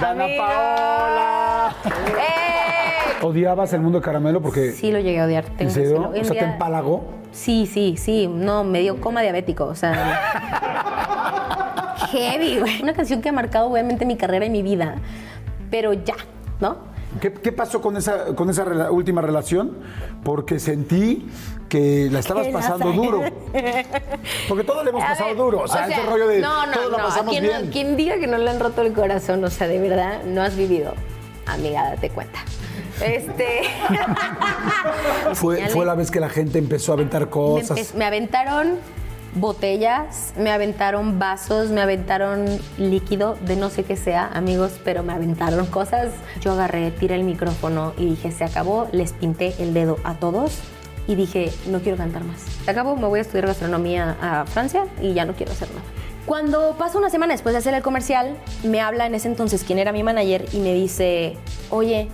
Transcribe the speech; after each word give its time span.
Dana 0.00 0.24
Amiga. 0.24 0.46
Paola. 0.46 1.74
¡Eh! 2.18 3.22
¿Odiabas 3.22 3.72
el 3.72 3.80
mundo 3.80 3.98
de 3.98 4.04
caramelo? 4.04 4.40
Porque. 4.40 4.72
Sí, 4.72 4.90
lo 4.90 4.98
llegué 4.98 5.20
a 5.20 5.26
odiar. 5.26 5.44
tengo 5.44 5.62
¿En 5.62 5.70
serio? 5.70 6.10
O 6.10 6.24
sea, 6.24 6.38
¿te 6.38 6.44
empalagó? 6.44 7.04
Sí, 7.32 7.66
sí, 7.66 7.96
sí. 7.98 8.26
No, 8.26 8.64
me 8.64 8.80
dio 8.80 9.00
coma 9.00 9.22
diabético. 9.22 9.66
O 9.66 9.74
sea. 9.74 10.20
heavy, 12.10 12.58
güey. 12.58 12.82
Una 12.82 12.94
canción 12.94 13.20
que 13.20 13.28
ha 13.28 13.32
marcado 13.32 13.68
obviamente 13.68 14.04
mi 14.04 14.16
carrera 14.16 14.46
y 14.46 14.50
mi 14.50 14.62
vida. 14.62 14.96
Pero 15.70 15.92
ya, 15.92 16.16
¿no? 16.60 16.89
¿Qué, 17.20 17.32
qué 17.32 17.50
pasó 17.52 17.80
con 17.80 17.96
esa, 17.96 18.34
con 18.36 18.50
esa 18.50 18.64
rela- 18.64 18.90
última 18.90 19.20
relación? 19.22 19.78
Porque 20.22 20.58
sentí 20.60 21.28
que 21.68 22.08
la 22.10 22.20
estabas 22.20 22.46
la 22.46 22.52
pasando 22.52 22.90
sa- 22.90 22.96
duro. 22.96 23.22
Porque 24.48 24.64
todos 24.64 24.84
le 24.84 24.90
hemos 24.90 25.02
pasado 25.02 25.28
ver, 25.30 25.36
duro. 25.36 25.60
O 25.62 25.68
sea, 25.68 25.88
ese 25.88 26.02
rollo 26.02 26.26
de 26.28 26.40
No, 26.40 26.66
no, 26.66 26.72
todos 26.72 26.92
la 26.92 26.98
no. 26.98 27.04
pasamos 27.04 27.30
quien, 27.32 27.42
bien. 27.44 27.70
quien 27.70 27.96
diga 27.96 28.18
que 28.18 28.26
no 28.26 28.38
le 28.38 28.48
han 28.50 28.60
roto 28.60 28.82
el 28.82 28.92
corazón, 28.92 29.42
o 29.44 29.50
sea, 29.50 29.66
de 29.66 29.78
verdad, 29.80 30.22
no 30.24 30.42
has 30.42 30.56
vivido. 30.56 30.92
Amiga, 31.46 31.90
date 31.90 32.10
cuenta. 32.10 32.38
Este. 33.04 33.62
Fue, 35.34 35.68
fue 35.68 35.84
la 35.86 35.94
vez 35.94 36.10
que 36.10 36.20
la 36.20 36.28
gente 36.28 36.58
empezó 36.58 36.92
a 36.92 36.94
aventar 36.96 37.22
me, 37.22 37.30
cosas. 37.30 37.78
empe- 37.78 37.94
me 37.94 38.04
aventaron 38.04 38.78
botellas, 39.34 40.32
me 40.36 40.50
aventaron 40.50 41.18
vasos, 41.18 41.70
me 41.70 41.80
aventaron 41.80 42.46
líquido 42.78 43.36
de 43.46 43.56
no 43.56 43.70
sé 43.70 43.84
qué 43.84 43.96
sea, 43.96 44.26
amigos, 44.32 44.80
pero 44.84 45.02
me 45.02 45.12
aventaron 45.12 45.66
cosas. 45.66 46.12
Yo 46.40 46.52
agarré, 46.52 46.90
tiré 46.90 47.14
el 47.14 47.24
micrófono 47.24 47.92
y 47.96 48.06
dije, 48.06 48.32
se 48.32 48.44
acabó, 48.44 48.88
les 48.92 49.12
pinté 49.12 49.54
el 49.58 49.74
dedo 49.74 49.98
a 50.04 50.14
todos 50.14 50.58
y 51.06 51.14
dije, 51.14 51.52
no 51.68 51.80
quiero 51.80 51.96
cantar 51.96 52.24
más. 52.24 52.40
Se 52.64 52.70
acabó, 52.70 52.96
me 52.96 53.06
voy 53.06 53.18
a 53.20 53.22
estudiar 53.22 53.46
gastronomía 53.46 54.16
a 54.20 54.46
Francia 54.46 54.86
y 55.00 55.14
ya 55.14 55.24
no 55.24 55.34
quiero 55.34 55.52
hacer 55.52 55.68
nada. 55.70 55.82
Cuando 56.26 56.76
pasa 56.78 56.98
una 56.98 57.10
semana 57.10 57.34
después 57.34 57.54
de 57.54 57.58
hacer 57.58 57.74
el 57.74 57.82
comercial, 57.82 58.36
me 58.62 58.80
habla 58.80 59.06
en 59.06 59.14
ese 59.14 59.28
entonces 59.28 59.64
quien 59.64 59.78
era 59.78 59.90
mi 59.90 60.02
manager 60.02 60.46
y 60.52 60.58
me 60.58 60.74
dice, 60.74 61.36
oye, 61.70 62.08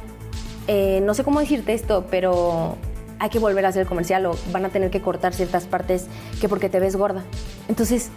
eh, 0.68 1.00
no 1.02 1.14
sé 1.14 1.24
cómo 1.24 1.40
decirte 1.40 1.74
esto, 1.74 2.06
pero 2.10 2.76
hay 3.18 3.30
que 3.30 3.38
volver 3.38 3.64
a 3.66 3.68
hacer 3.70 3.82
el 3.82 3.88
comercial 3.88 4.26
o 4.26 4.36
van 4.52 4.64
a 4.64 4.68
tener 4.68 4.90
que 4.90 5.00
cortar 5.00 5.32
ciertas 5.34 5.64
partes 5.66 6.06
que 6.40 6.48
porque 6.48 6.68
te 6.68 6.80
ves 6.80 6.96
gorda. 6.96 7.24
Entonces, 7.68 8.10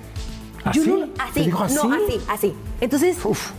yo 0.73 0.81
¿Así? 0.81 0.89
no- 0.91 1.07
¿Te 1.07 1.21
así, 1.21 1.39
dijo 1.45 1.63
así? 1.63 1.75
no, 1.75 1.93
así, 1.93 2.21
así. 2.27 2.53
Entonces, 2.81 3.17
Uf. 3.23 3.51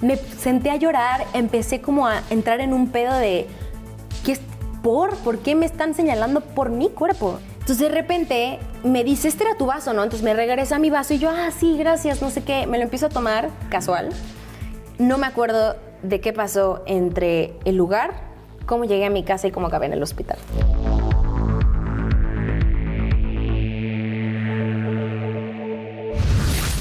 me 0.00 0.16
senté 0.16 0.70
a 0.70 0.76
llorar, 0.76 1.24
empecé 1.34 1.80
como 1.80 2.06
a 2.06 2.22
entrar 2.30 2.60
en 2.60 2.72
un 2.72 2.88
pedo 2.90 3.12
de, 3.16 3.46
¿qué 4.24 4.32
es 4.32 4.40
por? 4.82 5.16
¿Por 5.16 5.38
qué 5.38 5.54
me 5.54 5.66
están 5.66 5.94
señalando 5.94 6.40
por 6.42 6.70
mi 6.70 6.90
cuerpo? 6.90 7.38
Entonces 7.60 7.78
de 7.78 7.88
repente 7.88 8.58
me 8.84 9.02
dice, 9.04 9.26
este 9.28 9.44
era 9.44 9.56
tu 9.56 9.64
vaso, 9.64 9.94
¿no? 9.94 10.02
Entonces 10.04 10.22
me 10.22 10.34
regresa 10.34 10.78
mi 10.78 10.90
vaso 10.90 11.14
y 11.14 11.18
yo, 11.18 11.30
ah, 11.30 11.48
sí, 11.58 11.78
gracias, 11.78 12.20
no 12.20 12.28
sé 12.30 12.44
qué. 12.44 12.66
Me 12.66 12.76
lo 12.76 12.84
empiezo 12.84 13.06
a 13.06 13.08
tomar 13.08 13.48
casual. 13.70 14.10
No 14.98 15.16
me 15.16 15.26
acuerdo 15.26 15.74
de 16.02 16.20
qué 16.20 16.34
pasó 16.34 16.82
entre 16.86 17.54
el 17.64 17.76
lugar, 17.76 18.12
cómo 18.66 18.84
llegué 18.84 19.06
a 19.06 19.10
mi 19.10 19.24
casa 19.24 19.46
y 19.48 19.50
cómo 19.50 19.66
acabé 19.66 19.86
en 19.86 19.94
el 19.94 20.02
hospital. 20.02 20.38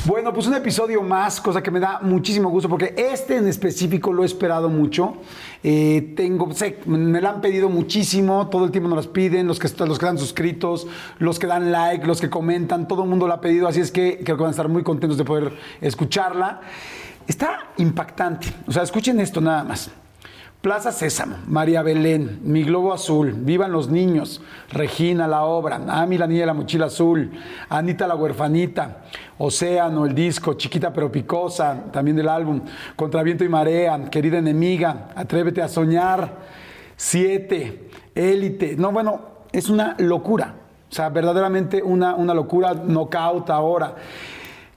Bueno, 0.05 0.33
pues 0.33 0.47
un 0.47 0.53
episodio 0.53 1.01
más, 1.01 1.39
cosa 1.39 1.63
que 1.63 1.71
me 1.71 1.79
da 1.79 1.99
muchísimo 2.01 2.49
gusto, 2.49 2.67
porque 2.67 2.93
este 2.97 3.37
en 3.37 3.47
específico 3.47 4.11
lo 4.11 4.23
he 4.23 4.25
esperado 4.25 4.67
mucho. 4.69 5.15
Eh, 5.63 6.13
tengo, 6.15 6.53
sé, 6.53 6.79
me 6.85 7.21
lo 7.21 7.29
han 7.29 7.39
pedido 7.39 7.69
muchísimo, 7.69 8.49
todo 8.49 8.65
el 8.65 8.71
tiempo 8.71 8.89
nos 8.89 8.97
las 8.97 9.07
piden, 9.07 9.47
los 9.47 9.59
que, 9.59 9.69
los 9.69 9.97
que 9.97 10.05
están 10.05 10.17
suscritos, 10.17 10.87
los 11.19 11.39
que 11.39 11.47
dan 11.47 11.71
like, 11.71 12.05
los 12.05 12.19
que 12.19 12.29
comentan, 12.29 12.85
todo 12.85 13.03
el 13.03 13.09
mundo 13.09 13.27
lo 13.27 13.33
ha 13.33 13.39
pedido, 13.39 13.65
así 13.65 13.79
es 13.79 13.91
que 13.91 14.19
creo 14.23 14.35
que 14.35 14.43
van 14.43 14.49
a 14.49 14.51
estar 14.51 14.67
muy 14.67 14.83
contentos 14.83 15.17
de 15.17 15.23
poder 15.23 15.53
escucharla. 15.79 16.59
Está 17.25 17.71
impactante, 17.77 18.53
o 18.67 18.73
sea, 18.73 18.83
escuchen 18.83 19.21
esto 19.21 19.39
nada 19.39 19.63
más. 19.63 19.89
Plaza 20.63 20.93
Sésamo, 20.93 21.35
María 21.47 21.81
Belén, 21.81 22.39
Mi 22.41 22.63
Globo 22.63 22.93
Azul, 22.93 23.33
Vivan 23.33 23.73
los 23.73 23.89
Niños, 23.89 24.41
Regina 24.71 25.27
la 25.27 25.43
Obra, 25.43 25.81
Ami 25.89 26.17
la 26.17 26.25
Niña 26.25 26.39
de 26.39 26.45
la 26.45 26.53
Mochila 26.53 26.85
Azul, 26.85 27.31
Anita 27.67 28.07
la 28.07 28.15
Huerfanita, 28.15 28.99
Océano, 29.39 30.05
el 30.05 30.15
disco, 30.15 30.53
Chiquita 30.53 30.93
pero 30.93 31.11
Picosa, 31.11 31.91
también 31.91 32.15
del 32.15 32.29
álbum, 32.29 32.61
Contra 32.95 33.23
Viento 33.23 33.43
y 33.43 33.49
Marea, 33.49 34.05
Querida 34.09 34.37
Enemiga, 34.37 35.09
Atrévete 35.13 35.61
a 35.61 35.67
Soñar, 35.67 36.33
Siete, 36.95 37.89
Élite. 38.15 38.77
No, 38.77 38.93
bueno, 38.93 39.19
es 39.51 39.67
una 39.67 39.97
locura. 39.99 40.55
O 40.89 40.95
sea, 40.95 41.09
verdaderamente 41.09 41.83
una, 41.83 42.15
una 42.15 42.33
locura, 42.33 42.73
knockout 42.73 43.49
ahora. 43.49 43.95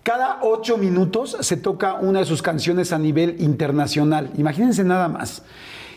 Cada 0.06 0.38
ocho 0.42 0.78
minutos 0.78 1.36
se 1.40 1.56
toca 1.56 1.94
una 1.94 2.20
de 2.20 2.26
sus 2.26 2.40
canciones 2.40 2.92
a 2.92 2.98
nivel 3.00 3.34
internacional. 3.40 4.30
Imagínense 4.36 4.84
nada 4.84 5.08
más. 5.08 5.42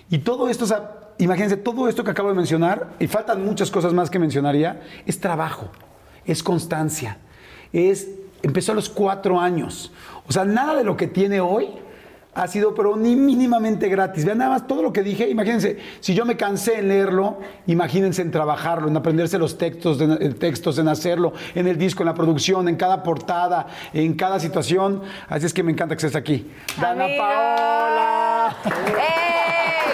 Y 0.09 0.17
todo 0.17 0.49
esto, 0.49 0.63
o 0.63 0.67
sea, 0.67 1.11
imagínense, 1.19 1.57
todo 1.57 1.87
esto 1.87 2.03
que 2.03 2.09
acabo 2.09 2.29
de 2.29 2.33
mencionar, 2.33 2.95
y 2.97 3.05
faltan 3.05 3.45
muchas 3.45 3.69
cosas 3.69 3.93
más 3.93 4.09
que 4.09 4.17
mencionaría, 4.17 4.81
es 5.05 5.19
trabajo, 5.19 5.69
es 6.25 6.41
constancia, 6.41 7.19
es, 7.71 8.07
empezó 8.41 8.71
a 8.71 8.75
los 8.75 8.89
cuatro 8.89 9.39
años. 9.39 9.91
O 10.27 10.31
sea, 10.31 10.43
nada 10.43 10.73
de 10.73 10.83
lo 10.83 10.97
que 10.97 11.05
tiene 11.05 11.39
hoy 11.39 11.67
ha 12.35 12.47
sido, 12.47 12.73
pero 12.75 12.95
ni 12.95 13.15
mínimamente 13.15 13.89
gratis. 13.89 14.23
Vean 14.23 14.37
nada 14.37 14.51
más 14.51 14.67
todo 14.67 14.81
lo 14.83 14.93
que 14.93 15.01
dije. 15.03 15.27
Imagínense, 15.29 15.77
si 15.99 16.13
yo 16.13 16.25
me 16.25 16.37
cansé 16.37 16.79
en 16.79 16.87
leerlo, 16.87 17.39
imagínense 17.67 18.21
en 18.21 18.31
trabajarlo, 18.31 18.87
en 18.87 18.95
aprenderse 18.95 19.37
los 19.37 19.57
textos, 19.57 19.99
en, 19.99 20.11
en 20.21 20.33
textos, 20.39 20.77
en 20.77 20.87
hacerlo, 20.87 21.33
en 21.55 21.67
el 21.67 21.77
disco, 21.77 22.03
en 22.03 22.07
la 22.07 22.13
producción, 22.13 22.69
en 22.69 22.75
cada 22.77 23.03
portada, 23.03 23.67
en 23.93 24.13
cada 24.13 24.39
situación. 24.39 25.01
Así 25.27 25.47
es 25.47 25.53
que 25.53 25.63
me 25.63 25.71
encanta 25.71 25.95
que 25.95 26.05
estés 26.05 26.15
aquí. 26.15 26.49
Dana. 26.79 27.05
Paola. 27.17 28.55
¡Eh! 28.65 28.71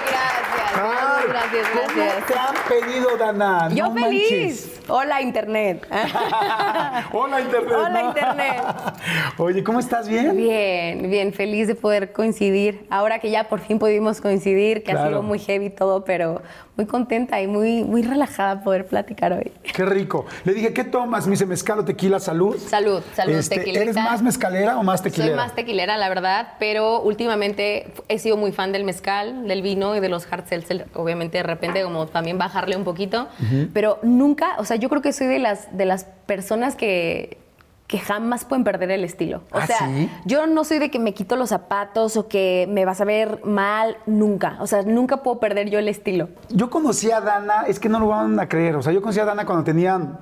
Gracias, 0.05 0.77
Ay, 0.77 1.25
gracias, 1.29 1.67
¿Cómo 1.69 1.95
gracias. 1.95 2.25
te 2.27 2.33
han 2.37 2.55
pedido, 2.83 3.17
Dana? 3.17 3.69
Yo 3.69 3.85
No 3.87 3.93
feliz. 3.93 4.21
manches. 4.29 4.74
Hola, 4.87 5.21
Internet. 5.21 5.87
Hola, 7.11 7.41
Internet. 7.41 7.73
Hola, 7.75 7.89
¿no? 7.89 8.07
Internet. 8.09 8.63
Oye, 9.37 9.63
¿cómo 9.63 9.79
estás? 9.79 10.07
¿Bien? 10.07 10.35
Bien, 10.37 11.09
bien, 11.09 11.33
feliz 11.33 11.67
de 11.67 11.75
poder 11.75 12.11
coincidir. 12.11 12.85
Ahora 12.91 13.19
que 13.19 13.31
ya 13.31 13.45
por 13.45 13.61
fin 13.61 13.79
pudimos 13.79 14.21
coincidir, 14.21 14.83
que 14.83 14.91
ha 14.91 15.07
sido 15.07 15.23
muy 15.23 15.39
heavy 15.39 15.71
todo, 15.71 16.03
pero 16.03 16.41
muy 16.77 16.85
contenta 16.85 17.41
y 17.41 17.47
muy, 17.47 17.83
muy 17.83 18.01
relajada 18.01 18.61
poder 18.61 18.85
platicar 18.85 19.31
hoy. 19.33 19.51
Qué 19.73 19.85
rico. 19.85 20.25
Le 20.43 20.53
dije, 20.53 20.73
¿qué 20.73 20.83
tomas? 20.83 21.25
Me 21.25 21.31
dice, 21.31 21.45
mezcal 21.45 21.79
o 21.79 21.85
tequila, 21.85 22.19
salud. 22.19 22.57
Salud, 22.57 23.01
salud, 23.13 23.33
Este, 23.33 23.57
tequilita. 23.57 23.81
¿Eres 23.81 23.95
más 23.95 24.21
mezcalera 24.21 24.77
o 24.77 24.83
más 24.83 25.01
tequilera? 25.01 25.31
Soy 25.31 25.37
más 25.37 25.55
tequilera, 25.55 25.97
la 25.97 26.09
verdad, 26.09 26.53
pero 26.59 27.01
últimamente 27.01 27.93
he 28.09 28.19
sido 28.19 28.35
muy 28.35 28.51
fan 28.51 28.71
del 28.71 28.83
mezcal, 28.83 29.47
del 29.47 29.61
vino 29.61 29.95
y 29.95 29.99
de 30.01 30.09
los 30.09 30.31
hard 30.31 30.47
seltzer. 30.47 30.87
Obviamente, 30.93 31.37
de 31.37 31.43
repente, 31.43 31.83
como 31.83 32.07
también 32.07 32.37
bajarle 32.37 32.75
un 32.75 32.83
poquito. 32.83 33.27
Pero 33.73 33.99
nunca, 34.03 34.55
o 34.57 34.65
sea, 34.65 34.75
yo 34.75 34.89
creo 34.89 35.01
que 35.01 35.13
soy 35.13 35.27
de 35.27 35.39
las, 35.39 35.75
de 35.77 35.85
las 35.85 36.05
personas 36.25 36.75
que, 36.75 37.37
que 37.87 37.99
jamás 37.99 38.45
pueden 38.45 38.63
perder 38.63 38.89
el 38.91 39.03
estilo. 39.03 39.43
O 39.51 39.57
¿Ah, 39.57 39.67
sea, 39.67 39.79
sí? 39.87 40.09
yo 40.25 40.47
no 40.47 40.63
soy 40.63 40.79
de 40.79 40.89
que 40.89 40.97
me 40.97 41.13
quito 41.13 41.35
los 41.35 41.49
zapatos 41.49 42.17
o 42.17 42.27
que 42.27 42.67
me 42.69 42.83
vas 42.83 42.99
a 42.99 43.05
ver 43.05 43.41
mal, 43.45 43.97
nunca. 44.07 44.57
O 44.59 44.67
sea, 44.67 44.81
nunca 44.81 45.17
puedo 45.17 45.39
perder 45.39 45.69
yo 45.69 45.77
el 45.77 45.87
estilo. 45.87 46.29
Yo 46.49 46.69
conocí 46.69 47.11
a 47.11 47.21
Dana, 47.21 47.65
es 47.67 47.79
que 47.79 47.89
no 47.89 47.99
lo 47.99 48.07
van 48.07 48.39
a 48.39 48.49
creer, 48.49 48.75
o 48.75 48.81
sea, 48.81 48.91
yo 48.91 49.01
conocí 49.01 49.19
a 49.19 49.25
Dana 49.25 49.45
cuando 49.45 49.63
tenía 49.63 50.19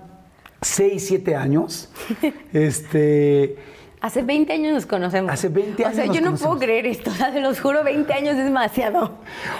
6, 0.61 1.07
7 1.07 1.35
años. 1.35 1.89
este, 2.53 3.55
Hace 4.03 4.21
20 4.21 4.51
años 4.51 4.73
nos 4.73 4.85
conocemos. 4.85 5.31
Hace 5.31 5.47
20 5.47 5.81
O 5.81 5.85
años 5.87 5.95
sea, 5.95 6.05
nos 6.07 6.15
yo 6.15 6.21
no 6.21 6.27
conocemos. 6.27 6.57
puedo 6.57 6.59
creer 6.65 6.87
esto. 6.87 7.09
O 7.09 7.13
sea, 7.13 7.31
se 7.31 7.39
los 7.39 7.61
juro, 7.61 7.85
20 7.85 8.13
años 8.13 8.35
es 8.35 8.43
demasiado. 8.43 9.11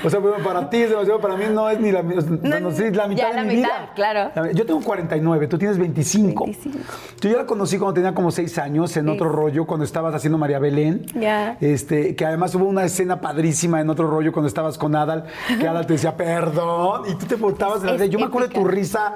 o 0.04 0.10
sea, 0.10 0.20
bueno, 0.20 0.44
para 0.44 0.70
ti 0.70 0.78
es 0.82 0.90
demasiado, 0.90 1.22
para 1.22 1.38
mí 1.38 1.46
no 1.50 1.70
es 1.70 1.80
ni 1.80 1.94
la, 1.94 2.02
bueno, 2.02 2.72
sí, 2.72 2.92
la 2.92 3.08
mitad 3.08 3.24
ya 3.24 3.30
de 3.30 3.36
la 3.36 3.44
mi 3.44 3.56
mitad, 3.56 3.70
vida. 3.70 3.92
claro. 3.96 4.32
La- 4.36 4.52
Yo 4.52 4.66
tengo 4.66 4.82
49, 4.82 5.48
tú 5.48 5.58
tienes 5.58 5.78
25. 5.78 6.44
25. 6.44 6.78
Yo 7.22 7.30
ya 7.30 7.38
la 7.38 7.46
conocí 7.46 7.78
cuando 7.78 7.94
tenía 7.94 8.14
como 8.14 8.32
6 8.32 8.58
años 8.58 8.96
en 8.98 9.06
Sí. 9.06 9.12
otro 9.12 9.30
rollo, 9.30 9.66
cuando 9.66 9.86
estabas 9.86 10.14
haciendo 10.14 10.38
María 10.38 10.60
Belén. 10.60 11.06
Ya. 11.16 11.56
Este, 11.62 12.14
que 12.18 12.26
además 12.26 12.54
hubo 12.56 12.66
una 12.66 12.84
escena 12.84 13.22
padrísima 13.22 13.80
en 13.80 13.90
otro 13.90 14.10
rollo 14.10 14.34
cuando 14.34 14.50
estabas 14.50 14.78
con 14.78 14.94
Adal, 14.94 15.24
que 15.58 15.66
Adal 15.66 15.88
te 15.88 15.94
decía, 15.94 16.18
perdón, 16.18 17.04
y 17.10 17.16
tú 17.16 17.26
te 17.28 17.36
botabas 17.36 17.82
de 17.82 17.98
la. 17.98 18.06
Yo 18.08 18.20
me 18.20 18.26
acuerdo 18.26 18.50
de 18.50 18.54
tu 18.56 18.66
risa 18.66 19.16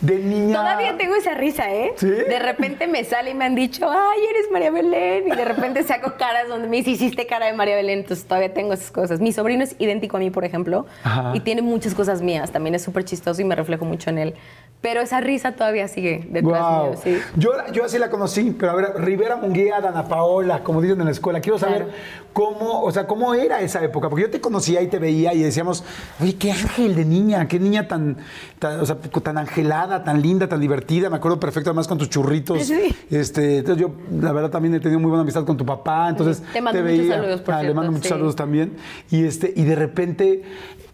de 0.00 0.18
niña. 0.18 0.56
Todavía 0.56 0.96
tengo 0.98 1.14
esa 1.14 1.34
risa, 1.34 1.72
¿eh? 1.72 1.92
¿Sí? 1.96 2.08
De 2.08 2.38
repente 2.40 2.86
me 2.88 3.04
sale 3.04 3.30
y 3.30 3.34
me 3.34 3.44
han 3.44 3.54
dicho, 3.54 3.88
ay, 3.88 4.18
eres 4.30 4.50
María 4.52 4.63
Belén. 4.70 5.24
Y 5.28 5.36
de 5.36 5.44
repente 5.44 5.82
saco 5.82 6.14
caras 6.18 6.48
donde 6.48 6.68
me 6.68 6.76
dice, 6.78 6.90
hiciste 6.90 7.26
cara 7.26 7.46
de 7.46 7.52
María 7.54 7.76
Belén. 7.76 8.00
Entonces 8.00 8.24
todavía 8.26 8.52
tengo 8.54 8.72
esas 8.72 8.90
cosas. 8.90 9.20
Mi 9.20 9.32
sobrino 9.32 9.64
es 9.64 9.76
idéntico 9.78 10.16
a 10.16 10.20
mí, 10.20 10.30
por 10.30 10.44
ejemplo. 10.44 10.86
Ajá. 11.02 11.32
Y 11.34 11.40
tiene 11.40 11.62
muchas 11.62 11.94
cosas 11.94 12.22
mías. 12.22 12.50
También 12.52 12.74
es 12.74 12.82
súper 12.82 13.04
chistoso 13.04 13.40
y 13.40 13.44
me 13.44 13.54
reflejo 13.54 13.84
mucho 13.84 14.10
en 14.10 14.18
él. 14.18 14.34
Pero 14.80 15.00
esa 15.00 15.20
risa 15.20 15.52
todavía 15.52 15.88
sigue 15.88 16.26
detrás 16.28 16.42
Guau. 16.60 16.90
mío, 16.90 17.00
sí. 17.02 17.18
Yo, 17.36 17.52
yo 17.72 17.84
así 17.86 17.98
la 17.98 18.10
conocí, 18.10 18.54
pero 18.58 18.72
a 18.72 18.74
ver, 18.74 18.92
Rivera 18.96 19.36
Munguía, 19.36 19.80
Dana 19.80 20.06
Paola, 20.08 20.62
como 20.62 20.82
dicen 20.82 20.98
en 21.00 21.06
la 21.06 21.10
escuela. 21.12 21.40
Quiero 21.40 21.58
saber 21.58 21.84
Claro. 21.84 21.92
cómo, 22.34 22.82
o 22.82 22.90
sea, 22.92 23.06
cómo 23.06 23.32
era 23.34 23.62
esa 23.62 23.82
época, 23.82 24.10
porque 24.10 24.24
yo 24.24 24.30
te 24.30 24.42
conocía 24.42 24.82
y 24.82 24.88
te 24.88 24.98
veía 24.98 25.32
y 25.32 25.42
decíamos, 25.42 25.84
oye, 26.20 26.36
qué 26.36 26.52
ángel 26.52 26.94
de 26.96 27.04
niña, 27.06 27.48
qué 27.48 27.58
niña 27.58 27.88
tan, 27.88 28.18
tan, 28.58 28.78
o 28.80 28.84
sea, 28.84 28.96
tan 28.96 29.38
angelada, 29.38 30.04
tan 30.04 30.20
linda, 30.20 30.48
tan 30.48 30.60
divertida. 30.60 31.08
Me 31.08 31.16
acuerdo 31.16 31.40
perfecto 31.40 31.70
además 31.70 31.88
con 31.88 31.96
tus 31.96 32.10
churritos. 32.10 32.62
Sí. 32.64 32.94
Este, 33.10 33.58
entonces 33.58 33.80
yo, 33.80 33.90
la 34.20 34.32
verdad, 34.32 34.50
también 34.54 34.72
he 34.74 34.80
tenido 34.80 35.00
muy 35.00 35.08
buena 35.10 35.22
amistad 35.22 35.44
con 35.44 35.56
tu 35.56 35.66
papá, 35.66 36.08
entonces 36.08 36.40
Te 36.52 36.60
mando 36.62 36.80
muchos 36.80 36.96
veía. 36.98 37.14
saludos, 37.16 37.40
por 37.42 37.54
Ah, 37.54 37.62
le 37.62 37.74
mando 37.74 37.90
muchos 37.90 38.04
sí. 38.06 38.10
saludos 38.10 38.36
también. 38.36 38.76
Y 39.10 39.24
este, 39.24 39.52
y 39.56 39.64
de 39.64 39.74
repente, 39.74 40.42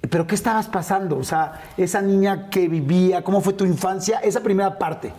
¿pero 0.08 0.26
qué 0.26 0.34
estabas 0.34 0.66
pasando? 0.68 1.18
O 1.18 1.24
sea, 1.24 1.60
esa 1.76 2.00
niña 2.00 2.48
que 2.48 2.68
vivía, 2.68 3.22
¿cómo 3.22 3.42
fue 3.42 3.52
tu 3.52 3.66
infancia? 3.66 4.18
Esa 4.20 4.40
primera 4.42 4.78
parte. 4.78 5.12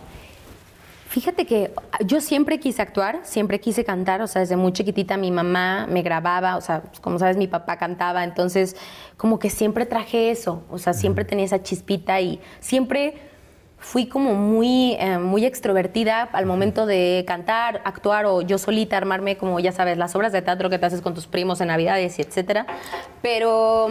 Fíjate 1.08 1.44
que 1.46 1.72
yo 2.06 2.20
siempre 2.22 2.58
quise 2.58 2.80
actuar, 2.82 3.20
siempre 3.22 3.60
quise 3.60 3.84
cantar, 3.84 4.22
o 4.22 4.26
sea, 4.26 4.40
desde 4.40 4.56
muy 4.56 4.72
chiquitita 4.72 5.16
mi 5.18 5.30
mamá 5.30 5.86
me 5.88 6.00
grababa, 6.02 6.56
o 6.56 6.60
sea, 6.62 6.80
pues, 6.82 7.00
como 7.00 7.18
sabes, 7.18 7.36
mi 7.36 7.46
papá 7.48 7.76
cantaba, 7.76 8.24
entonces 8.24 8.76
como 9.18 9.38
que 9.38 9.50
siempre 9.50 9.84
traje 9.86 10.30
eso, 10.30 10.62
o 10.70 10.78
sea, 10.78 10.94
siempre 10.94 11.24
tenía 11.26 11.44
esa 11.44 11.62
chispita 11.62 12.18
y 12.22 12.40
siempre 12.60 13.14
fui 13.82 14.06
como 14.06 14.34
muy, 14.34 14.96
eh, 14.98 15.18
muy 15.18 15.44
extrovertida 15.44 16.22
al 16.32 16.46
momento 16.46 16.86
de 16.86 17.24
cantar, 17.26 17.82
actuar 17.84 18.26
o 18.26 18.40
yo 18.40 18.56
solita 18.56 18.96
armarme 18.96 19.36
como, 19.36 19.58
ya 19.60 19.72
sabes, 19.72 19.98
las 19.98 20.14
obras 20.14 20.32
de 20.32 20.40
teatro 20.40 20.70
que 20.70 20.78
te 20.78 20.86
haces 20.86 21.02
con 21.02 21.14
tus 21.14 21.26
primos 21.26 21.60
en 21.60 21.68
Navidades 21.68 22.18
y 22.18 22.22
etcétera, 22.22 22.66
pero 23.20 23.88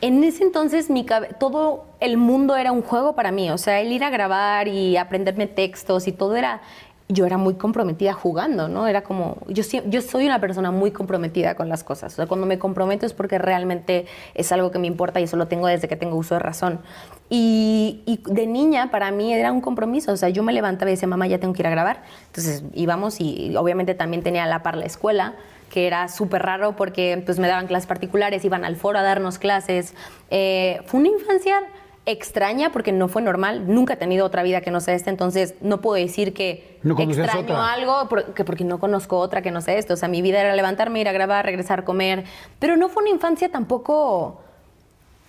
en 0.00 0.24
ese 0.24 0.42
entonces 0.42 0.90
mi 0.90 1.06
todo 1.38 1.84
el 2.00 2.16
mundo 2.16 2.56
era 2.56 2.72
un 2.72 2.82
juego 2.82 3.14
para 3.14 3.30
mí, 3.30 3.50
o 3.50 3.58
sea, 3.58 3.80
el 3.80 3.92
ir 3.92 4.04
a 4.04 4.10
grabar 4.10 4.68
y 4.68 4.96
aprenderme 4.96 5.46
textos 5.46 6.08
y 6.08 6.12
todo 6.12 6.34
era, 6.34 6.62
yo 7.08 7.26
era 7.26 7.36
muy 7.36 7.54
comprometida 7.54 8.14
jugando, 8.14 8.68
¿no? 8.68 8.86
Era 8.86 9.02
como, 9.02 9.38
yo, 9.48 9.62
yo 9.86 10.00
soy 10.00 10.26
una 10.26 10.40
persona 10.40 10.70
muy 10.70 10.90
comprometida 10.90 11.54
con 11.54 11.68
las 11.68 11.84
cosas, 11.84 12.12
o 12.14 12.16
sea, 12.16 12.26
cuando 12.26 12.46
me 12.46 12.58
comprometo 12.58 13.04
es 13.04 13.12
porque 13.12 13.38
realmente 13.38 14.06
es 14.34 14.52
algo 14.52 14.70
que 14.70 14.78
me 14.78 14.86
importa 14.86 15.20
y 15.20 15.24
eso 15.24 15.36
lo 15.36 15.46
tengo 15.46 15.66
desde 15.66 15.86
que 15.86 15.96
tengo 15.96 16.16
uso 16.16 16.34
de 16.34 16.40
razón. 16.40 16.80
Y, 17.28 18.02
y 18.06 18.20
de 18.32 18.46
niña 18.46 18.90
para 18.90 19.10
mí 19.10 19.34
era 19.34 19.52
un 19.52 19.60
compromiso, 19.60 20.12
o 20.12 20.16
sea, 20.16 20.30
yo 20.30 20.42
me 20.42 20.52
levantaba 20.52 20.90
y 20.90 20.94
decía, 20.94 21.08
mamá, 21.08 21.26
ya 21.26 21.38
tengo 21.38 21.52
que 21.52 21.62
ir 21.62 21.66
a 21.66 21.70
grabar, 21.70 22.02
entonces 22.26 22.64
íbamos 22.72 23.20
y, 23.20 23.48
y 23.48 23.56
obviamente 23.56 23.94
también 23.94 24.22
tenía 24.22 24.44
a 24.44 24.46
la 24.46 24.62
par 24.62 24.76
la 24.76 24.86
escuela, 24.86 25.34
que 25.74 25.88
era 25.88 26.08
súper 26.08 26.42
raro 26.42 26.76
porque 26.76 27.20
pues 27.26 27.40
me 27.40 27.48
daban 27.48 27.66
clases 27.66 27.86
particulares, 27.86 28.44
iban 28.44 28.64
al 28.64 28.76
foro 28.76 29.00
a 29.00 29.02
darnos 29.02 29.38
clases. 29.38 29.92
Eh, 30.30 30.80
fue 30.86 31.00
una 31.00 31.08
infancia 31.08 31.62
extraña 32.06 32.70
porque 32.70 32.92
no 32.92 33.08
fue 33.08 33.22
normal, 33.22 33.64
nunca 33.66 33.94
he 33.94 33.96
tenido 33.96 34.26
otra 34.26 34.42
vida 34.42 34.60
que 34.60 34.70
no 34.70 34.80
sea 34.80 34.94
esta, 34.94 35.10
entonces 35.10 35.54
no 35.62 35.80
puedo 35.80 35.96
decir 35.96 36.34
que 36.34 36.78
No 36.82 36.98
extraño 36.98 37.40
otra. 37.40 37.72
algo 37.72 38.08
porque, 38.10 38.44
porque 38.44 38.64
no 38.64 38.78
conozco 38.78 39.18
otra 39.18 39.40
que 39.40 39.50
no 39.50 39.62
sea 39.62 39.74
esto, 39.78 39.94
o 39.94 39.96
sea, 39.96 40.08
mi 40.08 40.20
vida 40.20 40.40
era 40.40 40.54
levantarme, 40.54 41.00
ir 41.00 41.08
a 41.08 41.12
grabar, 41.12 41.46
regresar, 41.46 41.84
comer, 41.84 42.24
pero 42.58 42.76
no 42.76 42.88
fue 42.90 43.02
una 43.02 43.10
infancia 43.10 43.50
tampoco 43.50 44.42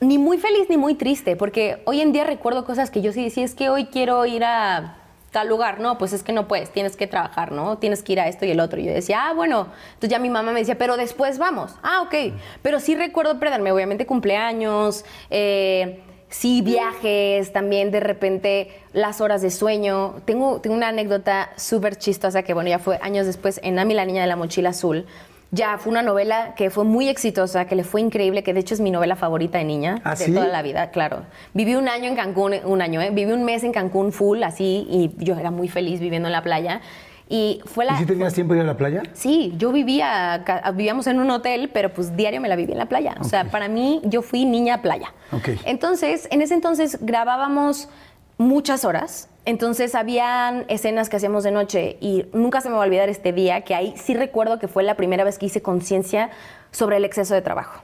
ni 0.01 0.17
muy 0.17 0.37
feliz 0.37 0.67
ni 0.69 0.75
muy 0.75 0.95
triste, 0.95 1.37
porque 1.37 1.81
hoy 1.85 2.01
en 2.01 2.11
día 2.11 2.25
recuerdo 2.25 2.65
cosas 2.65 2.91
que 2.91 3.01
yo 3.01 3.13
sí 3.13 3.23
decía, 3.23 3.45
es 3.45 3.55
que 3.55 3.69
hoy 3.69 3.85
quiero 3.85 4.25
ir 4.25 4.43
a 4.43 4.97
tal 5.31 5.47
lugar, 5.49 5.79
no, 5.81 5.97
pues 5.97 6.13
es 6.13 6.23
que 6.23 6.31
no 6.31 6.47
puedes, 6.47 6.71
tienes 6.71 6.95
que 6.95 7.07
trabajar, 7.07 7.51
¿no? 7.51 7.77
Tienes 7.77 8.03
que 8.03 8.13
ir 8.13 8.21
a 8.21 8.27
esto 8.29 8.45
y 8.45 8.51
el 8.51 8.59
otro. 8.61 8.79
Y 8.79 8.85
yo 8.85 8.93
decía, 8.93 9.27
ah, 9.27 9.33
bueno, 9.33 9.67
entonces 9.89 10.09
ya 10.09 10.17
mi 10.17 10.29
mamá 10.29 10.53
me 10.53 10.61
decía, 10.61 10.77
pero 10.77 10.95
después 10.95 11.39
vamos. 11.39 11.75
Ah, 11.83 12.03
ok. 12.03 12.33
Pero 12.61 12.79
sí 12.79 12.95
recuerdo 12.95 13.37
perderme, 13.37 13.73
obviamente 13.73 14.05
cumpleaños, 14.05 15.03
eh, 15.29 16.01
sí 16.29 16.61
viajes, 16.61 17.53
también 17.53 17.91
de 17.91 17.99
repente 17.99 18.69
las 18.93 19.21
horas 19.21 19.41
de 19.41 19.51
sueño. 19.51 20.15
Tengo, 20.25 20.59
tengo 20.61 20.75
una 20.75 20.89
anécdota 20.89 21.51
súper 21.55 21.97
chistosa 21.97 22.43
que, 22.43 22.53
bueno, 22.53 22.69
ya 22.69 22.79
fue 22.79 22.99
años 23.01 23.25
después 23.25 23.59
en 23.63 23.79
Ami, 23.79 23.93
la 23.93 24.05
niña 24.05 24.21
de 24.21 24.27
la 24.27 24.35
mochila 24.35 24.69
azul. 24.69 25.05
Ya 25.51 25.77
fue 25.77 25.91
una 25.91 26.01
novela 26.01 26.53
que 26.57 26.69
fue 26.69 26.83
muy 26.83 27.07
exitosa, 27.07 27.65
que 27.65 27.75
le 27.75 27.83
fue 27.83 28.01
increíble, 28.01 28.43
que 28.43 28.53
de 28.53 28.59
hecho 28.59 28.73
es 28.73 28.81
mi 28.81 28.91
novela 28.91 29.15
favorita 29.15 29.57
de 29.57 29.63
niña 29.63 30.01
¿Ah, 30.03 30.15
de 30.15 30.25
sí? 30.25 30.33
toda 30.33 30.47
la 30.47 30.61
vida, 30.61 30.89
claro. 30.89 31.21
Viví 31.53 31.75
un 31.75 31.87
año 31.87 32.09
en 32.09 32.15
Cancún, 32.15 32.55
un 32.65 32.81
año, 32.81 32.99
¿eh? 32.99 33.11
Viví 33.11 33.31
un 33.31 33.45
mes 33.45 33.63
en 33.63 33.71
Cancún 33.71 34.11
full, 34.11 34.43
así, 34.43 34.85
y 34.89 35.11
yo 35.23 35.37
era 35.37 35.51
muy 35.51 35.69
feliz 35.69 35.99
viviendo 35.99 36.27
en 36.27 36.33
la 36.33 36.41
playa. 36.41 36.81
Y 37.27 37.61
fue 37.65 37.85
la... 37.85 37.95
¿Y 37.95 37.97
si 37.97 38.05
tenías 38.05 38.33
tiempo 38.33 38.53
de 38.53 38.59
ir 38.59 38.63
a 38.63 38.67
la 38.67 38.77
playa? 38.77 39.01
Sí, 39.13 39.53
yo 39.57 39.71
vivía, 39.71 40.43
vivíamos 40.73 41.07
en 41.07 41.19
un 41.19 41.31
hotel, 41.31 41.71
pero 41.73 41.91
pues 41.91 42.15
diario 42.15 42.39
me 42.39 42.47
la 42.47 42.55
viví 42.55 42.73
en 42.73 42.77
la 42.77 42.85
playa. 42.85 43.15
O 43.19 43.23
sea, 43.23 43.45
para 43.45 43.67
mí 43.67 44.01
yo 44.03 44.21
fui 44.21 44.45
niña 44.45 44.81
playa. 44.81 45.13
Ok. 45.31 45.49
Entonces, 45.65 46.27
en 46.31 46.41
ese 46.41 46.53
entonces 46.53 46.99
grabábamos 47.01 47.89
muchas 48.37 48.85
horas. 48.85 49.27
Entonces, 49.45 49.95
habían 49.95 50.65
escenas 50.67 51.09
que 51.09 51.17
hacíamos 51.17 51.43
de 51.43 51.51
noche 51.51 51.97
y 51.99 52.25
nunca 52.33 52.61
se 52.61 52.69
me 52.69 52.75
va 52.75 52.83
a 52.83 52.85
olvidar 52.85 53.09
este 53.09 53.33
día, 53.33 53.61
que 53.61 53.73
ahí 53.73 53.95
sí 53.97 54.13
recuerdo 54.13 54.59
que 54.59 54.67
fue 54.67 54.83
la 54.83 54.95
primera 54.95 55.23
vez 55.23 55.39
que 55.39 55.47
hice 55.47 55.61
conciencia 55.61 56.29
sobre 56.71 56.97
el 56.97 57.05
exceso 57.05 57.33
de 57.33 57.41
trabajo. 57.41 57.81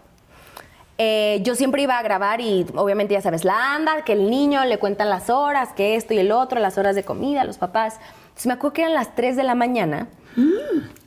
Eh, 0.97 1.39
yo 1.41 1.55
siempre 1.55 1.81
iba 1.81 1.97
a 1.97 2.03
grabar 2.03 2.41
y 2.41 2.67
obviamente 2.75 3.13
ya 3.15 3.21
sabes, 3.21 3.43
la 3.43 3.73
anda, 3.73 4.03
que 4.03 4.13
el 4.13 4.29
niño 4.29 4.63
le 4.65 4.77
cuentan 4.77 5.09
las 5.09 5.31
horas, 5.31 5.69
que 5.73 5.95
esto 5.95 6.13
y 6.13 6.19
el 6.19 6.31
otro, 6.31 6.59
las 6.59 6.77
horas 6.77 6.95
de 6.95 7.03
comida, 7.03 7.43
los 7.43 7.57
papás. 7.57 7.99
Entonces 8.31 8.47
me 8.47 8.53
acuerdo 8.53 8.73
que 8.73 8.81
eran 8.81 8.93
las 8.93 9.13
3 9.15 9.35
de 9.35 9.43
la 9.43 9.55
mañana. 9.55 10.07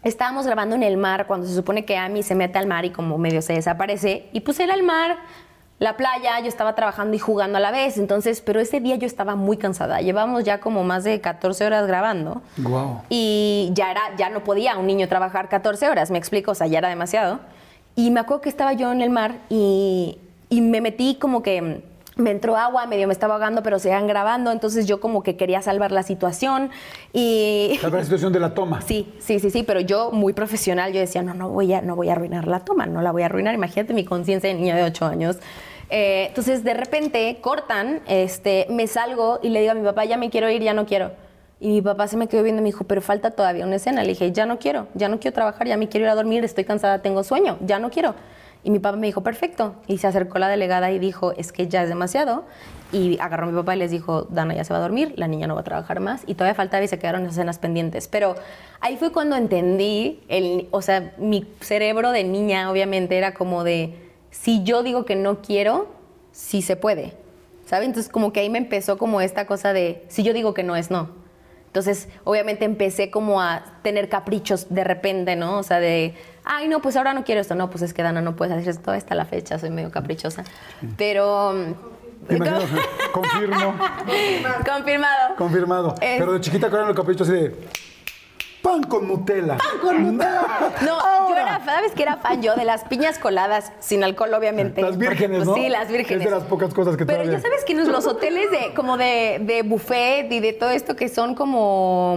Estábamos 0.03 0.47
grabando 0.47 0.76
en 0.76 0.82
el 0.82 0.97
mar 0.97 1.26
cuando 1.26 1.47
se 1.47 1.55
supone 1.55 1.85
que 1.85 1.97
Amy 1.97 2.23
se 2.23 2.35
mete 2.35 2.59
al 2.59 2.67
mar 2.67 2.85
y 2.85 2.91
como 2.91 3.17
medio 3.19 3.41
se 3.43 3.55
desaparece. 3.55 4.29
Y 4.32 4.41
pues 4.41 4.61
era 4.61 4.75
el 4.75 4.82
mar, 4.82 5.17
la 5.79 5.97
playa, 5.97 6.38
yo 6.41 6.47
estaba 6.47 6.75
trabajando 6.75 7.17
y 7.17 7.19
jugando 7.19 7.56
a 7.56 7.61
la 7.61 7.71
vez. 7.71 7.97
Entonces, 7.97 8.43
pero 8.43 8.61
ese 8.61 8.81
día 8.81 8.97
yo 8.97 9.06
estaba 9.06 9.35
muy 9.35 9.56
cansada. 9.56 10.00
Llevamos 10.00 10.44
ya 10.44 10.61
como 10.61 10.85
más 10.85 11.05
de 11.05 11.21
14 11.21 11.65
horas 11.67 11.87
grabando. 11.87 12.43
Guau. 12.59 13.00
Y 13.09 13.71
ya, 13.73 13.91
era, 13.91 14.15
ya 14.17 14.29
no 14.29 14.44
podía 14.44 14.76
un 14.76 14.87
niño 14.87 15.09
trabajar 15.09 15.49
14 15.49 15.88
horas, 15.88 16.11
me 16.11 16.19
explico, 16.19 16.53
o 16.53 16.55
sea, 16.55 16.67
ya 16.67 16.79
era 16.79 16.88
demasiado. 16.88 17.41
Y 17.97 18.11
me 18.11 18.21
acuerdo 18.21 18.43
que 18.43 18.49
estaba 18.50 18.75
yo 18.75 18.93
en 18.93 19.00
el 19.00 19.11
mar 19.11 19.37
y, 19.49 20.19
y 20.50 20.61
me 20.61 20.81
metí 20.81 21.15
como 21.15 21.43
que 21.43 21.82
me 22.16 22.31
entró 22.31 22.56
agua, 22.56 22.87
medio 22.87 23.06
me 23.06 23.12
estaba 23.12 23.34
ahogando, 23.34 23.62
pero 23.62 23.78
seguían 23.78 24.06
grabando, 24.06 24.52
entonces 24.52 24.87
yo 24.87 25.00
como 25.00 25.22
que 25.22 25.37
quería 25.37 25.62
salvar 25.62 25.93
la 25.93 26.02
situación 26.02 26.70
y... 27.12 27.70
La 27.76 27.88
verdadera 27.88 28.05
situación 28.05 28.32
de 28.32 28.40
la 28.40 28.55
toma. 28.55 28.81
Sí, 28.82 29.12
sí, 29.19 29.40
sí, 29.40 29.50
sí, 29.50 29.62
pero 29.62 29.81
yo 29.81 30.12
muy 30.12 30.32
profesional, 30.32 30.93
yo 30.93 31.00
decía, 31.00 31.22
no, 31.22 31.34
no 31.34 31.49
voy 31.49 31.72
a, 31.72 31.82
no 31.82 31.96
voy 31.96 32.08
a 32.08 32.12
arruinar 32.12 32.46
la 32.46 32.61
toma, 32.61 32.87
no 32.87 33.02
la 33.02 33.11
voy 33.11 33.22
a 33.22 33.26
arruinar, 33.26 33.55
imagínate 33.55 33.94
mi 33.94 34.05
conciencia 34.05 34.49
de 34.49 34.55
niña 34.55 34.76
de 34.76 34.84
8 34.84 35.06
años. 35.06 35.38
Eh, 35.90 36.26
entonces, 36.28 36.64
de 36.64 36.75
repente, 36.75 37.38
cortan, 37.40 38.00
este, 38.06 38.66
me 38.70 38.87
salgo 38.87 39.40
y 39.43 39.50
le 39.50 39.61
digo 39.61 39.72
a 39.72 39.75
mi 39.75 39.84
papá, 39.84 40.05
ya 40.05 40.16
me 40.16 40.31
quiero 40.31 40.50
ir, 40.50 40.62
ya 40.62 40.72
no 40.72 40.87
quiero. 40.87 41.12
Y 41.61 41.69
mi 41.69 41.82
papá 41.82 42.08
se 42.08 42.16
me 42.16 42.26
quedó 42.26 42.43
viendo 42.43 42.61
y 42.61 42.62
me 42.62 42.69
dijo, 42.69 42.84
pero 42.84 43.00
falta 43.00 43.31
todavía 43.31 43.64
una 43.64 43.76
escena. 43.76 44.02
Le 44.02 44.11
dije, 44.11 44.32
ya 44.32 44.44
no 44.46 44.58
quiero, 44.58 44.88
ya 44.94 45.08
no 45.08 45.19
quiero 45.19 45.34
trabajar, 45.34 45.66
ya 45.66 45.76
me 45.76 45.88
quiero 45.88 46.06
ir 46.06 46.11
a 46.11 46.14
dormir, 46.14 46.44
estoy 46.44 46.64
cansada, 46.64 47.00
tengo 47.00 47.22
sueño, 47.22 47.58
ya 47.61 47.78
no 47.78 47.90
quiero. 47.90 48.14
Y 48.64 48.70
mi 48.70 48.78
papá 48.78 48.96
me 48.96 49.06
dijo, 49.06 49.22
perfecto. 49.22 49.75
Y 49.87 49.99
se 49.99 50.06
acercó 50.06 50.38
la 50.38 50.49
delegada 50.49 50.90
y 50.90 50.99
dijo, 50.99 51.32
es 51.32 51.52
que 51.52 51.69
ya 51.69 51.82
es 51.82 51.88
demasiado. 51.90 52.44
Y 52.93 53.19
agarró 53.20 53.44
a 53.46 53.50
mi 53.50 53.56
papá 53.56 53.76
y 53.76 53.78
les 53.78 53.90
dijo, 53.90 54.22
Dana 54.31 54.55
ya 54.55 54.64
se 54.64 54.72
va 54.72 54.78
a 54.78 54.82
dormir, 54.82 55.12
la 55.16 55.28
niña 55.28 55.46
no 55.46 55.55
va 55.55 55.61
a 55.61 55.64
trabajar 55.64 56.00
más. 56.00 56.22
Y 56.26 56.34
todavía 56.34 56.55
faltaba 56.55 56.82
y 56.82 56.88
se 56.88 56.99
quedaron 56.99 57.26
escenas 57.26 57.58
pendientes. 57.58 58.08
Pero 58.08 58.37
ahí 58.81 58.96
fue 58.96 59.12
cuando 59.12 59.37
entendí, 59.37 60.22
el, 60.28 60.69
o 60.70 60.81
sea, 60.81 61.12
mi 61.19 61.46
cerebro 61.61 62.11
de 62.11 62.25
niña 62.25 62.70
obviamente 62.70 63.19
era 63.19 63.34
como 63.34 63.64
de, 63.64 63.94
si 64.31 64.64
yo 64.64 64.82
digo 64.82 65.05
que 65.05 65.14
no 65.14 65.42
quiero, 65.42 65.88
sí 66.33 66.62
se 66.62 66.76
puede. 66.76 67.12
¿Sabe? 67.66 67.85
Entonces 67.85 68.11
como 68.11 68.33
que 68.33 68.40
ahí 68.40 68.49
me 68.49 68.59
empezó 68.59 68.97
como 68.97 69.21
esta 69.21 69.47
cosa 69.47 69.75
de, 69.75 70.04
si 70.09 70.23
yo 70.23 70.33
digo 70.33 70.54
que 70.54 70.62
no 70.62 70.75
es 70.75 70.90
no. 70.90 71.11
Entonces, 71.66 72.09
obviamente 72.23 72.64
empecé 72.64 73.11
como 73.11 73.40
a 73.40 73.80
tener 73.83 74.09
caprichos 74.09 74.73
de 74.73 74.85
repente, 74.85 75.35
¿no? 75.35 75.59
O 75.59 75.62
sea, 75.64 75.80
de, 75.80 76.14
ay, 76.45 76.69
no, 76.69 76.81
pues 76.81 76.97
ahora 76.97 77.15
no 77.15 77.25
quiero 77.25 77.41
esto. 77.41 77.55
No, 77.55 77.71
pues 77.71 77.83
es 77.83 77.95
que 77.95 78.03
Dana, 78.03 78.21
no 78.21 78.37
puedes 78.37 78.55
hacer 78.55 78.69
esto 78.69 78.91
hasta 78.91 79.15
la 79.15 79.25
fecha, 79.25 79.59
soy 79.59 79.71
medio 79.71 79.91
caprichosa. 79.91 80.45
Pero... 80.97 81.55
Imagino, 82.31 82.59
confirmo, 83.13 83.75
Confirmado. 84.67 85.37
confirmado. 85.37 85.95
Es- 86.01 86.19
Pero 86.19 86.33
de 86.33 86.41
chiquita, 86.41 86.71
¿cuál 86.71 86.83
era 86.83 86.91
el 86.91 86.97
capricho 86.97 87.25
así 87.25 87.33
de 87.33 87.55
pan 88.63 88.83
con 88.85 89.07
Nutella? 89.07 89.59
Pan 89.59 89.79
con 89.83 90.03
Nutella. 90.17 90.41
No, 90.87 91.29
yo 91.29 91.37
era, 91.37 91.63
¿sabes 91.67 91.93
qué 91.93 92.03
era 92.03 92.17
fan 92.17 92.41
yo? 92.41 92.55
De 92.57 92.65
las 92.65 92.85
piñas 92.85 93.19
coladas, 93.19 93.73
sin 93.81 94.03
alcohol, 94.05 94.33
obviamente. 94.33 94.81
Las 94.81 94.97
vírgenes, 94.97 95.39
Pues 95.45 95.49
¿no? 95.49 95.55
Sí, 95.55 95.69
las 95.69 95.89
vírgenes. 95.91 96.25
Es 96.25 96.31
de 96.33 96.37
las 96.39 96.45
pocas 96.45 96.73
cosas 96.73 96.97
que 96.97 97.05
Pero 97.05 97.19
todavía- 97.19 97.39
ya 97.39 97.43
sabes 97.43 97.63
que 97.65 97.73
en 97.73 97.93
los 97.93 98.07
hoteles 98.07 98.51
de, 98.51 98.73
como 98.75 98.97
de, 98.97 99.41
de 99.43 99.63
buffet 99.63 100.33
y 100.33 100.41
de 100.41 100.53
todo 100.55 100.71
esto 100.71 100.97
que 100.97 101.09
son 101.11 101.35
como 101.35 102.17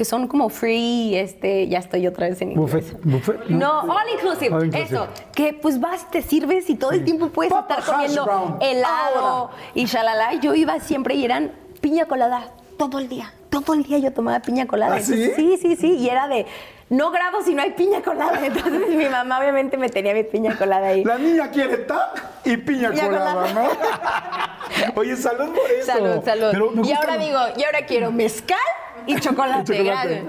que 0.00 0.06
son 0.06 0.28
como 0.28 0.48
free, 0.48 1.14
este, 1.14 1.68
ya 1.68 1.78
estoy 1.78 2.06
otra 2.06 2.26
vez 2.30 2.40
en 2.40 2.52
inglés. 2.52 2.72
Buffet, 2.72 3.00
buffet, 3.04 3.48
No, 3.50 3.80
all 3.80 4.08
inclusive, 4.14 4.50
All 4.54 4.64
inclusive. 4.64 4.96
eso, 4.96 5.08
que 5.34 5.52
pues 5.52 5.78
vas, 5.78 6.10
te 6.10 6.22
sirves 6.22 6.70
y 6.70 6.76
todo 6.76 6.92
el 6.92 7.04
tiempo 7.04 7.28
puedes 7.28 7.52
Papa 7.52 7.80
estar 7.80 7.94
comiendo 7.96 8.24
brown, 8.24 8.56
helado 8.62 9.20
ahora. 9.26 9.54
y 9.74 9.84
shalala. 9.84 10.32
Yo 10.40 10.54
iba 10.54 10.80
siempre 10.80 11.16
y 11.16 11.26
eran 11.26 11.52
piña 11.82 12.06
colada 12.06 12.48
todo 12.78 12.98
el 12.98 13.10
día. 13.10 13.34
Todo 13.50 13.74
el 13.74 13.82
día 13.82 13.98
yo 13.98 14.10
tomaba 14.10 14.40
piña 14.40 14.66
colada. 14.66 14.96
¿Ah, 14.96 15.00
sí? 15.02 15.32
Sí, 15.36 15.58
sí, 15.60 15.76
sí. 15.76 15.96
Y 15.98 16.08
era 16.08 16.28
de, 16.28 16.46
no 16.88 17.10
grabo 17.10 17.42
si 17.42 17.54
no 17.54 17.60
hay 17.60 17.72
piña 17.72 18.00
colada. 18.00 18.40
Entonces 18.42 18.88
mi 18.88 19.06
mamá 19.06 19.38
obviamente 19.38 19.76
me 19.76 19.90
tenía 19.90 20.14
mi 20.14 20.24
piña 20.24 20.56
colada 20.56 20.86
ahí. 20.86 21.04
La 21.04 21.18
niña 21.18 21.50
quiere 21.50 21.76
tac 21.76 22.24
y 22.46 22.56
piña, 22.56 22.88
Piña 22.88 23.04
colada, 23.06 23.32
colada. 23.34 23.52
¿no? 24.86 24.92
Oye, 25.00 25.14
salud 25.14 25.50
por 25.54 25.70
eso. 25.70 25.92
Salud, 25.92 26.24
salud. 26.24 26.86
Y 26.86 26.92
ahora 26.92 27.18
digo, 27.18 27.38
y 27.58 27.64
ahora 27.64 27.84
quiero 27.84 28.10
mezcal 28.10 28.56
y 29.06 29.18
chocolate. 29.20 29.76
Chocolate. 29.78 30.26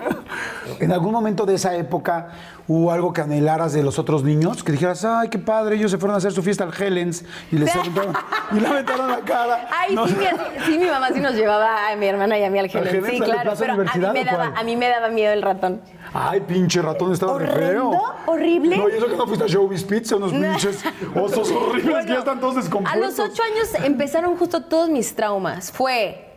¿En 0.79 0.91
algún 0.91 1.11
momento 1.11 1.45
de 1.45 1.55
esa 1.55 1.75
época 1.75 2.29
hubo 2.67 2.91
algo 2.91 3.11
que 3.13 3.21
anhelaras 3.21 3.73
de 3.73 3.83
los 3.83 3.99
otros 3.99 4.23
niños? 4.23 4.63
Que 4.63 4.71
dijeras, 4.71 5.03
ay, 5.05 5.29
qué 5.29 5.39
padre, 5.39 5.75
ellos 5.75 5.91
se 5.91 5.97
fueron 5.97 6.15
a 6.15 6.17
hacer 6.17 6.31
su 6.31 6.41
fiesta 6.43 6.63
al 6.63 6.73
Helens 6.73 7.23
y 7.51 7.57
les 7.57 7.75
aventaron, 7.75 8.13
y 8.51 8.59
le 8.59 8.67
aventaron 8.67 9.09
la 9.09 9.19
cara. 9.19 9.67
Ay, 9.71 9.95
No, 9.95 10.07
sí, 10.07 10.15
mi, 10.15 10.25
sí, 10.65 10.77
mi 10.77 10.85
mamá 10.85 11.09
sí 11.13 11.19
nos 11.19 11.33
llevaba 11.35 11.89
a 11.91 11.95
mi 11.95 12.05
hermana 12.05 12.37
y 12.37 12.43
a 12.43 12.49
mí 12.49 12.59
al 12.59 12.65
Helen. 12.65 12.87
Helen, 12.87 13.05
Sí, 13.05 13.17
a 13.17 13.19
la 13.19 13.25
claro. 13.41 13.53
Pero 13.59 13.73
a 13.73 13.77
mí, 13.77 13.83
me 14.13 14.23
daba, 14.25 14.49
cuál? 14.49 14.57
a 14.57 14.63
mí 14.63 14.75
me 14.77 14.87
daba 14.89 15.07
miedo 15.09 15.33
el 15.33 15.41
ratón. 15.41 15.81
Ay, 16.13 16.41
pinche 16.41 16.81
ratón, 16.81 17.13
estaba 17.13 17.37
re 17.39 17.47
feo. 17.47 17.89
Horrendo, 17.89 18.13
horrible. 18.27 18.77
No, 18.77 18.89
y 18.89 18.93
eso 18.93 19.07
que 19.07 19.15
no 19.15 19.25
fuiste 19.27 19.45
a 19.45 19.47
Showbiz 19.47 19.83
Pizza, 19.83 20.15
unos 20.17 20.31
pinches 20.31 20.83
osos 21.15 21.51
horribles 21.51 22.05
que 22.05 22.13
ya 22.13 22.19
están 22.19 22.39
todos 22.39 22.57
A 22.57 22.59
descompuestos. 22.61 23.01
los 23.17 23.19
ocho 23.19 23.43
años 23.43 23.85
empezaron 23.85 24.35
justo 24.37 24.63
todos 24.63 24.89
mis 24.89 25.15
traumas. 25.15 25.71
Fue 25.71 26.27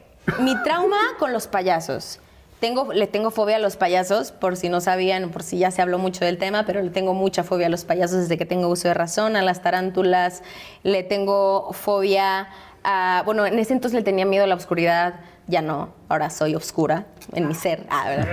mi 0.40 0.54
trauma 0.62 0.96
con 1.18 1.32
los 1.32 1.46
payasos. 1.46 2.20
Tengo, 2.64 2.94
le 2.94 3.06
tengo 3.06 3.30
fobia 3.30 3.56
a 3.56 3.58
los 3.58 3.76
payasos, 3.76 4.32
por 4.32 4.56
si 4.56 4.70
no 4.70 4.80
sabían, 4.80 5.28
por 5.28 5.42
si 5.42 5.58
ya 5.58 5.70
se 5.70 5.82
habló 5.82 5.98
mucho 5.98 6.24
del 6.24 6.38
tema, 6.38 6.64
pero 6.64 6.80
le 6.80 6.88
tengo 6.88 7.12
mucha 7.12 7.44
fobia 7.44 7.66
a 7.66 7.68
los 7.68 7.84
payasos 7.84 8.20
desde 8.20 8.38
que 8.38 8.46
tengo 8.46 8.68
uso 8.68 8.88
de 8.88 8.94
razón, 8.94 9.36
a 9.36 9.42
las 9.42 9.60
tarántulas, 9.60 10.42
le 10.82 11.02
tengo 11.02 11.74
fobia 11.74 12.48
a... 12.82 13.22
Bueno, 13.26 13.44
en 13.44 13.58
ese 13.58 13.74
entonces 13.74 13.94
le 13.94 14.02
tenía 14.02 14.24
miedo 14.24 14.44
a 14.44 14.46
la 14.46 14.54
oscuridad, 14.54 15.16
ya 15.46 15.60
no, 15.60 15.92
ahora 16.08 16.30
soy 16.30 16.54
oscura 16.54 17.04
en 17.34 17.48
mi 17.48 17.54
ser. 17.54 17.84
Ah, 17.90 18.08
¿verdad? 18.08 18.28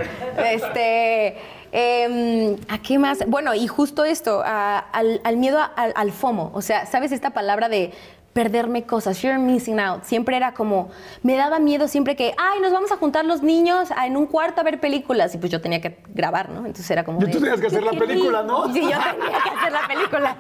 Este... 0.54 1.36
em, 1.74 2.56
¿A 2.70 2.82
qué 2.82 2.98
más? 3.00 3.28
Bueno, 3.28 3.54
y 3.54 3.68
justo 3.68 4.06
esto, 4.06 4.42
al, 4.46 5.36
miedo 5.36 5.60
al 5.76 6.12
FOMO. 6.14 6.52
O 6.54 6.62
sea, 6.62 6.86
¿sabes 6.86 7.12
esta 7.12 7.32
palabra 7.32 7.68
de 7.68 7.92
perderme 8.34 8.84
cosas? 8.84 9.24
Of 9.24 9.40
missing 9.40 9.80
out. 9.80 10.04
Siempre 10.04 10.36
era 10.38 10.54
como, 10.54 10.90
me 11.24 11.36
daba 11.36 11.60
miedo 11.60 11.88
siempre 11.88 12.16
que, 12.16 12.34
ay, 12.38 12.60
nos 12.60 12.72
vamos 12.72 12.92
a 12.92 12.98
juntar 12.98 13.26
los 13.26 13.42
niños 13.42 13.90
en 14.04 14.18
un 14.18 14.26
cuarto 14.26 14.62
a 14.62 14.64
ver 14.64 14.80
películas. 14.80 15.34
Y 15.36 15.38
pues 15.38 15.52
yo 15.52 15.62
tenía 15.62 15.82
que 15.82 15.98
grabar, 16.14 16.50
¿no? 16.50 16.60
Entonces 16.60 16.90
era 16.92 17.04
como. 17.04 17.22
Y 17.22 17.32
tú 17.32 17.40
tenías 17.40 17.60
que 17.60 17.68
hacer 17.68 17.84
la 17.84 17.92
película. 17.92 18.44
¿no? 18.44 18.74
Sí, 18.74 18.82
yo 18.82 18.90
tenía 18.90 19.44
que 19.44 19.50
hacer 19.50 19.72
la 19.72 19.88
película. 19.88 20.38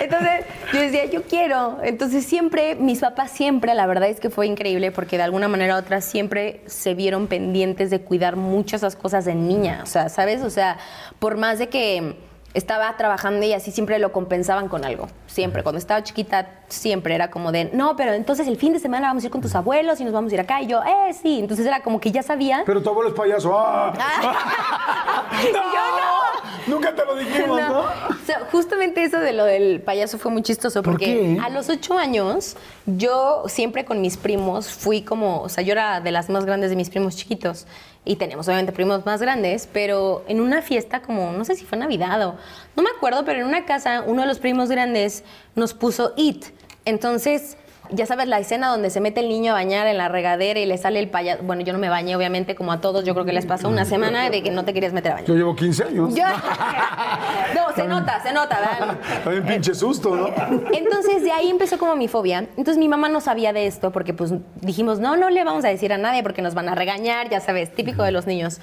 Entonces 0.00 0.44
yo 0.72 0.80
decía, 0.80 1.04
yo 1.06 1.22
quiero. 1.22 1.78
Entonces 1.82 2.24
siempre, 2.24 2.74
mis 2.74 3.00
papás 3.00 3.30
siempre, 3.30 3.74
la 3.74 3.86
verdad 3.86 4.08
es 4.08 4.20
que 4.20 4.30
fue 4.30 4.46
increíble 4.46 4.90
porque 4.90 5.16
de 5.16 5.22
alguna 5.22 5.48
manera 5.48 5.76
u 5.76 5.78
otra 5.78 6.00
siempre 6.00 6.60
se 6.66 6.94
vieron 6.94 7.26
pendientes 7.26 7.90
de 7.90 8.00
cuidar 8.00 8.36
muchas 8.36 8.74
esas 8.74 8.96
cosas 8.96 9.24
de 9.24 9.34
niña. 9.34 9.80
O 9.82 9.86
sea, 9.86 10.08
¿sabes? 10.08 10.42
O 10.42 10.50
sea, 10.50 10.78
por 11.18 11.36
más 11.36 11.58
de 11.58 11.68
que 11.68 12.16
estaba 12.54 12.96
trabajando 12.96 13.44
y 13.44 13.52
así 13.52 13.70
siempre 13.72 13.98
lo 13.98 14.12
compensaban 14.12 14.68
con 14.68 14.84
algo. 14.84 15.08
Siempre. 15.26 15.62
Cuando 15.62 15.78
estaba 15.78 16.02
chiquita, 16.02 16.48
siempre 16.68 17.14
era 17.14 17.30
como 17.30 17.50
de, 17.52 17.70
no, 17.72 17.96
pero 17.96 18.12
entonces 18.12 18.46
el 18.46 18.56
fin 18.56 18.72
de 18.72 18.78
semana 18.78 19.08
vamos 19.08 19.24
a 19.24 19.26
ir 19.26 19.32
con 19.32 19.40
tus 19.40 19.54
abuelos 19.54 20.00
y 20.00 20.04
nos 20.04 20.12
vamos 20.12 20.30
a 20.30 20.34
ir 20.34 20.40
acá. 20.40 20.62
Y 20.62 20.68
yo, 20.68 20.80
eh, 20.82 21.12
sí. 21.12 21.40
Entonces 21.40 21.66
era 21.66 21.82
como 21.82 22.00
que 22.00 22.12
ya 22.12 22.22
sabía. 22.22 22.62
Pero 22.64 22.80
tu 22.82 22.90
abuelo 22.90 23.10
es 23.10 23.16
payaso. 23.16 23.52
¡Ah! 23.54 23.92
Y 25.42 25.52
yo 25.52 25.60
no. 25.60 26.24
Nunca 26.66 26.94
te 26.94 27.04
lo 27.04 27.16
dijimos, 27.16 27.60
¿no? 27.60 27.80
O 27.80 28.24
sea, 28.24 28.46
justamente 28.50 29.02
eso 29.02 29.18
de 29.18 29.32
lo 29.32 29.44
del 29.44 29.82
payaso 29.82 30.16
fue 30.16 30.30
muy 30.30 30.42
chistoso 30.42 30.82
¿Por 30.82 30.94
porque 30.94 31.06
qué? 31.06 31.38
a 31.42 31.50
los 31.50 31.68
ocho 31.68 31.98
años 31.98 32.56
yo 32.86 33.42
siempre 33.48 33.84
con 33.84 34.00
mis 34.00 34.16
primos 34.16 34.68
fui 34.68 35.02
como, 35.02 35.40
o 35.42 35.48
sea, 35.48 35.62
yo 35.64 35.72
era 35.72 36.00
de 36.00 36.10
las 36.10 36.30
más 36.30 36.44
grandes 36.44 36.70
de 36.70 36.76
mis 36.76 36.88
primos 36.88 37.16
chiquitos 37.16 37.66
y 38.04 38.16
tenemos 38.16 38.46
obviamente 38.48 38.72
primos 38.72 39.06
más 39.06 39.20
grandes, 39.20 39.68
pero 39.72 40.24
en 40.28 40.40
una 40.40 40.62
fiesta 40.62 41.00
como, 41.00 41.32
no 41.32 41.44
sé 41.44 41.54
si 41.56 41.64
fue 41.64 41.78
Navidad 41.78 42.26
o, 42.26 42.36
no 42.76 42.82
me 42.82 42.90
acuerdo, 42.90 43.24
pero 43.24 43.40
en 43.40 43.46
una 43.46 43.64
casa 43.64 44.02
uno 44.06 44.22
de 44.22 44.28
los 44.28 44.38
primos 44.38 44.68
grandes 44.68 45.24
nos 45.54 45.74
puso 45.74 46.12
It. 46.16 46.46
Entonces, 46.84 47.56
ya 47.90 48.06
sabes 48.06 48.26
la 48.28 48.38
escena 48.38 48.68
donde 48.68 48.90
se 48.90 49.00
mete 49.00 49.20
el 49.20 49.28
niño 49.28 49.52
a 49.52 49.54
bañar 49.54 49.86
en 49.86 49.98
la 49.98 50.08
regadera 50.08 50.58
y 50.58 50.66
le 50.66 50.78
sale 50.78 50.98
el 51.00 51.08
payaso. 51.10 51.42
Bueno, 51.42 51.62
yo 51.62 51.72
no 51.72 51.78
me 51.78 51.88
bañé, 51.88 52.16
obviamente, 52.16 52.54
como 52.54 52.72
a 52.72 52.80
todos, 52.80 53.04
yo 53.04 53.12
creo 53.14 53.24
que 53.26 53.32
les 53.32 53.46
pasó 53.46 53.68
una 53.68 53.84
semana 53.84 54.30
de 54.30 54.42
que 54.42 54.50
no 54.50 54.64
te 54.64 54.72
querías 54.72 54.92
meter 54.92 55.12
a 55.12 55.14
bañar. 55.16 55.28
Yo 55.28 55.34
llevo 55.34 55.54
15 55.54 55.84
años. 55.84 56.14
Yo- 56.14 56.24
no, 57.54 57.74
se 57.74 57.84
nota, 57.86 58.22
se 58.22 58.32
nota, 58.32 58.58
¿verdad? 58.58 58.98
También 59.22 59.46
pinche 59.46 59.74
susto, 59.74 60.14
¿no? 60.14 60.28
Entonces 60.72 61.22
de 61.22 61.32
ahí 61.32 61.50
empezó 61.50 61.78
como 61.78 61.96
mi 61.96 62.08
fobia. 62.08 62.38
Entonces 62.56 62.78
mi 62.78 62.88
mamá 62.88 63.08
no 63.08 63.20
sabía 63.20 63.52
de 63.52 63.66
esto 63.66 63.90
porque 63.92 64.14
pues 64.14 64.32
dijimos, 64.60 64.98
no, 64.98 65.16
no 65.16 65.30
le 65.30 65.44
vamos 65.44 65.64
a 65.64 65.68
decir 65.68 65.92
a 65.92 65.98
nadie 65.98 66.22
porque 66.22 66.42
nos 66.42 66.54
van 66.54 66.68
a 66.68 66.74
regañar, 66.74 67.28
ya 67.28 67.40
sabes, 67.40 67.72
típico 67.74 68.02
de 68.02 68.10
los 68.12 68.26
niños. 68.26 68.60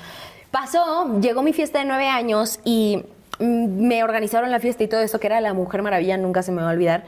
Pasó, 0.52 1.20
llegó 1.22 1.44
mi 1.44 1.54
fiesta 1.54 1.80
de 1.80 1.86
nueve 1.86 2.08
años 2.10 2.60
y 2.66 3.06
mm, 3.40 3.88
me 3.88 4.04
organizaron 4.04 4.52
la 4.52 4.60
fiesta 4.60 4.84
y 4.84 4.88
todo 4.88 5.02
esto 5.02 5.20
que 5.20 5.28
era 5.28 5.40
la 5.42 5.54
Mujer 5.54 5.82
Maravilla, 5.82 6.18
nunca 6.18 6.44
se 6.44 6.52
me 6.52 6.62
va 6.62 6.70
a 6.70 6.74
olvidar. 6.74 7.04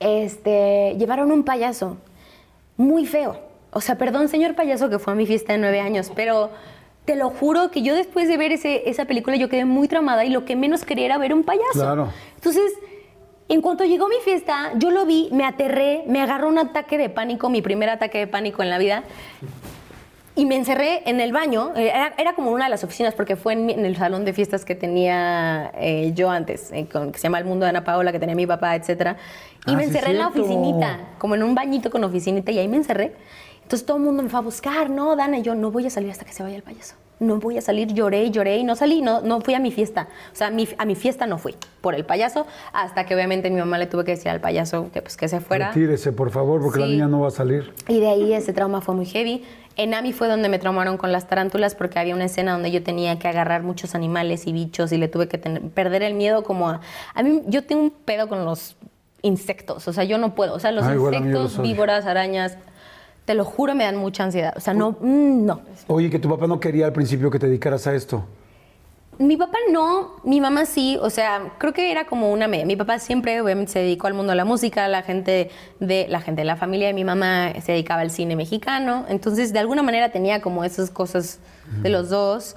Este, 0.00 0.94
llevaron 0.98 1.32
un 1.32 1.42
payaso 1.44 1.96
muy 2.76 3.06
feo. 3.06 3.40
O 3.72 3.80
sea, 3.80 3.96
perdón, 3.98 4.28
señor 4.28 4.54
payaso, 4.54 4.88
que 4.88 4.98
fue 4.98 5.12
a 5.12 5.16
mi 5.16 5.26
fiesta 5.26 5.52
de 5.52 5.58
nueve 5.58 5.80
años, 5.80 6.10
pero 6.14 6.50
te 7.04 7.16
lo 7.16 7.30
juro 7.30 7.70
que 7.70 7.82
yo 7.82 7.94
después 7.94 8.28
de 8.28 8.36
ver 8.36 8.52
ese- 8.52 8.88
esa 8.88 9.04
película 9.06 9.36
yo 9.36 9.48
quedé 9.48 9.64
muy 9.64 9.88
traumada 9.88 10.24
y 10.24 10.30
lo 10.30 10.44
que 10.44 10.56
menos 10.56 10.84
quería 10.84 11.06
era 11.06 11.18
ver 11.18 11.34
un 11.34 11.42
payaso. 11.42 11.72
Claro. 11.72 12.08
Entonces, 12.36 12.72
en 13.48 13.60
cuanto 13.62 13.84
llegó 13.84 14.08
mi 14.08 14.16
fiesta, 14.24 14.72
yo 14.76 14.90
lo 14.90 15.06
vi, 15.06 15.28
me 15.32 15.44
aterré, 15.44 16.04
me 16.06 16.20
agarró 16.20 16.48
un 16.48 16.58
ataque 16.58 16.98
de 16.98 17.08
pánico, 17.08 17.48
mi 17.48 17.62
primer 17.62 17.88
ataque 17.88 18.18
de 18.18 18.26
pánico 18.26 18.62
en 18.62 18.70
la 18.70 18.78
vida. 18.78 19.04
Y 20.38 20.46
me 20.46 20.54
encerré 20.54 21.02
en 21.10 21.20
el 21.20 21.32
baño, 21.32 21.72
eh, 21.74 21.88
era, 21.92 22.14
era 22.16 22.32
como 22.34 22.52
una 22.52 22.64
de 22.66 22.70
las 22.70 22.84
oficinas 22.84 23.12
porque 23.14 23.34
fue 23.34 23.54
en, 23.54 23.70
en 23.70 23.84
el 23.84 23.96
salón 23.96 24.24
de 24.24 24.32
fiestas 24.32 24.64
que 24.64 24.76
tenía 24.76 25.72
eh, 25.74 26.12
yo 26.14 26.30
antes, 26.30 26.70
eh, 26.72 26.86
con- 26.86 27.10
que 27.10 27.18
se 27.18 27.24
llama 27.24 27.38
El 27.40 27.44
Mundo 27.44 27.64
de 27.64 27.70
Ana 27.70 27.82
Paola, 27.82 28.12
que 28.12 28.20
tenía 28.20 28.36
mi 28.36 28.46
papá, 28.46 28.76
etc. 28.76 29.16
Y 29.66 29.72
Ah, 29.72 29.76
me 29.76 29.82
sí, 29.82 29.88
encerré 29.88 30.12
en 30.12 30.18
la 30.18 30.28
oficinita, 30.28 31.00
como 31.18 31.34
en 31.34 31.42
un 31.42 31.56
bañito 31.56 31.90
con 31.90 32.04
oficinita, 32.04 32.52
y 32.52 32.58
ahí 32.60 32.68
me 32.68 32.76
encerré. 32.76 33.16
Entonces 33.64 33.84
todo 33.84 33.96
el 33.96 34.04
mundo 34.04 34.22
me 34.22 34.28
fue 34.28 34.38
a 34.38 34.42
buscar, 34.42 34.88
no, 34.90 35.16
Dana, 35.16 35.38
y 35.38 35.42
yo 35.42 35.56
no 35.56 35.72
voy 35.72 35.86
a 35.86 35.90
salir 35.90 36.10
hasta 36.12 36.24
que 36.24 36.32
se 36.32 36.42
vaya 36.44 36.54
el 36.54 36.62
payaso. 36.62 36.94
No 37.20 37.38
voy 37.38 37.58
a 37.58 37.60
salir, 37.60 37.92
lloré 37.92 38.24
y 38.24 38.30
lloré 38.30 38.58
y 38.58 38.64
no 38.64 38.76
salí, 38.76 39.02
no, 39.02 39.20
no 39.22 39.40
fui 39.40 39.54
a 39.54 39.58
mi 39.58 39.72
fiesta. 39.72 40.08
O 40.32 40.36
sea, 40.36 40.50
mi- 40.50 40.68
a 40.78 40.84
mi 40.84 40.94
fiesta 40.94 41.26
no 41.26 41.38
fui 41.38 41.56
por 41.80 41.94
el 41.94 42.04
payaso, 42.04 42.46
hasta 42.72 43.04
que 43.06 43.14
obviamente 43.14 43.50
mi 43.50 43.58
mamá 43.58 43.76
le 43.78 43.86
tuve 43.86 44.04
que 44.04 44.12
decir 44.12 44.28
al 44.30 44.40
payaso 44.40 44.90
que 44.92 45.02
pues 45.02 45.16
que 45.16 45.26
se 45.28 45.40
fuera. 45.40 45.68
Retírese, 45.68 46.12
por 46.12 46.30
favor, 46.30 46.60
porque 46.62 46.80
la 46.80 46.86
niña 46.86 47.08
no 47.08 47.20
va 47.20 47.28
a 47.28 47.32
salir. 47.32 47.72
Y 47.88 47.98
de 48.00 48.08
ahí 48.08 48.32
ese 48.32 48.52
trauma 48.52 48.80
fue 48.80 48.94
muy 48.94 49.06
heavy. 49.06 49.44
En 49.76 49.94
Ami 49.94 50.12
fue 50.12 50.26
donde 50.28 50.48
me 50.48 50.58
traumaron 50.58 50.96
con 50.96 51.12
las 51.12 51.28
tarántulas 51.28 51.74
porque 51.76 51.98
había 51.98 52.14
una 52.14 52.24
escena 52.24 52.52
donde 52.52 52.70
yo 52.72 52.82
tenía 52.82 53.18
que 53.18 53.28
agarrar 53.28 53.62
muchos 53.62 53.94
animales 53.94 54.46
y 54.46 54.52
bichos 54.52 54.90
y 54.92 54.96
le 54.98 55.08
tuve 55.08 55.28
que 55.28 55.38
tener- 55.38 55.62
perder 55.70 56.02
el 56.02 56.14
miedo 56.14 56.42
como 56.44 56.68
a... 56.68 56.80
A 57.14 57.22
mí, 57.22 57.42
yo 57.46 57.62
tengo 57.64 57.82
un 57.82 57.90
pedo 57.90 58.28
con 58.28 58.44
los 58.44 58.76
insectos, 59.22 59.88
o 59.88 59.92
sea, 59.92 60.04
yo 60.04 60.18
no 60.18 60.34
puedo. 60.34 60.54
O 60.54 60.60
sea, 60.60 60.70
los 60.72 60.84
Ah, 60.84 60.94
insectos, 60.94 61.60
víboras, 61.60 62.06
arañas, 62.06 62.56
te 63.28 63.34
lo 63.34 63.44
juro, 63.44 63.74
me 63.74 63.84
dan 63.84 63.98
mucha 63.98 64.24
ansiedad. 64.24 64.54
O 64.56 64.60
sea, 64.60 64.72
no, 64.72 64.92
mm, 64.92 65.44
no. 65.44 65.60
Oye, 65.88 66.08
que 66.08 66.18
tu 66.18 66.30
papá 66.30 66.46
no 66.46 66.58
quería 66.58 66.86
al 66.86 66.94
principio 66.94 67.30
que 67.30 67.38
te 67.38 67.46
dedicaras 67.46 67.86
a 67.86 67.94
esto. 67.94 68.24
Mi 69.18 69.36
papá 69.36 69.58
no, 69.70 70.16
mi 70.24 70.40
mamá 70.40 70.64
sí, 70.64 70.96
o 70.98 71.10
sea, 71.10 71.52
creo 71.58 71.74
que 71.74 71.92
era 71.92 72.06
como 72.06 72.32
una 72.32 72.48
media. 72.48 72.64
Mi 72.64 72.74
papá 72.74 72.98
siempre 72.98 73.38
obviamente 73.42 73.72
se 73.72 73.80
dedicó 73.80 74.06
al 74.06 74.14
mundo 74.14 74.30
de 74.30 74.36
la 74.36 74.46
música, 74.46 74.88
la 74.88 75.02
gente 75.02 75.50
de 75.78 76.06
la 76.08 76.22
gente 76.22 76.40
de 76.40 76.46
la 76.46 76.56
familia 76.56 76.86
de 76.86 76.94
mi 76.94 77.04
mamá 77.04 77.52
se 77.60 77.72
dedicaba 77.72 78.00
al 78.00 78.10
cine 78.10 78.34
mexicano, 78.34 79.04
entonces 79.10 79.52
de 79.52 79.58
alguna 79.58 79.82
manera 79.82 80.10
tenía 80.10 80.40
como 80.40 80.64
esas 80.64 80.88
cosas 80.88 81.38
de 81.82 81.90
los 81.90 82.08
dos. 82.08 82.56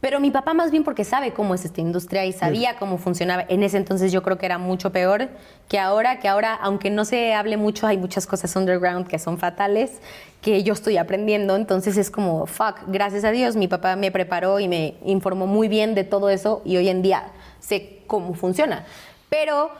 Pero 0.00 0.20
mi 0.20 0.30
papá 0.30 0.54
más 0.54 0.70
bien 0.70 0.84
porque 0.84 1.04
sabe 1.04 1.32
cómo 1.32 1.54
es 1.54 1.64
esta 1.64 1.80
industria 1.80 2.24
y 2.24 2.32
sabía 2.32 2.76
cómo 2.78 2.98
funcionaba. 2.98 3.44
En 3.48 3.64
ese 3.64 3.78
entonces 3.78 4.12
yo 4.12 4.22
creo 4.22 4.38
que 4.38 4.46
era 4.46 4.56
mucho 4.56 4.92
peor 4.92 5.28
que 5.68 5.78
ahora, 5.80 6.20
que 6.20 6.28
ahora, 6.28 6.54
aunque 6.54 6.88
no 6.88 7.04
se 7.04 7.34
hable 7.34 7.56
mucho, 7.56 7.86
hay 7.86 7.98
muchas 7.98 8.26
cosas 8.26 8.54
underground 8.54 9.08
que 9.08 9.18
son 9.18 9.38
fatales, 9.38 10.00
que 10.40 10.62
yo 10.62 10.72
estoy 10.72 10.98
aprendiendo. 10.98 11.56
Entonces 11.56 11.96
es 11.96 12.12
como, 12.12 12.46
fuck, 12.46 12.76
gracias 12.86 13.24
a 13.24 13.32
Dios, 13.32 13.56
mi 13.56 13.66
papá 13.66 13.96
me 13.96 14.12
preparó 14.12 14.60
y 14.60 14.68
me 14.68 14.94
informó 15.04 15.48
muy 15.48 15.66
bien 15.66 15.96
de 15.96 16.04
todo 16.04 16.30
eso 16.30 16.62
y 16.64 16.76
hoy 16.76 16.88
en 16.88 17.02
día 17.02 17.32
sé 17.58 18.02
cómo 18.06 18.34
funciona. 18.34 18.84
Pero 19.28 19.70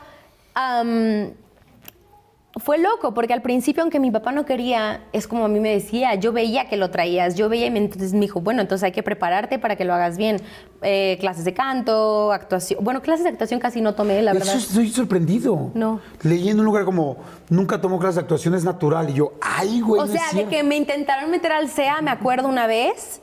am, 0.53 1.31
fue 2.59 2.77
loco, 2.77 3.13
porque 3.13 3.33
al 3.33 3.41
principio, 3.41 3.81
aunque 3.83 3.99
mi 3.99 4.11
papá 4.11 4.31
no 4.31 4.45
quería, 4.45 5.01
es 5.13 5.27
como 5.27 5.45
a 5.45 5.47
mí 5.47 5.59
me 5.59 5.69
decía, 5.73 6.15
yo 6.15 6.31
veía 6.31 6.67
que 6.67 6.77
lo 6.77 6.89
traías, 6.89 7.35
yo 7.35 7.49
veía 7.49 7.67
y 7.67 7.71
me- 7.71 7.79
entonces 7.79 8.13
me 8.13 8.21
dijo, 8.21 8.41
bueno, 8.41 8.61
entonces 8.61 8.83
hay 8.85 8.91
que 8.91 9.03
prepararte 9.03 9.59
para 9.59 9.75
que 9.75 9.85
lo 9.85 9.93
hagas 9.93 10.17
bien. 10.17 10.37
Eh, 10.81 11.17
clases 11.19 11.43
de 11.45 11.53
canto, 11.53 12.31
actuación. 12.31 12.83
Bueno, 12.83 13.01
clases 13.01 13.23
de 13.23 13.29
actuación 13.31 13.59
casi 13.59 13.81
no 13.81 13.95
tomé, 13.95 14.21
la 14.21 14.33
verdad. 14.33 14.55
Eso 14.55 14.57
estoy 14.69 14.89
sorprendido. 14.89 15.71
No. 15.73 15.99
Leí 16.23 16.49
en 16.49 16.59
un 16.59 16.65
lugar 16.65 16.85
como, 16.85 17.17
nunca 17.49 17.81
tomó 17.81 17.99
clases 17.99 18.15
de 18.15 18.21
actuación, 18.21 18.53
es 18.55 18.63
natural. 18.63 19.09
Y 19.09 19.13
yo, 19.13 19.33
ay, 19.41 19.81
güey. 19.81 20.01
O 20.01 20.05
no 20.05 20.11
sea, 20.11 20.23
de 20.25 20.29
cierto". 20.31 20.49
que 20.49 20.63
me 20.63 20.75
intentaron 20.77 21.29
meter 21.31 21.51
al 21.51 21.67
SEA, 21.69 22.01
me 22.01 22.11
acuerdo 22.11 22.47
una 22.47 22.65
vez, 22.67 23.21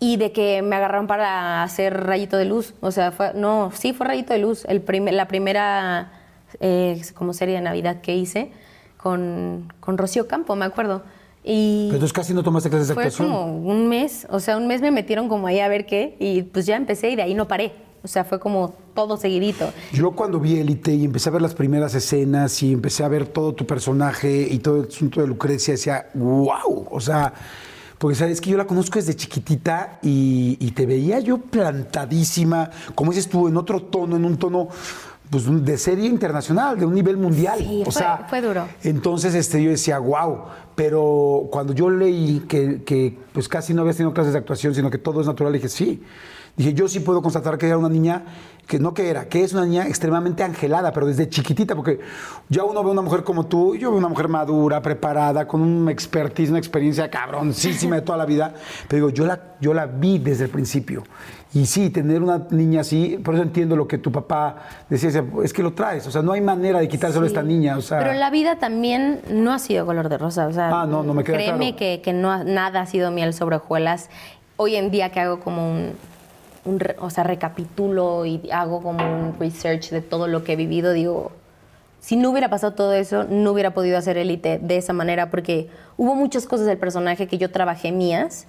y 0.00 0.16
de 0.16 0.30
que 0.32 0.62
me 0.62 0.76
agarraron 0.76 1.06
para 1.08 1.62
hacer 1.64 2.04
rayito 2.04 2.36
de 2.36 2.44
luz. 2.44 2.74
O 2.80 2.90
sea, 2.92 3.10
fue, 3.12 3.32
no, 3.34 3.70
sí 3.74 3.92
fue 3.92 4.06
rayito 4.06 4.32
de 4.32 4.38
luz. 4.38 4.64
El 4.68 4.80
primer- 4.80 5.14
la 5.14 5.26
primera 5.28 6.12
eh, 6.60 7.02
como 7.14 7.32
serie 7.34 7.56
de 7.56 7.60
Navidad 7.60 8.00
que 8.00 8.16
hice 8.16 8.50
con, 8.98 9.72
con 9.80 9.96
Rocío 9.96 10.28
Campo, 10.28 10.54
me 10.56 10.66
acuerdo. 10.66 11.02
Y 11.42 11.86
Pero 11.86 11.94
entonces 11.96 12.12
casi 12.12 12.34
no 12.34 12.42
tomaste 12.42 12.68
clases 12.68 12.88
de 12.88 12.94
fue 12.94 13.04
actuación. 13.04 13.28
como 13.30 13.56
un 13.62 13.88
mes, 13.88 14.26
o 14.28 14.38
sea, 14.40 14.58
un 14.58 14.66
mes 14.66 14.82
me 14.82 14.90
metieron 14.90 15.28
como 15.28 15.46
ahí 15.46 15.60
a 15.60 15.68
ver 15.68 15.86
qué, 15.86 16.16
y 16.18 16.42
pues 16.42 16.66
ya 16.66 16.76
empecé 16.76 17.10
y 17.10 17.16
de 17.16 17.22
ahí 17.22 17.34
no 17.34 17.48
paré. 17.48 17.72
O 18.02 18.04
O 18.04 18.08
sea, 18.08 18.24
fue 18.24 18.38
como 18.38 18.74
todo 18.94 19.16
seguidito. 19.16 19.72
Yo 19.92 20.12
cuando 20.12 20.38
vi 20.38 20.58
Élite 20.58 20.94
y 20.94 21.04
empecé 21.04 21.30
a 21.30 21.32
ver 21.32 21.42
las 21.42 21.54
primeras 21.54 21.94
escenas 21.94 22.62
y 22.62 22.72
empecé 22.72 23.02
a 23.02 23.08
ver 23.08 23.26
todo 23.26 23.54
tu 23.54 23.66
personaje 23.66 24.46
y 24.50 24.58
todo 24.58 24.82
el 24.82 24.88
asunto 24.88 25.20
de 25.20 25.26
Lucrecia, 25.26 25.72
decía, 25.74 26.06
wow, 26.14 26.86
o 26.90 27.00
sea, 27.00 27.32
porque 27.98 28.14
sabes 28.14 28.40
que 28.40 28.50
yo 28.50 28.56
la 28.56 28.66
conozco 28.66 28.98
desde 28.98 29.14
chiquitita 29.16 29.98
y, 30.02 30.56
y 30.60 30.70
te 30.70 30.86
veía 30.86 31.18
yo 31.18 31.38
plantadísima, 31.38 32.70
como 32.94 33.10
dices 33.10 33.28
tú, 33.28 33.48
en 33.48 33.56
otro 33.56 33.82
tono, 33.82 34.16
en 34.16 34.24
un 34.24 34.36
tono 34.36 34.68
pues, 35.30 35.44
de 35.64 35.76
serie 35.78 36.06
internacional, 36.06 36.78
de 36.78 36.86
un 36.86 36.94
nivel 36.94 37.16
mundial. 37.16 37.58
Sí, 37.58 37.82
o 37.82 37.90
fue- 37.90 37.92
sea, 37.92 38.26
fue 38.28 38.40
duro. 38.40 38.66
Entonces 38.82 39.34
este, 39.34 39.62
yo 39.62 39.70
decía, 39.70 39.98
wow, 39.98 40.38
pero 40.74 41.48
cuando 41.50 41.72
yo 41.72 41.90
leí 41.90 42.40
que, 42.48 42.82
que, 42.84 43.18
pues 43.32 43.48
casi 43.48 43.74
no 43.74 43.82
habías 43.82 43.96
tenido 43.96 44.14
clases 44.14 44.32
de 44.32 44.38
actuación, 44.38 44.74
sino 44.74 44.90
que 44.90 44.98
todo 44.98 45.20
es 45.20 45.26
natural, 45.26 45.52
dije, 45.52 45.68
sí. 45.68 46.02
Dije, 46.56 46.74
yo 46.74 46.88
sí 46.88 46.98
puedo 46.98 47.22
constatar 47.22 47.56
que 47.56 47.66
era 47.68 47.78
una 47.78 47.88
niña, 47.88 48.24
que 48.66 48.80
no 48.80 48.92
que 48.92 49.08
era, 49.08 49.28
que 49.28 49.44
es 49.44 49.52
una 49.52 49.64
niña 49.64 49.86
extremadamente 49.86 50.42
angelada, 50.42 50.92
pero 50.92 51.06
desde 51.06 51.28
chiquitita, 51.28 51.76
porque 51.76 52.00
ya 52.48 52.64
uno 52.64 52.82
ve 52.82 52.90
una 52.90 53.00
mujer 53.02 53.22
como 53.22 53.46
tú, 53.46 53.76
yo 53.76 53.90
veo 53.90 53.98
una 53.98 54.08
mujer 54.08 54.26
madura, 54.26 54.82
preparada, 54.82 55.46
con 55.46 55.60
un 55.60 55.88
expertise, 55.88 56.50
una 56.50 56.58
experiencia 56.58 57.08
cabroncísima 57.10 57.94
de 57.94 58.02
toda 58.02 58.18
la 58.18 58.26
vida, 58.26 58.54
pero 58.88 59.06
digo, 59.06 59.10
yo 59.16 59.24
la, 59.24 59.54
yo 59.60 59.72
la 59.72 59.86
vi 59.86 60.18
desde 60.18 60.44
el 60.46 60.50
principio. 60.50 61.04
Y 61.54 61.64
sí, 61.64 61.88
tener 61.88 62.22
una 62.22 62.46
niña 62.50 62.82
así, 62.82 63.18
por 63.24 63.34
eso 63.34 63.42
entiendo 63.42 63.74
lo 63.74 63.88
que 63.88 63.96
tu 63.96 64.12
papá 64.12 64.56
decía, 64.90 65.08
es 65.42 65.52
que 65.54 65.62
lo 65.62 65.72
traes, 65.72 66.06
o 66.06 66.10
sea, 66.10 66.20
no 66.20 66.32
hay 66.32 66.42
manera 66.42 66.78
de 66.80 66.88
quitárselo 66.88 67.24
a 67.24 67.26
esta 67.26 67.42
niña, 67.42 67.78
o 67.78 67.80
sea... 67.80 67.98
Pero 68.00 68.12
la 68.12 68.28
vida 68.28 68.56
también 68.58 69.22
no 69.30 69.54
ha 69.54 69.58
sido 69.58 69.86
color 69.86 70.10
de 70.10 70.18
rosa. 70.18 70.46
O 70.46 70.52
sea, 70.52 70.68
Ah, 70.82 70.86
no, 70.86 71.02
no 71.02 71.14
me 71.14 71.24
queda 71.24 71.36
créeme 71.36 71.58
claro. 71.70 71.76
que, 71.78 72.02
que 72.02 72.12
no, 72.12 72.30
ha- 72.30 72.44
nada 72.44 72.82
ha 72.82 72.86
sido 72.86 73.10
miel 73.10 73.32
sobre 73.32 73.56
hojuelas. 73.56 74.10
Hoy 74.58 74.76
en 74.76 74.90
día 74.90 75.10
que 75.10 75.20
hago 75.20 75.40
como 75.40 75.70
un, 75.72 75.92
un 76.66 76.78
o 76.98 77.08
sea, 77.08 77.24
recapitulo 77.24 78.26
y 78.26 78.42
hago 78.52 78.82
como 78.82 78.98
un 79.10 79.34
research 79.40 79.88
de 79.90 80.02
todo 80.02 80.26
lo 80.28 80.44
que 80.44 80.52
he 80.52 80.56
vivido, 80.56 80.92
digo, 80.92 81.32
si 82.00 82.16
no 82.16 82.28
hubiera 82.30 82.50
pasado 82.50 82.74
todo 82.74 82.92
eso, 82.92 83.24
no 83.24 83.52
hubiera 83.52 83.72
podido 83.72 83.96
hacer 83.96 84.18
élite 84.18 84.58
de 84.62 84.76
esa 84.76 84.92
manera 84.92 85.30
porque 85.30 85.70
hubo 85.96 86.14
muchas 86.14 86.44
cosas 86.44 86.66
del 86.66 86.76
personaje 86.76 87.26
que 87.26 87.38
yo 87.38 87.50
trabajé 87.50 87.90
mías, 87.90 88.46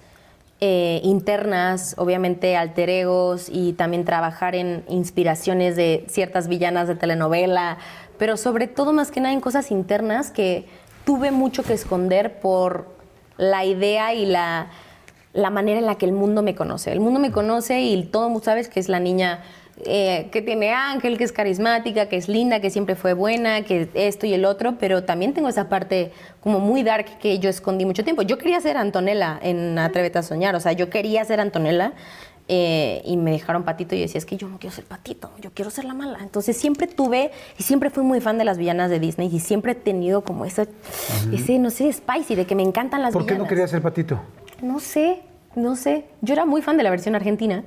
eh, 0.61 0.99
internas, 1.03 1.95
obviamente 1.97 2.57
alter 2.57 2.89
egos 2.89 3.47
y 3.49 3.73
también 3.73 4.03
trabajar 4.03 4.55
en 4.55 4.83
inspiraciones 4.89 5.75
de 5.75 6.05
ciertas 6.09 6.49
villanas 6.49 6.87
de 6.87 6.95
telenovela, 6.95 7.77
pero 8.17 8.35
sobre 8.35 8.67
todo 8.67 8.91
más 8.91 9.09
que 9.09 9.21
nada 9.21 9.33
en 9.33 9.39
cosas 9.39 9.71
internas 9.71 10.31
que 10.31 10.65
tuve 11.05 11.31
mucho 11.31 11.63
que 11.63 11.73
esconder 11.73 12.39
por 12.41 12.87
la 13.37 13.63
idea 13.63 14.13
y 14.13 14.25
la, 14.25 14.67
la 15.33 15.49
manera 15.49 15.79
en 15.79 15.85
la 15.85 15.95
que 15.95 16.05
el 16.05 16.11
mundo 16.11 16.41
me 16.41 16.55
conoce. 16.55 16.91
El 16.91 16.99
mundo 16.99 17.19
me 17.19 17.31
conoce 17.31 17.79
y 17.81 18.03
todo 18.03 18.29
mundo 18.29 18.43
sabes 18.43 18.67
que 18.67 18.81
es 18.81 18.89
la 18.89 18.99
niña 18.99 19.41
eh, 19.85 20.27
que 20.31 20.41
tiene 20.41 20.71
ángel, 20.71 21.17
que 21.17 21.23
es 21.23 21.31
carismática, 21.31 22.07
que 22.07 22.17
es 22.17 22.27
linda, 22.27 22.59
que 22.59 22.69
siempre 22.69 22.95
fue 22.95 23.13
buena, 23.13 23.63
que 23.63 23.89
esto 23.93 24.25
y 24.25 24.33
el 24.33 24.45
otro, 24.45 24.75
pero 24.79 25.03
también 25.03 25.33
tengo 25.33 25.47
esa 25.49 25.69
parte 25.69 26.11
como 26.41 26.59
muy 26.59 26.83
dark 26.83 27.17
que 27.19 27.39
yo 27.39 27.49
escondí 27.49 27.85
mucho 27.85 28.03
tiempo. 28.03 28.21
Yo 28.21 28.37
quería 28.37 28.59
ser 28.61 28.77
Antonella 28.77 29.39
en 29.41 29.77
Atrévete 29.79 30.19
a 30.19 30.23
Soñar, 30.23 30.55
o 30.55 30.59
sea, 30.59 30.73
yo 30.73 30.89
quería 30.89 31.23
ser 31.23 31.39
Antonella 31.39 31.93
eh, 32.51 33.03
y 33.05 33.15
me 33.15 33.31
dejaron 33.31 33.63
patito 33.63 33.93
y 33.93 33.99
yo 33.99 34.01
decía, 34.05 34.17
es 34.17 34.25
que 34.25 34.35
yo 34.35 34.49
no 34.49 34.57
quiero 34.57 34.75
ser 34.75 34.83
patito, 34.83 35.31
yo 35.39 35.51
quiero 35.53 35.69
ser 35.69 35.85
la 35.85 35.93
mala. 35.93 36.17
Entonces 36.21 36.57
siempre 36.57 36.87
tuve 36.87 37.31
y 37.57 37.63
siempre 37.63 37.89
fui 37.89 38.03
muy 38.03 38.21
fan 38.21 38.37
de 38.37 38.43
las 38.43 38.57
villanas 38.57 38.89
de 38.89 38.99
Disney 38.99 39.29
y 39.31 39.39
siempre 39.39 39.73
he 39.73 39.75
tenido 39.75 40.21
como 40.23 40.45
ese, 40.45 40.67
ese 41.31 41.59
no 41.59 41.69
sé, 41.69 41.93
spicy, 41.93 42.35
de 42.35 42.45
que 42.45 42.55
me 42.55 42.63
encantan 42.63 43.03
las 43.03 43.13
¿Por 43.13 43.21
qué 43.21 43.33
villanas. 43.33 43.45
no 43.45 43.49
querías 43.49 43.69
ser 43.69 43.81
patito? 43.81 44.19
No 44.61 44.79
sé, 44.79 45.21
no 45.55 45.75
sé. 45.75 46.05
Yo 46.21 46.33
era 46.33 46.45
muy 46.45 46.61
fan 46.63 46.75
de 46.75 46.83
la 46.83 46.89
versión 46.89 47.15
argentina, 47.15 47.63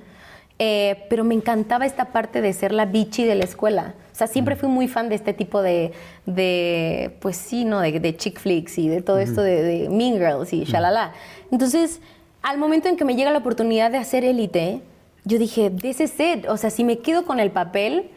eh, 0.58 1.06
pero 1.08 1.24
me 1.24 1.34
encantaba 1.34 1.86
esta 1.86 2.06
parte 2.06 2.40
de 2.40 2.52
ser 2.52 2.72
la 2.72 2.86
bichi 2.86 3.24
de 3.24 3.34
la 3.34 3.44
escuela. 3.44 3.94
O 4.12 4.14
sea, 4.14 4.26
siempre 4.26 4.56
fui 4.56 4.68
muy 4.68 4.88
fan 4.88 5.08
de 5.08 5.14
este 5.14 5.32
tipo 5.32 5.62
de, 5.62 5.92
de 6.26 7.16
pues 7.20 7.36
sí, 7.36 7.64
¿no? 7.64 7.80
De, 7.80 7.98
de 7.98 8.16
chick 8.16 8.38
flicks 8.38 8.78
y 8.78 8.88
de 8.88 9.02
todo 9.02 9.18
esto 9.18 9.42
de, 9.42 9.62
de 9.62 9.88
Mean 9.88 10.14
Girls 10.14 10.52
y 10.52 10.64
shalala. 10.64 11.12
Entonces, 11.50 12.00
al 12.42 12.58
momento 12.58 12.88
en 12.88 12.96
que 12.96 13.04
me 13.04 13.16
llega 13.16 13.30
la 13.30 13.38
oportunidad 13.38 13.90
de 13.90 13.98
hacer 13.98 14.24
élite, 14.24 14.82
yo 15.24 15.38
dije, 15.38 15.70
this 15.70 16.00
is 16.00 16.18
it. 16.20 16.48
O 16.48 16.56
sea, 16.56 16.70
si 16.70 16.84
me 16.84 16.98
quedo 16.98 17.24
con 17.24 17.40
el 17.40 17.50
papel, 17.50 18.10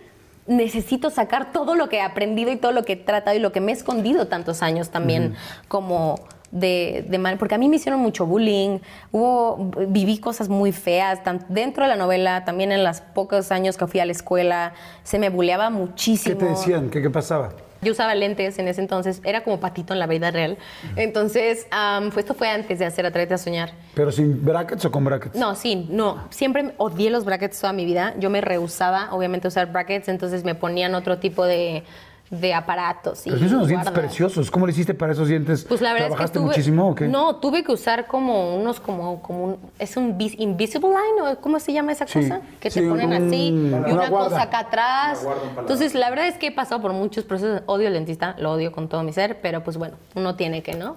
necesito 0.48 1.10
sacar 1.10 1.52
todo 1.52 1.76
lo 1.76 1.90
que 1.90 1.98
he 1.98 2.02
aprendido 2.02 2.52
y 2.52 2.58
todo 2.58 2.72
lo 2.72 2.84
que 2.84 2.94
he 2.94 2.98
tratado 2.98 3.36
y 3.36 3.40
lo 3.40 3.52
que 3.52 3.62
me 3.62 3.72
he 3.72 3.76
escondido 3.76 4.28
tantos 4.28 4.62
años 4.62 4.90
también 4.90 5.36
como 5.68 6.20
de, 6.60 7.06
de 7.10 7.18
mal, 7.18 7.38
porque 7.38 7.54
a 7.56 7.58
mí 7.58 7.68
me 7.68 7.76
hicieron 7.76 8.00
mucho 8.00 8.26
bullying, 8.26 8.80
hubo, 9.12 9.72
viví 9.90 10.18
cosas 10.20 10.48
muy 10.48 10.72
feas, 10.72 11.22
tan- 11.22 11.46
dentro 11.50 11.84
de 11.84 11.90
la 11.90 11.98
novela, 11.98 12.46
también 12.46 12.72
en 12.72 12.82
los 12.84 13.02
pocos 13.02 13.52
años 13.52 13.76
que 13.78 13.86
fui 13.88 14.00
a 14.00 14.06
la 14.06 14.14
escuela, 14.14 14.74
se 15.04 15.20
me 15.20 15.30
bulleaba 15.30 15.66
¿Qué 15.68 15.74
muchísimo. 15.74 16.38
te 16.38 16.46
decían? 16.46 16.90
¿Qué, 16.90 17.02
qué 17.02 17.10
pasaba? 17.10 17.52
Yo 17.82 17.92
usaba 17.92 18.16
lentes 18.16 18.58
en 18.58 18.68
ese 18.70 18.80
entonces, 18.82 19.22
era 19.26 19.44
como 19.44 19.60
patito 19.60 19.94
en 19.94 20.00
la 20.00 20.08
vida 20.08 20.32
real. 20.32 20.58
Entonces, 20.96 21.68
am, 21.72 22.06
pues 22.06 22.20
esto 22.20 22.34
fue 22.34 22.48
antes 22.50 22.80
de 22.80 22.86
hacer 22.86 23.06
Atrévete 23.06 23.34
a 23.36 23.38
Soñar. 23.38 23.74
¿Pero 23.94 24.12
sin 24.12 24.44
brackets 24.44 24.86
o 24.86 24.92
con 24.92 25.04
brackets? 25.04 25.36
No, 25.36 25.54
sí, 25.56 25.86
no. 25.92 26.24
Siempre 26.32 26.74
odié 26.78 27.10
los 27.12 27.26
brackets 27.26 27.60
toda 27.60 27.74
mi 27.74 27.86
vida. 27.86 28.16
Yo 28.18 28.30
me 28.32 28.42
rehusaba, 28.42 29.10
obviamente, 29.14 29.48
a 29.48 29.50
usar 29.50 29.72
brackets, 29.72 30.08
entonces 30.08 30.44
me 30.46 30.56
ponían 30.56 30.96
otro 30.96 31.20
tipo 31.20 31.46
de, 31.46 31.84
de 32.32 32.54
aparatos. 32.56 33.22
Pero 33.24 33.36
y 33.36 33.40
tienes 33.40 33.54
unos 33.56 33.68
dientes 33.68 33.92
preciosos. 33.92 34.50
¿Cómo 34.50 34.66
le 34.66 34.72
hiciste 34.72 34.94
para 34.96 35.14
esos 35.14 35.28
dientes? 35.28 35.64
Pues 35.64 35.80
la 35.80 35.94
verdad 35.94 36.08
es 36.08 36.14
que 36.14 36.16
¿Trabajaste 36.16 36.40
tuve, 36.40 36.48
muchísimo 36.48 36.90
o 36.90 36.96
qué? 36.96 37.08
No, 37.08 37.36
tuve 37.36 37.64
que 37.64 37.72
usar 37.72 38.08
como 38.08 38.56
unos, 38.56 38.80
como, 38.80 39.22
como 39.22 39.44
un, 39.46 39.58
es 39.78 39.96
un 39.96 40.18
vis- 40.18 40.36
invisible 40.40 40.90
line 40.90 41.22
o 41.32 41.40
cómo 41.40 41.60
se 41.60 41.72
llama 41.72 41.92
esa 41.92 42.08
Sí, 42.08 42.22
cosa 42.22 42.42
que 42.60 42.72
sí, 42.72 42.82
te 42.82 42.88
ponen 42.90 43.10
un- 43.14 43.28
así 43.28 43.48
y 43.50 43.52
una 43.52 43.78
una, 43.78 44.10
guarda. 44.10 44.30
cosa 44.30 44.42
acá 44.42 44.60
atrás. 44.60 45.28
Entonces 45.60 45.94
la 45.94 46.10
verdad 46.10 46.28
es 46.28 46.38
que 46.38 46.48
he 46.48 46.52
pasado 46.52 46.82
por 46.82 46.94
muchos 46.94 47.24
procesos. 47.26 47.62
Odio 47.68 47.88
el 47.88 47.94
dentista, 47.94 48.36
lo 48.40 48.52
odio 48.54 48.72
con 48.72 48.90
todo 48.90 49.04
mi 49.04 49.14
ser, 49.14 49.40
pero 49.42 49.64
pues 49.64 49.78
bueno, 49.78 49.96
uno 50.16 50.36
tiene 50.36 50.64
que, 50.64 50.74
¿no? 50.74 50.96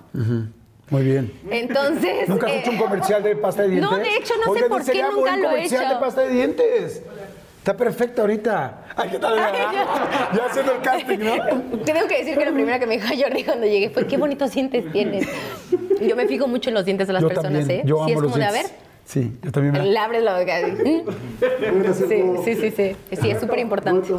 Muy 0.91 1.03
bien. 1.05 1.31
Entonces. 1.51 2.27
¿Nunca 2.31 2.47
has 2.47 2.53
eh, 2.55 2.59
hecho 2.61 2.71
un 2.71 2.79
comercial 2.79 3.23
de 3.23 3.37
pasta 3.37 3.61
de 3.62 3.69
dientes? 3.69 3.91
No, 3.91 3.99
de 3.99 4.17
hecho, 4.17 4.33
no 4.47 4.55
sé 4.55 4.62
por 4.71 4.83
qué 4.83 5.03
nunca 5.03 5.37
lo 5.37 5.49
he 5.51 5.51
comercial 5.51 5.83
hecho. 5.85 5.95
de 5.95 6.01
pasta 6.01 6.21
de 6.23 6.29
dientes. 6.31 7.03
Está 7.68 7.76
perfecta 7.76 8.22
ahorita. 8.22 8.85
Ay, 8.96 9.11
¿qué 9.11 9.18
tal? 9.18 9.37
ya 10.35 10.46
haciendo 10.46 10.72
el 10.72 10.81
casting, 10.81 11.18
¿no? 11.18 11.35
Tengo 11.85 12.09
que 12.09 12.20
decir 12.20 12.38
que 12.38 12.46
lo 12.46 12.54
primero 12.54 12.81
que 12.81 12.87
me 12.87 12.94
dijo 12.96 13.09
Jordi 13.09 13.44
cuando 13.44 13.66
llegué 13.66 13.90
fue 13.90 14.07
qué 14.07 14.16
bonitos 14.16 14.52
dientes 14.52 14.90
tienes. 14.90 15.28
Yo 16.00 16.16
me 16.16 16.26
fijo 16.26 16.48
mucho 16.48 16.70
en 16.70 16.74
los 16.76 16.87
dientes 16.87 17.09
de 17.09 17.12
las 17.12 17.20
Yo 17.20 17.28
personas, 17.28 17.66
también. 17.66 17.81
¿eh? 17.81 17.83
Yo 17.85 17.96
sí, 17.96 18.00
amo 18.04 18.09
es 18.09 18.14
los 18.22 18.33
como 18.33 18.38
de 18.38 18.44
a 18.46 18.52
ver. 18.52 18.66
Sí, 19.09 19.33
yo 19.42 19.51
también. 19.53 19.73
me- 19.73 19.90
Le 19.90 19.99
abres 19.99 20.23
la 20.23 20.38
boca. 20.38 20.53
Sí, 22.09 22.23
sí, 22.44 22.55
sí, 22.57 22.71
sí. 22.71 22.97
Sí, 23.21 23.31
es 23.31 23.40
súper 23.40 23.59
importante. 23.59 24.12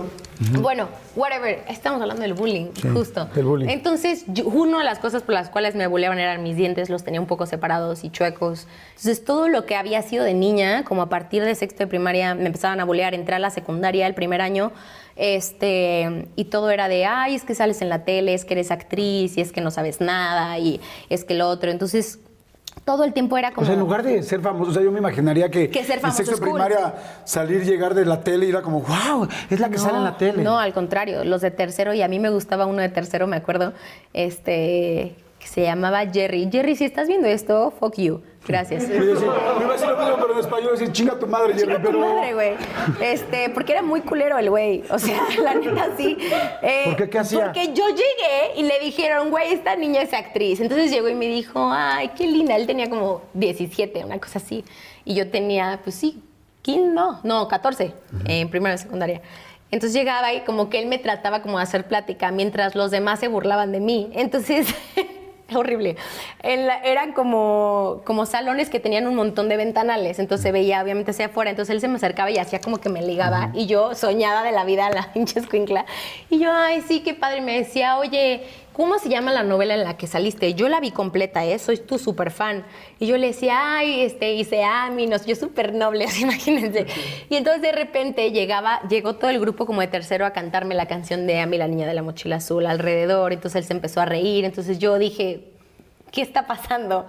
Bueno, 0.61 0.87
whatever. 1.15 1.63
Estamos 1.67 2.01
hablando 2.01 2.23
del 2.23 2.33
bullying, 2.33 2.67
justo. 2.93 3.25
del 3.35 3.45
bullying. 3.45 3.69
Entonces, 3.69 4.23
yo- 4.27 4.47
una 4.47 4.79
de 4.79 4.83
las 4.85 4.97
cosas 4.97 5.21
por 5.21 5.35
las 5.35 5.49
cuales 5.51 5.75
me 5.75 5.85
bulleaban 5.85 6.17
eran 6.17 6.41
mis 6.41 6.55
dientes, 6.55 6.89
los 6.89 7.03
tenía 7.03 7.21
un 7.21 7.27
poco 7.27 7.45
separados 7.45 8.03
y 8.03 8.09
chuecos. 8.09 8.65
Entonces, 8.89 9.23
todo 9.23 9.47
lo 9.47 9.67
que 9.67 9.75
había 9.75 10.01
sido 10.01 10.23
de 10.23 10.33
niña, 10.33 10.83
como 10.85 11.03
a 11.03 11.09
partir 11.09 11.43
de 11.43 11.53
sexto 11.53 11.83
de 11.83 11.87
primaria, 11.87 12.33
me 12.33 12.47
empezaban 12.47 12.79
a 12.79 12.83
bullear. 12.85 13.13
Entré 13.13 13.35
a 13.35 13.39
la 13.39 13.51
secundaria 13.51 14.07
el 14.07 14.15
primer 14.15 14.41
año 14.41 14.71
este, 15.17 16.27
y 16.35 16.45
todo 16.45 16.71
era 16.71 16.87
de, 16.87 17.05
ay, 17.05 17.35
es 17.35 17.43
que 17.43 17.53
sales 17.53 17.81
en 17.83 17.89
la 17.89 18.05
tele, 18.05 18.33
es 18.33 18.45
que 18.45 18.53
eres 18.55 18.71
actriz, 18.71 19.37
y 19.37 19.41
es 19.41 19.51
que 19.51 19.61
no 19.61 19.69
sabes 19.69 20.01
nada, 20.01 20.57
y 20.57 20.79
es 21.09 21.25
que 21.25 21.35
lo 21.35 21.47
otro. 21.47 21.69
Entonces, 21.69 22.19
todo 22.83 23.03
el 23.03 23.13
tiempo 23.13 23.37
era 23.37 23.51
como... 23.51 23.63
O 23.63 23.65
sea, 23.65 23.73
en 23.73 23.79
lugar 23.79 24.03
de 24.03 24.23
ser 24.23 24.41
famoso, 24.41 24.71
o 24.71 24.73
sea, 24.73 24.81
yo 24.81 24.91
me 24.91 24.99
imaginaría 24.99 25.49
que, 25.49 25.69
Que 25.69 25.83
ser 25.83 25.95
en 25.95 26.01
famoso 26.01 26.17
sexto 26.17 26.35
es 26.35 26.41
cool. 26.41 26.51
primaria, 26.51 26.93
salir, 27.25 27.63
llegar 27.63 27.93
de 27.93 28.05
la 28.05 28.21
tele 28.21 28.45
y 28.45 28.49
era 28.49 28.61
como, 28.61 28.81
wow, 28.81 29.27
es 29.49 29.59
la 29.59 29.69
que 29.69 29.77
sale 29.77 29.97
en 29.97 30.03
la 30.03 30.17
tele. 30.17 30.43
No, 30.43 30.59
al 30.59 30.73
contrario, 30.73 31.23
los 31.23 31.41
de 31.41 31.51
tercero, 31.51 31.93
y 31.93 32.01
a 32.01 32.07
mí 32.07 32.19
me 32.19 32.29
gustaba 32.29 32.65
uno 32.65 32.81
de 32.81 32.89
tercero, 32.89 33.27
me 33.27 33.37
acuerdo, 33.37 33.73
este, 34.13 35.15
que 35.39 35.47
se 35.47 35.61
llamaba 35.63 36.05
Jerry. 36.05 36.49
Jerry, 36.51 36.75
si 36.75 36.85
estás 36.85 37.07
viendo 37.07 37.27
esto, 37.27 37.71
fuck 37.71 37.95
you. 37.95 38.21
Gracias. 38.47 38.85
Y 38.85 38.87
me 38.87 38.95
iba 38.95 39.03
a 39.03 39.05
decir 39.73 39.87
lo 39.87 39.97
mismo, 39.97 40.15
pero 40.19 40.33
en 40.33 40.39
español, 40.39 40.71
decir, 40.71 40.91
chinga 40.91 41.19
tu 41.19 41.27
madre, 41.27 41.53
Jerry, 41.53 41.65
Chinga 41.65 41.77
tu 41.77 41.83
pero... 41.83 41.99
madre, 41.99 42.33
güey. 42.33 42.53
Este, 43.01 43.49
porque 43.49 43.73
era 43.73 43.81
muy 43.81 44.01
culero 44.01 44.37
el 44.37 44.49
güey. 44.49 44.83
O 44.89 44.97
sea, 44.97 45.19
la 45.43 45.55
neta 45.55 45.89
sí. 45.97 46.17
Eh, 46.61 46.83
¿Por 46.85 46.95
qué? 46.95 47.09
¿Qué 47.09 47.19
hacía? 47.19 47.45
Porque 47.45 47.73
yo 47.73 47.87
llegué 47.89 48.57
y 48.57 48.63
le 48.63 48.79
dijeron, 48.79 49.29
güey, 49.29 49.53
esta 49.53 49.75
niña 49.75 50.01
es 50.01 50.13
actriz. 50.13 50.59
Entonces 50.59 50.91
llegó 50.91 51.09
y 51.09 51.15
me 51.15 51.27
dijo, 51.27 51.69
ay, 51.71 52.11
qué 52.17 52.25
linda. 52.27 52.55
Él 52.55 52.65
tenía 52.65 52.89
como 52.89 53.21
17, 53.33 54.05
una 54.05 54.19
cosa 54.19 54.39
así. 54.39 54.63
Y 55.05 55.13
yo 55.15 55.29
tenía, 55.29 55.79
pues 55.83 55.95
sí, 55.95 56.21
15, 56.63 56.87
no, 56.89 57.19
no, 57.23 57.47
14, 57.47 57.93
en 58.25 58.49
primera 58.49 58.75
de 58.75 58.79
secundaria. 58.79 59.21
Entonces 59.71 59.93
llegaba 59.93 60.33
y 60.33 60.41
como 60.41 60.69
que 60.69 60.79
él 60.79 60.87
me 60.87 60.97
trataba 60.97 61.41
como 61.43 61.57
de 61.57 61.63
hacer 61.63 61.87
plática 61.87 62.31
mientras 62.31 62.73
los 62.73 62.89
demás 62.89 63.19
se 63.19 63.27
burlaban 63.27 63.71
de 63.71 63.79
mí. 63.79 64.09
Entonces, 64.13 64.67
horrible. 65.55 65.97
Eran 66.43 67.13
como, 67.13 68.01
como 68.05 68.25
salones 68.25 68.69
que 68.69 68.79
tenían 68.79 69.07
un 69.07 69.15
montón 69.15 69.49
de 69.49 69.57
ventanales, 69.57 70.19
entonces 70.19 70.43
se 70.43 70.51
veía 70.51 70.81
obviamente 70.81 71.11
hacia 71.11 71.27
afuera, 71.27 71.49
entonces 71.49 71.73
él 71.73 71.81
se 71.81 71.87
me 71.87 71.95
acercaba 71.95 72.31
y 72.31 72.37
hacía 72.37 72.61
como 72.61 72.79
que 72.79 72.89
me 72.89 73.01
ligaba 73.01 73.51
y 73.53 73.65
yo 73.65 73.95
soñada 73.95 74.43
de 74.43 74.51
la 74.51 74.63
vida, 74.63 74.89
la 74.89 75.11
pinche 75.13 75.39
escuincla. 75.39 75.85
Y 76.29 76.39
yo, 76.39 76.51
ay, 76.51 76.81
sí, 76.87 77.01
qué 77.01 77.13
padre, 77.13 77.41
me 77.41 77.57
decía, 77.57 77.97
oye, 77.97 78.43
¿cómo 78.79 78.97
se 78.97 79.09
llama 79.09 79.33
la 79.33 79.43
novela 79.43 79.73
en 79.73 79.83
la 79.83 79.97
que 79.97 80.07
saliste? 80.07 80.53
Yo 80.53 80.69
la 80.69 80.79
vi 80.79 80.91
completa, 80.91 81.43
¿eh? 81.43 81.59
Soy 81.59 81.79
tu 81.79 81.99
súper 81.99 82.31
fan. 82.31 82.63
Y 82.97 83.07
yo 83.07 83.17
le 83.17 83.27
decía, 83.27 83.75
ay, 83.75 84.03
este, 84.03 84.35
hice 84.35 84.63
Ami, 84.63 85.05
no, 85.05 85.17
yo 85.21 85.35
súper 85.35 85.73
noble, 85.73 86.05
imagínense. 86.21 86.85
Y 87.29 87.35
entonces 87.35 87.61
de 87.61 87.73
repente 87.73 88.31
llegaba, 88.31 88.79
llegó 88.87 89.15
todo 89.15 89.31
el 89.31 89.39
grupo 89.41 89.65
como 89.65 89.81
de 89.81 89.87
tercero 89.87 90.25
a 90.25 90.31
cantarme 90.31 90.75
la 90.75 90.85
canción 90.85 91.27
de 91.27 91.41
Ami, 91.41 91.57
la 91.57 91.67
niña 91.67 91.87
de 91.87 91.93
la 91.93 92.03
mochila 92.03 92.37
azul, 92.37 92.65
alrededor. 92.65 93.33
Entonces 93.33 93.63
él 93.63 93.65
se 93.65 93.73
empezó 93.73 93.99
a 93.99 94.05
reír. 94.05 94.45
Entonces 94.45 94.79
yo 94.79 94.97
dije, 94.97 95.51
¿qué 96.13 96.21
está 96.21 96.47
pasando? 96.47 97.05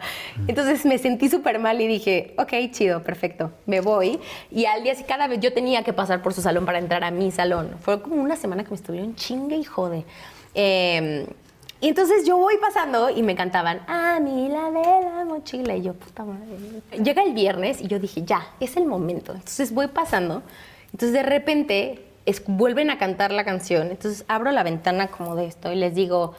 Entonces 0.48 0.85
me 0.85 0.98
sentí 0.98 1.28
súper 1.28 1.61
mal 1.61 1.80
y 1.80 1.87
dije, 1.87 2.35
ok, 2.37 2.52
chido, 2.72 3.04
perfecto, 3.04 3.52
me 3.66 3.80
voy. 3.80 4.18
Y 4.50 4.64
al 4.64 4.83
día, 4.83 4.94
cada 5.06 5.28
vez 5.28 5.38
yo 5.38 5.52
tenía 5.52 5.85
que 5.85 5.92
pasar 5.92 6.20
por 6.20 6.35
su 6.35 6.42
salón 6.42 6.66
para 6.66 6.80
entrar 6.80 7.04
a 7.04 7.12
mi 7.12 7.30
salón. 7.30 7.76
Fue 7.78 8.02
como 8.02 8.16
una 8.16 8.35
semana 8.35 8.64
que 8.64 8.70
me 8.70 8.76
estuvieron 8.76 9.14
chingue 9.14 9.54
y 9.54 9.62
jode. 9.62 10.04
Eh, 10.52 11.26
y 11.81 11.88
entonces 11.88 12.27
yo 12.27 12.37
voy 12.37 12.57
pasando 12.59 13.09
y 13.09 13.23
me 13.23 13.35
cantaban, 13.35 13.81
a 13.87 14.21
mí 14.21 14.49
la 14.49 14.71
de 14.71 14.83
la 14.83 15.25
mochila. 15.25 15.77
Y 15.77 15.83
yo, 15.83 15.95
puta 15.95 16.25
madre. 16.25 16.47
Llega 17.03 17.23
el 17.23 17.33
viernes 17.33 17.81
y 17.81 17.87
yo 17.87 17.99
dije, 17.99 18.23
ya, 18.23 18.47
es 18.61 18.77
el 18.77 18.85
momento. 18.85 19.33
Entonces 19.33 19.73
voy 19.73 19.87
pasando. 19.87 20.43
Entonces 20.93 21.12
de 21.12 21.23
repente 21.23 22.05
vuelven 22.47 22.90
a 22.90 22.99
cantar 22.99 23.33
la 23.33 23.45
canción. 23.45 23.90
Entonces 23.90 24.25
abro 24.29 24.51
la 24.53 24.62
ventana 24.62 25.09
como 25.09 25.37
de 25.37 25.47
esto 25.47 25.73
y 25.73 25.77
les 25.77 25.95
digo, 25.95 26.35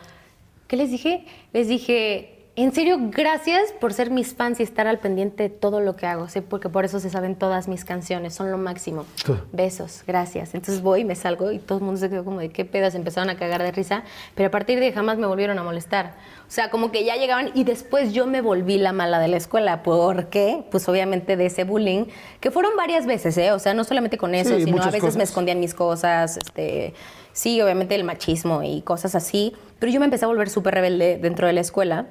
¿qué 0.68 0.78
les 0.78 0.92
dije? 0.92 1.26
Les 1.54 1.68
dije, 1.68 2.41
en 2.64 2.74
serio, 2.74 2.98
gracias 3.00 3.72
por 3.80 3.94
ser 3.94 4.12
mis 4.12 4.34
fans 4.34 4.60
y 4.60 4.64
estar 4.64 4.86
al 4.86 5.00
pendiente 5.00 5.44
de 5.44 5.50
todo 5.50 5.80
lo 5.80 5.96
que 5.96 6.06
hago, 6.06 6.28
¿sí? 6.28 6.42
porque 6.42 6.70
por 6.70 6.86
eso 6.86 7.00
se 7.00 7.10
saben 7.10 7.36
todas 7.36 7.68
mis 7.68 7.86
canciones, 7.86 8.34
son 8.34 8.52
lo 8.52 8.58
máximo. 8.58 9.06
Besos, 9.52 10.04
gracias. 10.06 10.54
Entonces 10.54 10.82
voy, 10.82 11.06
me 11.06 11.16
salgo 11.16 11.52
y 11.52 11.60
todo 11.60 11.78
el 11.78 11.86
mundo 11.86 12.00
se 12.00 12.10
quedó 12.10 12.26
como 12.26 12.40
de 12.40 12.50
qué 12.50 12.66
pedas, 12.66 12.94
empezaron 12.94 13.30
a 13.30 13.38
cagar 13.38 13.64
de 13.64 13.72
risa, 13.72 14.04
pero 14.36 14.48
a 14.48 14.52
partir 14.52 14.80
de 14.80 14.88
ahí 14.88 14.92
jamás 14.92 15.18
me 15.18 15.28
volvieron 15.28 15.58
a 15.60 15.64
molestar. 15.64 16.14
O 16.48 16.52
sea, 16.52 16.70
como 16.70 16.92
que 16.92 17.06
ya 17.06 17.16
llegaban 17.16 17.52
y 17.54 17.64
después 17.64 18.12
yo 18.12 18.28
me 18.28 18.42
volví 18.42 18.78
la 18.78 18.92
mala 18.92 19.20
de 19.20 19.30
la 19.30 19.38
escuela. 19.38 19.84
¿Por 19.84 20.28
qué? 20.28 20.66
Pues 20.70 20.90
obviamente 20.90 21.38
de 21.38 21.46
ese 21.46 21.64
bullying, 21.64 22.06
que 22.42 22.52
fueron 22.52 22.76
varias 22.76 23.06
veces, 23.06 23.38
¿eh? 23.38 23.54
O 23.54 23.60
sea, 23.60 23.74
no 23.74 23.86
solamente 23.86 24.18
con 24.18 24.36
eso, 24.36 24.60
sino 24.60 24.84
a 24.84 24.92
veces 24.92 25.16
me 25.16 25.24
escondían 25.24 25.60
mis 25.60 25.74
cosas, 25.74 26.38
este, 26.38 26.94
sí, 27.32 27.62
obviamente 27.62 27.96
el 27.96 28.04
machismo 28.04 28.62
y 28.64 28.82
cosas 28.82 29.16
así, 29.16 29.54
pero 29.80 29.92
yo 29.92 30.00
me 30.00 30.06
empecé 30.06 30.26
a 30.26 30.28
volver 30.28 30.50
súper 30.50 30.74
rebelde 30.74 31.18
dentro 31.18 31.48
de 31.48 31.54
la 31.54 31.62
escuela 31.62 32.08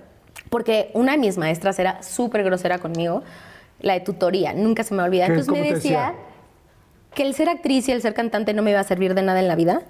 porque 0.49 0.90
una 0.95 1.12
de 1.12 1.19
mis 1.19 1.38
maestras 1.38 1.79
era 1.79 2.03
súper 2.03 2.43
grosera 2.45 2.79
conmigo, 2.79 3.23
la 3.81 3.95
de 3.95 4.01
tutoría, 4.01 4.53
nunca 4.53 4.85
se 4.85 4.95
me 4.95 5.03
olvida. 5.03 5.27
Entonces 5.27 5.53
me 5.53 5.73
decía, 5.73 6.14
que 7.14 7.23
el 7.23 7.35
ser 7.35 7.49
actriz 7.49 7.88
y 7.88 7.93
el 7.93 8.03
ser 8.03 8.14
cantante 8.14 8.55
no 8.55 8.62
me 8.62 8.71
iba 8.71 8.81
a 8.81 8.85
servir 8.85 9.14
de 9.14 9.23
nada 9.23 9.40
en 9.40 9.49
la 9.49 9.57
vida. 9.57 9.83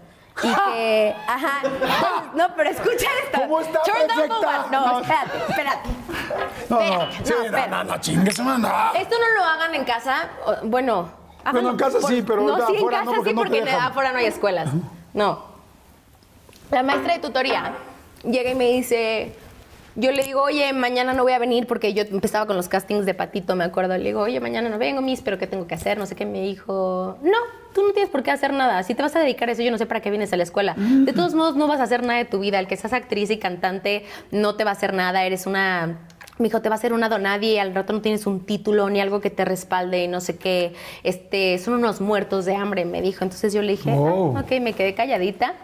Y 0.42 0.48
que, 0.72 1.14
ajá, 1.26 1.62
no, 2.34 2.48
pero 2.56 2.70
escucha 2.70 3.06
esto. 3.24 3.40
¿Cómo 3.42 3.60
está 3.60 3.80
perfecta? 3.82 4.66
No, 4.70 4.86
no, 4.86 5.00
espérate, 5.00 5.38
espérate. 5.48 5.88
No, 6.68 6.78
no, 6.78 7.12
sí, 7.12 7.34
no, 7.50 7.66
no, 7.66 7.84
no, 7.84 8.00
chingues, 8.00 8.38
no. 8.38 8.94
Esto 8.94 9.16
no 9.18 9.38
lo 9.38 9.44
hagan 9.44 9.74
en 9.74 9.84
casa, 9.84 10.28
bueno. 10.62 11.20
Bueno, 11.52 11.70
en 11.70 11.76
casa 11.76 12.00
sí, 12.06 12.22
pero 12.22 12.42
No, 12.42 12.66
sí, 12.66 12.76
en 12.76 12.86
casa 12.86 13.04
no, 13.04 13.12
porque 13.12 13.30
sí, 13.30 13.34
no 13.34 13.42
porque 13.42 13.62
dejan. 13.62 13.80
afuera 13.80 14.12
no 14.12 14.18
hay 14.18 14.26
escuelas. 14.26 14.70
No. 15.14 15.50
La 16.70 16.82
maestra 16.82 17.14
de 17.14 17.18
tutoría 17.18 17.72
llega 18.22 18.50
y 18.50 18.54
me 18.54 18.66
dice, 18.66 19.34
yo 19.96 20.12
le 20.12 20.22
digo, 20.22 20.42
oye, 20.42 20.72
mañana 20.72 21.12
no 21.12 21.22
voy 21.22 21.32
a 21.32 21.38
venir 21.38 21.66
porque 21.66 21.94
yo 21.94 22.02
empezaba 22.02 22.46
con 22.46 22.56
los 22.56 22.68
castings 22.68 23.06
de 23.06 23.14
Patito, 23.14 23.56
me 23.56 23.64
acuerdo. 23.64 23.96
Le 23.96 24.04
digo, 24.04 24.20
oye, 24.20 24.40
mañana 24.40 24.68
no 24.68 24.78
vengo, 24.78 25.02
mis, 25.02 25.20
pero 25.22 25.38
¿qué 25.38 25.46
tengo 25.46 25.66
que 25.66 25.74
hacer? 25.74 25.98
No 25.98 26.06
sé 26.06 26.14
qué. 26.14 26.26
Me 26.26 26.42
dijo, 26.42 27.18
no, 27.22 27.38
tú 27.74 27.82
no 27.86 27.92
tienes 27.92 28.10
por 28.10 28.22
qué 28.22 28.30
hacer 28.30 28.52
nada. 28.52 28.82
Si 28.82 28.94
te 28.94 29.02
vas 29.02 29.14
a 29.16 29.20
dedicar 29.20 29.48
a 29.48 29.52
eso, 29.52 29.62
yo 29.62 29.70
no 29.70 29.78
sé 29.78 29.86
para 29.86 30.00
qué 30.00 30.10
vienes 30.10 30.32
a 30.32 30.36
la 30.36 30.42
escuela. 30.42 30.74
De 30.76 31.12
todos 31.12 31.34
modos, 31.34 31.56
no 31.56 31.66
vas 31.66 31.80
a 31.80 31.84
hacer 31.84 32.02
nada 32.02 32.18
de 32.18 32.24
tu 32.24 32.38
vida. 32.38 32.58
El 32.58 32.66
que 32.66 32.76
seas 32.76 32.92
actriz 32.92 33.30
y 33.30 33.38
cantante 33.38 34.04
no 34.30 34.54
te 34.54 34.64
va 34.64 34.70
a 34.70 34.74
hacer 34.74 34.94
nada. 34.94 35.24
Eres 35.24 35.46
una 35.46 35.98
me 36.40 36.44
dijo, 36.44 36.62
te 36.62 36.68
va 36.70 36.76
a 36.76 36.78
hacer 36.78 36.92
una 36.92 37.08
donadie, 37.08 37.60
al 37.60 37.74
rato 37.74 37.92
no 37.92 38.00
tienes 38.00 38.26
un 38.26 38.40
título 38.40 38.88
ni 38.88 39.00
algo 39.00 39.20
que 39.20 39.28
te 39.28 39.44
respalde 39.44 40.04
y 40.04 40.08
no 40.08 40.20
sé 40.20 40.38
qué. 40.38 40.72
Este, 41.04 41.58
son 41.58 41.74
unos 41.74 42.00
muertos 42.00 42.46
de 42.46 42.56
hambre, 42.56 42.86
me 42.86 43.02
dijo. 43.02 43.24
Entonces 43.24 43.52
yo 43.52 43.60
le 43.60 43.72
dije, 43.72 43.90
ah, 43.92 44.40
ok, 44.40 44.52
me 44.60 44.72
quedé 44.72 44.94
calladita. 44.94 45.54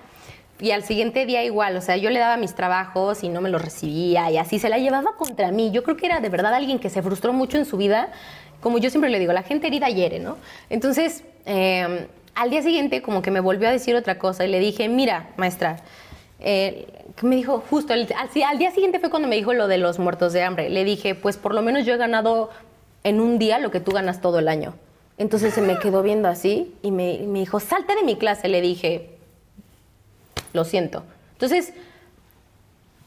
Y 0.58 0.70
al 0.70 0.84
siguiente 0.84 1.26
día 1.26 1.44
igual, 1.44 1.76
o 1.76 1.80
sea, 1.82 1.96
yo 1.96 2.08
le 2.08 2.18
daba 2.18 2.38
mis 2.38 2.54
trabajos 2.54 3.22
y 3.22 3.28
no 3.28 3.42
me 3.42 3.50
los 3.50 3.60
recibía 3.60 4.30
y 4.30 4.38
así 4.38 4.58
se 4.58 4.70
la 4.70 4.78
llevaba 4.78 5.16
contra 5.16 5.52
mí. 5.52 5.70
Yo 5.70 5.82
creo 5.82 5.96
que 5.96 6.06
era 6.06 6.20
de 6.20 6.30
verdad 6.30 6.54
alguien 6.54 6.78
que 6.78 6.88
se 6.88 7.02
frustró 7.02 7.32
mucho 7.34 7.58
en 7.58 7.66
su 7.66 7.76
vida. 7.76 8.08
Como 8.60 8.78
yo 8.78 8.88
siempre 8.88 9.10
le 9.10 9.18
digo, 9.18 9.34
la 9.34 9.42
gente 9.42 9.66
herida 9.66 9.88
hiere, 9.88 10.18
¿no? 10.18 10.38
Entonces, 10.70 11.24
eh, 11.44 12.06
al 12.34 12.50
día 12.50 12.62
siguiente 12.62 13.02
como 13.02 13.20
que 13.20 13.30
me 13.30 13.40
volvió 13.40 13.68
a 13.68 13.72
decir 13.72 13.96
otra 13.96 14.18
cosa 14.18 14.46
y 14.46 14.48
le 14.48 14.58
dije, 14.58 14.88
mira, 14.88 15.28
maestra, 15.36 15.76
eh, 16.40 16.86
me 17.22 17.36
dijo 17.36 17.62
justo, 17.68 17.92
al, 17.92 18.06
día 18.58 18.70
siguiente 18.70 18.98
fue 18.98 19.10
cuando 19.10 19.28
me 19.28 19.36
dijo 19.36 19.52
lo 19.52 19.68
de 19.68 19.78
los 19.78 19.98
muertos 19.98 20.32
de 20.32 20.42
hambre. 20.42 20.70
Le 20.70 20.84
dije, 20.84 21.14
pues 21.14 21.36
por 21.36 21.54
lo 21.54 21.60
menos 21.60 21.84
yo 21.84 21.94
he 21.94 21.96
ganado 21.98 22.50
en 23.04 23.20
un 23.20 23.38
día 23.38 23.58
lo 23.58 23.70
que 23.70 23.80
tú 23.80 23.92
ganas 23.92 24.20
todo 24.20 24.38
el 24.38 24.48
año. 24.48 24.74
Entonces 25.18 25.54
se 25.54 25.62
me 25.62 25.78
quedó 25.78 26.02
viendo 26.02 26.28
así 26.28 26.74
y 26.82 26.90
me, 26.90 27.20
me 27.26 27.40
dijo, 27.40 27.60
salte 27.60 27.94
de 27.94 28.02
mi 28.02 28.16
clase. 28.16 28.48
Le 28.48 28.60
dije, 28.60 29.15
lo 30.56 30.64
siento. 30.64 31.04
Entonces, 31.34 31.72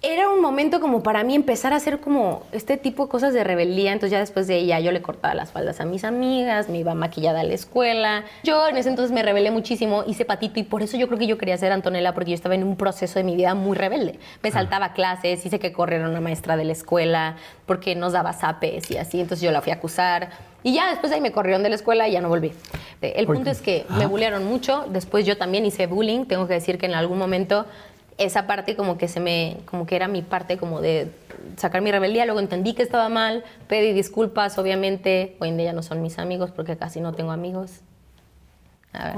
era 0.01 0.29
un 0.29 0.41
momento 0.41 0.79
como 0.79 1.03
para 1.03 1.25
mí 1.25 1.35
empezar 1.35 1.73
a 1.73 1.75
hacer 1.75 1.99
como 1.99 2.43
este 2.53 2.77
tipo 2.77 3.03
de 3.03 3.09
cosas 3.11 3.33
de 3.33 3.43
rebeldía. 3.43 3.91
Entonces 3.91 4.11
ya 4.11 4.19
después 4.19 4.47
de 4.47 4.55
ella 4.55 4.79
yo 4.79 4.93
le 4.93 5.01
cortaba 5.01 5.33
las 5.33 5.51
faldas 5.51 5.81
a 5.81 5.85
mis 5.85 6.05
amigas, 6.05 6.69
me 6.69 6.79
iba 6.79 6.93
maquillada 6.93 7.41
a 7.41 7.43
la 7.43 7.53
escuela. 7.53 8.23
Yo 8.43 8.65
en 8.69 8.77
ese 8.77 8.87
entonces 8.87 9.11
me 9.11 9.23
rebelé 9.23 9.51
muchísimo, 9.51 10.05
hice 10.07 10.23
patito 10.23 10.59
y 10.59 10.63
por 10.63 10.83
eso 10.83 10.95
yo 10.95 11.07
creo 11.07 11.19
que 11.19 11.27
yo 11.27 11.37
quería 11.37 11.57
ser 11.57 11.73
Antonella 11.73 12.13
porque 12.13 12.31
yo 12.31 12.35
estaba 12.35 12.55
en 12.55 12.63
un 12.63 12.77
proceso 12.77 13.19
de 13.19 13.25
mi 13.25 13.35
vida 13.35 13.55
muy 13.55 13.75
rebelde. 13.75 14.19
Me 14.41 14.51
saltaba 14.51 14.93
clases, 14.93 15.45
hice 15.45 15.59
que 15.59 15.73
corriera 15.73 16.07
una 16.07 16.21
maestra 16.21 16.55
de 16.55 16.63
la 16.63 16.71
escuela 16.71 17.35
porque 17.65 17.93
nos 17.95 18.13
daba 18.13 18.31
zapes 18.31 18.89
y 18.91 18.97
así. 18.97 19.19
Entonces 19.19 19.43
yo 19.43 19.51
la 19.51 19.61
fui 19.61 19.73
a 19.73 19.75
acusar. 19.75 20.29
Y 20.63 20.73
ya 20.73 20.89
después 20.89 21.09
de 21.09 21.15
ahí 21.15 21.21
me 21.21 21.31
corrieron 21.31 21.63
de 21.63 21.69
la 21.69 21.75
escuela 21.75 22.07
y 22.07 22.11
ya 22.13 22.21
no 22.21 22.29
volví. 22.29 22.51
El 23.01 23.25
punto 23.25 23.49
es 23.49 23.61
que 23.61 23.85
me 23.97 24.05
bullearon 24.05 24.43
mucho. 24.45 24.85
Después 24.89 25.25
yo 25.25 25.37
también 25.37 25.65
hice 25.65 25.87
bullying. 25.87 26.25
Tengo 26.25 26.47
que 26.47 26.53
decir 26.55 26.77
que 26.77 26.85
en 26.85 26.95
algún 26.95 27.17
momento 27.17 27.65
esa 28.17 28.45
parte 28.47 28.75
como 28.75 28.97
que 28.97 29.07
se 29.07 29.21
me 29.21 29.57
como 29.65 29.85
que 29.85 29.95
era 29.95 30.09
mi 30.09 30.21
parte 30.21 30.57
como 30.57 30.81
de 30.81 31.09
sacar 31.55 31.81
mi 31.81 31.89
rebeldía 31.89 32.25
luego 32.25 32.41
entendí 32.41 32.73
que 32.73 32.83
estaba 32.83 33.07
mal 33.07 33.45
pedí 33.69 33.93
disculpas 33.93 34.57
obviamente 34.57 35.37
hoy 35.39 35.47
en 35.47 35.57
día 35.57 35.71
no 35.71 35.81
son 35.83 36.01
mis 36.01 36.19
amigos 36.19 36.51
porque 36.51 36.75
casi 36.75 36.99
no 36.99 37.13
tengo 37.13 37.31
amigos 37.31 37.79
a 38.91 39.05
ver. 39.05 39.15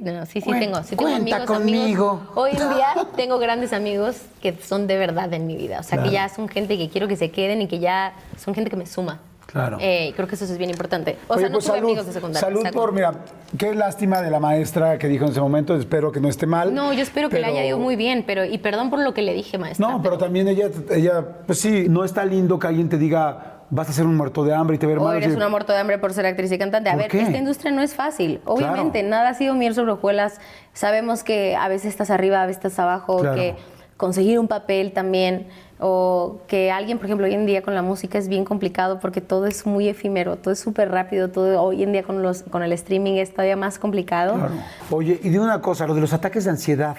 No, 0.00 0.26
sí, 0.26 0.40
sí 0.40 0.50
tengo. 0.52 0.82
Sí 0.84 0.94
tengo 0.96 1.10
cuenta 1.10 1.36
amigos, 1.36 1.44
conmigo. 1.44 2.10
amigos. 2.10 2.20
Hoy 2.36 2.50
en 2.52 2.74
día 2.74 2.94
tengo 3.16 3.38
grandes 3.38 3.72
amigos 3.72 4.22
que 4.40 4.56
son 4.62 4.86
de 4.86 4.96
verdad 4.96 5.32
en 5.32 5.46
mi 5.46 5.56
vida. 5.56 5.80
O 5.80 5.82
sea, 5.82 5.96
Claro. 5.98 6.04
que 6.04 6.14
ya 6.14 6.28
son 6.28 6.48
gente 6.48 6.78
que 6.78 6.88
quiero 6.88 7.08
que 7.08 7.16
se 7.16 7.30
queden 7.32 7.62
y 7.62 7.66
que 7.66 7.80
ya 7.80 8.14
son 8.38 8.54
gente 8.54 8.70
que 8.70 8.76
me 8.76 8.86
suma. 8.86 9.20
Claro. 9.54 9.78
Eh, 9.80 10.12
creo 10.16 10.26
que 10.28 10.34
eso 10.34 10.44
es 10.44 10.58
bien 10.58 10.68
importante. 10.68 11.16
O 11.28 11.34
Oye, 11.34 11.42
sea, 11.42 11.48
no 11.48 11.54
pues 11.54 11.64
tuve 11.66 11.76
salud, 11.76 11.88
amigos 11.90 12.06
de 12.06 12.12
secundaria. 12.12 12.40
salud 12.40 12.66
por, 12.72 12.92
mira, 12.92 13.12
qué 13.56 13.72
lástima 13.74 14.20
de 14.20 14.28
la 14.30 14.40
maestra 14.40 14.98
que 14.98 15.06
dijo 15.06 15.24
en 15.24 15.30
ese 15.30 15.40
momento, 15.40 15.76
espero 15.76 16.10
que 16.10 16.18
no 16.20 16.28
esté 16.28 16.44
mal. 16.46 16.74
No, 16.74 16.92
yo 16.92 17.02
espero 17.02 17.30
que 17.30 17.38
le 17.38 17.46
haya 17.46 17.64
ido 17.64 17.78
muy 17.78 17.94
bien, 17.94 18.24
pero 18.26 18.44
y 18.44 18.58
perdón 18.58 18.90
por 18.90 18.98
lo 18.98 19.14
que 19.14 19.22
le 19.22 19.32
dije, 19.32 19.56
maestra. 19.56 19.86
No, 19.88 20.02
pero 20.02 20.18
también 20.18 20.48
ella, 20.48 20.68
ella, 20.90 21.24
pues 21.46 21.60
sí, 21.60 21.86
no 21.88 22.04
está 22.04 22.24
lindo 22.24 22.58
que 22.58 22.66
alguien 22.66 22.88
te 22.88 22.98
diga, 22.98 23.60
vas 23.70 23.88
a 23.88 23.92
ser 23.92 24.06
un 24.06 24.16
muerto 24.16 24.42
de 24.44 24.52
hambre 24.52 24.74
y 24.74 24.78
te 24.80 24.86
ver 24.86 24.98
mal. 24.98 25.16
eres 25.16 25.36
una 25.36 25.48
muerto 25.48 25.72
de 25.72 25.78
hambre 25.78 25.98
por 25.98 26.12
ser 26.12 26.26
actriz 26.26 26.50
y 26.50 26.58
cantante. 26.58 26.90
A 26.90 26.94
¿Por 26.94 27.02
ver, 27.02 27.10
qué? 27.12 27.22
esta 27.22 27.38
industria 27.38 27.70
no 27.70 27.80
es 27.80 27.94
fácil. 27.94 28.40
Obviamente, 28.46 29.04
nada 29.04 29.28
ha 29.28 29.34
sido 29.34 29.54
miel 29.54 29.74
sobre 29.76 29.92
hojuelas. 29.92 30.40
Sabemos 30.72 31.22
que 31.22 31.54
a 31.54 31.68
veces 31.68 31.86
estás 31.90 32.10
arriba, 32.10 32.42
a 32.42 32.46
veces 32.46 32.56
estás 32.64 32.78
abajo, 32.80 33.18
Claro. 33.20 33.36
que 33.36 33.54
conseguir 33.96 34.40
un 34.40 34.48
papel 34.48 34.92
también, 34.92 35.46
o 35.86 36.40
que 36.48 36.70
alguien, 36.70 36.96
por 36.96 37.04
ejemplo, 37.04 37.26
hoy 37.26 37.34
en 37.34 37.44
día 37.44 37.60
con 37.60 37.74
la 37.74 37.82
música 37.82 38.16
es 38.16 38.26
bien 38.26 38.46
complicado 38.46 39.00
porque 39.00 39.20
todo 39.20 39.44
es 39.44 39.66
muy 39.66 39.86
efímero, 39.86 40.36
todo 40.36 40.54
es 40.54 40.58
súper 40.58 40.90
rápido, 40.90 41.28
todo 41.28 41.60
hoy 41.60 41.82
en 41.82 41.92
día 41.92 42.02
con, 42.02 42.22
los, 42.22 42.42
con 42.42 42.62
el 42.62 42.72
streaming 42.72 43.16
es 43.16 43.32
todavía 43.32 43.54
más 43.54 43.78
complicado. 43.78 44.32
Claro. 44.32 44.54
Oye, 44.88 45.20
y 45.22 45.28
dime 45.28 45.44
una 45.44 45.60
cosa, 45.60 45.86
lo 45.86 45.94
de 45.94 46.00
los 46.00 46.14
ataques 46.14 46.44
de 46.44 46.50
ansiedad. 46.52 46.96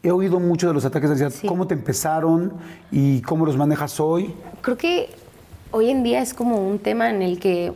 He 0.00 0.12
oído 0.12 0.38
mucho 0.38 0.68
de 0.68 0.74
los 0.74 0.84
ataques 0.84 1.08
de 1.08 1.14
ansiedad. 1.14 1.32
Sí. 1.32 1.48
¿Cómo 1.48 1.66
te 1.66 1.74
empezaron 1.74 2.52
y 2.92 3.20
cómo 3.22 3.44
los 3.44 3.56
manejas 3.56 3.98
hoy? 3.98 4.32
Creo 4.60 4.76
que 4.76 5.10
hoy 5.72 5.90
en 5.90 6.04
día 6.04 6.22
es 6.22 6.34
como 6.34 6.68
un 6.68 6.78
tema 6.78 7.10
en 7.10 7.20
el 7.20 7.40
que 7.40 7.72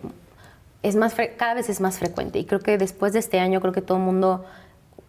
es 0.85 0.95
más 0.95 1.17
cada 1.37 1.55
vez 1.55 1.69
es 1.69 1.81
más 1.81 1.99
frecuente 1.99 2.39
y 2.39 2.45
creo 2.45 2.61
que 2.61 2.79
después 2.79 3.13
de 3.13 3.19
este 3.19 3.41
año 3.41 3.61
creo 3.61 3.73
que 3.73 3.83
todo 3.83 3.99
el 3.99 4.05
mundo 4.05 4.45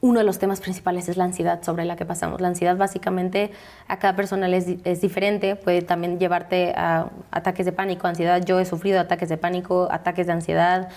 uno 0.03 0.19
de 0.19 0.25
los 0.25 0.37
temas 0.37 0.59
principales 0.59 1.07
es 1.07 1.15
la 1.15 1.23
ansiedad 1.23 1.63
sobre 1.63 1.85
la 1.85 1.95
que 1.95 2.05
pasamos. 2.05 2.41
La 2.41 2.49
ansiedad 2.49 2.75
básicamente 2.75 3.51
a 3.87 3.99
cada 3.99 4.17
persona 4.17 4.49
es, 4.49 4.67
es 4.83 4.99
diferente, 4.99 5.55
puede 5.55 5.81
también 5.81 6.19
llevarte 6.19 6.73
a 6.75 7.07
ataques 7.31 7.65
de 7.65 7.71
pánico, 7.71 8.05
ansiedad. 8.05 8.43
Yo 8.43 8.59
he 8.59 8.65
sufrido 8.65 8.99
ataques 8.99 9.29
de 9.29 9.37
pánico, 9.37 9.87
ataques 9.89 10.27
de 10.27 10.33
ansiedad. 10.33 10.89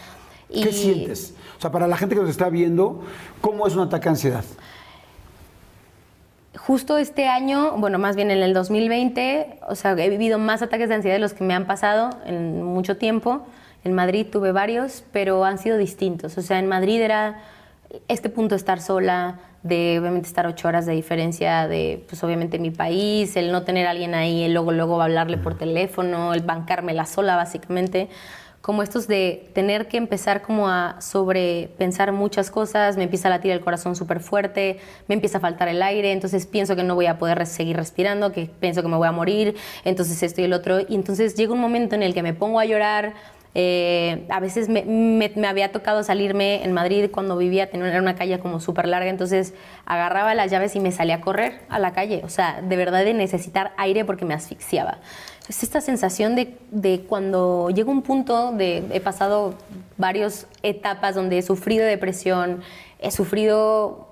Y 0.50 0.64
¿Qué 0.64 0.72
sientes? 0.72 1.34
O 1.56 1.60
sea, 1.60 1.70
para 1.70 1.86
la 1.86 1.96
gente 1.96 2.16
que 2.16 2.20
nos 2.20 2.30
está 2.30 2.48
viendo, 2.48 3.04
¿cómo 3.40 3.68
es 3.68 3.76
un 3.76 3.82
ataque 3.82 4.06
de 4.06 4.10
ansiedad? 4.10 4.44
Justo 6.56 6.98
este 6.98 7.28
año, 7.28 7.76
bueno, 7.76 8.00
más 8.00 8.16
bien 8.16 8.32
en 8.32 8.42
el 8.42 8.54
2020, 8.54 9.60
o 9.68 9.76
sea, 9.76 9.92
he 9.92 10.10
vivido 10.10 10.40
más 10.40 10.62
ataques 10.62 10.88
de 10.88 10.96
ansiedad 10.96 11.14
de 11.14 11.20
los 11.20 11.32
que 11.32 11.44
me 11.44 11.54
han 11.54 11.68
pasado 11.68 12.10
en 12.24 12.60
mucho 12.60 12.96
tiempo. 12.96 13.46
En 13.84 13.94
Madrid 13.94 14.26
tuve 14.32 14.50
varios, 14.50 15.04
pero 15.12 15.44
han 15.44 15.58
sido 15.58 15.78
distintos. 15.78 16.36
O 16.38 16.42
sea, 16.42 16.58
en 16.58 16.66
Madrid 16.66 17.00
era 17.00 17.40
este 18.08 18.28
punto 18.28 18.54
de 18.54 18.58
estar 18.58 18.80
sola, 18.80 19.40
de 19.62 19.98
obviamente 20.00 20.28
estar 20.28 20.46
ocho 20.46 20.68
horas 20.68 20.86
de 20.86 20.92
diferencia 20.92 21.66
de, 21.66 22.04
pues 22.08 22.22
obviamente 22.22 22.58
mi 22.58 22.70
país, 22.70 23.36
el 23.36 23.52
no 23.52 23.62
tener 23.62 23.86
alguien 23.86 24.14
ahí, 24.14 24.44
el 24.44 24.54
luego, 24.54 24.72
luego 24.72 25.02
hablarle 25.02 25.38
por 25.38 25.58
teléfono, 25.58 26.34
el 26.34 26.42
bancármela 26.42 27.06
sola 27.06 27.36
básicamente, 27.36 28.08
como 28.66 28.82
estos 28.82 29.06
de 29.06 29.48
tener 29.52 29.86
que 29.86 29.96
empezar 29.96 30.42
como 30.42 30.68
a 30.68 31.00
sobrepensar 31.00 32.10
muchas 32.10 32.50
cosas, 32.50 32.96
me 32.96 33.04
empieza 33.04 33.28
a 33.28 33.30
latir 33.30 33.52
el 33.52 33.60
corazón 33.60 33.94
súper 33.94 34.18
fuerte, 34.18 34.80
me 35.06 35.14
empieza 35.14 35.38
a 35.38 35.40
faltar 35.40 35.68
el 35.68 35.80
aire, 35.82 36.10
entonces 36.10 36.46
pienso 36.46 36.74
que 36.74 36.82
no 36.82 36.96
voy 36.96 37.06
a 37.06 37.16
poder 37.16 37.46
seguir 37.46 37.76
respirando, 37.76 38.32
que 38.32 38.46
pienso 38.46 38.82
que 38.82 38.88
me 38.88 38.96
voy 38.96 39.06
a 39.06 39.12
morir, 39.12 39.54
entonces 39.84 40.20
esto 40.20 40.40
y 40.40 40.44
el 40.44 40.52
otro, 40.52 40.80
y 40.80 40.96
entonces 40.96 41.36
llega 41.36 41.52
un 41.52 41.60
momento 41.60 41.94
en 41.94 42.02
el 42.02 42.12
que 42.12 42.24
me 42.24 42.34
pongo 42.34 42.58
a 42.58 42.64
llorar, 42.64 43.14
eh, 43.58 44.26
a 44.28 44.38
veces 44.38 44.68
me, 44.68 45.32
había 45.48 45.72
tocado 45.72 46.02
salirme 46.02 46.62
en 46.62 46.74
Madrid 46.74 47.08
cuando 47.10 47.38
vivía, 47.38 47.70
tenía 47.70 47.98
una 47.98 48.14
calle 48.14 48.38
como 48.38 48.60
súper 48.60 48.86
larga, 48.86 49.08
entonces 49.08 49.54
agarraba 49.86 50.34
las 50.34 50.50
llaves 50.50 50.76
y 50.76 50.80
me 50.80 50.92
salía 50.92 51.14
a 51.14 51.20
correr 51.22 51.60
a 51.70 51.78
la 51.78 51.94
calle, 51.94 52.20
o 52.22 52.28
sea, 52.28 52.60
de 52.60 52.76
verdad 52.76 53.02
de 53.02 53.14
necesitar 53.14 53.72
aire 53.78 54.04
porque 54.04 54.26
me 54.26 54.34
asfixiaba. 54.34 54.98
Es 55.48 55.62
esta 55.62 55.80
sensación 55.80 56.36
de, 56.36 56.58
de 56.70 57.06
cuando 57.08 57.70
llega 57.70 57.90
un 57.90 58.02
punto 58.02 58.52
de, 58.52 58.84
he 58.92 59.00
pasado 59.00 59.54
varias 59.96 60.48
etapas 60.62 61.14
donde 61.14 61.38
he 61.38 61.42
sufrido 61.42 61.86
depresión, 61.86 62.60
he 62.98 63.10
sufrido 63.10 64.06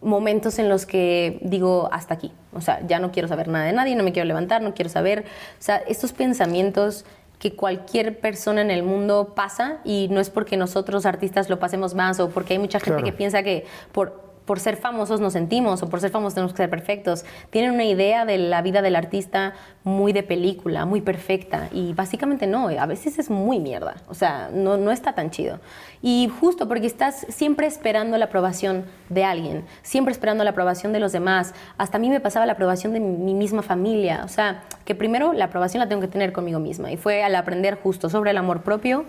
momentos 0.00 0.58
en 0.58 0.70
los 0.70 0.86
que 0.86 1.40
digo 1.42 1.90
hasta 1.92 2.14
aquí, 2.14 2.32
o 2.54 2.62
sea, 2.62 2.80
ya 2.86 3.00
no 3.00 3.12
quiero 3.12 3.28
saber 3.28 3.48
nada 3.48 3.66
de 3.66 3.74
nadie, 3.74 3.96
no 3.96 4.02
me 4.02 4.12
quiero 4.12 4.26
levantar, 4.26 4.62
no 4.62 4.72
quiero 4.72 4.88
saber, 4.88 5.26
o 5.58 5.62
sea, 5.62 5.76
estos 5.76 6.12
pensamientos 6.12 7.04
que 7.38 7.54
cualquier 7.54 8.18
persona 8.18 8.60
en 8.60 8.70
el 8.70 8.82
mundo 8.82 9.32
pasa 9.34 9.78
y 9.84 10.08
no 10.10 10.20
es 10.20 10.30
porque 10.30 10.56
nosotros 10.56 11.06
artistas 11.06 11.48
lo 11.48 11.58
pasemos 11.58 11.94
más 11.94 12.18
o 12.20 12.30
porque 12.30 12.54
hay 12.54 12.58
mucha 12.58 12.80
gente 12.80 13.02
que 13.02 13.12
piensa 13.12 13.42
que 13.42 13.64
por 13.92 14.27
por 14.48 14.60
ser 14.60 14.78
famosos 14.78 15.20
nos 15.20 15.34
sentimos 15.34 15.82
o 15.82 15.90
por 15.90 16.00
ser 16.00 16.10
famosos 16.10 16.32
tenemos 16.32 16.52
que 16.54 16.56
ser 16.56 16.70
perfectos. 16.70 17.26
Tienen 17.50 17.72
una 17.72 17.84
idea 17.84 18.24
de 18.24 18.38
la 18.38 18.62
vida 18.62 18.80
del 18.80 18.96
artista 18.96 19.52
muy 19.84 20.14
de 20.14 20.22
película, 20.22 20.86
muy 20.86 21.02
perfecta 21.02 21.68
y 21.70 21.92
básicamente 21.92 22.46
no, 22.46 22.68
a 22.68 22.86
veces 22.86 23.18
es 23.18 23.28
muy 23.28 23.60
mierda, 23.60 23.96
o 24.08 24.14
sea, 24.14 24.48
no, 24.50 24.78
no 24.78 24.90
está 24.90 25.12
tan 25.14 25.30
chido. 25.30 25.60
Y 26.00 26.30
justo 26.40 26.66
porque 26.66 26.86
estás 26.86 27.26
siempre 27.28 27.66
esperando 27.66 28.16
la 28.16 28.24
aprobación 28.24 28.86
de 29.10 29.22
alguien, 29.22 29.66
siempre 29.82 30.12
esperando 30.12 30.44
la 30.44 30.50
aprobación 30.50 30.94
de 30.94 31.00
los 31.00 31.12
demás. 31.12 31.52
Hasta 31.76 31.98
a 31.98 32.00
mí 32.00 32.08
me 32.08 32.20
pasaba 32.20 32.46
la 32.46 32.54
aprobación 32.54 32.94
de 32.94 33.00
mi 33.00 33.34
misma 33.34 33.60
familia, 33.60 34.22
o 34.24 34.28
sea, 34.28 34.62
que 34.86 34.94
primero 34.94 35.34
la 35.34 35.44
aprobación 35.44 35.80
la 35.80 35.90
tengo 35.90 36.00
que 36.00 36.08
tener 36.08 36.32
conmigo 36.32 36.58
misma 36.58 36.90
y 36.90 36.96
fue 36.96 37.22
al 37.22 37.34
aprender 37.34 37.74
justo 37.74 38.08
sobre 38.08 38.30
el 38.30 38.38
amor 38.38 38.62
propio, 38.62 39.04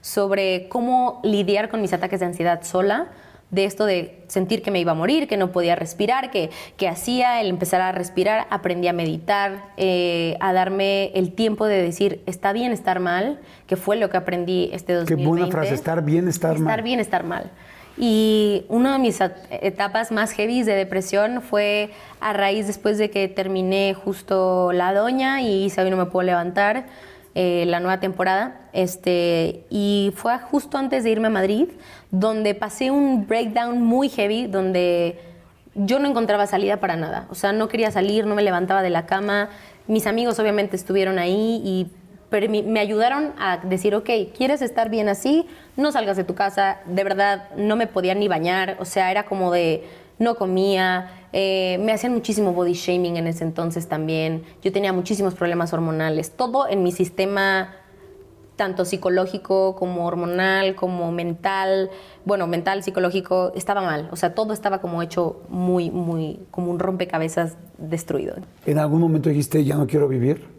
sobre 0.00 0.68
cómo 0.68 1.20
lidiar 1.24 1.68
con 1.68 1.82
mis 1.82 1.92
ataques 1.92 2.20
de 2.20 2.26
ansiedad 2.26 2.62
sola, 2.62 3.08
de 3.50 3.64
esto 3.64 3.86
de 3.86 4.22
sentir 4.26 4.62
que 4.62 4.70
me 4.70 4.80
iba 4.80 4.92
a 4.92 4.94
morir, 4.94 5.28
que 5.28 5.36
no 5.36 5.52
podía 5.52 5.76
respirar, 5.76 6.30
que, 6.30 6.50
que 6.76 6.88
hacía 6.88 7.40
el 7.40 7.48
empezar 7.48 7.80
a 7.80 7.92
respirar, 7.92 8.46
aprendí 8.50 8.88
a 8.88 8.92
meditar, 8.92 9.70
eh, 9.76 10.36
a 10.40 10.52
darme 10.52 11.12
el 11.14 11.32
tiempo 11.32 11.66
de 11.66 11.80
decir, 11.80 12.22
está 12.26 12.52
bien 12.52 12.72
estar 12.72 13.00
mal, 13.00 13.38
que 13.66 13.76
fue 13.76 13.96
lo 13.96 14.10
que 14.10 14.16
aprendí 14.16 14.70
este 14.72 14.94
2020. 14.94 15.22
Qué 15.22 15.28
buena 15.28 15.46
frase, 15.52 15.74
estar 15.74 16.04
bien, 16.04 16.28
estar, 16.28 16.52
mal. 16.52 16.62
Estar 16.62 16.82
bien, 16.82 17.00
estar 17.00 17.24
mal. 17.24 17.50
Y 17.96 18.64
una 18.68 18.94
de 18.94 18.98
mis 18.98 19.20
etapas 19.50 20.10
más 20.10 20.32
heavy 20.32 20.62
de 20.64 20.74
depresión 20.74 21.42
fue 21.42 21.90
a 22.20 22.32
raíz 22.32 22.66
después 22.66 22.98
de 22.98 23.10
que 23.10 23.28
terminé 23.28 23.94
justo 23.94 24.72
La 24.72 24.92
Doña 24.92 25.42
y 25.42 25.72
hoy 25.78 25.90
no 25.90 25.96
me 25.96 26.06
puedo 26.06 26.26
levantar, 26.26 26.86
eh, 27.34 27.64
la 27.66 27.80
nueva 27.80 28.00
temporada. 28.00 28.68
Este, 28.72 29.64
y 29.70 30.12
fue 30.16 30.38
justo 30.38 30.78
antes 30.78 31.04
de 31.04 31.10
irme 31.10 31.28
a 31.28 31.30
Madrid 31.30 31.68
donde 32.10 32.54
pasé 32.54 32.90
un 32.90 33.26
breakdown 33.26 33.82
muy 33.82 34.08
heavy, 34.08 34.46
donde 34.46 35.18
yo 35.74 35.98
no 35.98 36.08
encontraba 36.08 36.46
salida 36.46 36.78
para 36.78 36.96
nada. 36.96 37.26
O 37.30 37.34
sea, 37.34 37.52
no 37.52 37.68
quería 37.68 37.90
salir, 37.90 38.26
no 38.26 38.34
me 38.34 38.42
levantaba 38.42 38.82
de 38.82 38.90
la 38.90 39.06
cama. 39.06 39.48
Mis 39.88 40.06
amigos 40.06 40.38
obviamente 40.38 40.76
estuvieron 40.76 41.18
ahí 41.18 41.60
y 41.64 41.90
me 42.64 42.80
ayudaron 42.80 43.32
a 43.38 43.58
decir, 43.58 43.94
ok, 43.94 44.10
¿quieres 44.36 44.62
estar 44.62 44.90
bien 44.90 45.08
así? 45.08 45.46
No 45.76 45.92
salgas 45.92 46.16
de 46.16 46.24
tu 46.24 46.34
casa. 46.34 46.78
De 46.86 47.04
verdad, 47.04 47.48
no 47.56 47.76
me 47.76 47.86
podía 47.86 48.14
ni 48.14 48.28
bañar. 48.28 48.76
O 48.80 48.84
sea, 48.84 49.10
era 49.10 49.24
como 49.24 49.52
de, 49.52 49.84
no 50.18 50.36
comía. 50.36 51.23
Eh, 51.36 51.78
me 51.80 51.90
hacían 51.90 52.12
muchísimo 52.14 52.52
body 52.52 52.74
shaming 52.74 53.16
en 53.16 53.26
ese 53.26 53.42
entonces 53.42 53.88
también. 53.88 54.44
Yo 54.62 54.70
tenía 54.70 54.92
muchísimos 54.92 55.34
problemas 55.34 55.72
hormonales. 55.72 56.30
Todo 56.30 56.68
en 56.68 56.84
mi 56.84 56.92
sistema 56.92 57.74
tanto 58.54 58.84
psicológico 58.84 59.74
como 59.74 60.06
hormonal, 60.06 60.76
como 60.76 61.10
mental, 61.10 61.90
bueno, 62.24 62.46
mental, 62.46 62.84
psicológico, 62.84 63.50
estaba 63.56 63.82
mal. 63.82 64.08
O 64.12 64.16
sea, 64.16 64.32
todo 64.32 64.52
estaba 64.52 64.80
como 64.80 65.02
hecho 65.02 65.42
muy, 65.48 65.90
muy, 65.90 66.38
como 66.52 66.70
un 66.70 66.78
rompecabezas 66.78 67.56
destruido. 67.78 68.36
¿En 68.64 68.78
algún 68.78 69.00
momento 69.00 69.28
dijiste, 69.28 69.64
ya 69.64 69.74
no 69.74 69.88
quiero 69.88 70.06
vivir? 70.06 70.53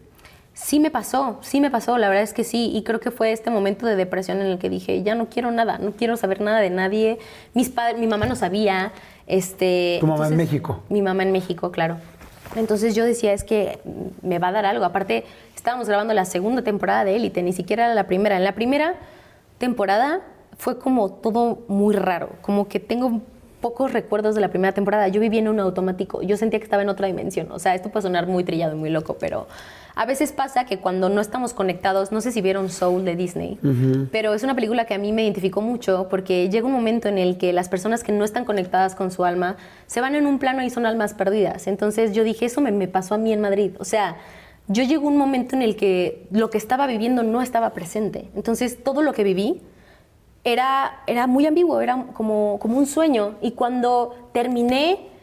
Sí 0.56 0.80
me 0.80 0.90
pasó, 0.90 1.38
sí 1.42 1.60
me 1.60 1.70
pasó, 1.70 1.98
la 1.98 2.08
verdad 2.08 2.24
es 2.24 2.34
que 2.34 2.46
sí. 2.46 2.72
Y 2.74 2.84
creo 2.84 3.02
que 3.02 3.12
fue 3.12 3.34
este 3.34 3.52
momento 3.52 3.86
de 3.86 3.98
depresión 3.98 4.40
en 4.40 4.48
el 4.48 4.58
que 4.58 4.70
dije, 4.70 5.04
ya 5.04 5.14
no 5.14 5.28
quiero 5.28 5.52
nada, 5.52 5.80
no 5.80 5.92
quiero 5.92 6.16
saber 6.16 6.40
nada 6.40 6.62
de 6.62 6.70
nadie. 6.70 7.20
Mis 7.54 7.70
padres, 7.70 8.00
mi 8.00 8.08
mamá 8.08 8.26
no 8.26 8.38
sabía. 8.38 8.94
Este, 9.28 9.98
¿Tu 10.00 10.08
mamá 10.08 10.30
en 10.30 10.38
México? 10.38 10.82
Mi 10.88 11.02
mamá 11.02 11.24
en 11.24 11.34
México, 11.34 11.72
claro. 11.72 11.98
Entonces 12.56 12.96
yo 12.96 13.04
decía, 13.04 13.34
es 13.34 13.44
que 13.44 13.80
me 14.22 14.40
va 14.40 14.48
a 14.48 14.52
dar 14.54 14.66
algo. 14.66 14.86
Aparte, 14.86 15.26
estábamos 15.54 15.90
grabando 15.90 16.14
la 16.14 16.24
segunda 16.24 16.62
temporada 16.62 17.04
de 17.04 17.18
Élite, 17.18 17.44
ni 17.44 17.52
siquiera 17.52 17.94
la 17.94 18.08
primera. 18.08 18.38
En 18.38 18.46
la 18.46 18.56
primera 18.56 18.96
temporada 19.58 20.22
fue 20.58 20.80
como 20.80 21.12
todo 21.12 21.66
muy 21.68 21.96
raro, 21.96 22.30
como 22.42 22.70
que 22.70 22.80
tengo 22.80 23.22
pocos 23.60 23.92
recuerdos 23.92 24.36
de 24.36 24.42
la 24.42 24.48
primera 24.50 24.74
temporada. 24.74 25.10
Yo 25.10 25.20
vivía 25.20 25.42
en 25.42 25.50
un 25.50 25.60
automático, 25.60 26.22
yo 26.22 26.38
sentía 26.38 26.60
que 26.60 26.66
estaba 26.66 26.84
en 26.84 26.88
otra 26.88 27.08
dimensión. 27.08 27.52
O 27.52 27.60
sea, 27.60 27.76
esto 27.76 27.90
puede 27.90 28.04
sonar 28.04 28.26
muy 28.26 28.46
trillado 28.46 28.74
y 28.74 28.80
muy 28.80 28.90
loco, 28.90 29.18
pero 29.20 29.48
a 29.96 30.06
veces 30.06 30.34
pasa 30.34 30.66
que 30.66 30.80
cuando 30.80 31.08
no 31.08 31.22
estamos 31.22 31.54
conectados, 31.54 32.12
no 32.12 32.20
sé 32.20 32.34
si 32.34 32.42
vieron 32.42 32.70
Soul 32.70 33.06
de 33.06 33.16
Disney, 33.16 33.58
pero 34.12 34.34
es 34.34 34.44
una 34.44 34.54
película 34.54 34.86
que 34.86 34.94
a 34.94 34.98
mí 34.98 35.14
me 35.14 35.24
identificó 35.24 35.62
mucho 35.62 36.08
porque 36.10 36.50
llega 36.50 36.68
un 36.68 36.74
momento 36.74 37.08
en 37.08 37.18
el 37.18 37.38
que 37.38 37.54
las 37.54 37.70
personas 37.70 38.04
que 38.04 38.12
no 38.12 38.26
están 38.26 38.44
conectadas 38.44 38.94
con 38.94 39.10
su 39.10 39.24
alma 39.24 39.56
se 39.88 40.02
van 40.02 40.16
en 40.16 40.26
un 40.26 40.38
plano 40.38 40.64
y 40.64 40.70
son 40.70 40.86
almas 40.86 41.14
perdidas. 41.14 41.68
Entonces 41.68 42.14
yo 42.14 42.26
dije, 42.26 42.46
eso 42.46 42.60
me, 42.60 42.72
me 42.74 42.90
pasó 42.90 43.16
a 43.16 43.18
mí 43.18 43.32
en 43.32 43.40
Madrid. 43.40 43.72
O 43.80 43.86
sea, 43.86 44.18
yo 44.68 44.84
llegó 44.84 45.08
un 45.08 45.18
momento 45.18 45.56
en 45.56 45.62
el 45.62 45.78
que 45.78 46.28
lo 46.30 46.50
que 46.50 46.58
estaba 46.58 46.88
viviendo 46.88 47.24
no 47.24 47.42
estaba 47.42 47.70
presente. 47.72 48.28
Entonces 48.36 48.84
todo 48.84 49.02
lo 49.02 49.14
que 49.14 49.24
viví 49.24 49.62
era, 50.44 51.04
era 51.08 51.26
muy 51.26 51.46
ambiguo, 51.46 51.80
era 51.80 52.08
como, 52.14 52.58
como 52.60 52.78
un 52.78 52.86
sueño. 52.86 53.36
Y 53.42 53.52
cuando 53.52 54.30
terminé 54.34 55.15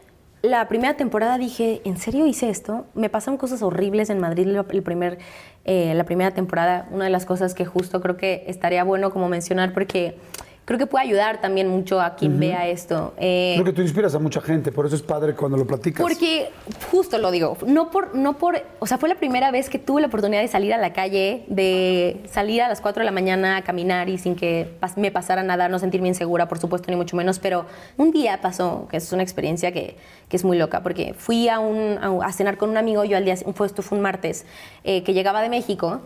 la 0.43 0.67
primera 0.67 0.97
temporada 0.97 1.39
dije, 1.39 1.81
¿en 1.85 1.97
serio 1.97 2.27
hice 2.27 2.51
esto? 2.51 2.85
Me 2.95 3.09
pasaron 3.09 3.39
cosas 3.39 3.63
horribles 3.63 4.11
en 4.11 4.19
Madrid 4.19 4.49
el 4.49 4.83
primer, 4.83 5.19
eh, 5.65 5.95
la 5.95 6.05
primera 6.05 6.33
temporada. 6.33 6.89
Una 6.91 7.05
de 7.05 7.11
las 7.11 7.27
cosas 7.27 7.55
que 7.55 7.65
justo 7.65 8.01
creo 8.01 8.17
que 8.17 8.45
estaría 8.49 8.83
bueno 8.83 9.13
como 9.13 9.29
mencionar 9.29 9.73
porque 9.73 10.17
creo 10.65 10.79
que 10.79 10.87
puede 10.87 11.05
ayudar 11.05 11.41
también 11.41 11.69
mucho 11.69 12.01
a 12.01 12.15
quien 12.15 12.39
vea 12.39 12.69
esto. 12.69 13.15
Eh, 13.19 13.55
creo 13.57 13.65
que 13.65 13.73
tú 13.73 13.83
inspiras 13.83 14.15
a 14.15 14.19
mucha 14.19 14.41
gente, 14.41 14.71
por 14.71 14.87
eso 14.87 14.95
es 14.95 15.03
padre 15.03 15.35
cuando 15.35 15.57
lo 15.57 15.67
platicas. 15.67 16.01
Porque, 16.01 16.51
justo 16.91 17.19
lo 17.19 17.31
digo, 17.31 17.57
no 17.67 17.91
por, 17.91 18.15
no 18.15 18.39
por, 18.39 18.63
o 18.79 18.87
sea, 18.87 18.99
fue 18.99 19.09
la 19.09 19.17
primera 19.17 19.51
vez 19.51 19.69
que 19.69 19.79
tuve 19.79 20.01
la 20.01 20.07
oportunidad 20.07 20.41
de 20.41 20.49
salir 20.49 20.73
a 20.73 20.79
la 20.79 20.93
calle, 20.93 21.45
de 21.49 22.21
salir 22.31 22.63
a 22.63 22.69
las 22.69 22.81
4 22.81 23.01
de 23.01 23.05
la 23.05 23.13
mañana 23.13 23.57
a 23.57 23.63
caminar 23.63 24.09
y 24.09 24.19
sin 24.19 24.37
que 24.37 24.69
me 24.97 25.11
pasara 25.11 25.43
nada, 25.43 25.69
no 25.69 25.79
sentirme 25.79 26.09
insegura, 26.09 26.49
por 26.49 26.59
supuesto, 26.59 26.91
ni 26.91 26.97
mucho 26.97 27.17
menos, 27.17 27.39
pero 27.39 27.67
un 27.97 28.13
día 28.13 28.41
pasó, 28.41 28.87
que 28.89 28.99
es 28.99 29.13
una 29.13 29.23
experiencia 29.23 29.73
que, 29.73 29.97
que 30.29 30.37
es 30.37 30.45
muy 30.45 30.59
loca, 30.59 30.83
porque 30.83 31.15
fui 31.15 31.49
a, 31.49 31.59
un, 31.59 31.99
a, 32.01 32.33
cenar 32.33 32.57
con 32.57 32.71
un 32.71 32.77
amigo, 32.77 33.05
yo 33.05 33.17
al 33.17 33.25
día, 33.25 33.37
fue, 33.37 33.67
esto 33.67 33.83
fue 33.83 33.99
un 33.99 34.03
martes, 34.03 34.47
eh, 34.85 35.03
que 35.03 35.13
llegaba 35.13 35.43
de 35.43 35.49
México, 35.49 36.01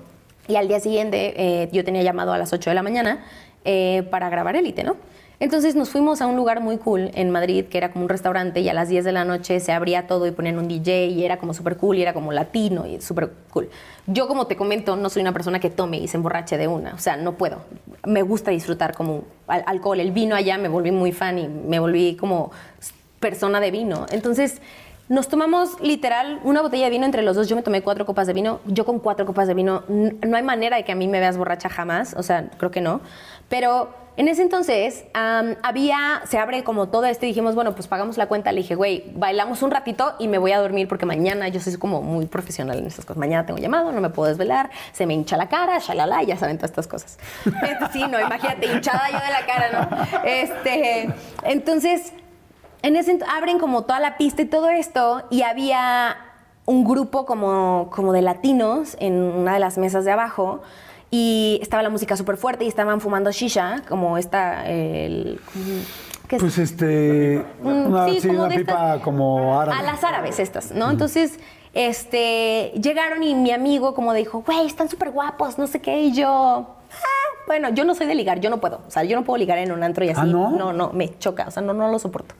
y 0.49 0.57
al 0.57 0.69
día 0.69 0.79
siguiente 0.81 1.35
eh, 1.37 1.69
yo 1.73 1.85
tenía 1.85 2.03
llamado 2.03 2.33
a 2.33 2.38
las 2.38 2.53
8 2.53 2.71
de 2.71 2.75
la 2.75 2.83
mañana 2.83 3.25
eh, 3.66 4.05
para 4.11 4.31
grabar 4.31 4.57
Élite, 4.57 4.85
¿no? 4.85 4.96
Entonces 5.38 5.74
nos 5.74 5.90
fuimos 5.90 6.22
a 6.22 6.26
un 6.26 6.35
lugar 6.35 6.61
muy 6.61 6.79
cool 6.79 7.11
en 7.12 7.31
Madrid, 7.31 7.66
que 7.66 7.76
era 7.76 7.92
como 7.92 8.05
un 8.05 8.09
restaurante, 8.09 8.61
y 8.61 8.68
a 8.70 8.74
las 8.74 8.88
10 8.88 9.05
de 9.05 9.12
la 9.12 9.26
noche 9.26 9.61
se 9.61 9.72
abría 9.72 10.07
todo 10.07 10.26
y 10.26 10.31
ponían 10.31 10.59
un 10.59 10.66
DJ, 10.66 11.09
y 11.09 11.24
era 11.24 11.37
como 11.37 11.52
súper 11.52 11.76
cool, 11.76 11.98
y 11.98 12.02
era 12.02 12.14
como 12.14 12.33
latino, 12.33 12.87
y 12.87 13.02
súper 13.02 13.31
cool. 13.50 13.68
Yo, 14.07 14.29
como 14.29 14.46
te 14.46 14.57
comento, 14.57 14.96
no 14.96 15.11
soy 15.11 15.20
una 15.20 15.33
persona 15.33 15.61
que 15.61 15.68
tome 15.68 15.98
y 15.98 16.09
se 16.09 16.16
emborrache 16.16 16.57
de 16.57 16.68
una, 16.68 16.94
o 16.94 16.98
sea, 16.98 17.18
no 17.18 17.35
puedo. 17.35 17.59
Me 18.07 18.22
gusta 18.22 18.50
disfrutar 18.50 18.94
como 18.94 19.24
alcohol. 19.46 20.00
El 20.00 20.12
vino 20.12 20.37
allá 20.37 20.57
me 20.57 20.68
volví 20.68 20.90
muy 20.90 21.12
fan 21.12 21.38
y 21.38 21.48
me 21.48 21.81
volví 21.81 22.16
como 22.16 22.50
persona 23.20 23.61
de 23.61 23.70
vino. 23.70 24.07
Entonces 24.11 24.62
nos 25.09 25.29
tomamos 25.29 25.81
literal 25.81 26.40
una 26.42 26.62
botella 26.62 26.87
de 26.87 26.90
vino 26.90 27.05
entre 27.05 27.22
los 27.22 27.37
dos. 27.37 27.48
Yo 27.48 27.55
me 27.55 27.62
tomé 27.62 27.81
cuatro 27.81 28.05
copas 28.07 28.26
de 28.26 28.33
vino. 28.33 28.59
Yo 28.66 28.85
con 28.85 28.98
cuatro 28.98 29.24
copas 29.24 29.46
de 29.46 29.55
vino, 29.55 29.85
no 29.88 30.37
hay 30.37 30.42
manera 30.42 30.76
de 30.76 30.85
que 30.85 30.90
a 30.90 30.96
mí 30.96 31.07
me 31.07 31.20
veas 31.20 31.37
borracha 31.37 31.68
jamás. 31.68 32.14
O 32.18 32.24
sea, 32.24 32.48
creo 32.59 32.72
que 32.72 32.81
no. 32.81 33.00
Pero 33.48 33.88
en 34.16 34.28
ese 34.28 34.40
entonces 34.40 35.04
am, 35.12 35.56
había, 35.62 36.22
se 36.26 36.38
abre 36.38 36.64
como 36.64 36.88
todo 36.88 37.04
esto 37.04 37.26
y 37.26 37.28
dijimos, 37.28 37.54
bueno, 37.54 37.74
pues 37.74 37.87
pagamos 37.87 38.16
la 38.16 38.26
cuenta. 38.26 38.50
Le 38.50 38.62
dije, 38.62 38.74
güey, 38.74 39.04
bailamos 39.14 39.62
un 39.62 39.70
ratito 39.70 40.14
y 40.18 40.28
me 40.28 40.38
voy 40.38 40.52
a 40.52 40.59
dormir 40.59 40.88
porque 40.88 41.04
mañana 41.04 41.48
yo 41.48 41.61
soy 41.61 41.76
como 41.76 42.00
muy 42.00 42.26
profesional 42.26 42.78
en 42.78 42.87
estas 42.87 43.04
cosas. 43.04 43.18
Mañana 43.18 43.44
tengo 43.44 43.59
llamado, 43.59 43.92
no 43.92 44.00
me 44.00 44.09
puedo 44.09 44.28
desvelar, 44.28 44.70
se 44.92 45.06
me 45.06 45.12
hincha 45.12 45.37
la 45.37 45.48
cara, 45.48 45.78
shalala, 45.78 46.22
ya 46.22 46.38
saben 46.38 46.56
todas 46.56 46.70
estas 46.70 46.87
cosas. 46.87 47.18
Entonces, 47.44 47.90
sí, 47.92 48.04
no, 48.09 48.18
imagínate, 48.18 48.66
hinchada 48.66 49.11
yo 49.11 49.18
de 49.18 49.32
la 49.32 49.46
cara, 49.46 49.70
¿no? 49.72 50.22
Este, 50.24 51.14
entonces, 51.42 52.12
en 52.82 52.96
ese 52.96 53.18
abren 53.37 53.59
como 53.59 53.82
toda 53.82 54.00
la 54.00 54.16
pista 54.16 54.42
y 54.42 54.46
todo 54.46 54.70
esto 54.70 55.24
y 55.28 55.42
había 55.42 56.16
un 56.64 56.85
grupo 56.85 57.26
como, 57.26 57.90
como 57.90 58.12
de 58.12 58.22
latinos 58.22 58.96
en 58.98 59.20
una 59.20 59.54
de 59.54 59.61
las 59.61 59.76
mesas 59.76 60.04
de 60.04 60.12
abajo 60.12 60.62
y 61.11 61.59
estaba 61.62 61.83
la 61.83 61.90
música 61.90 62.16
súper 62.16 62.37
fuerte 62.37 62.64
y 62.64 62.69
estaban 62.69 63.01
fumando 63.01 63.31
shisha, 63.31 63.83
como 63.88 64.19
esta, 64.19 64.66
el... 64.69 65.40
¿qué 66.29 66.37
es? 66.37 66.42
Pues 66.42 66.59
este. 66.59 67.45
Mm, 67.62 67.69
Una, 67.87 68.07
sí, 68.09 68.21
sí, 68.21 68.29
como 68.29 68.40
una 68.40 68.49
de 68.49 68.57
pipa 68.59 68.73
estas- 68.73 69.01
como 69.03 69.61
árabe. 69.61 69.79
A 69.79 69.83
las 69.83 70.03
árabes 70.05 70.38
estas, 70.40 70.73
¿no? 70.73 70.90
Entonces, 70.90 71.38
este, 71.75 72.73
llegaron 72.81 73.23
y 73.23 73.35
mi 73.35 73.53
amigo 73.53 73.95
como 73.95 74.12
dijo, 74.14 74.42
güey, 74.45 74.66
están 74.66 74.88
súper 74.88 75.11
guapos, 75.11 75.59
no 75.59 75.66
sé 75.66 75.81
qué, 75.81 76.01
y 76.03 76.12
yo... 76.12 76.27
"Ah, 76.29 77.42
bueno, 77.47 77.69
yo 77.71 77.85
no 77.85 77.95
soy 77.95 78.07
de 78.07 78.14
ligar, 78.16 78.40
yo 78.40 78.51
no 78.51 78.59
puedo. 78.59 78.81
O 78.88 78.90
sea, 78.90 79.05
yo 79.05 79.16
no 79.16 79.25
puedo 79.25 79.37
ligar 79.38 79.59
en 79.59 79.71
un 79.71 79.83
antro 79.85 80.05
y 80.05 80.09
así. 80.09 80.21
¿Ah, 80.21 80.25
no? 80.27 80.51
No, 80.51 80.73
no, 80.73 80.90
me 80.92 81.16
choca, 81.19 81.45
o 81.47 81.51
sea, 81.53 81.62
no, 81.62 81.73
no 81.75 81.88
lo 81.92 81.99
soporto. 82.01 82.35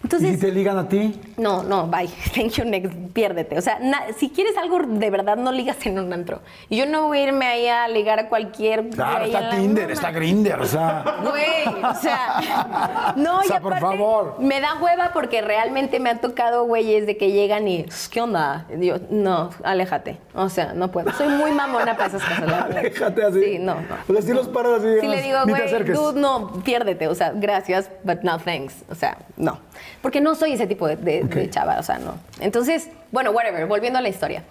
¿Y 0.00 0.06
Entonces, 0.06 0.30
si 0.30 0.38
te 0.38 0.52
ligan 0.52 0.78
a 0.78 0.88
ti? 0.88 1.20
no, 1.36 1.62
no, 1.62 1.86
bye. 1.88 2.08
Thank 2.34 2.52
you, 2.52 2.64
next. 2.64 2.92
Piérdete. 3.12 3.58
O 3.58 3.60
sea, 3.60 3.78
na- 3.80 4.12
si 4.16 4.30
quieres 4.30 4.56
algo 4.56 4.78
de 4.78 5.10
verdad, 5.10 5.36
no 5.36 5.50
ligas 5.50 5.84
en 5.86 5.98
un 5.98 6.12
antro. 6.12 6.40
Y 6.68 6.76
yo 6.76 6.86
no 6.86 7.08
voy 7.08 7.18
a 7.18 7.22
irme 7.24 7.46
ahí 7.46 7.66
a 7.66 7.88
ligar 7.88 8.18
a 8.20 8.28
cualquier. 8.28 8.90
Claro, 8.90 9.24
está 9.24 9.50
Tinder, 9.50 9.90
está 9.90 10.10
Grinder, 10.10 10.60
o 10.60 10.66
sea. 10.66 11.04
Güey, 11.22 11.82
o 11.84 11.94
sea, 11.94 13.12
no, 13.16 13.40
O 13.40 13.42
sea, 13.42 13.56
y 13.56 13.60
por 13.60 13.78
favor. 13.78 14.36
Me 14.38 14.60
da 14.60 14.74
hueva 14.80 15.10
porque 15.12 15.40
realmente 15.42 15.98
me 16.00 16.10
han 16.10 16.20
tocado 16.20 16.64
güeyes 16.64 17.06
de 17.06 17.16
que 17.16 17.32
llegan 17.32 17.66
y, 17.66 17.86
¿qué 18.10 18.20
onda? 18.20 18.66
Y 18.78 18.86
yo, 18.86 18.96
no, 19.10 19.50
aléjate. 19.64 20.18
O 20.34 20.48
sea, 20.48 20.74
no 20.74 20.90
puedo. 20.90 21.12
Soy 21.12 21.28
muy 21.28 21.50
mamona 21.50 21.96
para 21.96 22.06
esas 22.06 22.22
cosas. 22.22 22.74
Déjate 22.82 23.24
así. 23.24 23.42
Sí, 23.42 23.58
no, 23.58 23.74
no. 23.74 23.96
O 24.08 24.12
sea, 24.12 24.22
si 24.22 24.32
los 24.32 24.48
paras 24.48 24.80
así. 24.80 25.00
Si 25.00 25.08
le 25.08 25.22
digo, 25.22 25.38
güey, 25.44 25.84
dude, 25.92 26.20
no, 26.20 26.52
piérdete. 26.64 27.08
O 27.08 27.14
sea, 27.14 27.32
gracias, 27.34 27.90
but 28.04 28.20
no 28.22 28.38
thanks. 28.38 28.74
O 28.90 28.94
sea, 28.94 29.18
no. 29.36 29.58
Porque 30.02 30.20
no 30.20 30.34
soy 30.34 30.52
ese 30.52 30.66
tipo 30.66 30.86
de, 30.86 30.96
de- 30.96 31.50
chava, 31.50 31.78
o 31.78 31.82
sea, 31.82 31.98
no. 31.98 32.14
Entonces, 32.40 32.88
bueno, 33.10 33.30
whatever, 33.32 33.66
volviendo 33.66 33.98
a 33.98 34.02
la 34.02 34.08
historia. 34.08 34.44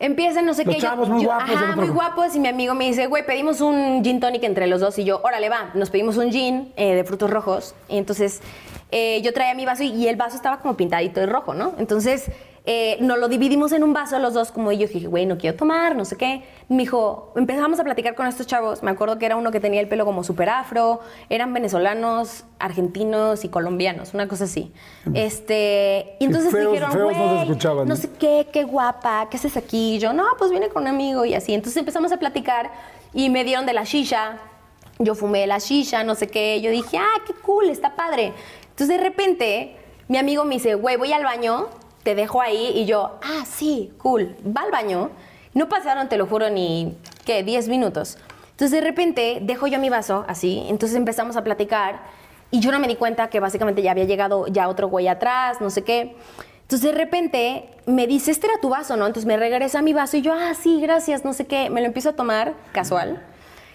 Empiezan, 0.00 0.46
no 0.46 0.54
sé 0.54 0.64
Los 0.64 0.74
qué. 0.76 0.80
yo- 0.80 0.88
chavos 0.88 1.08
muy 1.08 1.22
yo- 1.22 1.28
guapos 1.28 1.48
del 1.48 1.56
Ajá, 1.58 1.76
muy 1.76 1.88
guapos. 1.88 2.36
Y 2.36 2.40
mi 2.40 2.48
amigo 2.48 2.74
me 2.74 2.84
dice, 2.84 3.06
güey, 3.08 3.26
pedimos 3.26 3.60
un 3.60 4.02
gin 4.04 4.20
tonic 4.20 4.44
entre 4.44 4.66
los 4.68 4.80
dos. 4.80 4.96
Y 4.98 5.04
yo, 5.04 5.20
órale, 5.24 5.48
va. 5.48 5.70
Nos 5.74 5.90
pedimos 5.90 6.16
un 6.16 6.30
gin 6.30 6.72
eh, 6.76 6.94
de 6.94 7.02
frutos 7.04 7.28
rojos. 7.30 7.74
Y 7.88 7.98
entonces 7.98 8.40
eh, 8.92 9.20
yo 9.22 9.32
traía 9.32 9.54
mi 9.54 9.66
vaso 9.66 9.82
y, 9.82 9.88
y 9.88 10.06
el 10.06 10.14
vaso 10.16 10.36
estaba 10.36 10.60
como 10.60 10.76
pintadito 10.76 11.18
de 11.20 11.26
rojo, 11.26 11.52
¿no? 11.52 11.74
Entonces 11.78 12.26
eh, 12.70 12.98
nos 13.00 13.18
lo 13.18 13.28
dividimos 13.28 13.72
en 13.72 13.82
un 13.82 13.94
vaso 13.94 14.18
los 14.18 14.34
dos. 14.34 14.52
Como 14.52 14.70
yo 14.72 14.86
dije, 14.86 15.06
güey, 15.08 15.24
no 15.24 15.38
quiero 15.38 15.56
tomar, 15.56 15.96
no 15.96 16.04
sé 16.04 16.16
qué. 16.16 16.42
Me 16.68 16.76
dijo, 16.82 17.32
empezamos 17.34 17.80
a 17.80 17.84
platicar 17.84 18.14
con 18.14 18.26
estos 18.26 18.46
chavos. 18.46 18.82
Me 18.82 18.90
acuerdo 18.90 19.18
que 19.18 19.24
era 19.24 19.36
uno 19.36 19.50
que 19.50 19.58
tenía 19.58 19.80
el 19.80 19.88
pelo 19.88 20.04
como 20.04 20.22
súper 20.22 20.50
afro. 20.50 21.00
Eran 21.30 21.54
venezolanos, 21.54 22.44
argentinos 22.58 23.46
y 23.46 23.48
colombianos, 23.48 24.12
una 24.12 24.28
cosa 24.28 24.44
así. 24.44 24.70
Este, 25.14 26.16
y 26.20 26.26
entonces 26.26 26.52
feos- 26.52 26.72
dijeron, 26.72 26.92
feos 26.92 27.16
no 27.16 27.24
güey, 27.36 27.48
no 27.86 27.96
sé 27.96 28.10
qué, 28.18 28.46
qué 28.52 28.64
guapa, 28.64 29.28
¿qué 29.30 29.36
haces 29.38 29.56
aquí? 29.56 29.94
Y 29.94 29.98
yo, 29.98 30.12
no, 30.12 30.24
pues 30.38 30.50
vine 30.50 30.68
con 30.68 30.82
un 30.82 30.88
amigo 30.88 31.24
y 31.24 31.34
así. 31.34 31.54
Entonces 31.54 31.78
empezamos 31.78 32.12
a 32.12 32.18
platicar 32.18 32.70
y 33.14 33.30
me 33.30 33.44
dieron 33.44 33.64
de 33.66 33.72
la 33.72 33.84
shisha. 33.84 34.38
Yo 34.98 35.14
fumé 35.14 35.46
la 35.46 35.58
shisha, 35.58 36.04
no 36.04 36.14
sé 36.14 36.28
qué. 36.28 36.60
Yo 36.60 36.70
dije, 36.70 36.98
ah, 36.98 37.22
qué 37.26 37.32
cool, 37.32 37.70
está 37.70 37.96
padre. 37.96 38.32
Entonces 38.70 38.88
de 38.98 39.02
repente 39.02 39.76
mi 40.08 40.18
amigo 40.18 40.44
me 40.44 40.54
dice, 40.56 40.74
güey, 40.74 40.96
voy 40.96 41.12
al 41.12 41.24
baño, 41.24 41.68
te 42.08 42.14
dejo 42.14 42.40
ahí. 42.40 42.72
Y 42.74 42.86
yo, 42.86 43.18
ah, 43.22 43.44
sí, 43.44 43.92
cool. 43.98 44.34
Va 44.42 44.62
al 44.62 44.70
baño. 44.70 45.10
No 45.52 45.68
pasaron, 45.68 46.08
te 46.08 46.16
lo 46.16 46.26
juro, 46.26 46.48
ni, 46.48 46.96
¿qué? 47.26 47.42
10 47.42 47.68
minutos. 47.68 48.16
Entonces 48.52 48.70
de 48.70 48.80
repente 48.80 49.40
dejo 49.42 49.66
yo 49.66 49.78
mi 49.78 49.90
vaso 49.90 50.24
así. 50.26 50.64
Entonces 50.70 50.96
empezamos 50.96 51.36
a 51.36 51.44
platicar. 51.44 52.00
Y 52.50 52.60
yo 52.60 52.72
no 52.72 52.78
me 52.78 52.88
di 52.88 52.96
cuenta 52.96 53.28
que 53.28 53.40
básicamente 53.40 53.82
ya 53.82 53.90
había 53.90 54.04
llegado 54.04 54.46
ya 54.46 54.70
otro 54.70 54.88
güey 54.88 55.06
atrás, 55.06 55.60
no 55.60 55.68
sé 55.68 55.84
qué. 55.84 56.16
Entonces 56.62 56.80
de 56.80 56.96
repente 56.96 57.68
me 57.84 58.06
dice, 58.06 58.30
este 58.30 58.46
era 58.46 58.58
tu 58.58 58.70
vaso, 58.70 58.96
¿no? 58.96 59.06
Entonces 59.06 59.26
me 59.26 59.36
regresa 59.36 59.82
mi 59.82 59.92
vaso 59.92 60.16
y 60.16 60.22
yo, 60.22 60.32
ah, 60.32 60.54
sí, 60.54 60.80
gracias, 60.80 61.26
no 61.26 61.34
sé 61.34 61.46
qué. 61.46 61.68
Me 61.68 61.82
lo 61.82 61.88
empiezo 61.88 62.08
a 62.08 62.12
tomar 62.14 62.54
casual. 62.72 63.22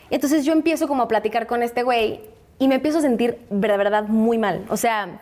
Entonces 0.09 0.43
yo 0.43 0.53
empiezo 0.53 0.87
como 0.87 1.03
a 1.03 1.07
platicar 1.07 1.45
con 1.45 1.61
este 1.61 1.83
güey 1.83 2.21
y 2.57 2.67
me 2.67 2.75
empiezo 2.75 2.97
a 2.97 3.01
sentir 3.01 3.37
de 3.51 3.77
verdad 3.77 4.05
muy 4.07 4.39
mal. 4.39 4.65
O 4.69 4.77
sea, 4.77 5.19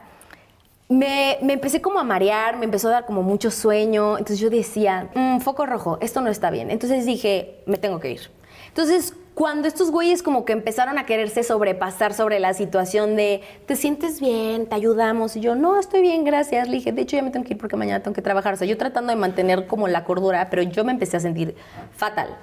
me, 0.92 1.38
me 1.42 1.54
empecé 1.54 1.82
como 1.82 2.00
a 2.00 2.04
marear, 2.04 2.58
me 2.58 2.66
empezó 2.66 2.90
a 2.90 2.92
dar 2.92 3.06
como 3.06 3.24
mucho 3.24 3.50
sueño. 3.50 4.18
Entonces 4.18 4.40
yo 4.40 4.50
decía, 4.50 5.10
"Mm, 5.16 5.40
foco 5.40 5.66
rojo, 5.66 5.98
esto 6.02 6.20
no 6.20 6.30
está 6.30 6.52
bien. 6.52 6.70
Entonces 6.70 7.06
dije, 7.06 7.62
me 7.66 7.78
tengo 7.78 8.02
que 8.02 8.12
ir. 8.12 8.20
Entonces, 8.68 9.14
cuando 9.34 9.70
estos 9.70 9.90
güeyes 9.90 10.22
como 10.22 10.44
que 10.44 10.52
empezaron 10.52 10.98
a 10.98 11.06
quererse 11.06 11.44
sobrepasar 11.44 12.14
sobre 12.14 12.40
la 12.42 12.54
situación 12.54 13.16
de, 13.16 13.42
¿te 13.68 13.78
sientes 13.78 14.20
bien? 14.20 14.68
¿Te 14.68 14.76
ayudamos? 14.76 15.38
Y 15.38 15.40
yo, 15.40 15.56
no, 15.56 15.80
estoy 15.80 16.02
bien, 16.02 16.26
gracias. 16.26 16.68
Le 16.68 16.76
dije, 16.76 16.92
de 16.92 17.02
hecho 17.04 17.16
ya 17.16 17.24
me 17.24 17.32
tengo 17.32 17.46
que 17.46 17.54
ir 17.54 17.58
porque 17.58 17.78
mañana 17.78 18.04
tengo 18.04 18.14
que 18.14 18.22
trabajar. 18.22 18.56
O 18.56 18.58
sea, 18.58 18.68
yo 18.68 18.78
tratando 18.78 19.12
de 19.12 19.16
mantener 19.16 19.68
como 19.68 19.88
la 19.88 20.04
cordura, 20.04 20.50
pero 20.50 20.62
yo 20.62 20.84
me 20.84 20.92
empecé 20.92 21.16
a 21.16 21.22
sentir 21.22 21.56
fatal. 21.96 22.36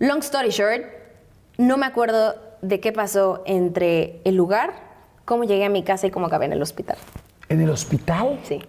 Long 0.00 0.18
story 0.18 0.50
short, 0.50 0.82
no 1.58 1.76
me 1.76 1.86
acuerdo 1.86 2.34
de 2.60 2.80
qué 2.80 2.92
pasó 2.92 3.44
entre 3.46 4.20
el 4.24 4.34
lugar, 4.34 4.72
cómo 5.24 5.44
llegué 5.44 5.64
a 5.64 5.68
mi 5.68 5.84
casa 5.84 6.08
y 6.08 6.10
cómo 6.10 6.26
acabé 6.26 6.46
en 6.46 6.54
el 6.54 6.62
hospital. 6.62 6.98
¿En 7.48 7.60
el 7.60 7.70
hospital? 7.70 8.38
Sí. 8.44 8.60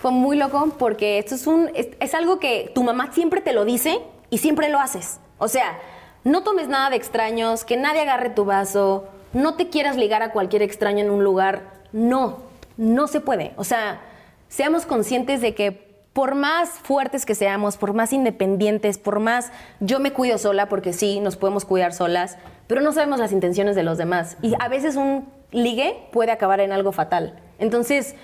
Fue 0.00 0.12
muy 0.12 0.36
loco 0.36 0.74
porque 0.78 1.18
esto 1.18 1.34
es, 1.34 1.46
un, 1.46 1.70
es, 1.74 2.14
algo 2.14 2.38
que 2.38 2.70
tu 2.74 2.84
mamá 2.84 3.12
siempre 3.12 3.40
te 3.40 3.52
lo 3.52 3.64
dice 3.64 4.00
y 4.30 4.38
siempre 4.38 4.68
lo 4.68 4.78
haces. 4.78 5.18
O 5.38 5.48
sea, 5.48 5.78
no 6.24 6.42
tomes 6.42 6.68
nada 6.68 6.90
de 6.90 6.96
extraños, 6.96 7.64
que 7.64 7.76
nadie 7.76 8.02
agarre 8.02 8.30
tu 8.30 8.44
vaso, 8.44 9.08
no 9.32 9.54
te 9.54 9.68
quieras 9.68 9.96
ligar 9.96 10.22
a 10.22 10.32
cualquier 10.32 10.62
extraño 10.62 11.04
en 11.04 11.10
un 11.10 11.24
lugar. 11.24 11.62
No, 11.92 12.38
no 12.76 13.08
se 13.08 13.20
puede. 13.20 13.52
O 13.56 13.64
sea, 13.64 14.00
seamos 14.48 14.86
conscientes 14.86 15.40
de 15.40 15.54
que 15.54 15.88
por 16.12 16.34
más 16.34 16.70
fuertes 16.70 17.26
que 17.26 17.34
seamos, 17.34 17.76
por 17.76 17.92
más 17.92 18.12
independientes, 18.12 18.98
por 18.98 19.20
más 19.20 19.50
yo 19.80 20.00
me 20.00 20.12
cuido 20.12 20.38
sola, 20.38 20.68
porque 20.68 20.92
sí, 20.92 21.20
nos 21.20 21.36
podemos 21.36 21.64
cuidar 21.64 21.92
solas, 21.92 22.38
pero 22.66 22.80
no 22.80 22.92
sabemos 22.92 23.18
las 23.18 23.32
intenciones 23.32 23.76
de 23.76 23.82
los 23.82 23.98
demás. 23.98 24.36
Y 24.42 24.54
a 24.60 24.68
veces 24.68 24.96
un 24.96 25.28
ligue 25.50 26.08
puede 26.12 26.30
acabar 26.32 26.60
en 26.60 26.72
algo 26.72 26.92
fatal. 26.92 27.40
Entonces, 27.58 28.14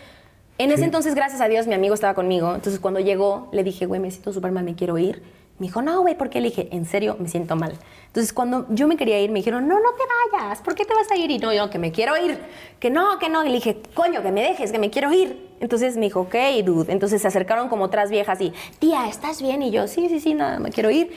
en 0.57 0.71
ese 0.71 0.85
entonces, 0.85 1.15
gracias 1.15 1.41
a 1.41 1.49
Dios, 1.49 1.67
mi 1.67 1.75
amigo 1.75 1.95
estaba 1.95 2.15
conmigo. 2.15 2.55
Entonces, 2.55 2.81
cuando 2.81 3.01
llegó, 3.01 3.49
le 3.53 3.65
dije, 3.65 3.87
güey, 3.87 4.01
me 4.01 4.11
siento 4.11 4.33
súper 4.33 4.53
mal, 4.53 4.65
me 4.65 4.75
quiero 4.75 4.99
ir. 4.99 5.23
Me 5.59 5.69
dijo, 5.69 5.83
no, 5.83 6.01
güey, 6.01 6.17
¿por 6.17 6.31
qué? 6.31 6.41
Le 6.41 6.49
dije, 6.49 6.69
en 6.73 6.85
serio, 6.85 7.17
me 7.21 7.29
siento 7.29 7.55
mal. 7.55 7.79
Entonces, 8.07 8.33
cuando 8.33 8.67
yo 8.71 8.89
me 8.89 8.97
quería 8.97 9.21
ir, 9.21 9.31
me 9.31 9.39
dijeron, 9.39 9.69
no, 9.69 9.75
no 9.75 9.91
te 9.93 10.03
vayas, 10.33 10.61
¿por 10.63 10.75
qué 10.75 10.85
te 10.85 10.95
vas 10.95 11.11
a 11.11 11.17
ir? 11.17 11.31
Y 11.31 11.39
no, 11.39 11.53
yo, 11.53 11.71
que 11.71 11.79
me 11.79 11.93
quiero 11.93 12.17
ir, 12.17 12.39
que 12.81 12.91
no, 12.91 13.19
que 13.19 13.29
no. 13.29 13.45
Y 13.45 13.49
le 13.49 13.55
dije, 13.55 13.81
coño, 13.95 14.23
que 14.23 14.33
me 14.33 14.43
dejes, 14.43 14.73
que 14.73 14.79
me 14.79 14.91
quiero 14.91 15.13
ir. 15.13 15.49
Entonces 15.61 15.97
me 15.97 16.03
dijo, 16.03 16.23
ok, 16.23 16.35
dude. 16.65 16.93
Entonces 16.93 17.23
se 17.23 17.29
acercaron 17.29 17.69
como 17.69 17.85
otras 17.85 18.11
viejas 18.11 18.41
y, 18.41 18.53
tía, 18.79 19.09
¿estás 19.09 19.43
bien? 19.43 19.63
Y 19.63 19.71
yo, 19.71 19.87
sí, 19.87 20.09
sí, 20.09 20.19
sí, 20.21 20.35
nada, 20.35 20.59
me 20.59 20.71
quiero 20.71 20.91
ir. 20.91 21.13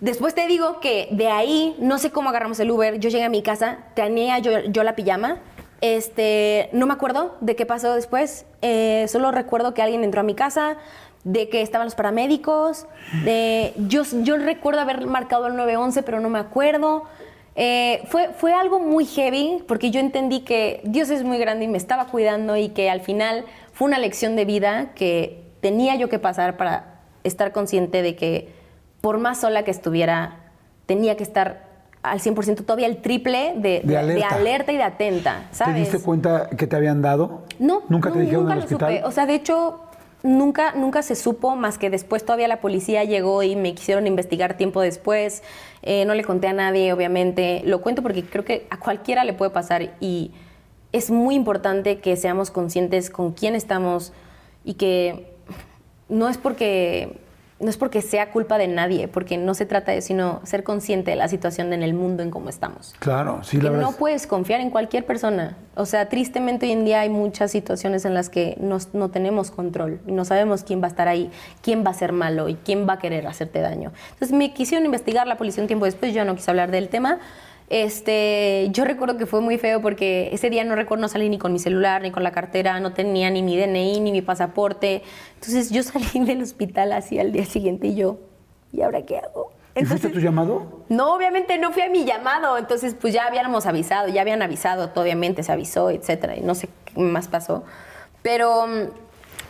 Después 0.00 0.34
te 0.34 0.48
digo 0.48 0.80
que 0.80 1.06
de 1.12 1.28
ahí, 1.28 1.76
no 1.78 1.98
sé 1.98 2.10
cómo 2.10 2.30
agarramos 2.30 2.58
el 2.58 2.68
Uber, 2.72 2.98
yo 2.98 3.08
llegué 3.08 3.22
a 3.22 3.28
mi 3.28 3.42
casa, 3.42 3.78
tenía 3.94 4.40
yo, 4.40 4.58
yo 4.64 4.82
la 4.82 4.96
pijama, 4.96 5.38
este, 5.82 6.70
no 6.72 6.86
me 6.86 6.94
acuerdo 6.94 7.36
de 7.40 7.56
qué 7.56 7.66
pasó 7.66 7.94
después, 7.94 8.46
eh, 8.62 9.04
solo 9.08 9.30
recuerdo 9.32 9.74
que 9.74 9.82
alguien 9.82 10.04
entró 10.04 10.20
a 10.20 10.24
mi 10.24 10.34
casa, 10.34 10.78
de 11.24 11.48
que 11.48 11.60
estaban 11.60 11.86
los 11.86 11.94
paramédicos, 11.94 12.86
de, 13.24 13.74
yo, 13.88 14.04
recuerdo 14.36 14.80
haber 14.80 15.06
marcado 15.06 15.48
el 15.48 15.56
911, 15.56 16.02
pero 16.02 16.20
no 16.20 16.28
me 16.28 16.38
acuerdo. 16.38 17.04
Eh, 17.54 18.02
fue, 18.08 18.30
fue 18.30 18.54
algo 18.54 18.80
muy 18.80 19.04
heavy 19.04 19.62
porque 19.68 19.90
yo 19.90 20.00
entendí 20.00 20.40
que 20.40 20.80
Dios 20.84 21.10
es 21.10 21.22
muy 21.22 21.36
grande 21.36 21.66
y 21.66 21.68
me 21.68 21.76
estaba 21.76 22.06
cuidando 22.06 22.56
y 22.56 22.70
que 22.70 22.88
al 22.88 23.02
final 23.02 23.44
fue 23.72 23.88
una 23.88 23.98
lección 23.98 24.36
de 24.36 24.46
vida 24.46 24.92
que 24.94 25.42
tenía 25.60 25.96
yo 25.96 26.08
que 26.08 26.18
pasar 26.18 26.56
para 26.56 27.00
estar 27.24 27.52
consciente 27.52 28.02
de 28.02 28.16
que 28.16 28.48
por 29.02 29.18
más 29.18 29.40
sola 29.40 29.64
que 29.64 29.70
estuviera, 29.70 30.38
tenía 30.86 31.16
que 31.16 31.24
estar 31.24 31.71
al 32.02 32.18
100% 32.20 32.64
todavía 32.64 32.86
el 32.86 32.96
triple 33.00 33.54
de, 33.56 33.80
De 33.84 33.96
alerta. 33.96 34.28
alerta 34.34 34.72
y 34.72 34.76
de 34.76 34.82
atenta, 34.82 35.48
¿sabes? 35.52 35.74
¿Te 35.74 35.80
diste 35.80 35.98
cuenta 36.00 36.48
que 36.50 36.66
te 36.66 36.74
habían 36.76 37.00
dado? 37.02 37.42
No, 37.58 37.82
¿Nunca 37.88 38.08
no, 38.08 38.16
te 38.16 38.20
dijeron 38.22 38.42
nunca 38.42 38.54
en 38.54 38.58
el 38.58 38.64
lo 38.64 38.64
hospital? 38.66 38.96
supe. 38.96 39.06
O 39.06 39.12
sea, 39.12 39.26
de 39.26 39.34
hecho, 39.34 39.80
nunca, 40.24 40.72
nunca 40.74 41.02
se 41.02 41.14
supo, 41.14 41.54
más 41.54 41.78
que 41.78 41.90
después 41.90 42.24
todavía 42.24 42.48
la 42.48 42.60
policía 42.60 43.04
llegó 43.04 43.42
y 43.44 43.54
me 43.54 43.74
quisieron 43.74 44.06
investigar 44.08 44.56
tiempo 44.56 44.80
después. 44.80 45.42
Eh, 45.82 46.04
no 46.04 46.14
le 46.14 46.24
conté 46.24 46.48
a 46.48 46.52
nadie, 46.52 46.92
obviamente. 46.92 47.62
Lo 47.64 47.80
cuento 47.80 48.02
porque 48.02 48.24
creo 48.24 48.44
que 48.44 48.66
a 48.70 48.78
cualquiera 48.80 49.22
le 49.24 49.32
puede 49.32 49.50
pasar 49.52 49.90
y 50.00 50.32
es 50.90 51.10
muy 51.10 51.34
importante 51.36 52.00
que 52.00 52.16
seamos 52.16 52.50
conscientes 52.50 53.10
con 53.10 53.32
quién 53.32 53.54
estamos 53.54 54.12
y 54.64 54.74
que 54.74 55.32
no 56.08 56.28
es 56.28 56.36
porque 56.36 57.18
no 57.62 57.70
es 57.70 57.76
porque 57.78 58.02
sea 58.02 58.30
culpa 58.30 58.58
de 58.58 58.68
nadie, 58.68 59.08
porque 59.08 59.38
no 59.38 59.54
se 59.54 59.64
trata 59.66 59.92
de 59.92 60.02
sino 60.02 60.40
ser 60.44 60.64
consciente 60.64 61.12
de 61.12 61.16
la 61.16 61.28
situación 61.28 61.72
en 61.72 61.82
el 61.82 61.94
mundo 61.94 62.22
en 62.22 62.30
cómo 62.30 62.48
estamos. 62.48 62.94
Claro, 62.98 63.40
sí, 63.44 63.56
Que 63.58 63.62
la 63.64 63.70
verdad. 63.70 63.86
no 63.86 63.92
puedes 63.92 64.26
confiar 64.26 64.60
en 64.60 64.68
cualquier 64.70 65.06
persona. 65.06 65.56
O 65.74 65.86
sea, 65.86 66.08
tristemente 66.08 66.66
hoy 66.66 66.72
en 66.72 66.84
día 66.84 67.00
hay 67.00 67.08
muchas 67.08 67.50
situaciones 67.50 68.04
en 68.04 68.14
las 68.14 68.28
que 68.28 68.56
nos- 68.60 68.92
no 68.94 69.10
tenemos 69.10 69.50
control 69.50 70.00
y 70.06 70.12
no 70.12 70.24
sabemos 70.24 70.64
quién 70.64 70.82
va 70.82 70.86
a 70.86 70.90
estar 70.90 71.08
ahí, 71.08 71.30
quién 71.62 71.84
va 71.86 71.90
a 71.90 71.94
ser 71.94 72.12
malo 72.12 72.48
y 72.48 72.56
quién 72.56 72.86
va 72.88 72.94
a 72.94 72.98
querer 72.98 73.26
hacerte 73.26 73.60
daño. 73.60 73.92
Entonces 74.12 74.36
me 74.36 74.52
quisieron 74.52 74.84
investigar 74.84 75.26
la 75.26 75.36
policía 75.36 75.62
un 75.62 75.68
tiempo 75.68 75.84
después, 75.86 76.12
yo 76.12 76.24
no 76.24 76.34
quise 76.34 76.50
hablar 76.50 76.70
del 76.70 76.88
tema. 76.88 77.20
Este, 77.70 78.68
yo 78.70 78.84
recuerdo 78.84 79.16
que 79.16 79.26
fue 79.26 79.40
muy 79.40 79.58
feo 79.58 79.80
porque 79.80 80.28
ese 80.32 80.50
día 80.50 80.64
no 80.64 80.74
recuerdo, 80.74 81.02
no 81.02 81.08
salí 81.08 81.28
ni 81.28 81.38
con 81.38 81.52
mi 81.52 81.58
celular, 81.58 82.02
ni 82.02 82.10
con 82.10 82.22
la 82.22 82.32
cartera, 82.32 82.80
no 82.80 82.92
tenía 82.92 83.30
ni 83.30 83.42
mi 83.42 83.56
DNI, 83.56 84.00
ni 84.00 84.12
mi 84.12 84.22
pasaporte. 84.22 85.02
Entonces 85.34 85.70
yo 85.70 85.82
salí 85.82 86.24
del 86.24 86.42
hospital 86.42 86.92
así 86.92 87.18
al 87.18 87.32
día 87.32 87.44
siguiente 87.44 87.88
y 87.88 87.94
yo, 87.94 88.18
¿y 88.72 88.82
ahora 88.82 89.02
qué 89.02 89.18
hago? 89.18 89.52
¿Y 89.74 89.84
fuiste 89.86 90.08
a 90.08 90.12
tu 90.12 90.20
llamado? 90.20 90.84
No, 90.90 91.14
obviamente 91.14 91.56
no 91.56 91.72
fui 91.72 91.82
a 91.82 91.88
mi 91.88 92.04
llamado, 92.04 92.58
entonces 92.58 92.94
pues 92.94 93.14
ya 93.14 93.26
habíamos 93.26 93.64
avisado, 93.64 94.08
ya 94.08 94.20
habían 94.20 94.42
avisado, 94.42 94.90
obviamente 94.94 95.42
se 95.42 95.50
avisó, 95.50 95.88
etcétera, 95.88 96.36
y 96.36 96.42
no 96.42 96.54
sé 96.54 96.68
qué 96.84 97.00
más 97.00 97.28
pasó. 97.28 97.64
Pero 98.22 98.66
mm, 98.66 98.88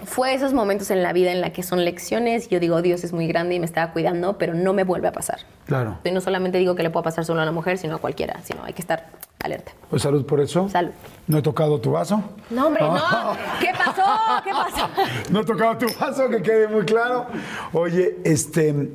fue 0.04 0.34
esos 0.34 0.52
momentos 0.52 0.90
en 0.90 1.02
la 1.02 1.12
vida 1.12 1.32
en 1.32 1.40
la 1.40 1.52
que 1.52 1.62
son 1.62 1.84
lecciones, 1.84 2.46
y 2.46 2.50
yo 2.50 2.60
digo, 2.60 2.82
Dios 2.82 3.04
es 3.04 3.12
muy 3.12 3.26
grande 3.26 3.54
y 3.54 3.60
me 3.60 3.66
estaba 3.66 3.92
cuidando, 3.92 4.38
pero 4.38 4.54
no 4.54 4.72
me 4.72 4.84
vuelve 4.84 5.08
a 5.08 5.12
pasar. 5.12 5.40
Claro. 5.66 5.98
Y 6.04 6.10
no 6.10 6.20
solamente 6.20 6.58
digo 6.58 6.74
que 6.74 6.82
le 6.82 6.90
pueda 6.90 7.04
pasar 7.04 7.24
solo 7.24 7.40
a 7.40 7.42
una 7.44 7.52
mujer, 7.52 7.78
sino 7.78 7.96
a 7.96 7.98
cualquiera, 7.98 8.40
sino 8.42 8.64
hay 8.64 8.72
que 8.72 8.82
estar 8.82 9.06
alerta. 9.42 9.72
Pues 9.90 10.02
salud 10.02 10.24
por 10.24 10.40
eso. 10.40 10.68
Salud. 10.68 10.90
No 11.26 11.38
he 11.38 11.42
tocado 11.42 11.80
tu 11.80 11.92
vaso. 11.92 12.22
No, 12.50 12.66
hombre, 12.68 12.82
no. 12.82 12.94
¿Qué 13.60 13.70
pasó? 13.76 14.02
¿Qué 14.44 14.50
pasó? 14.50 14.88
No 15.30 15.40
he 15.40 15.44
tocado 15.44 15.78
tu 15.78 15.86
vaso, 15.98 16.28
que 16.28 16.42
quede 16.42 16.68
muy 16.68 16.84
claro. 16.84 17.26
Oye, 17.72 18.18
este. 18.24 18.90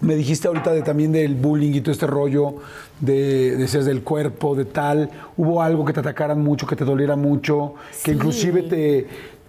Me 0.00 0.14
dijiste 0.14 0.46
ahorita 0.46 0.72
de, 0.72 0.82
también 0.82 1.10
del 1.10 1.34
bullying 1.34 1.72
y 1.72 1.80
todo 1.80 1.90
este 1.92 2.06
rollo 2.06 2.56
de, 3.00 3.56
decías 3.56 3.86
del 3.86 4.02
cuerpo, 4.02 4.54
de 4.54 4.66
tal. 4.66 5.10
¿Hubo 5.38 5.62
algo 5.62 5.86
que 5.86 5.94
te 5.94 6.00
atacaran 6.00 6.40
mucho, 6.42 6.66
que 6.66 6.76
te 6.76 6.84
doliera 6.84 7.16
mucho, 7.16 7.74
que 8.04 8.10
Sí. 8.10 8.12
inclusive 8.12 8.62
te, 8.62 9.06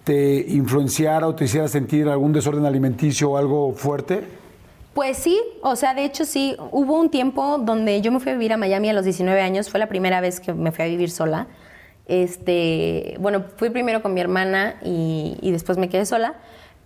te 0.08 0.42
influenciara 0.48 1.28
o 1.28 1.34
te 1.34 1.44
hiciera 1.44 1.68
sentir 1.68 2.08
algún 2.08 2.32
desorden 2.32 2.64
alimenticio 2.64 3.32
o 3.32 3.36
algo 3.36 3.74
fuerte? 3.74 4.24
Pues 4.94 5.18
sí, 5.18 5.38
o 5.60 5.76
sea, 5.76 5.92
de 5.92 6.06
hecho 6.06 6.24
sí, 6.24 6.56
hubo 6.72 6.98
un 6.98 7.10
tiempo 7.10 7.58
donde 7.58 8.00
yo 8.00 8.10
me 8.10 8.18
fui 8.18 8.32
a 8.32 8.32
vivir 8.32 8.54
a 8.54 8.56
Miami 8.56 8.88
a 8.88 8.94
los 8.94 9.04
19 9.04 9.38
años, 9.42 9.68
fue 9.68 9.78
la 9.78 9.86
primera 9.86 10.22
vez 10.22 10.40
que 10.40 10.54
me 10.54 10.72
fui 10.72 10.86
a 10.86 10.88
vivir 10.88 11.10
sola. 11.10 11.46
Este, 12.06 13.18
bueno, 13.20 13.44
fui 13.56 13.68
primero 13.68 14.00
con 14.00 14.14
mi 14.14 14.22
hermana 14.22 14.76
y, 14.82 15.36
y 15.42 15.50
después 15.50 15.76
me 15.76 15.90
quedé 15.90 16.06
sola, 16.06 16.36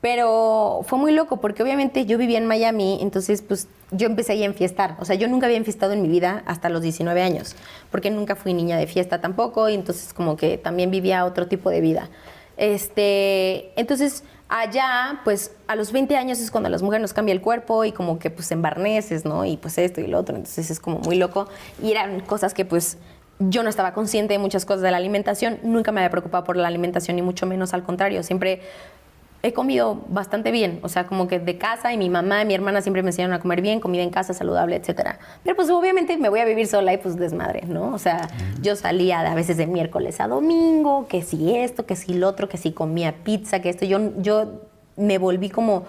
pero 0.00 0.80
fue 0.82 0.98
muy 0.98 1.12
loco 1.12 1.40
porque 1.40 1.62
obviamente 1.62 2.06
yo 2.06 2.18
vivía 2.18 2.38
en 2.38 2.46
Miami, 2.46 2.98
entonces 3.02 3.40
pues 3.40 3.68
yo 3.92 4.08
empecé 4.08 4.32
ahí 4.32 4.42
a 4.42 4.46
enfiestar, 4.46 4.96
o 4.98 5.04
sea, 5.04 5.14
yo 5.14 5.28
nunca 5.28 5.46
había 5.46 5.58
enfiestado 5.58 5.92
en 5.92 6.02
mi 6.02 6.08
vida 6.08 6.42
hasta 6.44 6.68
los 6.70 6.82
19 6.82 7.22
años, 7.22 7.54
porque 7.92 8.10
nunca 8.10 8.34
fui 8.34 8.52
niña 8.52 8.78
de 8.78 8.88
fiesta 8.88 9.20
tampoco, 9.20 9.68
y 9.68 9.74
entonces 9.74 10.12
como 10.12 10.36
que 10.36 10.58
también 10.58 10.90
vivía 10.90 11.24
otro 11.24 11.46
tipo 11.46 11.70
de 11.70 11.80
vida. 11.80 12.10
Este, 12.62 13.72
entonces 13.74 14.22
allá, 14.48 15.20
pues 15.24 15.50
a 15.66 15.74
los 15.74 15.90
20 15.90 16.16
años 16.16 16.38
es 16.38 16.52
cuando 16.52 16.68
a 16.68 16.70
las 16.70 16.80
mujeres 16.80 17.02
nos 17.02 17.12
cambia 17.12 17.32
el 17.32 17.40
cuerpo 17.40 17.84
y 17.84 17.90
como 17.90 18.20
que 18.20 18.30
pues 18.30 18.52
en 18.52 18.62
barneses, 18.62 19.24
¿no? 19.24 19.44
Y 19.44 19.56
pues 19.56 19.78
esto 19.78 20.00
y 20.00 20.06
lo 20.06 20.20
otro, 20.20 20.36
entonces 20.36 20.70
es 20.70 20.78
como 20.78 21.00
muy 21.00 21.16
loco. 21.16 21.48
Y 21.82 21.90
eran 21.90 22.20
cosas 22.20 22.54
que 22.54 22.64
pues 22.64 22.98
yo 23.40 23.64
no 23.64 23.68
estaba 23.68 23.94
consciente 23.94 24.34
de 24.34 24.38
muchas 24.38 24.64
cosas 24.64 24.82
de 24.82 24.92
la 24.92 24.98
alimentación, 24.98 25.58
nunca 25.64 25.90
me 25.90 26.02
había 26.02 26.12
preocupado 26.12 26.44
por 26.44 26.56
la 26.56 26.68
alimentación 26.68 27.16
ni 27.16 27.22
mucho 27.22 27.46
menos 27.46 27.74
al 27.74 27.82
contrario, 27.82 28.22
siempre 28.22 28.60
he 29.44 29.52
comido 29.52 30.00
bastante 30.08 30.52
bien, 30.52 30.78
o 30.82 30.88
sea, 30.88 31.06
como 31.06 31.26
que 31.26 31.40
de 31.40 31.58
casa 31.58 31.92
y 31.92 31.98
mi 31.98 32.08
mamá 32.08 32.42
y 32.42 32.46
mi 32.46 32.54
hermana 32.54 32.80
siempre 32.80 33.02
me 33.02 33.08
enseñaron 33.08 33.34
a 33.34 33.40
comer 33.40 33.60
bien, 33.60 33.80
comida 33.80 34.02
en 34.02 34.10
casa, 34.10 34.34
saludable, 34.34 34.76
etcétera. 34.76 35.18
Pero 35.42 35.56
pues 35.56 35.68
obviamente 35.68 36.16
me 36.16 36.28
voy 36.28 36.38
a 36.38 36.44
vivir 36.44 36.68
sola 36.68 36.92
y 36.92 36.98
pues 36.98 37.16
desmadre, 37.16 37.62
¿no? 37.66 37.92
O 37.92 37.98
sea, 37.98 38.28
yo 38.60 38.76
salía 38.76 39.20
a 39.20 39.34
veces 39.34 39.56
de 39.56 39.66
miércoles 39.66 40.20
a 40.20 40.28
domingo, 40.28 41.08
que 41.08 41.22
si 41.22 41.56
esto, 41.56 41.86
que 41.86 41.96
si 41.96 42.14
lo 42.14 42.28
otro, 42.28 42.48
que 42.48 42.56
si 42.56 42.70
comía 42.70 43.16
pizza, 43.24 43.60
que 43.60 43.68
esto, 43.68 43.84
yo, 43.84 44.12
yo 44.18 44.60
me 44.96 45.18
volví 45.18 45.50
como 45.50 45.84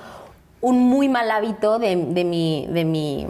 un 0.62 0.80
muy 0.80 1.08
mal 1.08 1.30
hábito 1.30 1.78
de, 1.78 1.96
de 1.96 2.24
mi, 2.24 2.68
de, 2.72 2.86
mi, 2.86 3.28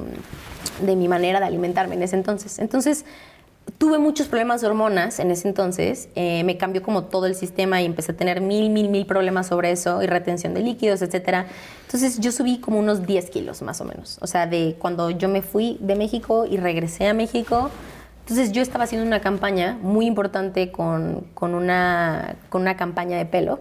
de 0.82 0.96
mi 0.96 1.10
manera 1.10 1.42
de 1.42 1.48
alimentarme 1.48 1.96
en 1.96 2.04
ese 2.04 2.16
entonces. 2.16 2.60
Entonces, 2.60 3.06
tuve 3.78 3.98
muchos 3.98 4.28
problemas 4.28 4.62
de 4.62 4.68
hormonas 4.68 5.20
en 5.20 5.32
ese 5.32 5.48
entonces, 5.48 6.10
eh, 6.16 6.44
me 6.44 6.58
cambió 6.58 6.82
como 6.82 7.06
todo 7.06 7.26
el 7.26 7.36
sistema 7.36 7.82
y 7.82 7.86
empecé 7.86 8.14
a 8.14 8.16
tener 8.16 8.42
mil, 8.42 8.70
mil, 8.70 8.90
mil 8.90 9.06
problemas 9.06 9.48
sobre 9.48 9.72
eso 9.72 10.02
y 10.02 10.08
retención 10.08 10.54
de 10.54 10.62
líquidos, 10.62 11.02
etcétera. 11.02 11.48
Entonces 11.86 12.20
yo 12.20 12.32
subí 12.32 12.60
como 12.60 12.80
unos 12.80 13.06
10 13.06 13.30
kilos 13.30 13.62
más 13.62 13.82
o 13.82 13.86
menos, 13.86 14.18
o 14.22 14.28
sea, 14.28 14.48
de 14.48 14.76
cuando 14.80 15.10
yo 15.10 15.30
me 15.30 15.42
fui 15.42 15.78
de 15.80 15.96
México 15.96 16.46
y 16.46 16.58
regresé 16.58 17.08
a 17.08 17.14
México. 17.14 17.70
Entonces 18.22 18.54
yo 18.54 18.62
estaba 18.62 18.86
haciendo 18.86 19.06
una 19.06 19.20
campaña 19.20 19.78
muy 19.82 20.06
importante 20.06 20.72
con, 20.72 21.28
con, 21.34 21.54
una, 21.54 22.38
con 22.50 22.62
una 22.62 22.78
campaña 22.78 23.18
de 23.18 23.26
pelo. 23.26 23.60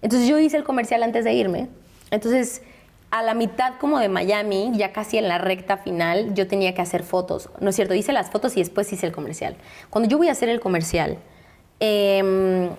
Entonces 0.00 0.28
yo 0.28 0.38
hice 0.38 0.56
el 0.56 0.64
comercial 0.64 1.02
antes 1.02 1.24
de 1.24 1.34
irme. 1.34 1.68
Entonces 2.10 2.62
a 3.12 3.22
la 3.22 3.34
mitad 3.34 3.74
como 3.78 3.98
de 3.98 4.08
Miami, 4.08 4.72
ya 4.74 4.90
casi 4.92 5.18
en 5.18 5.28
la 5.28 5.36
recta 5.36 5.76
final, 5.76 6.32
yo 6.34 6.46
tenía 6.48 6.74
que 6.74 6.80
hacer 6.80 7.02
fotos. 7.02 7.50
No 7.60 7.68
es 7.68 7.76
cierto, 7.76 7.92
hice 7.94 8.10
las 8.14 8.30
fotos 8.30 8.56
y 8.56 8.60
después 8.60 8.90
hice 8.90 9.06
el 9.06 9.12
comercial. 9.12 9.54
Cuando 9.90 10.08
yo 10.08 10.16
voy 10.16 10.28
a 10.28 10.32
hacer 10.32 10.48
el 10.48 10.60
comercial, 10.60 11.18
em, 11.78 12.70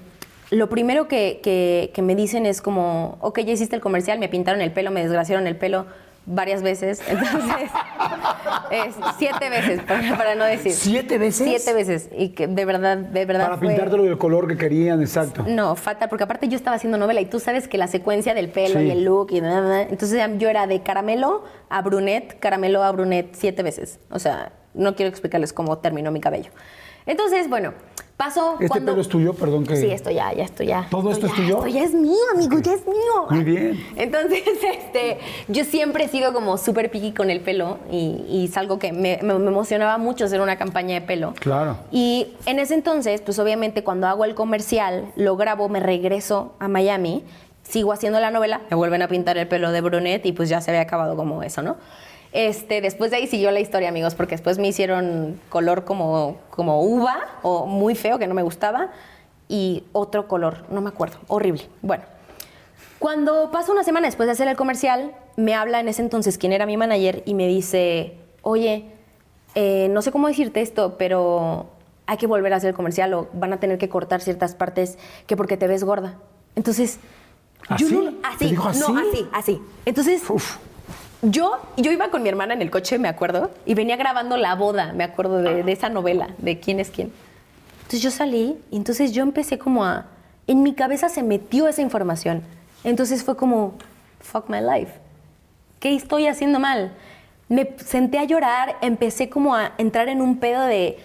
lo 0.50 0.70
primero 0.70 1.08
que, 1.08 1.40
que- 1.44 2.02
me 2.02 2.16
dicen 2.16 2.46
es 2.48 2.62
como, 2.62 3.18
ok, 3.22 3.40
ya 3.42 3.54
hiciste 3.54 3.76
el 3.76 3.82
comercial, 3.82 4.18
me 4.18 4.28
pintaron 4.28 4.62
el 4.62 4.72
pelo, 4.72 4.90
me 4.92 5.02
desgraciaron 5.02 5.46
el 5.46 5.56
pelo 5.56 5.86
varias 6.26 6.62
veces. 6.64 7.02
Entonces, 7.08 7.70
es 8.72 8.96
siete 9.18 9.50
veces, 9.50 9.82
para, 9.82 10.18
para 10.18 10.36
no 10.36 10.46
decir. 10.46 10.72
¿Siete 10.72 11.18
veces? 11.18 11.48
Siete 11.48 11.74
veces. 11.74 12.10
Y 12.18 12.30
que 12.30 12.48
de 12.48 12.66
verdad, 12.66 12.98
de 12.98 13.26
verdad 13.26 13.46
Para 13.46 13.58
fue- 13.58 13.68
pintártelo 13.70 14.04
del 14.04 14.18
color 14.18 14.48
que 14.48 14.58
querían, 14.58 15.02
exacto. 15.02 15.44
no, 15.48 15.76
fatal, 15.76 16.10
porque 16.10 16.24
aparte 16.24 16.48
yo 16.48 16.56
estaba 16.56 16.76
haciendo 16.76 16.98
novela 16.98 17.22
y 17.22 17.26
tú 17.26 17.40
sabes 17.40 17.68
que 17.68 17.78
la 17.78 17.88
secuencia 17.88 18.34
del 18.34 18.50
pelo 18.50 18.80
Sí. 18.80 18.86
y 18.86 18.92
el 18.92 19.04
look 19.04 19.28
y 19.32 19.42
nada, 19.42 19.82
entonces 19.84 20.20
yo 20.38 20.50
era 20.50 20.68
de 20.68 20.82
caramelo 20.82 21.44
a 21.70 21.82
brunette, 21.82 22.40
caramelo 22.40 22.84
a 22.84 22.92
brunette 22.92 23.36
siete 23.36 23.64
veces. 23.64 24.00
O 24.10 24.20
sea, 24.20 24.52
no 24.74 24.96
quiero 24.96 25.10
explicarles 25.10 25.54
cómo 25.54 25.78
terminó 25.80 26.12
mi 26.12 26.20
cabello. 26.20 26.52
Entonces, 27.06 27.50
bueno, 27.50 27.74
¿Este 28.28 28.68
cuando... 28.68 28.92
pelo 28.92 29.02
es 29.02 29.08
tuyo? 29.10 29.34
Perdón 29.34 29.66
que... 29.66 29.76
Sí, 29.76 29.88
esto 29.92 30.12
ya, 30.12 30.34
ya, 30.34 30.44
esto 30.44 30.64
ya. 30.64 30.88
¿Todo 30.90 31.12
esto 31.12 31.26
es 31.28 31.32
ya, 31.34 31.36
tuyo? 31.38 31.58
Esto 31.58 31.68
ya 31.68 31.84
es 31.84 31.94
mío, 31.94 32.16
amigo, 32.34 32.60
ya 32.60 32.74
es 32.74 32.86
mío. 32.88 33.28
Muy 33.30 33.44
bien. 33.44 33.84
Entonces, 33.96 34.42
este, 34.78 35.18
yo 35.48 35.64
siempre 35.66 36.06
he 36.06 36.08
sido 36.08 36.34
como 36.34 36.58
súper 36.58 36.90
piqui 36.92 37.12
con 37.14 37.30
el 37.30 37.42
pelo 37.42 37.80
y, 37.92 38.24
y 38.30 38.46
es 38.50 38.58
algo 38.58 38.80
que 38.80 38.92
me, 38.94 39.20
me- 39.22 39.38
me 39.40 39.48
emocionaba 39.48 39.98
mucho 39.98 40.26
hacer 40.26 40.42
una 40.42 40.58
campaña 40.58 40.96
de 40.96 41.02
pelo. 41.02 41.34
Claro. 41.40 41.78
Y 41.92 42.34
en 42.46 42.60
ese 42.60 42.74
entonces, 42.74 43.22
pues 43.22 43.40
obviamente 43.40 43.84
cuando 43.84 44.08
hago 44.08 44.26
el 44.26 44.36
comercial, 44.36 45.12
lo 45.16 45.36
grabo, 45.38 45.70
me 45.70 45.80
regreso 45.80 46.54
a 46.60 46.68
Miami, 46.68 47.24
sigo 47.64 47.94
haciendo 47.94 48.20
la 48.20 48.30
novela, 48.32 48.62
me 48.70 48.76
vuelven 48.76 49.02
a 49.02 49.08
pintar 49.08 49.38
el 49.38 49.48
pelo 49.48 49.72
de 49.72 49.82
brunette 49.82 50.26
y 50.26 50.32
pues 50.34 50.50
ya 50.50 50.60
se 50.62 50.72
había 50.72 50.82
acabado 50.82 51.16
como 51.16 51.44
eso, 51.44 51.62
¿no? 51.62 51.78
Este, 52.34 52.82
después 52.82 53.12
de 53.12 53.18
ahí 53.18 53.28
siguió 53.28 53.52
la 53.52 53.60
historia, 53.60 53.90
amigos, 53.90 54.16
porque 54.16 54.34
después 54.36 54.58
me 54.58 54.68
hicieron 54.68 55.40
color 55.50 55.86
como, 55.86 56.38
como 56.50 56.82
uva 56.82 57.20
o 57.44 57.68
muy 57.68 57.94
feo, 57.96 58.18
que 58.18 58.26
no 58.28 58.34
me 58.34 58.42
gustaba, 58.42 58.90
y 59.48 59.84
otro 59.92 60.28
color, 60.28 60.66
no 60.70 60.82
me 60.82 60.90
acuerdo, 60.90 61.18
horrible. 61.28 61.68
Bueno, 61.84 62.04
cuando 62.98 63.52
pasa 63.52 63.72
una 63.72 63.84
semana 63.84 64.08
después 64.08 64.26
de 64.26 64.32
hacer 64.34 64.48
el 64.48 64.56
comercial, 64.58 65.14
me 65.36 65.54
habla 65.54 65.80
en 65.80 65.88
ese 65.90 66.02
entonces 66.02 66.38
quien 66.40 66.54
era 66.54 66.66
mi 66.66 66.76
manager 66.76 67.22
y 67.26 67.36
me 67.36 67.48
dice, 67.48 68.18
oye, 68.42 68.86
eh, 69.54 69.88
no 69.92 70.02
sé 70.02 70.12
cómo 70.12 70.28
decirte 70.28 70.62
esto, 70.62 70.98
pero 70.98 71.68
hay 72.08 72.18
que 72.18 72.26
volver 72.26 72.52
a 72.54 72.56
hacer 72.56 72.70
el 72.70 72.76
comercial 72.76 73.14
o 73.14 73.28
van 73.34 73.54
a 73.54 73.60
tener 73.60 73.78
que 73.78 73.90
cortar 73.90 74.22
ciertas 74.22 74.56
partes 74.56 74.98
que 75.28 75.38
porque 75.38 75.56
te 75.56 75.68
ves 75.68 75.84
gorda. 75.84 76.18
Entonces, 76.56 76.98
yo 77.78 77.86
¿Así? 77.86 77.96
no- 77.96 78.12
¿Te 78.12 78.28
así, 78.28 78.46
dijo 78.50 78.68
así? 78.70 78.80
no, 78.80 78.98
así, 79.00 79.28
así. 79.34 79.62
Entonces, 79.86 80.28
Uf. 80.30 80.58
Yo, 81.24 81.58
yo 81.78 81.92
iba 81.92 82.10
con 82.10 82.22
mi 82.22 82.30
hermana 82.30 82.54
en 82.54 82.62
el 82.62 82.70
coche, 82.70 83.00
me 83.00 83.08
acuerdo, 83.08 83.50
y 83.66 83.74
venía 83.74 83.96
grabando 83.96 84.38
la 84.38 84.56
boda, 84.56 84.94
me 84.94 85.04
acuerdo 85.04 85.42
de, 85.42 85.64
de 85.64 85.72
esa 85.72 85.90
novela, 85.90 86.30
de 86.38 86.60
quién 86.60 86.80
es 86.80 86.92
quién. 86.92 87.12
Entonces 87.84 88.02
yo 88.02 88.12
salí 88.12 88.58
y 88.70 88.78
entonces 88.78 89.12
yo 89.12 89.24
empecé 89.24 89.58
como 89.58 89.86
a... 89.86 90.06
En 90.46 90.62
mi 90.62 90.74
cabeza 90.74 91.08
se 91.08 91.24
metió 91.24 91.68
esa 91.68 91.82
información. 91.82 92.44
Entonces 92.84 93.24
fue 93.24 93.38
como, 93.38 93.76
fuck 94.20 94.50
my 94.50 94.60
life. 94.60 94.92
¿Qué 95.80 95.96
estoy 95.96 96.28
haciendo 96.28 96.60
mal? 96.60 96.92
Me 97.48 97.76
senté 97.78 98.20
a 98.20 98.26
llorar, 98.26 98.76
empecé 98.82 99.30
como 99.30 99.56
a 99.56 99.74
entrar 99.78 100.10
en 100.10 100.22
un 100.22 100.40
pedo 100.40 100.62
de, 100.62 100.98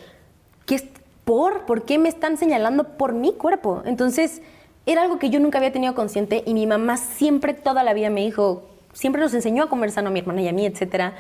¿qué 0.67 0.77
es 0.77 0.85
por? 1.25 1.67
¿Por 1.67 1.85
qué 1.85 1.99
me 1.99 2.09
están 2.09 2.37
señalando 2.37 2.97
por 2.97 3.13
mi 3.13 3.33
cuerpo? 3.33 3.83
Entonces 3.85 4.43
era 4.87 5.03
algo 5.03 5.19
que 5.19 5.31
yo 5.31 5.39
nunca 5.41 5.59
había 5.59 5.73
tenido 5.73 5.95
consciente 5.95 6.43
y 6.47 6.55
mi 6.55 6.67
mamá 6.67 6.97
siempre 6.97 7.55
toda 7.55 7.83
la 7.83 7.93
vida 7.93 8.09
me 8.09 8.23
dijo, 8.23 8.68
siempre 8.93 9.21
nos 9.21 9.35
enseñó 9.35 9.65
a 9.65 9.69
comer 9.69 9.91
sano 9.91 10.09
a 10.09 10.11
mi 10.11 10.21
hermana 10.21 10.43
y 10.43 10.49
a 10.49 10.53
mí, 10.53 10.67
etcétera. 10.67 11.15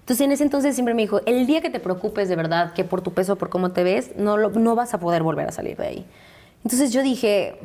Entonces 0.00 0.24
en 0.24 0.32
ese 0.32 0.42
entonces 0.42 0.74
siempre 0.74 0.94
me 0.94 1.02
dijo, 1.02 1.20
el 1.26 1.46
día 1.46 1.60
que 1.60 1.70
te 1.70 1.80
preocupes 1.80 2.28
de 2.28 2.36
verdad, 2.36 2.72
que 2.72 2.84
por 2.84 3.02
tu 3.02 3.12
peso, 3.12 3.36
por 3.36 3.48
cómo 3.48 3.72
te 3.72 3.84
ves, 3.84 4.12
no, 4.16 4.36
no 4.36 4.74
vas 4.74 4.94
a 4.94 4.98
poder 4.98 5.22
volver 5.22 5.48
a 5.48 5.52
salir 5.52 5.76
de 5.76 5.86
ahí. 5.86 6.06
Entonces 6.64 6.92
yo 6.92 7.02
dije, 7.02 7.58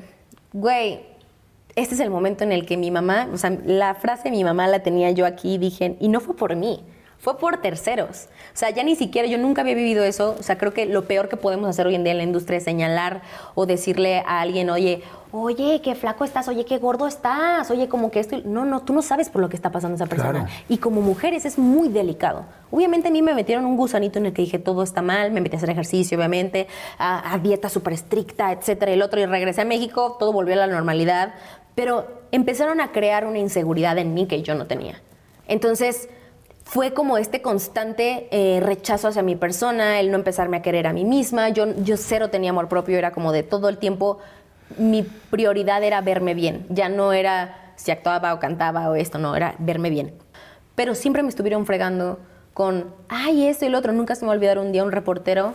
güey, 0.53 0.99
este 1.75 1.95
es 1.95 2.01
el 2.01 2.09
momento 2.09 2.43
en 2.43 2.51
el 2.51 2.65
que 2.65 2.77
mi 2.77 2.91
mamá, 2.91 3.27
o 3.33 3.37
sea, 3.37 3.57
la 3.65 3.95
frase 3.95 4.25
de 4.25 4.31
mi 4.31 4.43
mamá 4.43 4.67
la 4.67 4.83
tenía 4.83 5.11
yo 5.11 5.25
aquí 5.25 5.57
dije, 5.57 5.97
y 5.99 6.07
no 6.07 6.19
fue 6.19 6.35
por 6.35 6.55
mí, 6.55 6.83
fue 7.19 7.37
por 7.37 7.61
terceros. 7.61 8.27
O 8.53 8.57
sea, 8.57 8.69
ya 8.69 8.83
ni 8.83 8.95
siquiera, 8.95 9.27
yo 9.27 9.37
nunca 9.37 9.61
había 9.61 9.75
vivido 9.75 10.03
eso. 10.03 10.35
O 10.39 10.43
sea, 10.43 10.57
creo 10.57 10.73
que 10.73 10.85
lo 10.85 11.05
peor 11.05 11.29
que 11.29 11.37
podemos 11.37 11.69
hacer 11.69 11.87
hoy 11.87 11.95
en 11.95 12.03
día 12.03 12.11
en 12.11 12.17
la 12.17 12.23
industria 12.23 12.57
es 12.57 12.63
señalar 12.63 13.21
o 13.55 13.65
decirle 13.65 14.23
a 14.27 14.41
alguien, 14.41 14.69
oye, 14.69 15.01
oye, 15.31 15.81
qué 15.83 15.95
flaco 15.95 16.23
estás, 16.23 16.47
oye, 16.47 16.65
qué 16.65 16.77
gordo 16.77 17.07
estás, 17.07 17.69
oye, 17.71 17.87
como 17.87 18.11
que 18.11 18.19
esto. 18.19 18.37
No, 18.45 18.65
no, 18.65 18.81
tú 18.81 18.93
no 18.93 19.01
sabes 19.01 19.29
por 19.29 19.41
lo 19.41 19.49
que 19.49 19.55
está 19.55 19.71
pasando 19.71 19.95
esa 19.95 20.05
persona. 20.05 20.47
Y 20.69 20.77
como 20.77 21.01
mujeres 21.01 21.45
es 21.45 21.57
muy 21.57 21.89
delicado. 21.89 22.45
Obviamente 22.71 23.07
a 23.07 23.11
mí 23.11 23.21
me 23.21 23.33
metieron 23.33 23.65
un 23.65 23.75
gusanito 23.75 24.19
en 24.19 24.27
el 24.27 24.33
que 24.33 24.43
dije 24.43 24.59
todo 24.59 24.83
está 24.83 25.01
mal, 25.01 25.31
me 25.31 25.41
metí 25.41 25.55
a 25.55 25.57
hacer 25.57 25.69
ejercicio, 25.69 26.17
obviamente, 26.17 26.67
a, 26.97 27.33
a 27.33 27.37
dieta 27.39 27.69
súper 27.69 27.93
estricta, 27.93 28.51
etcétera. 28.51 28.91
El 28.91 29.01
otro, 29.01 29.19
y 29.19 29.25
regresé 29.25 29.61
a 29.61 29.65
México, 29.65 30.15
todo 30.19 30.31
volvió 30.31 30.53
a 30.53 30.57
la 30.57 30.67
normalidad. 30.67 31.33
Pero 31.75 32.07
empezaron 32.31 32.79
a 32.81 32.91
crear 32.91 33.25
una 33.25 33.39
inseguridad 33.39 33.97
en 33.97 34.13
mí 34.13 34.27
que 34.27 34.41
yo 34.41 34.55
no 34.55 34.67
tenía. 34.67 35.01
Entonces 35.47 36.09
fue 36.65 36.93
como 36.93 37.17
este 37.17 37.41
constante 37.41 38.27
eh, 38.31 38.59
rechazo 38.59 39.07
hacia 39.07 39.21
mi 39.21 39.35
persona, 39.35 39.99
el 39.99 40.11
no 40.11 40.17
empezarme 40.17 40.57
a 40.57 40.61
querer 40.61 40.87
a 40.87 40.93
mí 40.93 41.05
misma. 41.05 41.49
Yo, 41.49 41.73
yo 41.83 41.95
cero 41.95 42.29
tenía 42.29 42.49
amor 42.49 42.67
propio, 42.67 42.97
era 42.97 43.11
como 43.11 43.31
de 43.31 43.43
todo 43.43 43.69
el 43.69 43.77
tiempo, 43.77 44.17
mi 44.77 45.03
prioridad 45.03 45.83
era 45.83 46.01
verme 46.01 46.33
bien, 46.33 46.65
ya 46.69 46.89
no 46.89 47.13
era 47.13 47.73
si 47.75 47.91
actuaba 47.91 48.33
o 48.33 48.39
cantaba 48.39 48.89
o 48.89 48.95
esto, 48.95 49.19
no, 49.19 49.35
era 49.35 49.55
verme 49.59 49.91
bien. 49.91 50.15
Pero 50.73 50.95
siempre 50.95 51.21
me 51.23 51.29
estuvieron 51.29 51.65
fregando 51.65 52.19
con, 52.53 52.93
ay, 53.09 53.47
esto 53.47 53.65
y 53.65 53.69
lo 53.69 53.77
otro. 53.77 53.93
Nunca 53.93 54.15
se 54.15 54.25
me 54.25 54.31
olvidó 54.31 54.59
un 54.59 54.71
día 54.71 54.83
un 54.83 54.91
reportero 54.91 55.53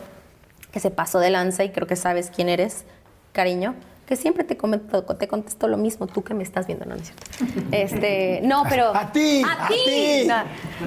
que 0.71 0.81
se 0.81 0.91
pasó 0.91 1.19
de 1.19 1.31
lanza 1.31 1.65
y 1.65 1.71
creo 1.71 1.89
que 1.89 1.97
sabes 1.97 2.31
quién 2.31 2.49
eres, 2.49 2.85
cariño 3.33 3.75
que 4.11 4.17
siempre 4.17 4.43
te, 4.43 4.57
comento, 4.57 5.05
te 5.05 5.29
contesto 5.29 5.69
lo 5.69 5.77
mismo, 5.77 6.09
tú 6.09 6.25
que 6.25 6.35
me 6.35 6.43
estás 6.43 6.67
viendo, 6.67 6.85
no, 6.85 6.97
no 6.97 7.01
es 7.01 7.13
cierto. 7.13 7.69
Este, 7.71 8.41
no, 8.43 8.65
pero... 8.69 8.93
A 8.93 9.13
ti, 9.13 9.41
a, 9.47 9.69
ti. 9.69 10.29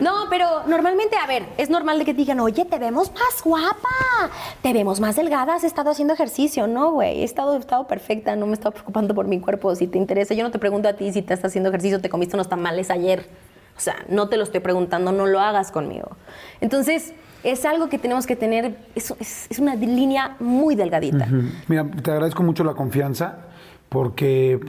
No, 0.02 0.26
pero 0.30 0.68
normalmente, 0.68 1.16
a 1.16 1.26
ver, 1.26 1.46
es 1.58 1.70
normal 1.70 2.00
de 2.00 2.04
que 2.04 2.14
digan, 2.14 2.42
oye, 2.42 2.66
te 2.66 2.78
vemos 2.80 3.14
más 3.14 3.42
guapa, 3.42 4.30
te 4.62 4.74
vemos 4.74 5.00
más 5.00 5.16
delgada, 5.16 5.56
has 5.56 5.64
estado 5.64 5.92
haciendo 5.92 6.14
ejercicio. 6.14 6.68
No, 6.68 6.92
güey, 6.92 7.22
he 7.22 7.24
estado, 7.24 7.56
he 7.56 7.60
estado 7.60 7.88
perfecta, 7.88 8.36
no 8.36 8.46
me 8.46 8.52
he 8.52 8.56
estado 8.56 8.74
preocupando 8.74 9.16
por 9.16 9.26
mi 9.26 9.40
cuerpo. 9.40 9.74
Si 9.74 9.88
te 9.88 9.98
interesa, 9.98 10.34
yo 10.34 10.44
no 10.44 10.52
te 10.52 10.60
pregunto 10.60 10.90
a 10.90 10.94
ti 10.94 11.14
si 11.14 11.22
te 11.22 11.34
estás 11.34 11.52
haciendo 11.52 11.70
ejercicio, 11.70 12.02
te 12.02 12.10
comiste 12.10 12.36
unos 12.36 12.50
tamales 12.50 12.90
ayer. 12.90 13.26
O 13.78 13.80
sea, 13.80 14.04
no 14.10 14.28
te 14.28 14.36
lo 14.36 14.44
estoy 14.44 14.60
preguntando, 14.60 15.14
no 15.14 15.28
lo 15.28 15.40
hagas 15.40 15.72
conmigo. 15.72 16.18
Entonces, 16.60 17.14
es 17.44 17.66
algo 17.66 17.90
que 17.90 17.98
tenemos 17.98 18.26
que 18.26 18.36
tener, 18.36 18.78
es, 18.96 19.14
es, 19.50 19.60
una 19.60 19.76
línea 19.76 20.36
muy 20.40 20.76
delgadita. 20.76 21.28
Mira, 21.68 21.86
te 22.02 22.12
agradezco 22.12 22.44
mucho 22.44 22.64
la 22.64 22.74
confianza 22.74 23.40
porque, 23.90 24.60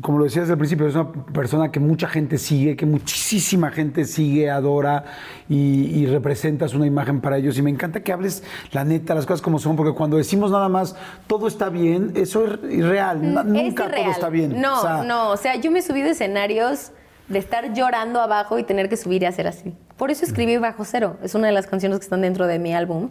como 0.00 0.18
lo 0.18 0.24
decías 0.24 0.48
al 0.50 0.58
principio, 0.58 0.86
es 0.86 0.94
una 0.94 1.10
persona 1.10 1.72
que 1.72 1.80
mucha 1.80 2.08
gente 2.08 2.36
sigue, 2.36 2.76
que 2.76 2.84
muchísima 2.84 3.70
gente 3.70 4.04
sigue, 4.04 4.50
adora 4.50 5.04
y, 5.48 6.06
representas 6.06 6.74
una 6.74 6.86
imagen 6.86 7.20
para 7.20 7.38
ellos. 7.38 7.56
Y 7.56 7.62
me 7.62 7.70
encanta 7.70 8.00
que 8.00 8.12
hables 8.12 8.42
la 8.72 8.84
neta, 8.84 9.14
las 9.14 9.24
cosas 9.24 9.40
como 9.40 9.58
son, 9.58 9.74
porque 9.74 9.92
cuando 9.92 10.18
decimos 10.18 10.50
nada 10.50 10.68
más, 10.68 10.94
todo 11.26 11.48
está 11.48 11.70
bien, 11.70 12.12
eso 12.14 12.44
es 12.44 12.72
irreal. 12.72 13.20
Nunca 13.22 13.90
todo 13.90 14.10
está 14.10 14.28
bien. 14.28 14.60
No, 14.60 15.02
no, 15.02 15.30
o 15.30 15.36
sea, 15.36 15.56
yo 15.56 15.70
me 15.70 15.78
he 15.78 15.82
subido 15.82 16.08
a 16.08 16.10
escenarios 16.10 16.92
de 17.28 17.38
estar 17.38 17.72
llorando 17.72 18.20
abajo 18.20 18.58
y 18.58 18.64
tener 18.64 18.88
que 18.88 18.96
subir 18.96 19.22
y 19.22 19.26
hacer 19.26 19.46
así. 19.46 19.74
Por 20.02 20.10
eso 20.10 20.24
escribí 20.24 20.56
Bajo 20.56 20.84
Cero. 20.84 21.16
Es 21.22 21.36
una 21.36 21.46
de 21.46 21.52
las 21.52 21.68
canciones 21.68 22.00
que 22.00 22.02
están 22.02 22.22
dentro 22.22 22.48
de 22.48 22.58
mi 22.58 22.74
álbum. 22.74 23.10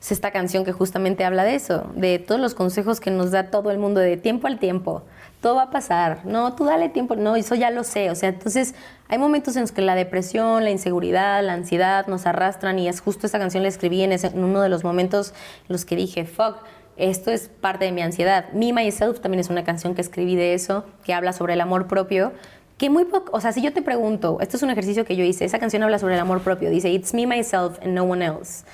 Es 0.00 0.10
esta 0.10 0.30
canción 0.30 0.64
que 0.64 0.72
justamente 0.72 1.22
habla 1.26 1.44
de 1.44 1.54
eso, 1.54 1.92
de 1.94 2.18
todos 2.18 2.40
los 2.40 2.54
consejos 2.54 2.98
que 2.98 3.10
nos 3.10 3.30
da 3.30 3.50
todo 3.50 3.70
el 3.70 3.76
mundo 3.76 4.00
de 4.00 4.16
tiempo 4.16 4.46
al 4.46 4.58
tiempo. 4.58 5.02
Todo 5.42 5.56
va 5.56 5.64
a 5.64 5.70
pasar. 5.70 6.24
No, 6.24 6.54
tú 6.54 6.64
dale 6.64 6.88
tiempo. 6.88 7.14
No, 7.14 7.36
eso 7.36 7.56
ya 7.56 7.70
lo 7.70 7.84
sé. 7.84 8.10
O 8.10 8.14
sea, 8.14 8.30
entonces 8.30 8.74
hay 9.08 9.18
momentos 9.18 9.54
en 9.56 9.60
los 9.60 9.72
que 9.72 9.82
la 9.82 9.94
depresión, 9.94 10.64
la 10.64 10.70
inseguridad, 10.70 11.44
la 11.44 11.52
ansiedad 11.52 12.06
nos 12.06 12.24
arrastran 12.24 12.78
y 12.78 12.88
es 12.88 13.02
justo 13.02 13.26
esta 13.26 13.38
canción 13.38 13.62
la 13.62 13.68
escribí 13.68 14.00
en, 14.00 14.12
en 14.12 14.42
uno 14.42 14.62
de 14.62 14.70
los 14.70 14.82
momentos 14.82 15.34
en 15.68 15.74
los 15.74 15.84
que 15.84 15.94
dije, 15.94 16.24
fuck, 16.24 16.56
esto 16.96 17.30
es 17.30 17.48
parte 17.48 17.84
de 17.84 17.92
mi 17.92 18.00
ansiedad. 18.00 18.50
Me, 18.54 18.72
Myself 18.72 19.20
también 19.20 19.40
es 19.40 19.50
una 19.50 19.64
canción 19.64 19.94
que 19.94 20.00
escribí 20.00 20.36
de 20.36 20.54
eso, 20.54 20.86
que 21.04 21.12
habla 21.12 21.34
sobre 21.34 21.52
el 21.52 21.60
amor 21.60 21.86
propio 21.86 22.32
que 22.80 22.88
muy 22.88 23.04
poco, 23.04 23.36
o 23.36 23.42
sea, 23.42 23.52
si 23.52 23.60
yo 23.60 23.74
te 23.74 23.82
pregunto, 23.82 24.38
esto 24.40 24.56
es 24.56 24.62
un 24.62 24.70
ejercicio 24.70 25.04
que 25.04 25.14
yo 25.14 25.22
hice, 25.22 25.44
esa 25.44 25.58
canción 25.58 25.82
habla 25.82 25.98
sobre 25.98 26.14
el 26.14 26.20
amor 26.20 26.40
propio, 26.40 26.70
dice, 26.70 26.88
It's 26.88 27.12
me, 27.12 27.26
myself, 27.26 27.78
and 27.82 27.92
no 27.92 28.04
one 28.04 28.24
else. 28.24 28.64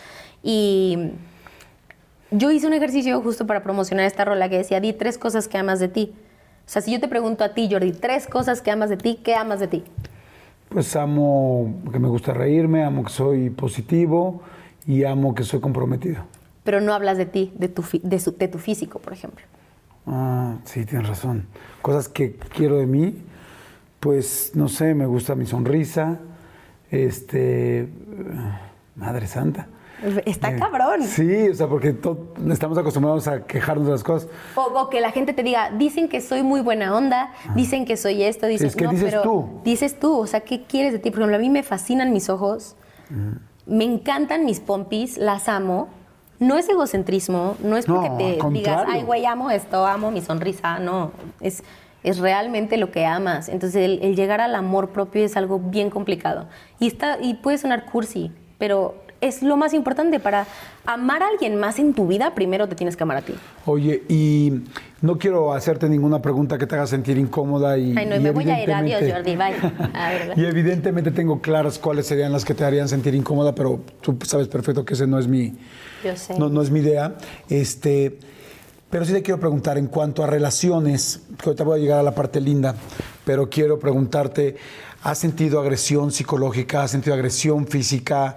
Y 0.45 1.11
yo 2.31 2.53
hice 2.53 2.69
un 2.69 2.73
ejercicio 2.73 3.21
justo 3.21 3.49
para 3.49 3.65
promocionar 3.65 4.07
esta 4.07 4.25
rola 4.25 4.49
que 4.49 4.59
decía, 4.59 4.79
di 4.79 4.93
tres 4.93 5.19
cosas 5.19 5.49
que 5.49 5.59
amas 5.59 5.81
de 5.81 5.89
ti. 5.89 6.15
O 6.15 6.69
sea, 6.69 6.83
si 6.83 6.93
yo 6.93 7.01
te 7.01 7.09
pregunto 7.09 7.43
a 7.43 7.53
ti, 7.53 7.69
Jordi, 7.69 7.91
tres 7.91 8.29
cosas 8.29 8.63
que 8.63 8.71
amas 8.71 8.91
de 8.91 8.97
ti, 8.97 9.19
¿qué 9.25 9.35
amas 9.35 9.59
de 9.59 9.67
ti? 9.67 9.83
Pues 10.69 10.95
amo 10.95 11.75
que 11.91 11.99
me 11.99 12.07
gusta 12.07 12.33
reírme, 12.33 12.85
amo 12.85 13.03
que 13.03 13.11
soy 13.11 13.51
positivo 13.51 14.41
y 14.87 15.03
amo 15.03 15.35
que 15.35 15.43
soy 15.43 15.59
comprometido. 15.59 16.23
Pero 16.63 16.81
no 16.81 16.95
hablas 16.95 17.19
de 17.19 17.27
ti, 17.27 17.53
de 17.57 17.67
tu, 17.67 17.83
de, 18.05 18.23
de 18.39 18.47
tu 18.47 18.59
físico, 18.59 19.01
por 19.01 19.13
ejemplo. 19.13 19.45
Ah, 20.07 20.59
sí, 20.63 20.85
tienes 20.85 21.09
razón. 21.09 21.49
Cosas 21.83 22.09
que 22.09 22.37
quiero 22.37 22.77
de 22.77 22.87
mí 22.87 23.17
pues 24.01 24.53
no 24.55 24.69
sé, 24.69 24.95
me 24.95 25.07
gusta 25.07 25.35
mi 25.35 25.47
sonrisa, 25.47 26.19
este, 26.91 27.89
Madre 28.95 29.27
Santa. 29.27 29.69
Está 30.27 30.51
eh, 30.51 30.59
cabrón. 30.59 31.03
Sí, 31.05 31.49
o 31.49 31.55
sea, 31.55 31.69
porque 31.69 31.97
estamos 32.51 32.77
acostumbrados 32.77 33.27
a 33.29 33.47
quejarnos 33.47 33.87
de 33.87 33.93
las 33.93 34.05
cosas. 34.05 34.29
O, 34.55 34.91
que 34.91 35.01
la 35.01 35.11
gente 35.11 35.33
te 35.33 35.43
diga, 35.43 35.71
dicen 35.71 36.09
que 36.09 36.21
soy 36.21 36.43
muy 36.43 36.61
buena 36.61 36.95
onda, 36.95 37.33
dicen 37.55 37.87
que 37.87 37.97
soy 37.97 38.23
esto, 38.23 38.47
dicen 38.47 38.69
es 38.69 38.77
que 38.77 38.87
dices 38.89 39.23
tú. 39.23 39.61
Dices 39.65 39.99
tú, 39.99 40.19
o 40.19 40.27
sea, 40.27 40.41
¿qué 40.41 40.65
quieres 40.65 40.93
de 40.93 40.99
ti? 40.99 41.11
Por 41.11 41.21
ejemplo, 41.21 41.37
a 41.37 41.41
mí 41.41 41.49
me 41.49 41.63
fascinan 41.63 42.13
mis 42.13 42.29
ojos, 42.29 42.77
me 43.65 43.85
encantan 43.85 44.45
mis 44.45 44.61
pompis, 44.61 45.17
las 45.17 45.49
amo. 45.49 45.89
No 46.39 46.59
es 46.59 46.69
egocentrismo, 46.69 47.57
no 47.63 47.79
es 47.79 47.87
porque 47.87 48.11
te 48.11 48.39
digas, 48.51 48.85
ay, 48.87 49.03
güey, 49.03 49.25
amo 49.25 49.51
esto, 49.51 49.87
amo 49.87 50.11
mi 50.11 50.21
sonrisa, 50.21 50.79
no. 50.79 51.13
Es 51.41 51.63
es 52.07 52.19
realmente 52.19 52.77
lo 52.77 52.93
que 52.93 53.05
amas. 53.05 53.49
Entonces 53.49 54.01
el, 54.01 54.15
llegar 54.15 54.41
al 54.41 54.55
amor 54.55 54.91
propio 54.91 55.25
es 55.25 55.37
algo 55.37 55.59
bien 55.59 55.91
complicado. 55.91 56.47
Y, 56.79 56.87
está, 56.87 57.19
y 57.21 57.35
puede 57.35 57.59
sonar 57.59 57.85
cursi, 57.85 58.31
pero 58.59 58.95
es 59.21 59.43
lo 59.43 59.57
más 59.57 59.75
importante 59.75 60.21
para 60.21 60.47
amar 60.85 61.25
a 61.25 61.29
alguien 61.29 61.57
más 61.57 61.81
en 61.81 61.95
tu 61.95 62.07
vida, 62.07 62.35
primero 62.35 62.69
te 62.69 62.77
tienes 62.77 62.97
que 62.97 63.03
amar 63.03 63.17
a 63.17 63.23
ti. 63.23 63.35
Oye, 63.65 64.05
y 64.09 64.53
no 65.03 65.19
quiero 65.19 65.53
hacerte 65.53 65.89
ninguna 65.89 66.23
pregunta 66.23 66.59
que 66.59 66.67
te 66.67 66.77
haga 66.77 66.87
sentir 66.87 67.19
incómoda 67.19 67.77
y. 67.77 67.97
Ay, 67.97 68.07
no, 68.07 68.21
me 68.21 68.31
voy 68.31 68.49
a 68.51 68.63
ir, 68.63 68.73
adiós, 68.73 69.03
Jordi, 69.11 69.35
bye. 69.37 69.55
y 70.37 70.45
evidentemente 70.45 71.11
tengo 71.11 71.41
claras 71.41 71.79
cuáles 71.79 72.07
serían 72.07 72.31
las 72.31 72.45
que 72.45 72.55
te 72.55 72.65
harían 72.65 72.89
sentir 72.89 73.17
incómoda, 73.17 73.53
pero 73.53 73.81
tú 74.01 74.17
sabes 74.25 74.47
perfecto 74.47 74.85
que 74.85 74.95
ese 74.95 75.09
no 75.09 75.19
es 75.19 75.27
mi. 75.27 75.55
Yo 76.05 76.15
sé. 76.15 76.39
No, 76.39 76.49
no 76.49 76.63
es 76.63 76.71
mi 76.71 76.81
idea. 76.81 77.17
Este. 77.49 78.19
Pero 78.91 79.05
sí 79.05 79.13
le 79.13 79.23
quiero 79.23 79.41
preguntar 79.41 79.79
en 79.79 79.89
cuanto 79.89 80.23
a 80.23 80.27
relaciones, 80.27 81.23
que 81.43 81.51
ahorita 81.51 81.65
voy 81.65 81.79
a 81.79 81.83
llegar 81.83 81.99
a 81.99 82.03
la 82.03 82.15
parte 82.15 82.41
linda, 82.41 82.75
pero 83.25 83.51
quiero 83.51 83.79
preguntarte, 83.79 84.57
¿has 85.03 85.19
sentido 85.19 85.61
agresión 85.61 86.13
psicológica? 86.13 86.83
¿Has 86.83 86.93
sentido 86.93 87.15
agresión 87.15 87.67
física? 87.67 88.37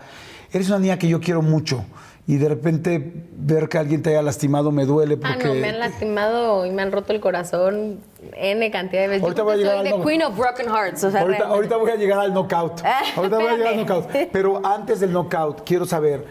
Eres 0.52 0.70
una 0.70 0.80
niña 0.80 0.98
que 0.98 1.08
yo 1.08 1.20
quiero 1.20 1.44
mucho 1.44 1.86
y 2.30 2.38
de 2.38 2.48
repente 2.48 3.12
ver 3.38 3.70
que 3.70 3.80
alguien 3.80 4.04
te 4.04 4.12
haya 4.12 4.22
lastimado 4.22 4.72
me 4.72 4.86
duele 4.86 5.18
porque... 5.18 5.46
Ah, 5.46 5.48
no, 5.48 5.54
me 5.56 5.70
han 5.70 5.80
lastimado 5.80 6.64
y 6.64 6.70
me 6.70 6.84
han 6.84 6.92
roto 6.92 7.12
el 7.12 7.20
corazón 7.20 8.02
N 8.36 8.70
cantidad 8.70 9.02
de 9.02 9.08
veces. 9.08 9.24
Ahorita 9.24 9.42
voy 9.42 9.54
a 9.54 9.58
llegar 9.58 9.88
soy 9.88 9.98
the 9.98 10.04
queen 10.04 10.22
of 10.22 10.38
broken 10.38 10.68
hearts. 10.68 11.04
ahorita, 11.04 11.48
ahorita, 11.48 11.78
voy 11.78 11.90
a 11.90 11.96
llegar 11.96 12.20
al 12.20 12.32
knockout. 12.32 12.82
ahorita 13.16 13.36
voy 13.36 13.48
a 13.48 13.54
llegar 13.54 13.74
al 13.74 13.78
knockout. 13.78 14.12
Pero 14.32 14.64
antes 14.64 15.00
del 15.00 15.12
knockout, 15.12 15.64
quiero 15.64 15.88
saber, 15.88 16.24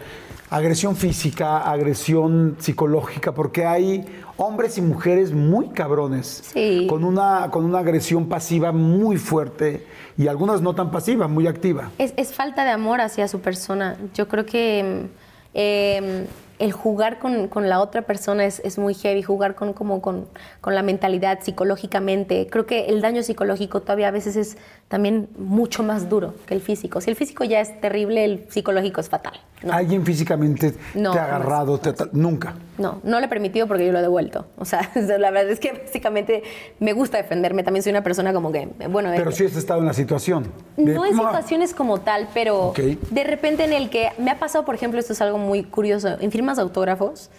agresión 0.49 0.95
física, 0.95 1.59
agresión 1.59 2.57
psicológica, 2.59 3.33
porque 3.33 3.65
hay 3.65 4.05
hombres 4.37 4.77
y 4.77 4.81
mujeres 4.81 5.31
muy 5.31 5.69
cabrones, 5.69 6.51
con, 6.87 7.03
una, 7.03 7.49
con 7.51 7.65
una 7.65 7.79
agresión 7.79 8.27
pasiva 8.27 8.71
muy 8.71 9.17
fuerte 9.17 9.85
y 10.17 10.27
algunas 10.27 10.61
no 10.61 10.73
tan 10.73 10.91
pasiva, 10.91 11.27
muy 11.27 11.47
activa. 11.47 11.91
Es, 11.97 12.33
falta 12.33 12.63
de 12.63 12.71
amor 12.71 13.01
hacia 13.01 13.27
su 13.27 13.39
persona. 13.39 13.97
Yo 14.13 14.27
creo 14.27 14.45
que... 14.45 15.07
Em, 15.53 16.25
el 16.59 16.73
jugar 16.73 17.19
con, 17.19 17.49
la 17.69 17.79
otra 17.79 18.01
persona 18.03 18.45
es, 18.45 18.77
muy 18.77 18.93
heavy, 18.93 19.23
jugar 19.23 19.55
con, 19.55 19.73
como 19.73 20.01
con, 20.01 20.27
la 20.65 20.83
mentalidad 20.83 21.39
psicológicamente. 21.41 22.47
Creo 22.51 22.65
que 22.65 22.87
el 22.87 23.01
daño 23.01 23.23
psicológico 23.23 23.81
todavía 23.81 24.09
a 24.09 24.11
veces 24.11 24.35
es 24.35 24.57
también 24.89 25.29
mucho 25.37 25.83
más 25.83 26.09
duro 26.09 26.35
que 26.45 26.53
el 26.53 26.61
físico. 26.61 26.99
Si 26.99 27.09
el 27.09 27.15
físico 27.15 27.45
ya 27.45 27.61
es 27.61 27.79
terrible, 27.79 28.25
el 28.25 28.45
psicológico 28.49 28.99
es 28.99 29.09
fatal. 29.09 29.39
¿Alguien 29.69 30.05
físicamente 30.05 30.73
te 30.93 31.07
ha 31.07 31.23
agarrado? 31.23 31.79
nunca. 32.13 32.55
No, 32.77 33.01
no 33.03 33.19
le 33.19 33.25
he 33.25 33.29
permitido 33.29 33.67
porque 33.67 33.85
yo 33.85 33.91
lo 33.91 33.99
he 33.99 34.01
devuelto. 34.01 34.45
O 34.59 34.65
sea, 34.65 34.91
la 34.95 35.31
verdad 35.31 35.49
es 35.49 35.59
que 35.59 35.71
básicamente 35.71 36.43
me 36.79 36.93
gusta 36.93 37.17
defenderme. 37.17 37.63
También 37.63 37.81
soy 37.81 37.91
una 37.91 38.03
persona 38.03 38.33
como 38.33 38.51
que, 38.51 38.67
bueno... 38.89 39.09
Pero 39.15 39.31
sí 39.31 39.45
has 39.45 39.55
estado 39.55 39.79
en 39.79 39.87
la 39.87 39.93
situación. 39.93 40.51
no 40.77 41.05
en 41.05 41.13
situaciones 41.13 41.73
como 41.73 42.01
tal, 42.01 42.27
pero 42.33 42.73
de 43.09 43.23
repente 43.23 43.63
en 43.63 43.73
el 43.73 43.89
que 43.89 44.09
me 44.17 44.29
ha 44.29 44.37
pasado, 44.37 44.65
por 44.65 44.75
ejemplo, 44.75 44.99
esto 44.99 45.13
es 45.13 45.21
algo 45.21 45.37
muy 45.37 45.63
curioso, 45.63 46.17
en 46.19 46.29
autógrafos, 46.57 47.29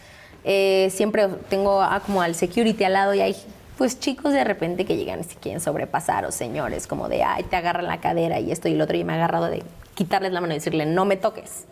eh, 0.45 0.89
siempre 0.93 1.29
tengo 1.49 1.83
como 2.07 2.23
al 2.23 2.35
security 2.35 2.85
al 2.85 2.93
lado 2.93 3.15
y 3.15 3.21
hay 3.21 3.37
pues 3.77 3.99
chicos 3.99 4.35
de 4.35 4.45
repente 4.45 4.85
que 4.85 4.97
llegan 4.97 5.21
y 5.21 5.25
se 5.25 5.37
quieren 5.37 5.61
sobrepasar 5.61 6.27
o 6.27 6.33
señores 6.33 6.87
como 6.87 7.09
de, 7.09 7.23
ay, 7.23 7.45
te 7.45 7.57
agarran 7.57 7.87
la 7.87 7.99
cadera 7.99 8.39
y 8.39 8.53
esto 8.53 8.69
y 8.69 8.75
lo 8.75 8.85
otro 8.85 8.97
y 8.97 9.05
me 9.05 9.15
ha 9.15 9.17
agarrado 9.17 9.47
de 9.47 9.63
quitarles 9.95 10.33
la 10.33 10.41
mano 10.43 10.53
y 10.53 10.59
decirle, 10.59 10.85
no 10.85 11.07
me 11.07 11.17
toques. 11.17 11.65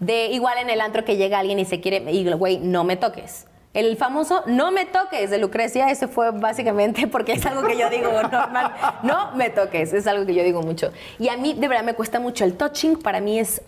De 0.00 0.26
igual 0.28 0.58
en 0.58 0.70
el 0.70 0.80
antro 0.80 1.04
que 1.04 1.16
llega 1.16 1.38
alguien 1.38 1.58
y 1.58 1.64
se 1.64 1.80
quiere, 1.80 2.10
y 2.10 2.30
güey, 2.32 2.58
no 2.58 2.84
me 2.84 2.96
toques. 2.96 3.46
El 3.74 3.96
famoso 3.96 4.42
no 4.46 4.70
me 4.70 4.84
toques 4.84 5.30
de 5.30 5.38
Lucrecia, 5.38 5.90
ese 5.90 6.06
fue 6.08 6.30
básicamente 6.30 7.06
porque 7.06 7.32
es 7.32 7.46
algo 7.46 7.62
que 7.62 7.78
yo 7.78 7.88
digo 7.88 8.10
normal. 8.10 8.72
No 9.02 9.32
me 9.34 9.48
toques, 9.48 9.92
es 9.92 10.06
algo 10.06 10.26
que 10.26 10.34
yo 10.34 10.42
digo 10.42 10.62
mucho. 10.62 10.92
Y 11.18 11.28
a 11.28 11.36
mí 11.36 11.54
de 11.54 11.68
verdad 11.68 11.84
me 11.84 11.94
cuesta 11.94 12.20
mucho. 12.20 12.44
El 12.44 12.54
touching 12.54 12.96
para 12.96 13.20
mí 13.20 13.38
es, 13.38 13.62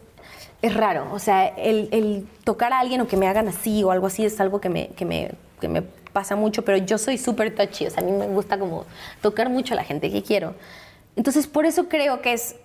es 0.64 0.74
raro. 0.74 1.08
O 1.12 1.18
sea, 1.18 1.46
el, 1.46 2.26
tocar 2.44 2.72
a 2.72 2.80
alguien 2.80 3.00
o 3.02 3.06
que 3.06 3.16
me 3.16 3.28
hagan 3.28 3.48
así 3.48 3.84
o 3.84 3.90
algo 3.90 4.06
así 4.06 4.24
es 4.24 4.40
algo 4.40 4.60
que 4.60 4.70
me, 4.70 4.88
que 4.88 5.04
me, 5.04 5.32
que 5.60 5.68
me 5.68 5.82
pasa 5.82 6.36
mucho, 6.36 6.64
pero 6.64 6.78
yo 6.78 6.96
soy 6.96 7.18
súper 7.18 7.54
touchy, 7.54 7.86
o 7.86 7.90
sea, 7.90 8.02
a 8.02 8.06
mí 8.06 8.12
me 8.12 8.26
gusta 8.28 8.58
como 8.58 8.86
tocar 9.20 9.50
mucho 9.50 9.74
a 9.74 9.76
la 9.76 9.84
gente 9.84 10.10
que 10.10 10.22
quiero. 10.22 10.54
Entonces, 11.16 11.46
por 11.46 11.66
eso 11.66 11.88
creo 11.88 12.22
que 12.22 12.32
es, 12.32 12.56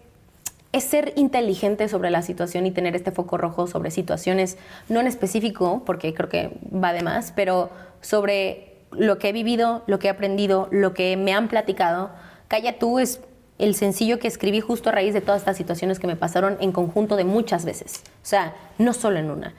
es 0.71 0.83
ser 0.85 1.11
inteligente 1.17 1.89
sobre 1.89 2.09
la 2.09 2.21
situación 2.21 2.65
y 2.65 2.71
tener 2.71 2.95
este 2.95 3.11
foco 3.11 3.37
rojo 3.37 3.67
sobre 3.67 3.91
situaciones, 3.91 4.57
no 4.87 5.01
en 5.01 5.07
específico, 5.07 5.83
porque 5.85 6.13
creo 6.13 6.29
que 6.29 6.57
va 6.73 6.93
de 6.93 7.01
más, 7.01 7.33
pero 7.33 7.69
sobre 7.99 8.77
lo 8.91 9.17
que 9.17 9.29
he 9.29 9.33
vivido, 9.33 9.83
lo 9.87 9.99
que 9.99 10.07
he 10.07 10.11
aprendido, 10.11 10.69
lo 10.71 10.93
que 10.93 11.17
me 11.17 11.33
han 11.33 11.49
platicado. 11.49 12.11
Calla 12.47 12.79
tú 12.79 12.99
es 12.99 13.19
el 13.59 13.75
sencillo 13.75 14.17
que 14.19 14.27
escribí 14.27 14.61
justo 14.61 14.89
a 14.89 14.93
raíz 14.93 15.13
de 15.13 15.21
todas 15.21 15.41
estas 15.41 15.57
situaciones 15.57 15.99
que 15.99 16.07
me 16.07 16.15
pasaron 16.15 16.57
en 16.59 16.71
conjunto 16.71 17.15
de 17.15 17.25
muchas 17.25 17.65
veces, 17.65 18.01
o 18.23 18.25
sea, 18.25 18.55
no 18.77 18.93
solo 18.93 19.19
en 19.19 19.29
una. 19.29 19.53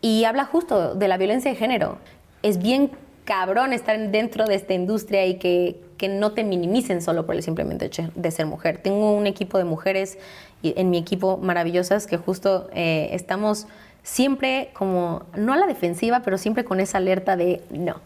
Y 0.00 0.24
habla 0.24 0.44
justo 0.44 0.94
de 0.94 1.08
la 1.08 1.16
violencia 1.16 1.50
de 1.50 1.56
género. 1.56 1.98
Es 2.42 2.58
bien 2.58 2.90
cabrón 3.24 3.72
estar 3.72 3.98
dentro 4.10 4.46
de 4.46 4.54
esta 4.54 4.74
industria 4.74 5.26
y 5.26 5.38
que, 5.38 5.80
que 5.96 6.08
no 6.08 6.32
te 6.32 6.44
minimicen 6.44 7.02
solo 7.02 7.26
por 7.26 7.34
el 7.34 7.42
simplemente 7.42 7.90
de 8.14 8.30
ser 8.30 8.46
mujer. 8.46 8.78
Tengo 8.78 9.12
un 9.12 9.26
equipo 9.26 9.58
de 9.58 9.64
mujeres 9.64 10.18
en 10.62 10.90
mi 10.90 10.98
equipo 10.98 11.38
maravillosas 11.38 12.06
que 12.06 12.16
justo 12.16 12.68
eh, 12.72 13.08
estamos 13.12 13.66
siempre 14.02 14.70
como, 14.72 15.24
no 15.36 15.52
a 15.52 15.56
la 15.56 15.66
defensiva, 15.66 16.20
pero 16.20 16.38
siempre 16.38 16.64
con 16.64 16.78
esa 16.78 16.98
alerta 16.98 17.36
de 17.36 17.62
no, 17.70 17.96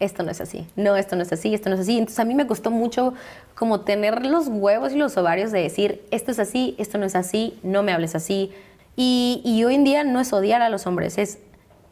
esto 0.00 0.22
no 0.22 0.30
es 0.30 0.40
así, 0.40 0.66
no, 0.76 0.96
esto 0.96 1.14
no 1.14 1.22
es 1.22 1.32
así, 1.32 1.54
esto 1.54 1.68
no 1.68 1.76
es 1.76 1.82
así. 1.82 1.98
Entonces 1.98 2.18
a 2.18 2.24
mí 2.24 2.34
me 2.34 2.46
costó 2.46 2.70
mucho 2.70 3.14
como 3.54 3.82
tener 3.82 4.24
los 4.26 4.48
huevos 4.48 4.92
y 4.92 4.96
los 4.96 5.16
ovarios 5.16 5.52
de 5.52 5.62
decir, 5.62 6.02
esto 6.10 6.30
es 6.32 6.38
así, 6.38 6.74
esto 6.78 6.98
no 6.98 7.04
es 7.04 7.14
así, 7.14 7.58
no 7.62 7.82
me 7.82 7.92
hables 7.92 8.14
así. 8.14 8.50
Y, 8.96 9.62
hoy 9.64 9.74
en 9.74 9.84
día 9.84 10.04
no 10.04 10.20
es 10.20 10.32
odiar 10.32 10.60
a 10.62 10.68
los 10.68 10.86
hombres, 10.86 11.16
es 11.16 11.38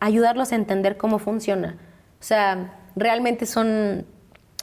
ayudarlos 0.01 0.53
a 0.53 0.57
entender 0.57 0.97
cómo 0.97 1.19
funciona. 1.19 1.79
O 2.21 2.23
sea, 2.23 2.75
realmente 2.97 3.47
son, 3.47 4.05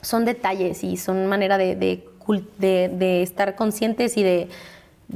son 0.01 0.25
detalles 0.25 0.83
y 0.83 0.97
son 0.97 1.25
manera 1.27 1.57
de 1.57 2.03
estar 3.23 3.55
conscientes 3.55 4.17
y 4.17 4.23
de, 4.23 4.49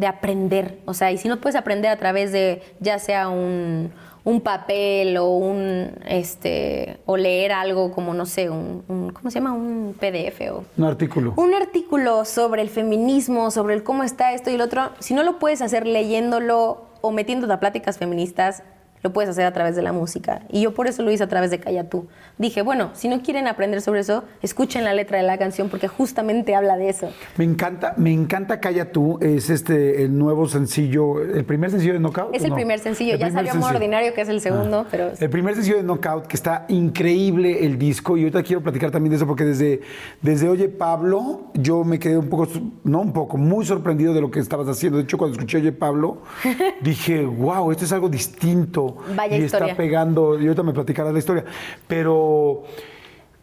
aprender. 0.08 0.80
O 0.86 0.94
sea, 0.94 1.12
y 1.12 1.18
si 1.18 1.28
no 1.28 1.42
puedes 1.42 1.56
aprender 1.56 1.92
a 1.92 1.98
través 1.98 2.32
de 2.32 2.62
ya 2.80 3.00
sea 3.00 3.30
un, 3.30 3.92
un 4.24 4.42
papel 4.42 5.18
o 5.18 5.30
un 5.30 5.92
este 6.08 7.00
o 7.06 7.18
leer 7.18 7.52
algo 7.52 7.92
como 7.92 8.14
no 8.14 8.26
sé 8.26 8.50
un, 8.50 8.84
un, 8.88 9.12
cómo 9.12 9.32
se 9.32 9.40
llama 9.40 9.54
un 9.54 9.96
PDF 10.00 10.52
o 10.52 10.64
un 10.78 10.84
artículo. 10.84 11.34
un 11.38 11.54
artículo 11.54 12.26
sobre 12.26 12.62
el 12.62 12.70
feminismo 12.70 13.50
sobre 13.52 13.76
el 13.76 13.84
cómo 13.84 14.04
está 14.04 14.34
esto 14.34 14.50
y 14.50 14.56
el 14.56 14.62
otro. 14.62 14.92
Si 15.00 15.14
no 15.14 15.24
lo 15.24 15.40
puedes 15.40 15.62
hacer 15.62 15.88
leyéndolo 15.88 16.86
o 17.02 17.12
metiéndote 17.12 17.54
a 17.54 17.60
pláticas 17.60 17.98
feministas 17.98 18.64
lo 19.02 19.14
puedes 19.14 19.30
hacer 19.30 19.46
a 19.46 19.54
través 19.54 19.76
de 19.76 19.82
la 19.82 19.94
música. 19.94 20.42
Y 20.50 20.62
yo 20.62 20.74
por 20.74 20.88
eso 20.88 21.04
lo 21.04 21.12
hice 21.12 21.24
a 21.24 21.28
través 21.28 21.52
de 21.52 21.60
Calla 21.60 21.90
Tú. 21.90 22.08
Dije, 22.38 22.62
bueno, 22.62 22.92
si 22.94 23.08
no 23.08 23.22
quieren 23.22 23.48
aprender 23.48 23.82
sobre 23.82 24.02
eso, 24.02 24.24
escuchen 24.42 24.84
la 24.84 24.94
letra 24.94 25.18
de 25.18 25.24
la 25.24 25.38
canción 25.38 25.70
porque 25.70 25.88
justamente 25.88 26.56
habla 26.56 26.78
de 26.78 26.90
eso. 26.90 27.10
Me 27.38 27.46
encanta, 27.46 27.94
me 27.98 28.12
encanta 28.12 28.60
Calla 28.60 28.92
Tú. 28.92 29.18
Es 29.22 29.50
este 29.50 30.04
el 30.04 30.18
nuevo 30.18 30.48
sencillo, 30.48 31.22
el 31.22 31.46
primer 31.46 31.72
sencillo 31.72 31.94
de 31.94 32.00
Knockout. 32.00 32.36
Es 32.36 32.44
el 32.44 32.54
primer 32.54 32.80
sencillo. 32.80 33.16
ya 33.16 33.32
salió 33.32 33.54
Amor 33.54 33.76
Ordinario, 33.76 34.14
que 34.14 34.22
es 34.22 34.30
el 34.30 34.42
segundo, 34.42 34.80
ah. 34.80 34.88
pero... 34.92 35.12
El 35.18 35.30
primer 35.30 35.56
sencillo 35.56 35.78
de 35.78 35.84
Knockout, 35.84 36.28
que 36.28 36.36
está 36.36 36.66
increíble 36.68 37.66
el 37.66 37.78
disco. 37.78 38.18
Y 38.18 38.22
ahorita 38.22 38.44
quiero 38.44 38.62
platicar 38.62 38.92
también 38.92 39.12
de 39.12 39.18
eso 39.18 39.28
porque 39.28 39.46
desde, 39.46 39.82
desde 40.22 40.50
Oye 40.50 40.68
Pablo, 40.68 41.52
yo 41.54 41.84
me 41.84 42.00
quedé 42.00 42.18
un 42.18 42.30
poco, 42.30 42.48
no 42.84 43.02
un 43.02 43.14
poco, 43.14 43.38
muy 43.38 43.66
sorprendido 43.66 44.14
de 44.14 44.22
lo 44.22 44.30
que 44.30 44.40
estabas 44.40 44.68
haciendo. 44.68 44.98
De 44.98 45.04
hecho, 45.04 45.18
cuando 45.18 45.38
escuché 45.38 45.58
Oye 45.60 45.72
Pablo, 45.72 46.18
dije, 46.82 47.26
wow, 47.26 47.72
esto 47.72 47.86
es 47.86 47.94
algo 47.94 48.10
distinto 48.10 48.89
y 49.30 49.44
está 49.44 49.76
pegando, 49.76 50.40
y 50.40 50.44
ahorita 50.44 50.64
me 50.64 50.74
platicarás 50.74 51.14
la 51.14 51.20
historia, 51.20 51.46
pero, 51.88 52.64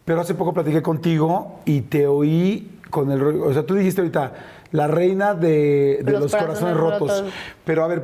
pero 0.05 0.21
hace 0.21 0.33
poco 0.33 0.53
platiqué 0.53 0.81
contigo 0.81 1.59
y 1.65 1.81
te 1.81 2.07
oí 2.07 2.79
con 2.89 3.11
el, 3.11 3.21
o 3.21 3.53
sea, 3.53 3.65
tú 3.65 3.75
dijiste 3.75 4.01
ahorita, 4.01 4.33
la 4.71 4.87
reina 4.87 5.33
de, 5.33 6.03
los, 6.05 6.35
corazones, 6.35 6.75
rotos. 6.75 7.23
pero 7.65 7.83
a 7.83 7.87
ver, 7.87 8.03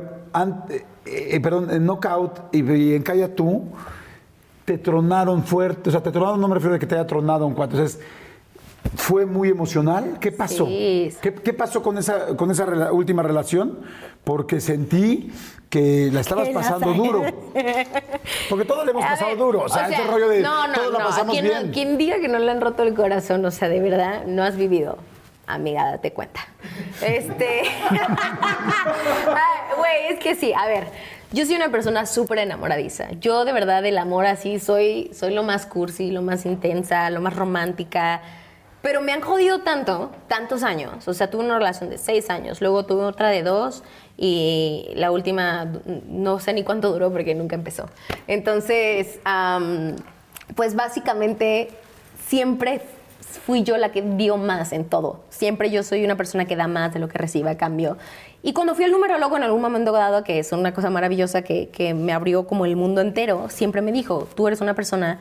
eh, 1.06 1.40
perdón, 1.40 1.70
en 1.70 1.84
Knockout 1.84 2.54
y, 2.54 2.94
en 2.94 3.02
Calla 3.02 3.34
Tú, 3.34 3.64
te 4.64 4.78
tronaron 4.78 5.44
fuerte, 5.44 5.90
o 5.90 5.92
sea, 5.92 6.02
te 6.02 6.10
tronaron, 6.10 6.40
no 6.40 6.48
me 6.48 6.54
refiero 6.54 6.74
a 6.76 6.78
que 6.78 6.86
te 6.86 6.94
haya 6.94 7.06
tronado 7.06 7.46
en 7.46 7.54
cuanto, 7.54 7.76
entonces 7.76 8.00
fue 8.96 9.26
muy 9.26 9.48
emocional. 9.48 10.18
¿Qué 10.20 10.32
pasó? 10.32 10.66
¿Qué, 10.66 11.54
pasó 11.56 11.82
con 11.82 11.98
esa, 11.98 12.36
con 12.36 12.50
esa 12.50 12.92
última 12.92 13.22
relación? 13.22 13.80
Porque 14.24 14.60
sentí 14.60 15.32
que 15.68 16.10
la 16.12 16.20
estabas 16.20 16.48
pasando 16.50 16.94
duro. 16.94 17.24
Porque 18.48 18.64
todos 18.64 18.84
le 18.84 18.92
hemos 18.92 19.04
pasado 19.04 19.34
duro. 19.36 19.62
O 19.62 19.68
sea, 19.68 19.88
ese 19.88 20.04
rollo 20.04 20.28
de 20.28 20.40
no, 20.40 20.68
no, 20.68 20.74
todos 20.74 20.92
la 20.92 20.98
pasamos 21.00 21.40
bien. 21.40 21.72
quien 21.72 21.98
diga 21.98 22.20
que 22.20 22.28
no 22.28 22.38
le 22.38 22.50
han 22.50 22.60
roto 22.60 22.82
el 22.82 22.94
corazón, 22.94 23.44
o 23.44 23.50
sea, 23.50 23.68
de 23.68 23.80
verdad, 23.80 24.24
no 24.26 24.42
has 24.44 24.56
vivido. 24.56 24.98
Amiga, 25.46 25.90
date 25.90 26.12
cuenta. 26.12 26.46
Este. 27.02 27.62
Güey, 29.76 30.12
es 30.12 30.20
que 30.20 30.34
sí, 30.34 30.52
a 30.54 30.66
ver. 30.66 30.86
Yo 31.32 31.44
soy 31.44 31.56
una 31.56 31.68
persona 31.68 32.06
súper 32.06 32.38
enamoradiza. 32.38 33.10
Yo 33.20 33.44
de 33.44 33.52
verdad 33.52 33.82
del 33.82 33.98
amor 33.98 34.24
así 34.24 34.60
soy, 34.60 35.10
soy 35.12 35.34
lo 35.34 35.42
más 35.42 35.66
cursi, 35.66 36.12
lo 36.12 36.22
más 36.22 36.46
intensa, 36.46 37.10
lo 37.10 37.20
más 37.20 37.34
romántica 37.34 38.22
pero 38.84 39.00
me 39.00 39.12
han 39.12 39.22
jodido 39.22 39.60
tanto, 39.60 40.10
tantos 40.28 40.62
años. 40.62 41.08
O 41.08 41.14
sea, 41.14 41.30
tuve 41.30 41.42
una 41.42 41.56
relación 41.56 41.88
de 41.88 41.96
seis 41.96 42.28
años, 42.28 42.60
luego 42.60 42.84
tuve 42.84 43.04
otra 43.04 43.30
de 43.30 43.42
dos 43.42 43.82
y 44.18 44.90
la 44.94 45.10
última 45.10 45.64
no 46.06 46.38
sé 46.38 46.52
ni 46.52 46.64
cuánto 46.64 46.92
duró 46.92 47.10
porque 47.10 47.34
nunca 47.34 47.56
empezó. 47.56 47.88
Entonces, 48.26 49.20
pues 50.54 50.74
básicamente 50.74 51.70
siempre 52.26 52.82
fui 53.46 53.62
yo 53.62 53.78
la 53.78 53.90
que 53.90 54.02
dio 54.02 54.36
más 54.36 54.70
en 54.74 54.84
todo. 54.84 55.24
Siempre 55.30 55.70
yo 55.70 55.82
soy 55.82 56.04
una 56.04 56.18
persona 56.18 56.44
que 56.44 56.54
da 56.54 56.68
más 56.68 56.92
de 56.92 57.00
lo 57.00 57.08
que 57.08 57.16
recibe 57.16 57.48
a 57.48 57.56
cambio. 57.56 57.96
Y 58.42 58.52
cuando 58.52 58.74
fui 58.74 58.84
al 58.84 58.90
numerólogo 58.90 59.38
en 59.38 59.44
algún 59.44 59.62
momento 59.62 59.92
dado, 59.92 60.24
que 60.24 60.38
es 60.38 60.52
una 60.52 60.74
cosa 60.74 60.90
maravillosa 60.90 61.40
que, 61.40 61.70
que 61.70 61.94
me 61.94 62.12
abrió 62.12 62.46
como 62.46 62.66
el 62.66 62.76
mundo 62.76 63.00
entero, 63.00 63.46
siempre 63.48 63.80
me 63.80 63.92
dijo, 63.92 64.28
tú 64.34 64.46
eres 64.46 64.60
una 64.60 64.74
persona 64.74 65.20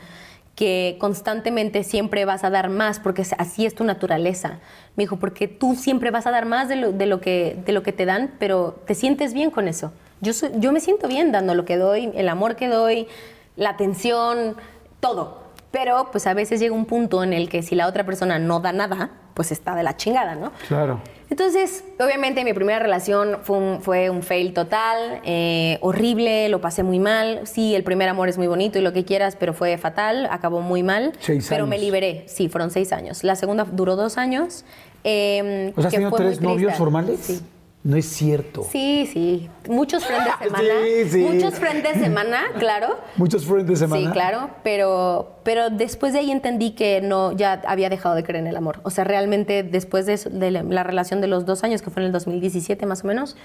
que 0.55 0.97
constantemente 0.99 1.83
siempre 1.83 2.25
vas 2.25 2.43
a 2.43 2.49
dar 2.49 2.69
más, 2.69 2.99
porque 2.99 3.23
así 3.37 3.65
es 3.65 3.73
tu 3.73 3.83
naturaleza. 3.83 4.59
Me 4.95 5.03
dijo, 5.03 5.17
porque 5.17 5.47
tú 5.47 5.75
siempre 5.75 6.11
vas 6.11 6.27
a 6.27 6.31
dar 6.31 6.45
más 6.45 6.69
de 6.69 6.75
lo, 6.75 6.91
de 6.91 7.05
lo, 7.07 7.19
que, 7.21 7.57
de 7.65 7.71
lo 7.71 7.81
que 7.81 7.91
te 7.91 8.05
dan, 8.05 8.35
pero 8.39 8.79
te 8.85 8.93
sientes 8.93 9.33
bien 9.33 9.49
con 9.49 9.67
eso. 9.67 9.91
Yo, 10.21 10.31
yo 10.57 10.71
me 10.71 10.79
siento 10.79 11.07
bien 11.07 11.31
dando 11.31 11.55
lo 11.55 11.65
que 11.65 11.77
doy, 11.77 12.11
el 12.13 12.29
amor 12.29 12.55
que 12.55 12.67
doy, 12.67 13.07
la 13.55 13.71
atención, 13.71 14.55
todo. 14.99 15.43
Pero 15.71 16.09
pues 16.11 16.27
a 16.27 16.35
veces 16.35 16.59
llega 16.59 16.75
un 16.75 16.85
punto 16.85 17.23
en 17.23 17.33
el 17.33 17.49
que 17.49 17.63
si 17.63 17.73
la 17.73 17.87
otra 17.87 18.05
persona 18.05 18.37
no 18.37 18.59
da 18.59 18.71
nada, 18.73 19.09
pues 19.33 19.51
está 19.51 19.73
de 19.73 19.81
la 19.81 19.97
chingada, 19.97 20.35
¿no? 20.35 20.51
Claro. 20.67 21.01
Entonces, 21.33 21.83
obviamente 21.99 22.45
mi 22.45 22.53
primera 22.53 22.77
relación 22.77 23.39
fue 23.41 23.57
un, 23.57 23.81
fue 23.81 24.11
un 24.11 24.21
fail 24.21 24.53
total, 24.53 25.19
eh, 25.25 25.79
horrible, 25.81 26.47
lo 26.47 26.61
pasé 26.61 26.83
muy 26.83 26.99
mal. 26.99 27.41
Sí, 27.45 27.73
el 27.73 27.83
primer 27.83 28.07
amor 28.07 28.29
es 28.29 28.37
muy 28.37 28.45
bonito 28.45 28.77
y 28.77 28.83
lo 28.83 28.93
que 28.93 29.03
quieras, 29.03 29.35
pero 29.35 29.55
fue 29.55 29.79
fatal, 29.79 30.27
acabó 30.29 30.61
muy 30.61 30.83
mal. 30.83 31.13
Seis 31.19 31.47
pero 31.49 31.65
me 31.65 31.79
liberé, 31.79 32.25
sí, 32.27 32.49
fueron 32.49 32.69
seis 32.69 32.93
años. 32.93 33.23
La 33.23 33.35
segunda 33.35 33.63
duró 33.63 33.95
dos 33.95 34.19
años. 34.19 34.63
Eh, 35.03 35.73
o 35.75 35.81
sea, 35.81 35.87
¿has 35.87 35.93
tenido 35.95 36.11
tres 36.11 36.39
novios 36.39 36.75
formales? 36.75 37.19
Sí. 37.19 37.41
No 37.83 37.97
es 37.97 38.05
cierto. 38.05 38.63
Sí, 38.71 39.09
sí. 39.11 39.49
Muchos 39.67 40.05
frentes 40.05 40.39
de 40.39 40.45
semana. 40.45 40.73
Sí, 40.83 41.09
sí. 41.09 41.19
Muchos 41.19 41.55
frentes 41.55 41.95
de 41.95 42.03
semana, 42.05 42.43
claro. 42.57 42.97
Muchos 43.17 43.45
frentes 43.45 43.67
de 43.67 43.75
semana. 43.75 44.07
Sí, 44.07 44.11
claro. 44.13 44.49
Pero, 44.63 45.35
pero 45.43 45.69
después 45.69 46.13
de 46.13 46.19
ahí 46.19 46.31
entendí 46.31 46.71
que 46.71 47.01
no, 47.01 47.33
ya 47.33 47.61
había 47.67 47.89
dejado 47.89 48.15
de 48.15 48.23
creer 48.23 48.41
en 48.41 48.47
el 48.47 48.55
amor. 48.55 48.79
O 48.83 48.89
sea, 48.89 49.03
realmente 49.03 49.63
después 49.63 50.05
de, 50.05 50.15
de 50.15 50.51
la 50.51 50.83
relación 50.83 51.19
de 51.19 51.27
los 51.27 51.45
dos 51.45 51.65
años, 51.65 51.81
que 51.81 51.89
fue 51.89 52.01
en 52.01 52.07
el 52.07 52.11
2017 52.13 52.85
más 52.85 53.03
o 53.03 53.07
menos, 53.07 53.35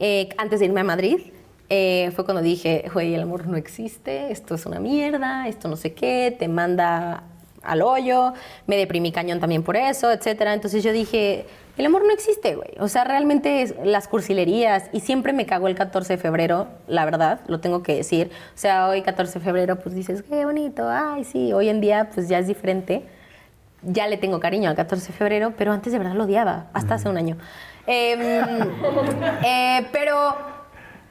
eh, 0.00 0.28
antes 0.38 0.58
de 0.58 0.66
irme 0.66 0.80
a 0.80 0.84
Madrid, 0.84 1.18
eh, 1.70 2.10
fue 2.14 2.24
cuando 2.24 2.42
dije, 2.42 2.90
güey, 2.92 3.14
el 3.14 3.22
amor 3.22 3.46
no 3.46 3.56
existe, 3.56 4.30
esto 4.30 4.54
es 4.54 4.66
una 4.66 4.80
mierda, 4.80 5.48
esto 5.48 5.68
no 5.68 5.76
sé 5.76 5.94
qué, 5.94 6.34
te 6.36 6.48
manda 6.48 7.22
al 7.62 7.80
hoyo, 7.80 8.34
me 8.66 8.76
deprimí 8.76 9.12
cañón 9.12 9.40
también 9.40 9.62
por 9.62 9.76
eso, 9.76 10.10
etcétera. 10.10 10.52
Entonces 10.52 10.82
yo 10.82 10.92
dije, 10.92 11.46
el 11.76 11.86
amor 11.86 12.04
no 12.04 12.12
existe, 12.12 12.54
güey. 12.54 12.70
O 12.78 12.88
sea, 12.88 13.04
realmente 13.04 13.74
las 13.84 14.06
cursilerías, 14.06 14.84
y 14.92 15.00
siempre 15.00 15.32
me 15.32 15.44
cago 15.44 15.66
el 15.66 15.74
14 15.74 16.14
de 16.14 16.18
febrero, 16.18 16.68
la 16.86 17.04
verdad, 17.04 17.40
lo 17.48 17.60
tengo 17.60 17.82
que 17.82 17.96
decir. 17.96 18.30
O 18.54 18.58
sea, 18.58 18.88
hoy 18.88 19.02
14 19.02 19.38
de 19.40 19.44
febrero, 19.44 19.78
pues 19.80 19.94
dices, 19.94 20.22
qué 20.22 20.44
bonito, 20.44 20.88
ay, 20.88 21.24
sí, 21.24 21.52
hoy 21.52 21.68
en 21.68 21.80
día, 21.80 22.10
pues 22.14 22.28
ya 22.28 22.38
es 22.38 22.46
diferente. 22.46 23.02
ya 23.82 24.06
le 24.06 24.16
tengo 24.16 24.40
cariño 24.40 24.70
al 24.70 24.76
14 24.76 25.08
de 25.08 25.12
febrero, 25.12 25.52
pero 25.58 25.72
antes 25.72 25.92
de 25.92 25.98
verdad 25.98 26.14
lo 26.14 26.24
odiaba, 26.24 26.68
hasta 26.72 26.94
hace 26.94 27.08
un 27.08 27.18
año. 27.18 27.36
Em, 27.86 28.20
eh, 29.44 29.86
pero 29.92 30.36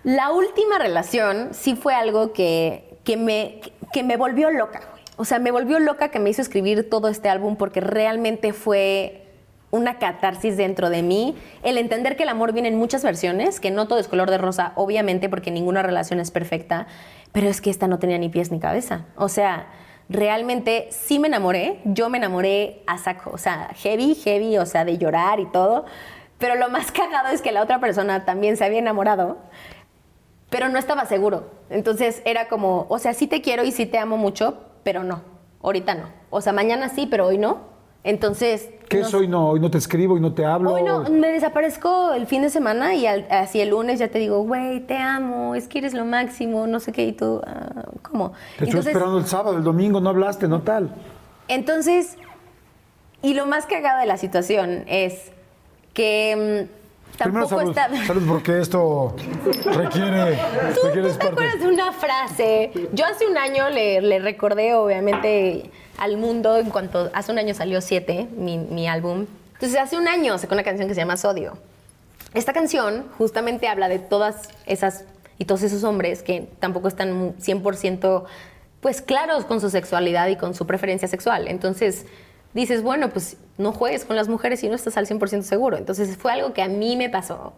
la 0.03 0.31
última 0.31 0.79
relación 0.79 1.49
sí 1.51 1.75
fue 1.75 1.93
algo 1.93 2.33
que, 2.33 2.97
que, 3.03 3.17
me, 3.17 3.59
que 3.91 4.03
me 4.03 4.17
volvió 4.17 4.49
loca. 4.49 4.81
güey. 4.91 5.03
O 5.17 5.25
sea, 5.25 5.39
me 5.39 5.51
volvió 5.51 5.79
loca 5.79 6.09
que 6.09 6.19
me 6.19 6.29
hizo 6.29 6.41
escribir 6.41 6.89
todo 6.89 7.09
este 7.09 7.29
álbum 7.29 7.57
porque 7.57 7.79
realmente 7.79 8.53
fue 8.53 9.22
una 9.73 9.97
catarsis 9.97 10.55
dentro 10.55 10.91
de 10.91 11.01
mí, 11.01 11.35
el 11.63 11.79
entender 11.79 12.15
que 12.15 12.23
el 12.23 12.29
amor 12.29 12.53
viene 12.53 12.67
en 12.67 12.77
muchas 12.77 13.03
versiones, 13.03 13.59
que 13.59 13.71
no 13.71 13.87
todo 13.87 13.97
es 13.97 14.07
color 14.07 14.29
de 14.29 14.37
rosa, 14.37 14.71
obviamente 14.75 15.29
porque 15.29 15.49
ninguna 15.49 15.81
relación 15.81 16.19
es 16.19 16.29
perfecta, 16.29 16.85
pero 17.31 17.47
es 17.47 17.59
que 17.59 17.71
esta 17.71 17.87
no 17.87 17.97
tenía 17.97 18.19
ni 18.19 18.29
pies 18.29 18.51
ni 18.51 18.59
cabeza. 18.59 19.05
O 19.15 19.29
sea, 19.29 19.65
realmente 20.09 20.89
sí 20.91 21.17
me 21.17 21.27
enamoré, 21.27 21.81
yo 21.85 22.07
me 22.09 22.19
enamoré 22.19 22.83
a 22.85 22.99
saco, 22.99 23.31
o 23.33 23.39
sea, 23.39 23.71
heavy, 23.73 24.13
heavy, 24.13 24.59
o 24.59 24.67
sea, 24.67 24.85
de 24.85 24.99
llorar 24.99 25.39
y 25.39 25.47
todo, 25.47 25.85
pero 26.37 26.53
lo 26.53 26.69
más 26.69 26.91
cagado 26.91 27.29
es 27.29 27.41
que 27.41 27.51
la 27.51 27.63
otra 27.63 27.79
persona 27.79 28.25
también 28.25 28.57
se 28.57 28.65
había 28.65 28.77
enamorado, 28.77 29.39
pero 30.51 30.69
no 30.69 30.77
estaba 30.77 31.07
seguro. 31.07 31.49
Entonces 31.71 32.21
era 32.25 32.47
como, 32.47 32.85
o 32.89 32.99
sea, 32.99 33.15
sí 33.15 33.25
te 33.25 33.41
quiero 33.41 33.63
y 33.63 33.71
sí 33.71 33.87
te 33.87 33.97
amo 33.97 34.17
mucho, 34.17 34.61
pero 34.83 35.03
no, 35.03 35.23
ahorita 35.63 35.95
no. 35.95 36.09
O 36.29 36.41
sea, 36.41 36.53
mañana 36.53 36.89
sí, 36.89 37.07
pero 37.09 37.25
hoy 37.25 37.39
no. 37.39 37.72
Entonces... 38.03 38.69
¿Qué 38.89 38.99
no 38.99 39.07
es 39.07 39.13
hoy 39.13 39.27
no? 39.27 39.47
Hoy 39.49 39.59
no 39.59 39.71
te 39.71 39.77
escribo, 39.77 40.13
hoy 40.15 40.19
no 40.19 40.33
te 40.33 40.45
hablo. 40.45 40.73
Hoy 40.73 40.83
no, 40.83 41.03
me 41.09 41.29
desaparezco 41.31 42.13
el 42.13 42.27
fin 42.27 42.41
de 42.43 42.49
semana 42.49 42.93
y 42.93 43.07
al- 43.07 43.25
así 43.31 43.59
el 43.59 43.69
lunes 43.69 43.97
ya 43.99 44.09
te 44.09 44.19
digo, 44.19 44.43
güey, 44.43 44.81
te 44.81 44.97
amo, 44.97 45.55
es 45.55 45.67
que 45.67 45.79
eres 45.79 45.93
lo 45.93 46.05
máximo, 46.05 46.67
no 46.67 46.79
sé 46.79 46.91
qué, 46.91 47.05
y 47.07 47.13
tú, 47.13 47.41
ah, 47.47 47.85
¿cómo? 48.03 48.33
Te 48.59 48.65
estoy 48.65 48.81
esperando 48.81 49.17
el 49.17 49.25
sábado, 49.25 49.57
el 49.57 49.63
domingo, 49.63 49.99
no 49.99 50.09
hablaste, 50.09 50.47
no 50.47 50.61
tal. 50.61 50.93
Entonces, 51.47 52.17
y 53.21 53.33
lo 53.33 53.45
más 53.47 53.65
cagado 53.65 53.99
de 53.99 54.05
la 54.05 54.17
situación 54.17 54.83
es 54.87 55.31
que 55.93 56.67
mm, 56.69 56.82
tampoco 57.23 57.57
salud, 57.57 57.69
está... 57.69 58.05
salud 58.05 58.23
porque 58.27 58.59
esto 58.59 59.15
requiere, 59.65 60.37
¿Tú, 60.75 60.87
requiere 60.87 61.09
tú 61.11 61.17
te 61.17 61.27
acuerdas 61.27 61.59
de 61.59 61.67
una 61.67 61.91
frase? 61.91 62.71
Yo 62.93 63.05
hace 63.05 63.27
un 63.27 63.37
año 63.37 63.69
le, 63.69 64.01
le 64.01 64.19
recordé, 64.19 64.73
obviamente, 64.75 65.71
al 65.97 66.17
mundo, 66.17 66.57
en 66.57 66.69
cuanto 66.69 67.09
hace 67.13 67.31
un 67.31 67.39
año 67.39 67.53
salió 67.53 67.81
Siete, 67.81 68.27
mi, 68.35 68.57
mi 68.57 68.87
álbum. 68.87 69.25
Entonces, 69.53 69.79
hace 69.79 69.97
un 69.97 70.07
año 70.07 70.37
sacó 70.37 70.53
una 70.53 70.63
canción 70.63 70.87
que 70.87 70.93
se 70.93 71.01
llama 71.01 71.17
Sodio. 71.17 71.57
Esta 72.33 72.51
canción 72.51 73.05
justamente 73.17 73.67
habla 73.67 73.87
de 73.87 73.99
todas 73.99 74.49
esas 74.65 75.05
y 75.37 75.45
todos 75.45 75.63
esos 75.63 75.83
hombres 75.83 76.23
que 76.23 76.47
tampoco 76.59 76.87
están 76.87 77.35
100% 77.37 78.23
pues 78.81 79.01
claros 79.01 79.45
con 79.45 79.61
su 79.61 79.69
sexualidad 79.69 80.27
y 80.27 80.35
con 80.35 80.53
su 80.53 80.67
preferencia 80.67 81.07
sexual. 81.07 81.47
Entonces 81.47 82.05
dices, 82.53 82.83
bueno, 82.83 83.09
pues 83.09 83.37
no 83.57 83.71
juegues 83.71 84.05
con 84.05 84.15
las 84.15 84.27
mujeres 84.27 84.59
si 84.59 84.69
no 84.69 84.75
estás 84.75 84.97
al 84.97 85.07
100% 85.07 85.41
seguro. 85.43 85.77
Entonces 85.77 86.17
fue 86.17 86.31
algo 86.31 86.53
que 86.53 86.61
a 86.61 86.67
mí 86.67 86.95
me 86.95 87.09
pasó. 87.09 87.53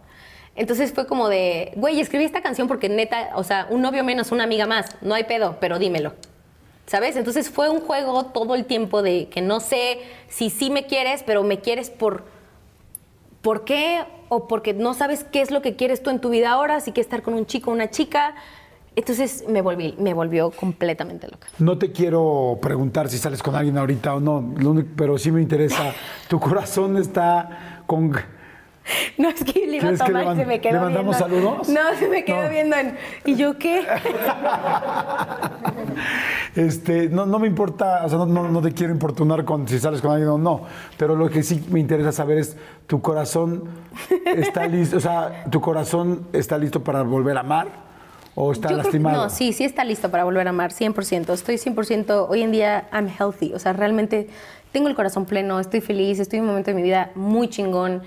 Entonces 0.54 0.92
fue 0.92 1.06
como 1.06 1.28
de, 1.28 1.72
güey, 1.76 2.00
escribí 2.00 2.24
esta 2.24 2.42
canción 2.42 2.66
porque 2.68 2.88
neta, 2.88 3.30
o 3.34 3.44
sea, 3.44 3.66
un 3.70 3.82
novio 3.82 4.04
menos, 4.04 4.32
una 4.32 4.44
amiga 4.44 4.66
más, 4.66 4.86
no 5.02 5.14
hay 5.14 5.24
pedo, 5.24 5.58
pero 5.60 5.78
dímelo. 5.78 6.14
¿Sabes? 6.86 7.16
Entonces 7.16 7.50
fue 7.50 7.68
un 7.68 7.80
juego 7.80 8.26
todo 8.26 8.54
el 8.54 8.64
tiempo 8.64 9.02
de 9.02 9.28
que 9.28 9.42
no 9.42 9.60
sé 9.60 9.98
si 10.28 10.50
sí 10.50 10.70
me 10.70 10.86
quieres, 10.86 11.22
pero 11.24 11.42
me 11.42 11.60
quieres 11.60 11.90
por 11.90 12.36
¿Por 13.46 13.64
qué? 13.64 14.02
O 14.28 14.48
porque 14.48 14.74
no 14.74 14.92
sabes 14.92 15.22
qué 15.22 15.40
es 15.40 15.52
lo 15.52 15.62
que 15.62 15.76
quieres 15.76 16.02
tú 16.02 16.10
en 16.10 16.20
tu 16.20 16.30
vida 16.30 16.50
ahora, 16.50 16.80
si 16.80 16.90
quieres 16.90 17.06
estar 17.06 17.22
con 17.22 17.32
un 17.34 17.46
chico 17.46 17.70
o 17.70 17.74
una 17.74 17.90
chica. 17.90 18.34
Entonces 18.96 19.44
me, 19.48 19.60
volví, 19.62 19.94
me 19.98 20.14
volvió 20.14 20.50
completamente 20.50 21.28
loca. 21.28 21.46
No 21.58 21.76
te 21.78 21.92
quiero 21.92 22.58
preguntar 22.62 23.08
si 23.08 23.18
sales 23.18 23.42
con 23.42 23.54
alguien 23.54 23.76
ahorita 23.78 24.14
o 24.14 24.20
no, 24.20 24.54
lo 24.56 24.70
único- 24.70 24.88
pero 24.96 25.18
sí 25.18 25.30
me 25.30 25.42
interesa. 25.42 25.92
Tu 26.28 26.40
corazón 26.40 26.96
está 26.96 27.82
con. 27.86 28.10
No, 29.18 29.28
es 29.30 29.42
que 29.44 29.66
le 29.66 29.76
iba 29.78 29.88
a 29.88 29.94
¿Quieres 29.94 30.00
que 30.02 30.06
tomar 30.12 30.34
y 30.36 30.40
se 30.40 30.46
me 30.46 30.60
quedó 30.60 30.72
le 30.74 30.80
mandamos 30.80 31.18
viendo. 31.18 31.36
saludos? 31.40 31.68
No, 31.68 31.80
se 31.98 32.08
me 32.08 32.24
quedó 32.24 32.42
No. 32.44 32.48
viendo 32.48 32.76
en... 32.76 32.96
¿Y 33.24 33.34
yo 33.34 33.58
qué? 33.58 33.84
Este, 36.54 37.08
no, 37.10 37.26
no 37.26 37.38
me 37.38 37.46
importa, 37.46 38.02
o 38.04 38.08
sea, 38.08 38.16
no, 38.18 38.26
no- 38.26 38.48
no 38.48 38.62
te 38.62 38.72
quiero 38.72 38.92
importunar 38.92 39.44
con 39.44 39.68
si 39.68 39.78
sales 39.78 40.00
con 40.00 40.10
alguien 40.12 40.28
o 40.30 40.38
no, 40.38 40.62
pero 40.96 41.14
lo 41.14 41.28
que 41.28 41.42
sí 41.42 41.62
me 41.70 41.80
interesa 41.80 42.12
saber 42.12 42.38
es, 42.38 42.56
¿tu 42.86 43.02
corazón 43.02 43.64
está 44.24 44.66
listo, 44.68 44.96
o 44.96 45.00
sea, 45.00 45.44
tu 45.50 45.60
corazón 45.60 46.26
está 46.32 46.56
listo 46.56 46.82
para 46.82 47.02
volver 47.02 47.36
a 47.36 47.40
amar 47.40 47.85
o 48.36 48.52
está 48.52 48.68
Yo 48.68 48.76
lastimado? 48.76 49.24
no, 49.24 49.30
sí, 49.30 49.52
sí 49.52 49.64
está 49.64 49.82
listo 49.82 50.10
para 50.10 50.22
volver 50.24 50.46
a 50.46 50.50
amar, 50.50 50.70
100%. 50.70 51.32
Estoy 51.32 51.56
100%, 51.56 52.26
hoy 52.28 52.42
en 52.42 52.52
día, 52.52 52.86
I'm 52.92 53.08
healthy. 53.08 53.52
O 53.54 53.58
sea, 53.58 53.72
realmente 53.72 54.28
tengo 54.72 54.88
el 54.88 54.94
corazón 54.94 55.24
pleno, 55.24 55.58
estoy 55.58 55.80
feliz, 55.80 56.20
estoy 56.20 56.38
en 56.38 56.44
un 56.44 56.50
momento 56.50 56.70
de 56.70 56.76
mi 56.76 56.82
vida 56.82 57.10
muy 57.14 57.48
chingón. 57.48 58.02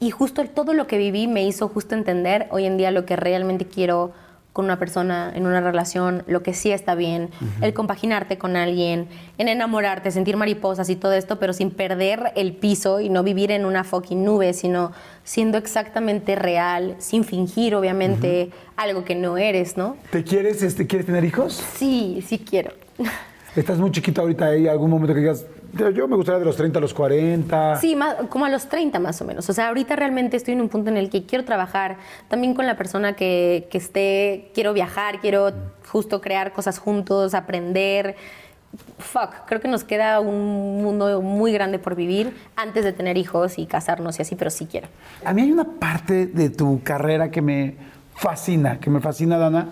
Y 0.00 0.10
justo 0.10 0.42
todo 0.46 0.72
lo 0.72 0.86
que 0.86 0.96
viví 0.96 1.28
me 1.28 1.44
hizo 1.46 1.68
justo 1.68 1.94
entender 1.94 2.48
hoy 2.50 2.64
en 2.64 2.78
día 2.78 2.90
lo 2.90 3.04
que 3.04 3.16
realmente 3.16 3.66
quiero 3.66 4.12
con 4.52 4.64
una 4.64 4.78
persona, 4.78 5.32
en 5.34 5.46
una 5.46 5.60
relación, 5.60 6.24
lo 6.26 6.42
que 6.42 6.54
sí 6.54 6.72
está 6.72 6.94
bien, 6.94 7.30
el 7.60 7.72
compaginarte 7.72 8.36
con 8.36 8.56
alguien, 8.56 9.08
en 9.38 9.48
enamorarte, 9.48 10.10
sentir 10.10 10.36
mariposas 10.36 10.90
y 10.90 10.96
todo 10.96 11.12
esto, 11.12 11.38
pero 11.38 11.52
sin 11.52 11.70
perder 11.70 12.32
el 12.34 12.54
piso 12.54 13.00
y 13.00 13.08
no 13.08 13.22
vivir 13.22 13.52
en 13.52 13.64
una 13.64 13.84
fucking 13.84 14.24
nube, 14.24 14.52
sino 14.52 14.92
siendo 15.22 15.56
exactamente 15.56 16.34
real, 16.34 16.96
sin 16.98 17.22
fingir, 17.22 17.76
obviamente, 17.76 18.50
algo 18.76 19.04
que 19.04 19.14
no 19.14 19.36
eres, 19.38 19.76
¿no? 19.76 19.96
¿Te 20.10 20.24
quieres, 20.24 20.62
este, 20.62 20.86
quieres 20.86 21.06
tener 21.06 21.24
hijos? 21.24 21.62
Sí, 21.76 22.24
sí 22.26 22.38
quiero. 22.38 22.72
Estás 23.54 23.78
muy 23.78 23.90
chiquita 23.92 24.20
ahorita, 24.20 24.46
¿hay 24.46 24.66
algún 24.66 24.90
momento 24.90 25.14
que 25.14 25.20
digas, 25.20 25.44
yo 25.94 26.08
me 26.08 26.16
gustaría 26.16 26.38
de 26.40 26.44
los 26.44 26.56
30 26.56 26.78
a 26.78 26.82
los 26.82 26.94
40? 26.94 27.76
Sí, 27.76 27.94
más- 27.96 28.16
como 28.28 28.44
a 28.44 28.48
los 28.48 28.68
30 28.68 28.98
más 28.98 29.20
o 29.20 29.24
menos. 29.24 29.48
O 29.48 29.52
sea, 29.52 29.68
ahorita 29.68 29.96
realmente 29.96 30.36
estoy 30.36 30.54
en 30.54 30.60
un 30.60 30.68
punto 30.68 30.90
en 30.90 30.96
el 30.96 31.10
que 31.10 31.24
quiero 31.26 31.44
trabajar 31.44 31.96
también 32.28 32.54
con 32.54 32.66
la 32.66 32.76
persona 32.76 33.14
que, 33.14 33.68
que 33.70 33.78
esté, 33.78 34.50
quiero 34.54 34.72
viajar, 34.72 35.20
quiero 35.20 35.52
justo 35.90 36.20
crear 36.20 36.52
cosas 36.52 36.78
juntos, 36.78 37.34
aprender. 37.34 38.16
Fuck, 38.98 39.46
creo 39.46 39.60
que 39.60 39.66
nos 39.68 39.82
queda 39.82 40.20
un 40.20 40.82
mundo 40.82 41.20
muy 41.22 41.52
grande 41.52 41.78
por 41.80 41.96
vivir 41.96 42.32
antes 42.54 42.84
de 42.84 42.92
tener 42.92 43.16
hijos 43.18 43.58
y 43.58 43.66
casarnos 43.66 44.18
y 44.18 44.22
así, 44.22 44.36
pero 44.36 44.50
sí 44.50 44.66
quiero. 44.66 44.86
A 45.24 45.32
mí 45.32 45.42
hay 45.42 45.50
una 45.50 45.64
parte 45.64 46.26
de 46.26 46.50
tu 46.50 46.80
carrera 46.84 47.30
que 47.32 47.42
me 47.42 47.74
fascina, 48.14 48.78
que 48.78 48.88
me 48.90 49.00
fascina, 49.00 49.38
Dana, 49.38 49.70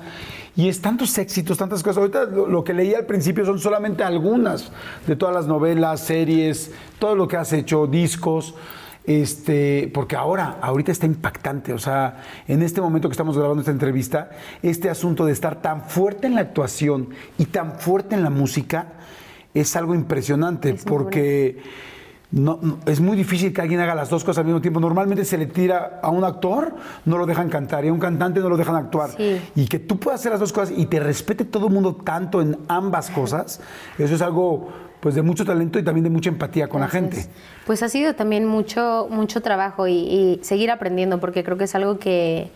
y 0.59 0.69
es 0.69 0.81
tantos 0.81 1.17
éxitos, 1.19 1.57
tantas 1.57 1.85
cosas. 1.85 1.99
Ahorita 1.99 2.25
lo, 2.25 2.49
lo 2.49 2.65
que 2.65 2.75
leí 2.75 2.93
al 2.93 3.07
principio 3.07 3.47
son 3.47 3.61
solamente 3.61 4.03
algunas 4.03 4.73
de 5.07 5.15
todas 5.15 5.33
las 5.33 5.47
novelas, 5.47 6.01
series, 6.01 6.73
todo 6.99 7.15
lo 7.15 7.29
que 7.29 7.37
has 7.37 7.53
hecho, 7.53 7.87
discos. 7.87 8.57
Este, 9.05 9.89
porque 9.95 10.17
ahora, 10.17 10.59
ahorita 10.61 10.91
está 10.91 11.07
impactante, 11.07 11.73
o 11.73 11.79
sea, 11.79 12.25
en 12.49 12.63
este 12.63 12.81
momento 12.81 13.09
que 13.09 13.13
estamos 13.13 13.39
grabando 13.39 13.61
esta 13.61 13.71
entrevista, 13.71 14.31
este 14.61 14.91
asunto 14.91 15.25
de 15.25 15.33
estar 15.33 15.63
tan 15.63 15.85
fuerte 15.85 16.27
en 16.27 16.35
la 16.35 16.41
actuación 16.41 17.11
y 17.39 17.45
tan 17.45 17.79
fuerte 17.79 18.17
en 18.17 18.25
la 18.25 18.31
música 18.31 18.95
es 19.55 19.77
algo 19.77 19.95
impresionante, 19.95 20.71
Es 20.71 20.85
porque 20.85 21.63
no, 22.31 22.59
no- 22.61 22.79
es 22.87 23.01
muy 23.01 23.17
difícil 23.17 23.53
que 23.53 23.61
alguien 23.63 23.81
haga 23.81 23.95
las 23.95 24.11
dos 24.11 24.23
cosas 24.23 24.39
al 24.39 24.45
mismo 24.45 24.61
tiempo. 24.61 24.81
Normalmente 24.81 25.25
se 25.25 25.39
le 25.39 25.47
tira 25.47 26.01
a 26.03 26.11
un 26.11 26.25
actor, 26.25 26.75
no 27.07 27.17
lo 27.19 27.25
dejan 27.27 27.49
cantar, 27.49 27.85
y 27.85 27.89
a 27.89 27.93
un 27.93 27.99
cantante 28.01 28.41
no 28.41 28.49
lo 28.49 28.57
dejan 28.57 28.77
actuar. 28.77 29.11
Sí. 29.17 29.41
Y 29.55 29.67
que 29.67 29.79
tú 29.79 29.99
puedas 29.99 30.21
hacer 30.21 30.33
las 30.33 30.41
dos 30.41 30.53
cosas 30.53 30.75
y 30.77 30.87
te 30.87 31.01
respete 31.01 31.45
todo 31.45 31.69
el 31.69 31.73
mundo 31.73 31.95
tanto 31.95 32.43
en 32.43 32.59
ambas 32.69 33.11
cosas, 33.11 33.61
eso 33.99 34.15
es 34.15 34.23
algo 34.23 34.69
pues 35.01 35.15
de 35.15 35.23
mucho 35.23 35.45
talento 35.45 35.79
y 35.79 35.85
también 35.85 36.03
de 36.05 36.11
mucha 36.11 36.29
empatía 36.29 36.67
con 36.69 36.81
la 36.81 36.89
gente. 36.89 37.25
Pues 37.67 37.85
ha 37.85 37.89
sido 37.89 38.15
también 38.15 38.47
mucho, 38.47 39.07
mucho 39.11 39.41
trabajo 39.41 39.87
y, 39.87 39.93
y 39.95 40.41
seguir 40.43 40.73
aprendiendo, 40.73 41.21
porque 41.21 41.45
creo 41.45 41.57
que 41.57 41.65
es 41.65 41.75
algo 41.77 42.01
que, 42.01 42.51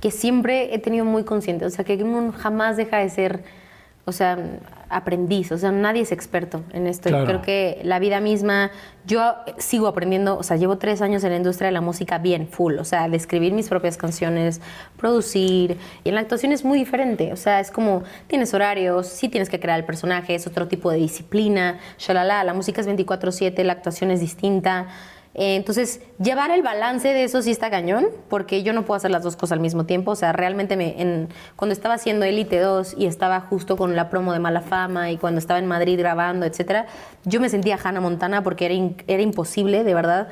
que 0.00 0.10
siempre 0.10 0.74
he 0.74 0.78
tenido 0.78 1.04
muy 1.04 1.22
consciente. 1.24 1.66
O 1.66 1.70
sea, 1.70 1.84
que 1.84 2.02
uno 2.02 2.32
jamás 2.32 2.78
deja 2.78 2.96
de 2.96 3.10
ser, 3.10 3.44
o 4.04 4.12
sea, 4.12 4.36
aprendiz. 4.88 5.52
O 5.52 5.58
sea, 5.58 5.70
nadie 5.70 6.02
es 6.02 6.12
experto 6.12 6.62
en 6.72 6.86
esto. 6.86 7.08
Claro. 7.08 7.24
Y 7.24 7.26
creo 7.26 7.42
que 7.42 7.80
la 7.84 7.98
vida 7.98 8.20
misma, 8.20 8.70
yo 9.06 9.34
sigo 9.58 9.86
aprendiendo. 9.86 10.36
O 10.36 10.42
sea, 10.42 10.56
llevo 10.56 10.78
tres 10.78 11.00
años 11.02 11.22
en 11.24 11.30
la 11.30 11.36
industria 11.36 11.66
de 11.66 11.72
la 11.72 11.80
música 11.80 12.18
bien, 12.18 12.48
full. 12.48 12.78
O 12.78 12.84
sea, 12.84 13.08
de 13.08 13.16
escribir 13.16 13.52
mis 13.52 13.68
propias 13.68 13.96
canciones, 13.96 14.60
producir. 14.96 15.78
Y 16.04 16.08
en 16.08 16.16
la 16.16 16.20
actuación 16.20 16.52
es 16.52 16.64
muy 16.64 16.78
diferente. 16.78 17.32
O 17.32 17.36
sea, 17.36 17.60
es 17.60 17.70
como, 17.70 18.02
tienes 18.26 18.52
horarios, 18.54 19.06
sí 19.06 19.28
tienes 19.28 19.48
que 19.48 19.60
crear 19.60 19.78
el 19.78 19.86
personaje, 19.86 20.34
es 20.34 20.46
otro 20.46 20.68
tipo 20.68 20.90
de 20.90 20.98
disciplina. 20.98 21.78
Shalala, 21.98 22.42
la 22.44 22.54
música 22.54 22.80
es 22.80 22.88
24-7, 22.88 23.62
la 23.62 23.72
actuación 23.72 24.10
es 24.10 24.20
distinta. 24.20 24.88
Eh, 25.34 25.56
entonces, 25.56 26.00
llevar 26.22 26.50
el 26.50 26.62
balance 26.62 27.08
de 27.08 27.24
eso 27.24 27.40
sí 27.40 27.50
está 27.50 27.70
cañón, 27.70 28.06
porque 28.28 28.62
yo 28.62 28.72
no 28.74 28.84
puedo 28.84 28.96
hacer 28.96 29.10
las 29.10 29.22
dos 29.22 29.34
cosas 29.36 29.52
al 29.52 29.60
mismo 29.60 29.84
tiempo. 29.86 30.10
O 30.10 30.16
sea, 30.16 30.32
realmente 30.32 30.76
me, 30.76 31.00
en- 31.00 31.28
cuando 31.56 31.72
estaba 31.72 31.94
haciendo 31.94 32.24
Elite 32.26 32.58
2 32.60 32.94
y 32.98 33.06
estaba 33.06 33.40
justo 33.40 33.76
con 33.76 33.96
la 33.96 34.10
promo 34.10 34.32
de 34.34 34.38
Mala 34.40 34.60
Fama 34.60 35.10
y 35.10 35.16
cuando 35.16 35.38
estaba 35.38 35.58
en 35.58 35.66
Madrid 35.66 35.98
grabando, 35.98 36.44
etcétera, 36.44 36.86
yo 37.24 37.40
me 37.40 37.48
sentía 37.48 37.78
Hannah 37.82 38.00
Montana 38.00 38.42
porque 38.42 38.66
era, 38.66 38.74
era 39.06 39.22
imposible, 39.22 39.84
de 39.84 39.94
verdad, 39.94 40.28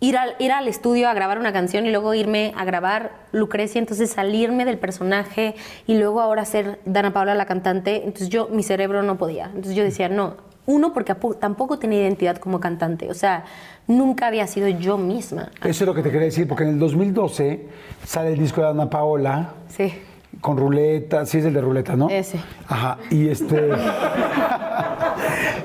ir 0.00 0.16
al, 0.16 0.34
ir 0.38 0.52
al 0.52 0.66
estudio 0.68 1.10
a 1.10 1.12
grabar 1.12 1.38
una 1.38 1.52
canción 1.52 1.84
y 1.84 1.90
luego 1.90 2.14
irme 2.14 2.54
a 2.56 2.64
grabar 2.64 3.10
Lucrecia, 3.32 3.78
entonces 3.78 4.10
salirme 4.10 4.64
del 4.64 4.78
personaje 4.78 5.54
y 5.86 5.98
luego 5.98 6.22
ahora 6.22 6.46
ser 6.46 6.80
Dana 6.86 7.12
Paula 7.12 7.34
la 7.34 7.44
cantante. 7.44 7.96
Entonces 8.04 8.30
yo, 8.30 8.48
mi 8.48 8.62
cerebro 8.62 9.02
no 9.02 9.18
podía. 9.18 9.44
Entonces 9.46 9.74
yo 9.74 9.84
decía, 9.84 10.08
no, 10.08 10.36
Uno, 10.70 10.92
porque 10.92 11.14
tampoco 11.40 11.78
tenía 11.78 12.00
identidad 12.02 12.36
como 12.36 12.60
cantante. 12.60 13.10
O 13.10 13.14
sea, 13.14 13.44
nunca 13.88 14.26
había 14.28 14.46
sido 14.46 14.68
yo 14.68 14.98
misma. 14.98 15.50
Eso 15.64 15.84
es 15.84 15.88
lo 15.88 15.94
que 15.94 16.02
te 16.02 16.10
quería 16.10 16.26
decir, 16.26 16.46
porque 16.46 16.62
en 16.64 16.70
el 16.70 16.78
2012 16.78 17.66
sale 18.06 18.32
el 18.32 18.38
disco 18.38 18.60
de 18.60 18.68
Ana 18.68 18.88
Paola 18.88 19.54
Sí. 19.68 19.92
con 20.40 20.56
ruleta, 20.56 21.26
sí 21.26 21.38
es 21.38 21.44
el 21.44 21.54
de 21.54 21.60
ruleta, 21.60 21.96
¿no? 21.96 22.08
Ese. 22.08 22.38
Ajá, 22.68 22.98
y 23.10 23.28
este... 23.28 23.70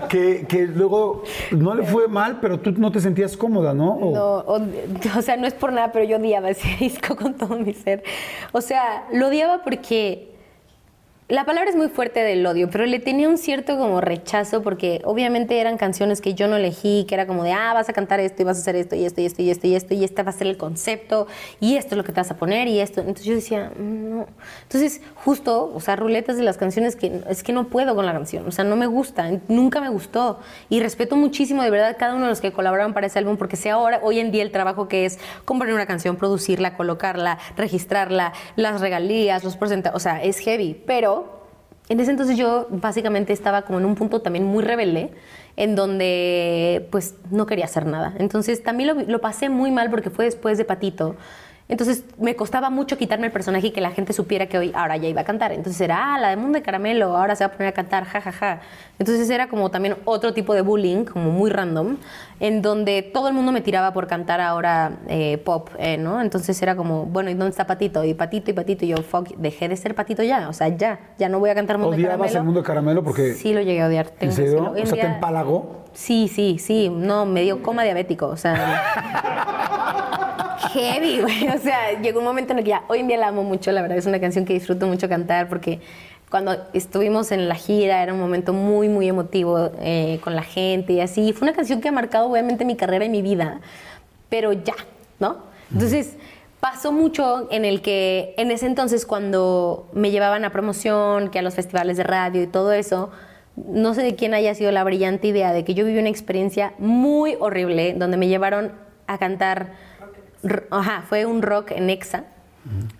que, 0.09 0.45
que 0.47 0.67
luego 0.67 1.23
no 1.51 1.75
le 1.75 1.83
fue 1.83 2.07
mal, 2.07 2.39
pero 2.41 2.59
tú 2.59 2.71
no 2.77 2.91
te 2.91 2.99
sentías 2.99 3.35
cómoda, 3.37 3.73
¿no? 3.73 3.93
O- 3.93 4.13
No, 4.13 4.37
o, 4.39 4.61
o 5.17 5.21
sea, 5.21 5.37
no 5.37 5.47
es 5.47 5.53
por 5.53 5.71
nada, 5.73 5.91
pero 5.91 6.05
yo 6.05 6.17
odiaba 6.17 6.49
ese 6.49 6.67
disco 6.79 7.15
con 7.15 7.35
todo 7.35 7.57
mi 7.57 7.73
ser. 7.73 8.03
O 8.51 8.61
sea, 8.61 9.05
lo 9.13 9.27
odiaba 9.27 9.63
porque 9.63 10.34
la 11.27 11.43
palabra 11.43 11.71
es 11.71 11.75
muy 11.75 11.89
fuerte 11.89 12.19
del 12.19 12.45
odio, 12.45 12.69
pero 12.69 12.85
le 12.85 12.99
tenía 12.99 13.27
un 13.27 13.39
cierto 13.39 13.79
como 13.79 13.99
rechazo 13.99 14.61
porque 14.61 15.01
obviamente 15.05 15.59
eran 15.59 15.75
canciones 15.75 16.21
que 16.21 16.35
yo 16.35 16.47
no 16.47 16.55
elegí, 16.55 17.05
que 17.07 17.15
era 17.15 17.25
como 17.25 17.43
de, 17.43 17.51
ah, 17.51 17.73
vas 17.73 17.89
a 17.89 17.93
cantar 17.93 18.19
esto 18.19 18.43
y 18.43 18.45
vas 18.45 18.57
a 18.57 18.61
hacer 18.61 18.75
esto 18.75 18.95
y 18.95 19.05
esto 19.05 19.21
y 19.21 19.25
esto 19.25 19.41
y 19.41 19.49
esto 19.49 19.65
y 19.65 19.73
esto 19.75 19.93
y 19.95 20.03
este 20.03 20.21
va 20.21 20.29
a 20.29 20.33
ser 20.33 20.45
el 20.45 20.57
concepto 20.57 21.25
y 21.59 21.77
esto 21.77 21.95
es 21.95 21.97
lo 21.97 22.03
que 22.03 22.11
te 22.11 22.19
vas 22.19 22.29
a 22.29 22.37
poner 22.37 22.67
y 22.67 22.79
esto. 22.79 23.01
Entonces 23.01 23.25
yo 23.25 23.33
decía, 23.33 23.71
"Mm, 23.75 24.09
no. 24.17 24.27
Entonces 24.63 25.01
justo, 25.15 25.71
o 25.73 25.79
sea, 25.79 25.95
ruletas 25.95 26.37
de 26.37 26.43
las 26.43 26.57
canciones 26.57 26.95
que 26.95 27.23
es 27.27 27.41
que 27.41 27.53
no 27.53 27.69
puedo 27.69 27.95
con 27.95 28.05
la 28.05 28.13
canción, 28.13 28.47
o 28.47 28.51
sea, 28.51 28.63
no 28.63 28.75
me 28.75 28.85
gusta, 28.85 29.27
nunca 29.47 29.81
me 29.81 29.89
gustó 29.89 30.39
y 30.69 30.79
respeto 30.79 31.15
muchísimo 31.15 31.63
de 31.63 31.71
verdad 31.71 31.95
cada 31.97 32.13
uno 32.13 32.25
de 32.25 32.29
los 32.29 32.39
que 32.41 32.51
colaboraron 32.51 32.93
para 32.93 33.07
ese 33.07 33.17
álbum 33.17 33.35
porque 33.37 33.55
sé 33.55 33.71
ahora, 33.71 33.99
hoy 34.03 34.19
en 34.19 34.31
día 34.31 34.43
el 34.43 34.51
trabajo 34.51 34.87
que 34.87 35.05
es 35.05 35.17
componer 35.43 35.73
una 35.73 35.87
canción, 35.87 36.17
producirla, 36.17 36.77
colocarla, 36.77 37.39
registrarla, 37.57 38.33
las 38.57 38.79
regalías, 38.79 39.43
los 39.43 39.57
porcentajes, 39.57 39.95
o 39.95 39.99
sea, 39.99 40.21
es 40.21 40.37
heavy, 40.37 40.79
pero 40.85 41.14
en 41.87 41.99
ese 41.99 42.11
entonces 42.11 42.37
yo 42.37 42.67
básicamente 42.69 43.31
estaba 43.33 43.63
como 43.63 43.79
en 43.79 43.85
un 43.85 43.95
punto 43.95 44.21
también 44.21 44.45
muy 44.45 44.63
rebelde, 44.63 45.11
en 45.55 45.75
donde 45.75 46.87
pues 46.91 47.15
no 47.31 47.45
quería 47.45 47.65
hacer 47.65 47.85
nada. 47.85 48.13
Entonces 48.17 48.63
también 48.63 48.95
lo, 48.95 49.03
lo 49.03 49.21
pasé 49.21 49.49
muy 49.49 49.71
mal 49.71 49.89
porque 49.89 50.09
fue 50.09 50.25
después 50.25 50.57
de 50.57 50.65
Patito. 50.65 51.15
Entonces 51.67 52.03
me 52.19 52.35
costaba 52.35 52.69
mucho 52.69 52.95
quitarme 52.95 53.25
el 53.25 53.31
personaje 53.33 53.67
y 53.67 53.71
que 53.71 53.81
la 53.81 53.89
gente 53.89 54.13
supiera 54.13 54.45
que 54.45 54.59
hoy 54.59 54.71
ahora 54.75 54.97
ya 54.97 55.07
iba 55.07 55.21
a 55.21 55.23
cantar. 55.23 55.51
Entonces 55.51 55.81
era, 55.81 56.13
ah, 56.13 56.19
la 56.19 56.29
de 56.29 56.37
Mundo 56.37 56.59
de 56.59 56.61
Caramelo, 56.61 57.17
ahora 57.17 57.35
se 57.35 57.43
va 57.43 57.47
a 57.47 57.57
poner 57.57 57.69
a 57.69 57.71
cantar, 57.71 58.05
jajaja. 58.05 58.31
Ja, 58.31 58.55
ja. 58.57 58.61
Entonces 58.99 59.27
era 59.31 59.47
como 59.47 59.71
también 59.71 59.95
otro 60.05 60.33
tipo 60.33 60.53
de 60.53 60.61
bullying, 60.61 61.05
como 61.05 61.31
muy 61.31 61.49
random, 61.49 61.97
en 62.39 62.61
donde 62.61 63.01
todo 63.01 63.29
el 63.29 63.33
mundo 63.33 63.51
me 63.51 63.61
tiraba 63.61 63.93
por 63.93 64.05
cantar 64.05 64.41
ahora 64.41 64.91
eh, 65.07 65.39
pop, 65.39 65.69
eh, 65.79 65.97
¿no? 65.97 66.21
Entonces 66.21 66.61
era 66.61 66.75
como, 66.75 67.05
bueno, 67.05 67.31
¿y 67.31 67.33
dónde 67.33 67.49
está 67.49 67.65
Patito? 67.65 68.03
Y 68.03 68.13
Patito 68.13 68.51
y 68.51 68.53
Patito. 68.53 68.85
Y 68.85 68.89
yo, 68.89 68.97
fuck, 68.97 69.29
dejé 69.37 69.67
de 69.67 69.75
ser 69.75 69.95
Patito 69.95 70.21
ya. 70.21 70.47
O 70.49 70.53
sea, 70.53 70.67
ya, 70.67 70.99
ya 71.17 71.29
no 71.29 71.39
voy 71.39 71.49
a 71.49 71.55
cantar 71.55 71.79
Mundo 71.79 71.97
de 71.97 72.03
¿Odiabas 72.03 72.17
Caramelo. 72.17 72.39
el 72.39 72.45
mundo 72.45 72.59
de 72.61 72.65
caramelo? 72.67 73.03
Porque, 73.03 73.33
Sí, 73.33 73.53
lo 73.53 73.61
llegué 73.61 73.81
a 73.81 73.87
odiar. 73.87 74.11
¿En 74.19 74.31
serio? 74.31 74.71
O 74.71 74.85
sea, 74.85 75.01
¿te 75.01 75.07
empalagó? 75.07 75.85
Sí, 75.93 76.27
sí, 76.27 76.59
sí. 76.59 76.89
No, 76.89 77.25
me 77.25 77.41
dio 77.41 77.63
coma 77.63 77.83
diabético. 77.83 78.27
O 78.27 78.37
sea. 78.37 80.11
heavy, 80.73 81.21
güey. 81.21 81.47
O 81.49 81.57
sea, 81.59 81.99
llegó 82.01 82.19
un 82.19 82.25
momento 82.25 82.53
en 82.53 82.59
el 82.59 82.63
que 82.63 82.71
ya. 82.71 82.83
Hoy 82.87 82.99
en 82.99 83.07
día 83.07 83.17
la 83.17 83.27
amo 83.27 83.43
mucho, 83.43 83.71
la 83.71 83.81
verdad. 83.81 83.97
Es 83.97 84.05
una 84.05 84.19
canción 84.19 84.45
que 84.45 84.53
disfruto 84.53 84.87
mucho 84.87 85.09
cantar 85.09 85.49
porque 85.49 85.79
cuando 86.29 86.57
estuvimos 86.73 87.31
en 87.31 87.47
la 87.47 87.55
gira 87.55 88.01
era 88.01 88.13
un 88.13 88.19
momento 88.19 88.53
muy, 88.53 88.89
muy 88.89 89.07
emotivo 89.07 89.71
eh, 89.79 90.19
con 90.23 90.35
la 90.35 90.43
gente 90.43 90.93
y 90.93 91.01
así. 91.01 91.33
Fue 91.33 91.47
una 91.47 91.55
canción 91.55 91.81
que 91.81 91.89
ha 91.89 91.91
marcado, 91.91 92.29
obviamente, 92.29 92.65
mi 92.65 92.75
carrera 92.75 93.05
y 93.05 93.09
mi 93.09 93.21
vida. 93.21 93.61
Pero 94.29 94.53
ya, 94.53 94.75
¿no? 95.19 95.37
Entonces. 95.71 96.17
Pasó 96.61 96.91
mucho 96.91 97.47
en 97.51 97.63
el 97.63 97.83
que 97.83 98.33
en 98.37 98.49
ese 98.49 98.65
entonces 98.65 99.05
cuando 99.05 99.87
me 99.93 100.09
llevaban 100.09 100.45
a 100.45 100.49
promoción, 100.49 101.29
que 101.29 101.37
a 101.37 101.43
los 101.43 101.53
festivales 101.53 101.95
de 101.95 102.03
radio 102.03 102.41
y 102.41 102.47
todo 102.47 102.73
eso, 102.73 103.11
no 103.55 103.93
sé 103.93 104.03
de 104.03 104.15
quién 104.15 104.33
haya 104.33 104.53
sido 104.53 104.71
la 104.71 104.83
brillante 104.83 105.27
idea 105.27 105.53
de 105.53 105.63
que 105.63 105.73
yo 105.73 105.85
viví 105.85 105.99
una 105.99 106.09
experiencia 106.09 106.73
muy 106.77 107.37
horrible 107.39 107.93
donde 107.93 108.17
me 108.17 108.27
llevaron 108.27 108.73
a 109.07 109.17
cantar, 109.17 109.73
ajá, 110.69 111.03
fue 111.07 111.25
un 111.25 111.41
rock 111.41 111.71
en 111.71 111.89
Exa, 111.89 112.23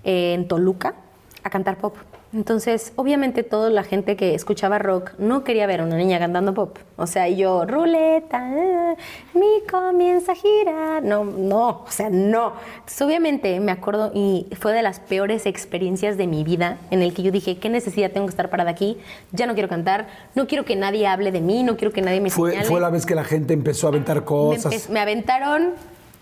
eh, 0.04 0.34
en 0.34 0.48
Toluca, 0.48 0.96
a 1.44 1.50
cantar 1.50 1.78
pop. 1.78 1.96
Entonces, 2.36 2.92
obviamente 2.98 3.44
toda 3.44 3.70
la 3.70 3.84
gente 3.84 4.18
que 4.18 4.36
escuchaba 4.36 4.78
rock 4.78 5.14
no 5.18 5.46
quería 5.46 5.68
ver 5.68 5.80
a 5.80 5.86
una 5.86 5.96
niña 5.96 6.20
cantando 6.20 6.54
pop. 6.54 6.78
O 6.98 7.08
sea, 7.08 7.30
yo, 7.30 7.66
ruleta, 7.66 8.52
eh, 8.54 8.98
mi 9.34 9.66
comienza 9.72 10.34
a 10.34 10.36
girar. 10.36 11.02
No, 11.02 11.24
no, 11.24 11.84
o 11.88 11.88
sea, 11.88 12.10
no. 12.10 12.52
Entonces, 12.74 13.02
obviamente 13.02 13.62
me 13.62 13.72
acuerdo 13.72 14.12
y 14.14 14.48
fue 14.60 14.74
de 14.74 14.82
las 14.82 15.00
peores 15.00 15.46
experiencias 15.46 16.18
de 16.18 16.28
mi 16.28 16.44
vida 16.44 16.78
en 16.92 17.02
el 17.02 17.14
que 17.14 17.24
yo 17.24 17.32
dije, 17.32 17.58
¿qué 17.58 17.70
necesidad 17.70 18.12
tengo 18.12 18.26
que 18.26 18.32
estar 18.32 18.50
parada 18.50 18.72
aquí? 18.72 18.98
Ya 19.32 19.48
no 19.48 19.54
quiero 19.54 19.70
cantar, 19.70 20.08
no 20.36 20.46
quiero 20.46 20.66
que 20.66 20.76
nadie 20.76 21.08
hable 21.08 21.32
de 21.32 21.40
mí, 21.40 21.64
no 21.64 21.78
quiero 21.78 21.94
que 21.94 22.02
nadie 22.02 22.20
me 22.20 22.32
Fue, 22.32 22.52
señale. 22.52 22.68
fue 22.68 22.82
la 22.82 22.90
vez 22.90 23.06
que 23.06 23.16
la 23.16 23.24
gente 23.24 23.54
empezó 23.54 23.88
a 23.88 23.92
aventar 23.92 24.26
cosas. 24.26 24.90
me 24.90 25.00
aventaron 25.00 25.74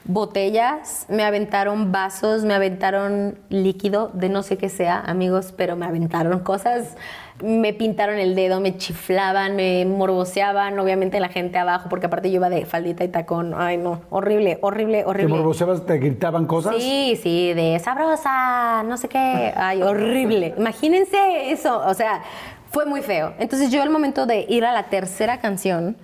botellas, 0.06 1.06
me 1.10 1.24
aventaron 1.24 1.92
vasos, 1.92 2.44
me 2.44 2.54
aventaron 2.54 3.40
líquido 3.50 4.12
de 4.14 4.30
no 4.30 4.44
sé 4.44 4.58
qué 4.58 4.70
sea, 4.70 5.00
amigos, 5.00 5.54
pero 5.56 5.76
me 5.76 5.86
aventaron 5.86 6.40
cosas. 6.40 6.96
Me 7.42 7.74
pintaron 7.74 8.20
el 8.20 8.36
dedo, 8.36 8.60
me 8.60 8.78
chiflaban, 8.78 9.56
me 9.56 9.86
morboseaban, 9.86 10.78
obviamente 10.78 11.20
la 11.20 11.30
gente 11.30 11.58
abajo, 11.58 11.90
porque 11.90 12.06
aparte 12.06 12.30
yo 12.30 12.36
iba 12.36 12.50
de 12.50 12.66
faldita 12.66 13.04
y 13.04 13.08
tacón. 13.08 13.54
Ay, 13.58 13.78
no, 13.78 14.02
horrible, 14.12 14.60
horrible, 14.62 15.00
¿Te 15.00 15.06
horrible. 15.06 15.34
morboseabas, 15.36 15.86
te 15.86 15.98
gritaban 15.98 16.46
cosas? 16.46 16.76
Sí, 16.78 17.20
sí, 17.22 17.54
de 17.54 17.80
sabrosa, 17.80 18.84
no 18.84 18.98
sé 18.98 19.10
qué. 19.10 19.52
Ay, 19.56 19.82
horrible. 19.82 20.54
Imagínense 20.58 21.52
eso. 21.52 21.82
O 21.88 21.94
sea, 21.96 22.22
fue 22.70 22.86
muy 22.86 23.02
feo. 23.02 23.34
Entonces 23.40 23.72
yo 23.72 23.82
al 23.82 23.90
momento 23.90 24.26
de 24.26 24.46
ir 24.48 24.64
a 24.64 24.72
la 24.72 24.84
tercera 24.84 25.40
canción, 25.40 25.98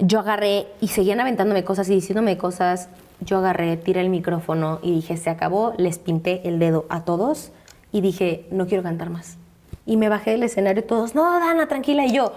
yo 0.00 0.20
agarré 0.20 0.66
y 0.80 0.88
seguían 0.88 1.20
aventándome 1.20 1.64
cosas 1.64 1.88
y 1.88 1.94
diciéndome 1.94 2.36
cosas. 2.36 2.88
Yo 3.20 3.38
agarré, 3.38 3.76
tiré 3.76 4.00
el 4.00 4.08
micrófono 4.08 4.78
y 4.82 4.94
dije, 4.94 5.16
se 5.16 5.28
acabó, 5.30 5.74
les 5.76 5.98
pinté 5.98 6.48
el 6.48 6.58
dedo 6.58 6.86
a 6.88 7.04
todos 7.04 7.52
y 7.92 8.00
dije, 8.00 8.46
no 8.50 8.66
quiero 8.66 8.82
cantar 8.82 9.10
más. 9.10 9.36
Y 9.84 9.96
me 9.96 10.08
bajé 10.08 10.30
del 10.32 10.42
escenario 10.42 10.84
todos, 10.84 11.14
no, 11.14 11.24
Dana, 11.38 11.68
tranquila. 11.68 12.06
Y 12.06 12.12
yo, 12.12 12.32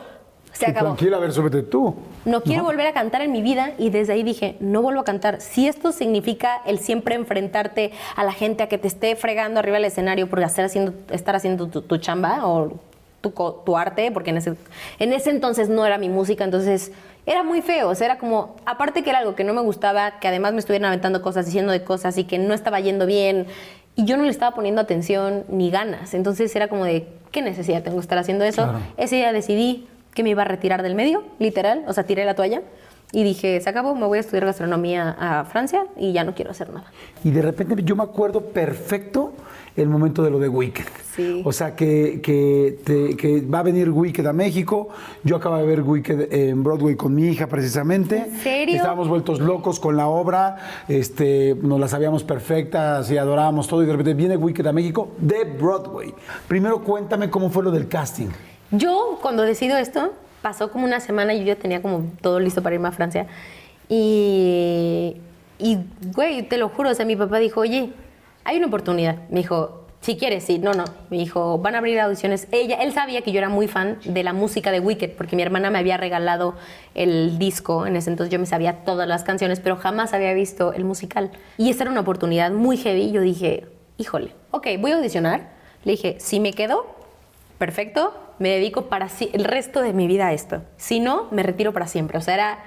se 0.51 0.65
acabó. 0.65 0.87
Tranquila, 0.87 1.17
a 1.17 1.19
ver, 1.21 1.31
súbete 1.31 1.63
tú. 1.63 1.95
No 2.25 2.41
quiero 2.41 2.63
volver 2.63 2.87
a 2.87 2.93
cantar 2.93 3.21
en 3.21 3.31
mi 3.31 3.41
vida 3.41 3.71
y 3.77 3.91
desde 3.91 4.13
ahí 4.13 4.23
dije, 4.23 4.57
no 4.59 4.81
vuelvo 4.81 5.01
a 5.01 5.03
cantar. 5.05 5.39
Si 5.39 5.67
esto 5.67 5.91
significa 5.91 6.61
el 6.65 6.79
siempre 6.79 7.15
enfrentarte 7.15 7.91
a 8.15 8.23
la 8.23 8.33
gente 8.33 8.63
a 8.63 8.67
que 8.67 8.77
te 8.77 8.87
esté 8.87 9.15
fregando 9.15 9.59
arriba 9.59 9.77
del 9.77 9.85
escenario 9.85 10.29
por 10.29 10.43
hacer 10.43 10.65
haciendo, 10.65 10.93
estar 11.11 11.35
haciendo 11.35 11.67
tu, 11.67 11.81
tu 11.81 11.97
chamba 11.97 12.45
o 12.45 12.73
tu, 13.21 13.31
tu 13.65 13.77
arte, 13.77 14.11
porque 14.11 14.31
en 14.31 14.37
ese, 14.37 14.55
en 14.99 15.13
ese 15.13 15.29
entonces 15.29 15.69
no 15.69 15.85
era 15.85 15.97
mi 15.97 16.09
música, 16.09 16.43
entonces 16.43 16.91
era 17.25 17.43
muy 17.43 17.61
feo. 17.61 17.89
O 17.89 17.95
sea, 17.95 18.05
era 18.05 18.17
como, 18.17 18.55
aparte 18.65 19.03
que 19.03 19.09
era 19.09 19.19
algo 19.19 19.35
que 19.35 19.43
no 19.43 19.53
me 19.53 19.61
gustaba, 19.61 20.19
que 20.19 20.27
además 20.27 20.53
me 20.53 20.59
estuvieran 20.59 20.87
aventando 20.87 21.21
cosas, 21.21 21.45
diciendo 21.45 21.71
de 21.71 21.83
cosas 21.83 22.17
y 22.17 22.23
que 22.23 22.37
no 22.37 22.53
estaba 22.53 22.79
yendo 22.79 23.05
bien. 23.05 23.47
Y 23.95 24.05
yo 24.05 24.17
no 24.17 24.23
le 24.23 24.29
estaba 24.29 24.55
poniendo 24.55 24.81
atención 24.81 25.43
ni 25.49 25.69
ganas. 25.69 26.13
Entonces 26.13 26.55
era 26.55 26.67
como 26.67 26.85
de, 26.85 27.07
¿qué 27.31 27.41
necesidad 27.41 27.83
tengo 27.83 27.97
de 27.97 28.01
estar 28.01 28.17
haciendo 28.17 28.43
eso? 28.43 28.63
Claro. 28.63 28.79
Ese 28.97 29.17
día 29.17 29.31
decidí 29.31 29.87
que 30.13 30.23
me 30.23 30.29
iba 30.29 30.43
a 30.43 30.45
retirar 30.45 30.83
del 30.83 30.95
medio, 30.95 31.23
literal, 31.39 31.83
o 31.87 31.93
sea, 31.93 32.03
tiré 32.03 32.25
la 32.25 32.35
toalla 32.35 32.61
y 33.11 33.23
dije, 33.23 33.61
se 33.61 33.69
acabó, 33.69 33.95
me 33.95 34.07
voy 34.07 34.17
a 34.17 34.21
estudiar 34.21 34.45
gastronomía 34.45 35.15
a 35.19 35.45
Francia 35.45 35.85
y 35.95 36.13
ya 36.13 36.23
no 36.23 36.33
quiero 36.33 36.51
hacer 36.51 36.69
nada. 36.71 36.91
Y 37.23 37.29
de 37.29 37.43
repente 37.43 37.75
yo 37.83 37.95
me 37.95 38.03
acuerdo 38.03 38.41
perfecto 38.41 39.33
el 39.75 39.89
momento 39.89 40.21
de 40.23 40.29
lo 40.29 40.39
de 40.39 40.49
Wicked. 40.49 40.85
Sí. 41.15 41.41
O 41.45 41.51
sea, 41.51 41.75
que, 41.75 42.21
que, 42.21 42.79
te- 42.83 43.15
que 43.17 43.41
va 43.41 43.59
a 43.59 43.63
venir 43.63 43.89
Wicked 43.89 44.25
a 44.25 44.33
México. 44.33 44.89
Yo 45.23 45.35
acabo 45.35 45.57
de 45.57 45.65
ver 45.65 45.81
Wicked 45.81 46.33
en 46.33 46.63
Broadway 46.63 46.95
con 46.95 47.13
mi 47.15 47.27
hija 47.27 47.47
precisamente. 47.47 48.17
¿En 48.17 48.39
serio? 48.39 48.75
Estábamos 48.75 49.07
vueltos 49.07 49.39
locos 49.39 49.79
con 49.79 49.95
la 49.97 50.07
obra. 50.07 50.83
Este, 50.87 51.55
nos 51.61 51.79
la 51.79 51.87
sabíamos 51.87 52.23
perfectas 52.23 53.09
y 53.11 53.17
adorábamos 53.17 53.67
todo. 53.67 53.83
Y 53.83 53.85
de 53.85 53.91
repente 53.91 54.13
viene 54.13 54.37
Wicked 54.37 54.65
a 54.65 54.73
México 54.73 55.09
de 55.19 55.43
Broadway. 55.43 56.13
Primero 56.47 56.83
cuéntame 56.83 57.29
cómo 57.29 57.49
fue 57.49 57.63
lo 57.63 57.71
del 57.71 57.87
casting. 57.87 58.27
Yo, 58.71 59.19
cuando 59.21 59.43
decido 59.43 59.77
esto, 59.77 60.13
pasó 60.41 60.71
como 60.71 60.85
una 60.85 60.99
semana 60.99 61.33
y 61.35 61.39
yo 61.39 61.45
ya 61.45 61.55
tenía 61.55 61.81
como 61.81 62.05
todo 62.21 62.39
listo 62.39 62.63
para 62.63 62.75
irme 62.75 62.87
a 62.87 62.91
Francia. 62.91 63.27
Y, 63.87 65.17
y, 65.59 65.77
güey, 66.15 66.43
te 66.43 66.57
lo 66.57 66.69
juro, 66.69 66.89
o 66.89 66.93
sea, 66.95 67.05
mi 67.05 67.15
papá 67.15 67.37
dijo, 67.37 67.59
oye, 67.61 67.91
hay 68.43 68.57
una 68.57 68.67
oportunidad. 68.67 69.17
Me 69.29 69.39
dijo, 69.41 69.79
si 70.01 70.17
quieres, 70.17 70.43
sí, 70.43 70.59
no, 70.59 70.73
no. 70.73 70.83
Me 71.09 71.17
dijo, 71.17 71.57
van 71.59 71.75
a 71.75 71.77
abrir 71.77 71.99
audiciones. 71.99 72.47
Ella, 72.51 72.75
él 72.83 72.91
sabía 72.93 73.21
que 73.21 73.31
yo 73.31 73.37
era 73.37 73.47
muy 73.49 73.67
fan 73.67 73.99
de 74.03 74.21
la 74.23 74.33
música 74.33 74.71
de 74.71 74.79
Wicked, 74.81 75.11
porque 75.17 75.35
mi 75.35 75.41
hermana 75.43 75.69
me 75.69 75.79
había 75.79 75.95
regalado 75.97 76.55
el 76.93 77.37
disco. 77.39 77.85
En 77.85 77.95
ese 77.95 78.09
entonces 78.09 78.31
yo 78.31 78.39
me 78.39 78.45
sabía 78.45 78.83
todas 78.83 79.07
las 79.07 79.23
canciones, 79.23 79.59
pero 79.61 79.77
jamás 79.77 80.13
había 80.13 80.33
visto 80.33 80.73
el 80.73 80.83
musical. 80.83 81.31
Y 81.57 81.69
esta 81.69 81.83
era 81.83 81.91
una 81.91 82.01
oportunidad 82.01 82.51
muy 82.51 82.75
heavy. 82.77 83.11
Yo 83.11 83.21
dije, 83.21 83.65
híjole, 83.97 84.31
ok, 84.51 84.67
voy 84.79 84.91
a 84.91 84.97
audicionar. 84.97 85.51
Le 85.85 85.93
dije, 85.93 86.17
si 86.19 86.39
me 86.41 86.51
quedo, 86.53 86.85
perfecto, 87.57 88.13
me 88.39 88.49
dedico 88.49 88.83
para 88.89 89.09
si- 89.09 89.29
el 89.33 89.45
resto 89.45 89.81
de 89.81 89.93
mi 89.93 90.07
vida 90.07 90.27
a 90.27 90.33
esto. 90.33 90.63
Si 90.77 90.99
no, 90.99 91.27
me 91.31 91.43
retiro 91.43 91.71
para 91.71 91.87
siempre. 91.87 92.17
O 92.17 92.21
sea, 92.21 92.33
era 92.33 92.59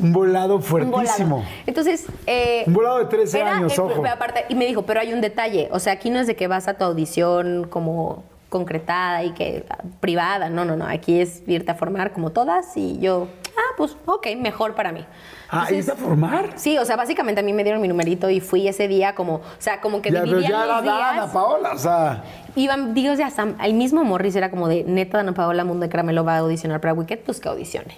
Un 0.00 0.12
volado 0.12 0.56
un 0.56 0.62
fuertísimo. 0.62 1.36
volado. 1.36 1.50
Entonces, 1.66 2.06
eh, 2.26 2.64
Un 2.66 2.74
volado 2.74 2.98
de 2.98 3.06
13 3.06 3.40
era- 3.40 3.56
años, 3.56 3.78
ojo. 3.78 4.04
aparte, 4.06 4.44
y 4.48 4.54
me 4.54 4.66
dijo, 4.66 4.82
pero 4.82 5.00
hay 5.00 5.12
un 5.12 5.20
detalle. 5.20 5.68
O 5.72 5.78
sea, 5.78 5.94
aquí 5.94 6.10
no 6.10 6.18
es 6.20 6.26
de 6.26 6.36
que 6.36 6.46
vas 6.48 6.68
a 6.68 6.74
tu 6.74 6.84
audición 6.84 7.66
como 7.68 8.24
concretada 8.50 9.24
y 9.24 9.30
que 9.32 9.64
privada. 10.00 10.48
No, 10.48 10.64
no, 10.64 10.76
no. 10.76 10.86
Aquí 10.86 11.20
es 11.20 11.42
irte 11.48 11.72
a 11.72 11.74
formar 11.74 12.12
como 12.12 12.30
todas 12.30 12.76
y 12.76 12.98
yo, 13.00 13.26
ah, 13.56 13.74
pues 13.76 13.96
ok, 14.06 14.28
mejor 14.38 14.74
para 14.76 14.92
mí. 14.92 15.04
Ah, 15.50 15.66
¿irte 15.72 15.90
a 15.90 15.96
formar? 15.96 16.50
Sí, 16.56 16.78
o 16.78 16.84
sea, 16.84 16.94
básicamente 16.96 17.40
a 17.40 17.44
mí 17.44 17.52
me 17.52 17.64
dieron 17.64 17.80
mi 17.82 17.88
numerito 17.88 18.30
y 18.30 18.40
fui 18.40 18.68
ese 18.68 18.86
día 18.86 19.14
como, 19.16 19.36
o 19.36 19.42
sea, 19.58 19.80
como 19.80 20.00
que 20.02 20.10
Ya, 20.12 20.20
pero 20.22 20.38
ya 20.40 20.66
los 20.66 20.84
Dana 20.84 21.12
días. 21.14 21.30
Paola, 21.32 21.72
o 21.72 21.78
sea. 21.78 22.22
Iban, 22.54 22.94
digo, 22.94 23.12
ya 23.14 23.26
hasta 23.26 23.48
el 23.64 23.74
mismo 23.74 24.04
Morris 24.04 24.36
era 24.36 24.50
como 24.50 24.68
de, 24.68 24.84
neta, 24.84 25.16
Dana 25.18 25.32
Paola 25.32 25.64
Mundo 25.64 25.84
de 25.84 25.90
Caramelo 25.90 26.24
va 26.24 26.36
a 26.36 26.38
audicionar 26.38 26.80
para 26.80 26.94
Wicked, 26.94 27.20
pues 27.26 27.40
que 27.40 27.48
audicione. 27.48 27.96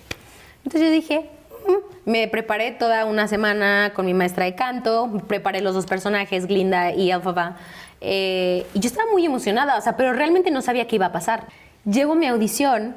Entonces 0.67 0.89
yo 0.89 0.93
dije, 0.93 1.31
"Mm". 1.69 2.11
me 2.11 2.27
preparé 2.27 2.73
toda 2.73 3.05
una 3.05 3.29
semana 3.29 3.93
con 3.95 4.05
mi 4.05 4.15
maestra 4.15 4.47
de 4.47 4.57
canto, 4.57 5.23
preparé 5.29 5.61
los 5.61 5.75
dos 5.75 5.87
personajes, 5.87 6.47
Glinda 6.47 6.93
y 6.93 7.13
Alphaba, 7.13 7.57
eh, 8.01 8.67
y 8.75 8.81
yo 8.81 8.89
estaba 8.89 9.09
muy 9.13 9.25
emocionada, 9.25 9.79
o 9.79 9.81
sea, 9.81 9.97
pero 9.97 10.13
realmente 10.13 10.51
no 10.51 10.61
sabía 10.63 10.89
qué 10.89 10.97
iba 10.97 11.07
a 11.07 11.13
pasar. 11.13 11.47
Llego 11.85 12.13
a 12.13 12.17
mi 12.17 12.27
audición 12.27 12.97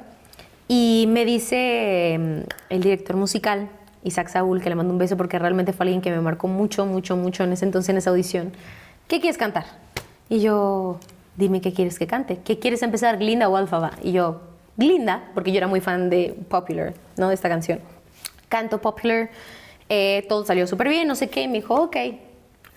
y 0.67 1.05
me 1.09 1.25
dice 1.25 2.17
mm, 2.19 2.73
el 2.73 2.81
director 2.81 3.15
musical, 3.15 3.69
Isaac 4.03 4.29
Saúl, 4.29 4.61
que 4.61 4.69
le 4.69 4.75
mando 4.75 4.91
un 4.91 4.97
beso 4.97 5.15
porque 5.15 5.37
realmente 5.37 5.71
fue 5.71 5.83
alguien 5.83 6.01
que 6.01 6.09
me 6.09 6.21
marcó 6.21 6.47
mucho, 6.47 6.87
mucho, 6.87 7.15
mucho 7.17 7.43
en 7.43 7.53
ese 7.53 7.65
entonces 7.65 7.89
en 7.89 7.97
esa 7.97 8.09
audición. 8.09 8.51
¿Qué 9.07 9.19
quieres 9.19 9.37
cantar? 9.37 9.65
Y 10.27 10.39
yo, 10.41 10.99
dime 11.37 11.61
qué 11.61 11.71
quieres 11.71 11.99
que 11.99 12.07
cante. 12.07 12.39
¿Qué 12.43 12.57
quieres 12.57 12.81
empezar, 12.81 13.19
Glinda 13.19 13.47
o 13.47 13.57
Alphaba? 13.57 13.91
Y 14.01 14.11
yo, 14.11 14.41
Glinda, 14.79 15.29
porque 15.33 15.51
yo 15.51 15.57
era 15.57 15.67
muy 15.67 15.81
fan 15.81 16.09
de 16.09 16.35
Popular, 16.47 16.93
¿no? 17.17 17.27
De 17.27 17.35
esta 17.35 17.49
canción. 17.49 17.79
Canto 18.47 18.79
Popular, 18.81 19.29
eh, 19.89 20.25
todo 20.29 20.45
salió 20.45 20.65
súper 20.65 20.87
bien, 20.87 21.07
no 21.07 21.15
sé 21.15 21.29
qué. 21.29 21.41
y 21.43 21.47
Me 21.47 21.55
dijo, 21.55 21.75
ok, 21.75 21.97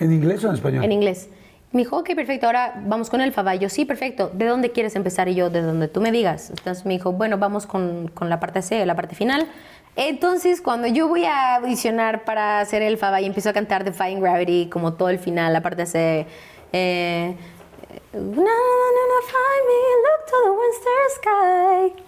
¿En 0.00 0.12
inglés 0.12 0.44
o 0.44 0.48
en 0.48 0.54
español? 0.54 0.84
en 0.84 0.92
inglés. 0.92 1.28
Me 1.70 1.82
dijo, 1.82 1.96
ok, 1.96 2.14
perfecto, 2.14 2.46
ahora 2.46 2.82
vamos 2.84 3.08
con 3.08 3.22
el 3.22 3.32
Faba. 3.32 3.54
Yo, 3.54 3.70
sí, 3.70 3.86
perfecto. 3.86 4.30
¿De 4.34 4.44
dónde 4.44 4.72
quieres 4.72 4.94
empezar? 4.94 5.28
Y 5.28 5.34
yo, 5.34 5.48
de 5.48 5.62
donde 5.62 5.88
tú 5.88 6.02
me 6.02 6.12
digas. 6.12 6.50
Entonces 6.50 6.84
me 6.84 6.92
dijo, 6.92 7.12
bueno, 7.12 7.38
vamos 7.38 7.66
con, 7.66 8.08
con 8.08 8.28
la 8.28 8.40
parte 8.40 8.60
C, 8.60 8.84
la 8.84 8.94
parte 8.94 9.14
final. 9.14 9.46
Entonces, 9.96 10.60
cuando 10.60 10.86
yo 10.88 11.08
voy 11.08 11.24
a 11.24 11.56
audicionar 11.56 12.24
para 12.24 12.60
hacer 12.60 12.82
el 12.82 12.98
Faba 12.98 13.20
y 13.22 13.26
empiezo 13.26 13.48
a 13.48 13.52
cantar 13.54 13.84
Defying 13.84 14.20
Gravity, 14.20 14.68
como 14.68 14.94
todo 14.94 15.08
el 15.08 15.18
final, 15.18 15.52
la 15.52 15.62
parte 15.62 15.86
C, 15.86 16.26
eh, 16.74 17.36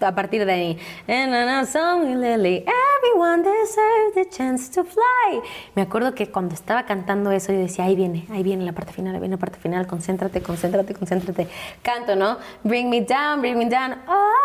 A 0.01 0.13
partir 0.13 0.45
de 0.45 0.51
ahí. 0.51 0.77
Me 5.75 5.81
acuerdo 5.81 6.13
que 6.13 6.29
cuando 6.29 6.53
estaba 6.53 6.85
cantando 6.85 7.31
eso, 7.31 7.51
yo 7.51 7.59
decía, 7.59 7.85
ahí 7.85 7.95
viene, 7.95 8.27
ahí 8.31 8.43
viene 8.43 8.63
la 8.65 8.73
parte 8.73 8.93
final, 8.93 9.15
ahí 9.15 9.19
viene 9.19 9.35
la 9.35 9.39
parte 9.39 9.57
final, 9.59 9.87
concéntrate, 9.87 10.41
concéntrate, 10.41 10.93
concéntrate. 10.93 11.47
Canto, 11.81 12.15
¿no? 12.15 12.37
Bring 12.63 12.89
me 12.89 13.01
down, 13.01 13.41
bring 13.41 13.57
me 13.57 13.65
down. 13.65 13.95
Oh. 14.07 14.35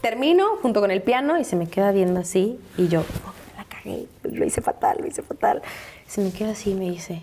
Termino 0.00 0.56
junto 0.62 0.80
con 0.80 0.90
el 0.90 1.02
piano 1.02 1.38
y 1.38 1.44
se 1.44 1.56
me 1.56 1.68
queda 1.68 1.92
viendo 1.92 2.20
así 2.20 2.58
y 2.78 2.88
yo, 2.88 3.00
oh, 3.00 3.32
la 3.56 3.64
cagué, 3.64 4.06
lo 4.22 4.44
hice 4.46 4.62
fatal, 4.62 4.96
lo 5.00 5.06
hice 5.06 5.20
fatal. 5.22 5.62
Se 6.06 6.22
me 6.22 6.32
queda 6.32 6.52
así 6.52 6.70
y 6.70 6.74
me 6.74 6.88
dice, 6.88 7.22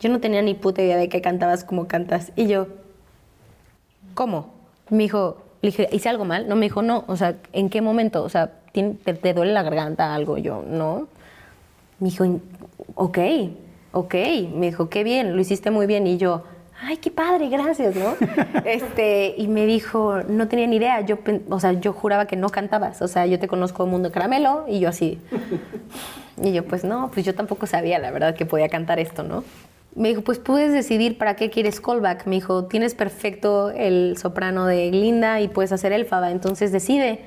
yo 0.00 0.08
no 0.10 0.20
tenía 0.20 0.42
ni 0.42 0.54
puta 0.54 0.82
idea 0.82 0.96
de 0.96 1.08
que 1.08 1.20
cantabas 1.20 1.64
como 1.64 1.86
cantas. 1.88 2.32
Y 2.36 2.46
yo, 2.46 2.66
¿cómo? 4.14 4.50
Me 4.90 5.04
dijo, 5.04 5.38
le 5.62 5.70
dije, 5.70 5.88
¿hice 5.92 6.08
algo 6.08 6.24
mal? 6.24 6.48
No, 6.48 6.56
me 6.56 6.66
dijo, 6.66 6.82
no. 6.82 7.04
O 7.08 7.16
sea, 7.16 7.36
¿en 7.52 7.70
qué 7.70 7.80
momento? 7.80 8.22
O 8.22 8.28
sea, 8.28 8.52
¿tien- 8.72 8.98
¿te, 9.02 9.14
te 9.14 9.34
duele 9.34 9.52
la 9.52 9.62
garganta 9.62 10.14
algo? 10.14 10.38
Yo, 10.38 10.62
no. 10.66 11.08
Me 11.98 12.10
dijo, 12.10 12.24
ok, 12.94 13.18
ok. 13.92 14.14
Me 14.54 14.66
dijo, 14.66 14.88
qué 14.88 15.02
bien, 15.04 15.34
lo 15.34 15.40
hiciste 15.40 15.70
muy 15.70 15.86
bien. 15.86 16.06
Y 16.06 16.18
yo, 16.18 16.44
ay, 16.82 16.98
qué 16.98 17.10
padre, 17.10 17.48
gracias, 17.48 17.96
¿no? 17.96 18.14
este, 18.64 19.34
y 19.36 19.48
me 19.48 19.66
dijo, 19.66 20.22
no 20.28 20.46
tenía 20.46 20.66
ni 20.66 20.76
idea. 20.76 21.00
Yo, 21.00 21.18
o 21.48 21.58
sea, 21.58 21.72
yo 21.72 21.92
juraba 21.92 22.26
que 22.26 22.36
no 22.36 22.50
cantabas. 22.50 23.00
O 23.02 23.08
sea, 23.08 23.26
yo 23.26 23.38
te 23.38 23.48
conozco 23.48 23.86
Mundo 23.86 24.12
Caramelo. 24.12 24.66
Y 24.68 24.78
yo 24.78 24.88
así, 24.90 25.18
y 26.42 26.52
yo, 26.52 26.64
pues 26.64 26.84
no, 26.84 27.10
pues 27.12 27.24
yo 27.26 27.34
tampoco 27.34 27.66
sabía, 27.66 27.98
la 27.98 28.10
verdad, 28.10 28.34
que 28.36 28.46
podía 28.46 28.68
cantar 28.68 28.98
esto, 29.00 29.22
¿no? 29.22 29.42
Me 29.96 30.08
dijo, 30.10 30.20
pues 30.20 30.38
puedes 30.38 30.72
decidir 30.72 31.16
para 31.16 31.36
qué 31.36 31.48
quieres 31.48 31.80
callback. 31.80 32.26
Me 32.26 32.36
dijo, 32.36 32.66
tienes 32.66 32.94
perfecto 32.94 33.70
el 33.70 34.16
soprano 34.18 34.66
de 34.66 34.90
Glinda 34.90 35.40
y 35.40 35.48
puedes 35.48 35.72
hacer 35.72 35.92
Elfaba, 35.92 36.30
entonces 36.30 36.70
decide. 36.70 37.20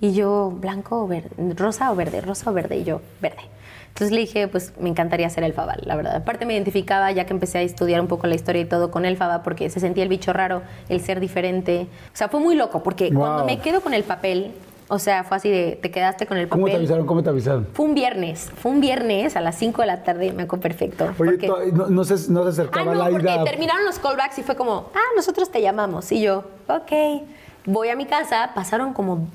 Y 0.00 0.12
yo, 0.12 0.50
blanco 0.50 1.04
o 1.04 1.06
verde, 1.06 1.30
rosa 1.54 1.90
o 1.92 1.96
verde, 1.96 2.20
rosa 2.20 2.50
o 2.50 2.52
verde, 2.52 2.78
y 2.78 2.84
yo, 2.84 3.00
verde. 3.22 3.42
Entonces 3.88 4.12
le 4.12 4.20
dije, 4.20 4.46
pues 4.48 4.74
me 4.78 4.90
encantaría 4.90 5.30
ser 5.30 5.44
Elfaba, 5.44 5.76
la 5.80 5.96
verdad. 5.96 6.16
Aparte 6.16 6.44
me 6.44 6.52
identificaba 6.52 7.10
ya 7.12 7.24
que 7.24 7.32
empecé 7.32 7.58
a 7.58 7.62
estudiar 7.62 8.00
un 8.00 8.08
poco 8.08 8.26
la 8.26 8.34
historia 8.34 8.60
y 8.60 8.66
todo 8.66 8.90
con 8.90 9.06
Elfaba 9.06 9.42
porque 9.42 9.70
se 9.70 9.80
sentía 9.80 10.02
el 10.02 10.10
bicho 10.10 10.34
raro, 10.34 10.60
el 10.90 11.00
ser 11.00 11.18
diferente. 11.18 11.86
O 12.12 12.16
sea, 12.16 12.28
fue 12.28 12.40
muy 12.40 12.56
loco 12.56 12.82
porque 12.82 13.10
cuando 13.14 13.46
me 13.46 13.58
quedo 13.60 13.80
con 13.80 13.94
el 13.94 14.02
papel, 14.02 14.52
o 14.88 14.98
sea, 14.98 15.24
fue 15.24 15.36
así 15.36 15.50
de, 15.50 15.78
te 15.80 15.90
quedaste 15.90 16.26
con 16.26 16.36
el 16.36 16.46
papel. 16.46 16.60
¿Cómo 16.62 16.66
te 16.70 16.76
avisaron? 16.76 17.06
¿Cómo 17.06 17.22
te 17.22 17.30
avisaron? 17.30 17.66
Fue 17.72 17.84
un 17.86 17.94
viernes, 17.94 18.50
fue 18.56 18.70
un 18.72 18.80
viernes 18.80 19.36
a 19.36 19.40
las 19.40 19.56
5 19.56 19.80
de 19.82 19.86
la 19.86 20.02
tarde, 20.04 20.32
me 20.32 20.44
acuerdo 20.44 20.62
perfecto. 20.62 21.04
Oye, 21.18 21.38
porque- 21.38 21.72
no, 21.72 21.86
no 21.88 22.04
se, 22.04 22.14
no 22.30 22.42
se 22.42 22.48
Ah, 22.48 22.50
acercaba 22.50 22.92
no, 22.94 22.98
la 23.04 23.10
porque 23.10 23.24
ida. 23.26 23.44
terminaron 23.44 23.84
los 23.84 23.98
callbacks 23.98 24.38
y 24.38 24.42
fue 24.42 24.54
como, 24.54 24.90
ah, 24.94 24.98
nosotros 25.16 25.50
te 25.50 25.60
llamamos. 25.60 26.10
Y 26.12 26.20
yo, 26.20 26.44
ok. 26.68 27.22
Voy 27.64 27.88
a 27.88 27.96
mi 27.96 28.06
casa, 28.06 28.52
pasaron 28.54 28.92
como, 28.92 29.26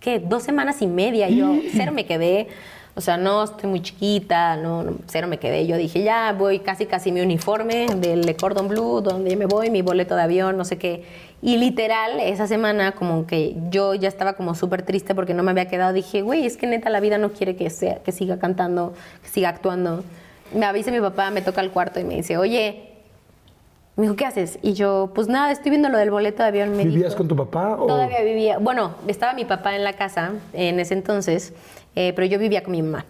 ¿qué? 0.00 0.18
Dos 0.18 0.42
semanas 0.42 0.82
y 0.82 0.86
media. 0.86 1.28
y 1.30 1.36
Yo 1.38 1.54
cero 1.72 1.92
me 1.92 2.04
quedé. 2.04 2.48
O 2.94 3.00
sea, 3.00 3.16
no 3.16 3.44
estoy 3.44 3.70
muy 3.70 3.80
chiquita, 3.80 4.56
no, 4.56 4.82
no, 4.82 4.96
cero 5.06 5.28
me 5.28 5.38
quedé. 5.38 5.66
Yo 5.66 5.76
dije, 5.76 6.02
ya 6.02 6.34
voy 6.36 6.58
casi, 6.58 6.86
casi 6.86 7.12
mi 7.12 7.20
uniforme 7.20 7.86
del 7.96 8.24
de 8.24 8.36
Cordon 8.36 8.68
Blue, 8.68 9.00
donde 9.00 9.36
me 9.36 9.46
voy, 9.46 9.70
mi 9.70 9.82
boleto 9.82 10.16
de 10.16 10.22
avión, 10.22 10.56
no 10.56 10.64
sé 10.64 10.76
qué. 10.76 11.04
Y 11.42 11.56
literal, 11.56 12.20
esa 12.20 12.46
semana, 12.46 12.92
como 12.92 13.26
que 13.26 13.56
yo 13.70 13.94
ya 13.94 14.08
estaba 14.08 14.34
como 14.34 14.54
súper 14.54 14.82
triste 14.82 15.14
porque 15.14 15.34
no 15.34 15.42
me 15.42 15.52
había 15.52 15.68
quedado. 15.68 15.92
Dije, 15.92 16.22
güey, 16.22 16.44
es 16.44 16.56
que 16.56 16.66
neta 16.66 16.90
la 16.90 17.00
vida 17.00 17.16
no 17.16 17.32
quiere 17.32 17.56
que, 17.56 17.70
sea, 17.70 18.02
que 18.02 18.12
siga 18.12 18.38
cantando, 18.38 18.92
que 19.22 19.28
siga 19.28 19.48
actuando. 19.48 20.04
Me 20.52 20.66
avisa 20.66 20.90
mi 20.90 21.00
papá, 21.00 21.30
me 21.30 21.42
toca 21.42 21.60
el 21.60 21.70
cuarto 21.70 22.00
y 22.00 22.04
me 22.04 22.16
dice, 22.16 22.36
oye, 22.36 22.89
me 24.00 24.06
dijo, 24.06 24.16
¿qué 24.16 24.24
haces? 24.24 24.58
Y 24.62 24.72
yo, 24.72 25.10
pues 25.14 25.28
nada, 25.28 25.52
estoy 25.52 25.70
viendo 25.70 25.88
lo 25.88 25.98
del 25.98 26.10
boleto 26.10 26.42
de 26.42 26.48
avión. 26.48 26.76
Me 26.76 26.84
¿Vivías 26.84 27.10
dijo. 27.10 27.18
con 27.18 27.28
tu 27.28 27.36
papá? 27.36 27.76
O... 27.76 27.86
Todavía 27.86 28.22
vivía. 28.22 28.58
Bueno, 28.58 28.94
estaba 29.06 29.34
mi 29.34 29.44
papá 29.44 29.76
en 29.76 29.84
la 29.84 29.92
casa 29.92 30.32
en 30.52 30.80
ese 30.80 30.94
entonces, 30.94 31.52
eh, 31.94 32.12
pero 32.14 32.26
yo 32.26 32.38
vivía 32.38 32.62
con 32.62 32.72
mi 32.72 32.82
mamá. 32.82 33.04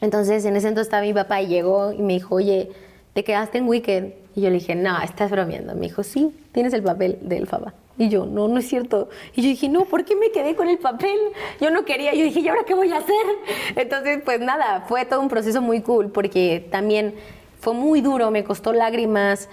Entonces, 0.00 0.44
en 0.44 0.54
ese 0.56 0.68
entonces 0.68 0.86
estaba 0.88 1.02
mi 1.02 1.14
papá 1.14 1.42
y 1.42 1.48
llegó 1.48 1.92
y 1.92 2.02
me 2.02 2.12
dijo, 2.12 2.36
oye, 2.36 2.70
¿te 3.14 3.24
quedaste 3.24 3.58
en 3.58 3.66
Weekend? 3.66 4.12
Y 4.36 4.42
yo 4.42 4.50
le 4.50 4.54
dije, 4.54 4.74
no, 4.74 5.00
estás 5.02 5.30
bromeando. 5.30 5.74
Me 5.74 5.82
dijo, 5.82 6.04
sí, 6.04 6.32
tienes 6.52 6.72
el 6.72 6.82
papel 6.82 7.18
del 7.22 7.46
Faba. 7.46 7.74
Y 7.96 8.08
yo, 8.08 8.26
no, 8.26 8.46
no 8.46 8.58
es 8.58 8.68
cierto. 8.68 9.08
Y 9.34 9.42
yo 9.42 9.48
dije, 9.48 9.68
no, 9.68 9.84
¿por 9.86 10.04
qué 10.04 10.14
me 10.14 10.30
quedé 10.30 10.54
con 10.54 10.68
el 10.68 10.78
papel? 10.78 11.18
Yo 11.60 11.70
no 11.70 11.84
quería. 11.84 12.14
Yo 12.14 12.22
dije, 12.22 12.38
¿y 12.40 12.48
ahora 12.48 12.62
qué 12.64 12.74
voy 12.74 12.92
a 12.92 12.98
hacer? 12.98 13.16
Entonces, 13.74 14.20
pues 14.24 14.38
nada, 14.38 14.84
fue 14.86 15.04
todo 15.04 15.20
un 15.20 15.28
proceso 15.28 15.60
muy 15.60 15.80
cool 15.80 16.12
porque 16.12 16.64
también 16.70 17.14
fue 17.58 17.74
muy 17.74 18.00
duro, 18.00 18.30
me 18.30 18.44
costó 18.44 18.72
lágrimas. 18.72 19.48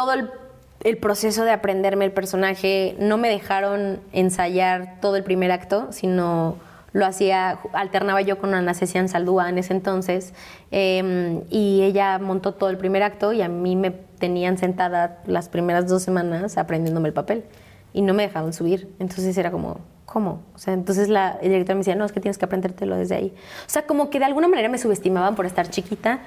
Todo 0.00 0.14
el, 0.14 0.96
proceso 0.96 1.44
de 1.44 1.50
aprenderme 1.50 2.06
el 2.06 2.12
personaje, 2.12 2.96
no 2.98 3.18
me 3.18 3.28
dejaron 3.28 4.00
ensayar 4.12 4.98
todo 5.02 5.16
el 5.16 5.24
primer 5.24 5.52
acto, 5.52 5.88
sino 5.90 6.56
lo 6.94 7.04
hacía, 7.04 7.58
alternaba 7.74 8.22
yo 8.22 8.38
con 8.38 8.54
Ana 8.54 8.72
Cecian 8.72 9.10
Saldúa 9.10 9.50
en 9.50 9.58
ese 9.58 9.74
entonces, 9.74 10.32
eh, 10.70 11.42
y 11.50 11.82
ella 11.82 12.18
montó 12.18 12.54
todo 12.54 12.70
el 12.70 12.78
primer 12.78 13.02
acto 13.02 13.34
y 13.34 13.42
a 13.42 13.48
mí 13.48 13.76
me 13.76 13.90
tenían 13.90 14.56
sentada 14.56 15.18
las 15.26 15.50
primeras 15.50 15.86
dos 15.86 16.02
semanas 16.02 16.56
aprendiéndome 16.56 17.08
el 17.08 17.14
papel 17.14 17.44
y 17.92 18.00
no 18.00 18.14
me 18.14 18.22
dejaban 18.22 18.54
subir. 18.54 18.90
Entonces 19.00 19.36
era 19.36 19.50
como, 19.50 19.80
¿cómo? 20.06 20.40
O 20.54 20.58
sea, 20.58 20.72
entonces 20.72 21.10
la 21.10 21.38
el 21.42 21.50
director 21.50 21.76
me 21.76 21.80
decía, 21.80 21.94
no, 21.94 22.06
es 22.06 22.12
que 22.12 22.20
tienes 22.20 22.38
que 22.38 22.46
aprendértelo 22.46 22.96
desde 22.96 23.16
ahí. 23.16 23.34
O 23.66 23.70
sea, 23.70 23.82
como 23.82 24.08
que 24.08 24.18
de 24.18 24.24
alguna 24.24 24.48
manera 24.48 24.70
me 24.70 24.78
subestimaban 24.78 25.34
por 25.34 25.44
estar 25.44 25.68
chiquita, 25.68 26.20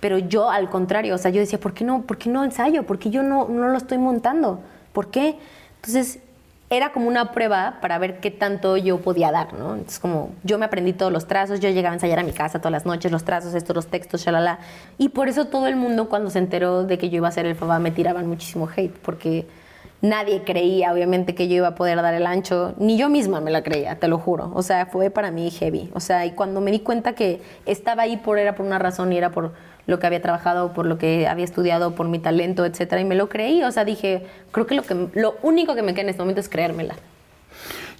pero 0.00 0.18
yo 0.18 0.50
al 0.50 0.68
contrario, 0.70 1.14
o 1.14 1.18
sea, 1.18 1.30
yo 1.30 1.40
decía, 1.40 1.58
¿por 1.58 1.74
qué 1.74 1.84
no, 1.84 2.02
por 2.02 2.18
qué 2.18 2.30
no 2.30 2.44
ensayo? 2.44 2.84
¿Por 2.84 2.98
qué 2.98 3.10
yo 3.10 3.22
no, 3.22 3.48
no 3.48 3.68
lo 3.68 3.76
estoy 3.76 3.98
montando? 3.98 4.60
¿Por 4.92 5.10
qué? 5.10 5.36
Entonces 5.76 6.20
era 6.70 6.92
como 6.92 7.08
una 7.08 7.32
prueba 7.32 7.78
para 7.80 7.98
ver 7.98 8.20
qué 8.20 8.30
tanto 8.30 8.76
yo 8.76 8.98
podía 8.98 9.30
dar, 9.30 9.54
¿no? 9.54 9.74
Entonces 9.74 9.98
como 9.98 10.30
yo 10.44 10.58
me 10.58 10.66
aprendí 10.66 10.92
todos 10.92 11.10
los 11.10 11.26
trazos, 11.26 11.60
yo 11.60 11.70
llegaba 11.70 11.92
a 11.92 11.94
ensayar 11.94 12.18
a 12.18 12.22
mi 12.22 12.32
casa 12.32 12.58
todas 12.58 12.72
las 12.72 12.84
noches, 12.84 13.10
los 13.10 13.24
trazos, 13.24 13.54
estos, 13.54 13.74
los 13.74 13.86
textos, 13.86 14.22
shalala. 14.22 14.58
Y 14.98 15.08
por 15.08 15.28
eso 15.28 15.46
todo 15.46 15.66
el 15.66 15.76
mundo 15.76 16.08
cuando 16.08 16.30
se 16.30 16.38
enteró 16.38 16.84
de 16.84 16.98
que 16.98 17.08
yo 17.08 17.16
iba 17.16 17.28
a 17.28 17.30
hacer 17.30 17.46
el 17.46 17.54
FABA 17.54 17.78
me 17.78 17.90
tiraban 17.90 18.26
muchísimo 18.26 18.68
hate, 18.74 18.96
porque 18.98 19.46
nadie 20.02 20.42
creía 20.44 20.92
obviamente 20.92 21.34
que 21.34 21.48
yo 21.48 21.56
iba 21.56 21.68
a 21.68 21.74
poder 21.74 22.02
dar 22.02 22.12
el 22.12 22.26
ancho, 22.26 22.74
ni 22.78 22.98
yo 22.98 23.08
misma 23.08 23.40
me 23.40 23.50
la 23.50 23.62
creía, 23.62 23.98
te 23.98 24.06
lo 24.06 24.18
juro. 24.18 24.52
O 24.54 24.62
sea, 24.62 24.86
fue 24.86 25.10
para 25.10 25.30
mí 25.30 25.50
heavy. 25.50 25.90
O 25.94 26.00
sea, 26.00 26.26
y 26.26 26.32
cuando 26.32 26.60
me 26.60 26.70
di 26.70 26.80
cuenta 26.80 27.14
que 27.14 27.40
estaba 27.64 28.02
ahí 28.02 28.18
por 28.18 28.38
era 28.38 28.54
por 28.54 28.66
una 28.66 28.78
razón 28.78 29.12
y 29.12 29.16
era 29.16 29.30
por 29.30 29.52
lo 29.88 29.98
que 29.98 30.06
había 30.06 30.22
trabajado, 30.22 30.72
por 30.72 30.86
lo 30.86 30.98
que 30.98 31.26
había 31.26 31.44
estudiado, 31.44 31.94
por 31.94 32.06
mi 32.08 32.20
talento, 32.20 32.64
etcétera, 32.64 33.00
y 33.00 33.04
me 33.04 33.16
lo 33.16 33.28
creí, 33.28 33.64
o 33.64 33.72
sea, 33.72 33.84
dije, 33.84 34.26
creo 34.52 34.66
que 34.66 34.74
lo 34.76 34.82
que 34.82 35.08
lo 35.14 35.36
único 35.42 35.74
que 35.74 35.82
me 35.82 35.94
queda 35.94 36.02
en 36.02 36.08
este 36.10 36.22
momento 36.22 36.40
es 36.40 36.48
creérmela. 36.48 36.94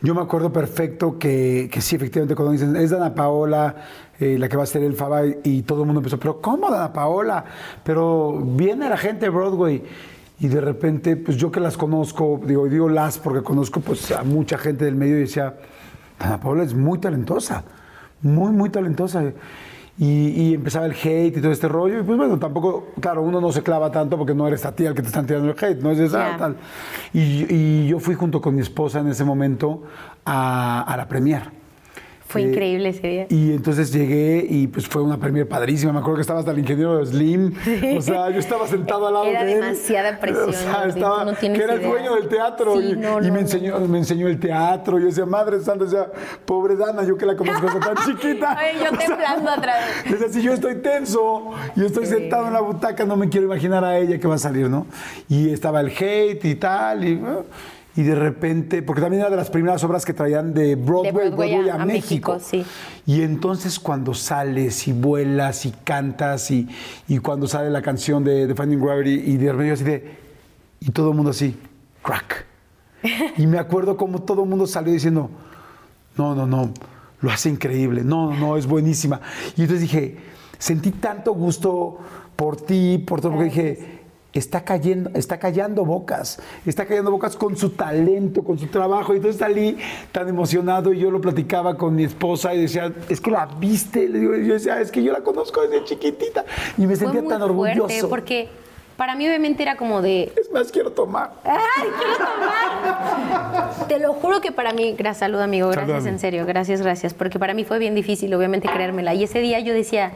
Yo 0.03 0.14
me 0.14 0.20
acuerdo 0.20 0.53
perfecto 0.53 1.18
que, 1.18 1.68
que 1.72 1.80
sí, 1.80 1.97
efectivamente, 1.97 2.36
cuando 2.36 2.53
dicen, 2.53 2.76
es 2.76 2.91
Dana 2.91 3.14
Paola 3.14 3.74
eh, 4.20 4.36
la 4.36 4.49
que 4.49 4.57
va 4.57 4.64
a 4.64 4.66
ser 4.66 4.82
el 4.82 4.95
Faba, 4.95 5.22
y 5.43 5.62
todo 5.62 5.80
el 5.80 5.86
mundo 5.86 6.01
empezó, 6.01 6.18
pero 6.18 6.41
¿cómo 6.41 6.70
Dana 6.70 6.93
Paola? 6.93 7.45
Pero 7.84 8.39
viene 8.45 8.89
la 8.89 8.97
gente 8.97 9.26
de 9.26 9.30
Broadway. 9.30 9.82
Y 10.41 10.49
de 10.49 10.61
repente, 10.61 11.16
pues 11.16 11.36
yo 11.36 11.51
que 11.51 11.59
las 11.59 11.76
conozco, 11.76 12.41
digo, 12.45 12.68
digo 12.68 12.89
las 12.89 13.18
porque 13.18 13.43
conozco 13.43 13.80
pues 13.80 14.12
a 14.12 14.22
mucha 14.24 14.59
gente 14.59 14.84
del 14.84 14.95
medio 14.95 15.16
y 15.16 15.20
decía, 15.20 15.55
Ana 16.18 16.39
Paula 16.39 16.64
es 16.64 16.74
muy 16.74 16.99
talentosa, 16.99 17.64
muy, 18.20 18.53
muy 18.53 18.70
talentosa. 18.70 19.32
Y, 20.01 20.28
y 20.51 20.55
empezaba 20.55 20.86
el 20.86 20.92
hate 20.92 21.36
y 21.36 21.40
todo 21.40 21.51
este 21.51 21.66
rollo. 21.68 21.99
Y 22.01 22.03
pues 22.05 22.16
bueno, 22.16 22.38
tampoco, 22.38 22.88
claro, 23.01 23.22
uno 23.22 23.40
no 23.40 23.51
se 23.51 23.62
clava 23.62 23.90
tanto 23.90 24.16
porque 24.16 24.32
no 24.34 24.46
eres 24.46 24.64
a 24.64 24.72
ti 24.74 24.84
el 24.86 24.94
que 24.94 25.03
te 25.03 25.09
están 25.09 25.26
tirando 25.26 25.51
el 25.51 25.57
hate, 25.59 25.82
no 25.82 25.90
es 25.90 25.99
esa, 25.99 26.30
Ya. 26.32 26.36
tal. 26.36 26.57
Y, 27.12 27.46
y 27.53 27.88
yo 27.88 27.99
fui 27.99 28.14
junto 28.14 28.40
con 28.40 28.55
mi 28.55 28.61
esposa 28.61 29.01
en 29.01 29.09
ese 29.09 29.24
momento 29.24 29.82
a, 30.24 30.82
a 30.82 30.96
la 30.96 31.09
premier. 31.09 31.51
Fue 32.29 32.43
Eh, 32.43 32.49
increíble 32.49 32.91
ese 32.91 33.09
día. 33.09 33.26
Y 33.31 33.53
entonces 33.53 33.91
llegué 33.93 34.47
y 34.49 34.66
pues 34.66 34.87
fue 34.87 35.03
una 35.03 35.16
premier 35.18 35.49
padrísima. 35.49 35.93
Me 35.95 36.01
acuerdo 36.01 36.16
que 36.16 36.20
estaba 36.20 36.41
hasta 36.41 36.51
el 36.53 36.59
ingeniero 36.59 37.05
Slim. 37.05 37.55
O 37.97 38.03
sea, 38.03 38.29
yo 38.31 38.39
estaba 38.39 38.66
sentado 38.68 39.07
al 39.09 39.14
lado 39.14 39.24
Era 39.26 39.45
de 39.45 39.53
él. 39.55 39.61
demasiada 39.62 40.20
presión, 40.20 40.51
O 40.51 40.53
sea, 40.53 40.85
estaba, 40.87 41.24
no 41.24 41.35
que 41.35 41.47
era 41.47 41.74
el 41.74 41.83
dueño 41.83 42.14
del 42.16 42.29
teatro. 42.29 42.74
Sí, 42.79 42.89
y 42.91 42.97
no, 42.97 43.22
y 43.22 43.26
no, 43.29 43.33
me, 43.33 43.41
enseñó, 43.41 43.81
me 43.81 43.99
enseñó 43.99 44.29
el 44.29 44.39
teatro. 44.39 44.99
Yo 44.99 45.07
decía, 45.07 45.24
madre 45.24 45.59
santa, 45.61 45.85
o 45.85 45.89
sea, 45.89 46.07
pobre 46.45 46.76
Dana, 46.76 47.03
yo 47.05 47.16
que 47.16 47.24
la 47.24 47.35
conozco 47.35 47.66
tan 47.81 47.97
chiquita. 48.05 48.59
Oye, 48.74 48.85
yo 48.85 48.99
temblando 49.07 49.51
atrás. 49.51 49.85
Decía, 50.09 50.29
si 50.29 50.43
yo 50.43 50.53
estoy 50.53 50.74
tenso, 50.76 51.51
yo 51.76 51.87
estoy 51.87 52.05
Sí. 52.05 52.12
sentado 52.14 52.47
en 52.47 52.53
la 52.53 52.61
butaca, 52.61 53.05
no 53.05 53.16
me 53.16 53.29
quiero 53.29 53.47
imaginar 53.47 53.85
a 53.85 53.99
ella 53.99 54.18
que 54.18 54.29
va 54.29 54.35
a 54.35 54.39
salir, 54.39 54.68
¿no? 54.68 54.87
Y 55.29 55.51
estaba 55.51 55.81
el 55.81 55.89
hate 55.89 56.45
y 56.45 56.55
tal, 56.57 57.05
y, 57.09 57.20
y 57.99 58.05
de 58.05 58.14
repente, 58.14 58.80
porque 58.82 59.01
también 59.03 59.22
era 59.22 59.30
de 59.30 59.36
las 59.36 59.51
primeras 59.51 59.82
obras 59.82 60.05
que 60.05 60.12
traían 60.12 60.55
de 60.55 60.76
Broadway, 60.76 61.07
De 61.07 61.12
Broadway 61.12 61.51
Broadway 61.55 61.68
a- 61.70 61.82
a, 61.82 61.84
México. 61.84 62.34
México, 62.34 62.38
sí. 62.40 62.64
Y 63.07 63.22
entonces 63.22 63.80
cuando 63.80 64.14
sales 64.14 64.86
y 64.86 64.92
vuelas 64.92 65.66
y 65.66 65.72
cantas 65.82 66.51
y, 66.53 66.68
y 67.09 67.18
cuando 67.18 67.49
sale 67.49 67.70
la 67.70 67.82
canción 67.82 68.22
de, 68.22 68.46
de 68.46 68.55
Finding 68.55 68.80
Gravity 68.80 69.11
y 69.32 69.36
de 69.36 69.51
repente 69.51 69.72
así 69.72 69.84
de... 69.84 70.16
Y 70.80 70.90
todo 70.92 71.11
el 71.11 71.16
mundo 71.16 71.30
así, 71.32 71.59
crack. 72.05 72.46
Y 73.36 73.46
me 73.49 73.59
acuerdo 73.59 73.96
como 73.96 74.22
todo 74.22 74.44
el 74.44 74.49
mundo 74.49 74.66
salió 74.68 74.92
diciendo, 74.92 75.28
no, 76.16 76.36
no, 76.36 76.46
no, 76.46 76.72
lo 77.20 77.30
hace 77.32 77.49
increíble, 77.51 78.05
no, 78.05 78.30
no, 78.32 78.38
no, 78.38 78.57
es 78.57 78.66
buenísima. 78.68 79.20
Y 79.57 79.62
entonces 79.62 79.80
dije, 79.80 80.18
sentí 80.59 80.92
tanto 80.92 81.32
gusto 81.32 81.99
por 82.36 82.57
ti, 82.61 82.99
por 83.05 83.20
todo, 83.20 83.32
porque 83.32 83.44
dije, 83.46 83.97
está 84.39 84.64
cayendo, 84.64 85.11
está 85.14 85.39
callando 85.39 85.84
bocas, 85.84 86.41
está 86.64 86.86
callando 86.86 87.11
bocas 87.11 87.36
con 87.36 87.57
su 87.57 87.70
talento, 87.70 88.43
con 88.43 88.59
su 88.59 88.66
trabajo. 88.68 89.12
Y 89.12 89.16
entonces 89.16 89.39
salí 89.39 89.76
tan 90.12 90.28
emocionado 90.28 90.93
y 90.93 90.99
yo 90.99 91.11
lo 91.11 91.20
platicaba 91.20 91.76
con 91.76 91.95
mi 91.95 92.05
esposa 92.05 92.55
y 92.55 92.62
decía, 92.62 92.93
es 93.09 93.20
que 93.20 93.30
la 93.30 93.47
viste, 93.47 94.09
le 94.09 94.18
digo, 94.20 94.36
y 94.36 94.47
yo 94.47 94.55
decía, 94.55 94.80
es 94.80 94.91
que 94.91 95.03
yo 95.03 95.12
la 95.12 95.20
conozco 95.20 95.61
desde 95.62 95.84
chiquitita. 95.84 96.45
Y 96.76 96.82
me 96.82 96.89
Fue 96.89 96.97
sentía 96.97 97.20
muy 97.22 97.30
tan 97.30 97.41
fuerte 97.55 97.80
orgulloso. 97.80 98.09
porque 98.09 98.49
para 98.97 99.14
mí 99.14 99.26
obviamente 99.28 99.62
era 99.62 99.76
como 99.76 100.03
de, 100.03 100.32
Es 100.36 100.51
más, 100.53 100.72
quiero 100.72 100.91
tomar. 100.91 101.32
¡Ay, 101.45 101.89
quiero 101.99 102.16
tomar! 102.16 103.89
Te 103.89 103.99
lo 104.01 104.12
juro 104.14 104.41
que 104.41 104.51
para 104.53 104.72
mí, 104.72 104.93
gracias, 104.99 105.18
salud 105.18 105.41
amigo, 105.41 105.68
gracias 105.68 106.07
en 106.07 106.18
serio, 106.18 106.45
gracias, 106.47 106.82
gracias, 106.82 107.14
porque 107.14 107.39
para 107.39 107.55
mí 107.55 107.64
fue 107.64 107.78
bien 107.78 107.95
difícil, 107.95 108.32
obviamente, 108.34 108.68
creérmela. 108.68 109.14
Y 109.14 109.24
ese 109.24 109.39
día 109.41 109.61
yo 109.61 109.72
decía, 109.72 110.12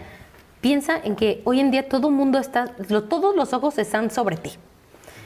piensa 0.62 0.96
en 1.04 1.14
que 1.16 1.42
hoy 1.44 1.60
en 1.60 1.70
día 1.70 1.86
todo 1.90 2.08
el 2.08 2.14
mundo 2.14 2.38
está, 2.38 2.72
lo- 2.88 3.02
todos 3.04 3.36
los 3.36 3.52
ojos 3.52 3.76
están 3.76 4.10
sobre 4.10 4.36
ti. 4.38 4.52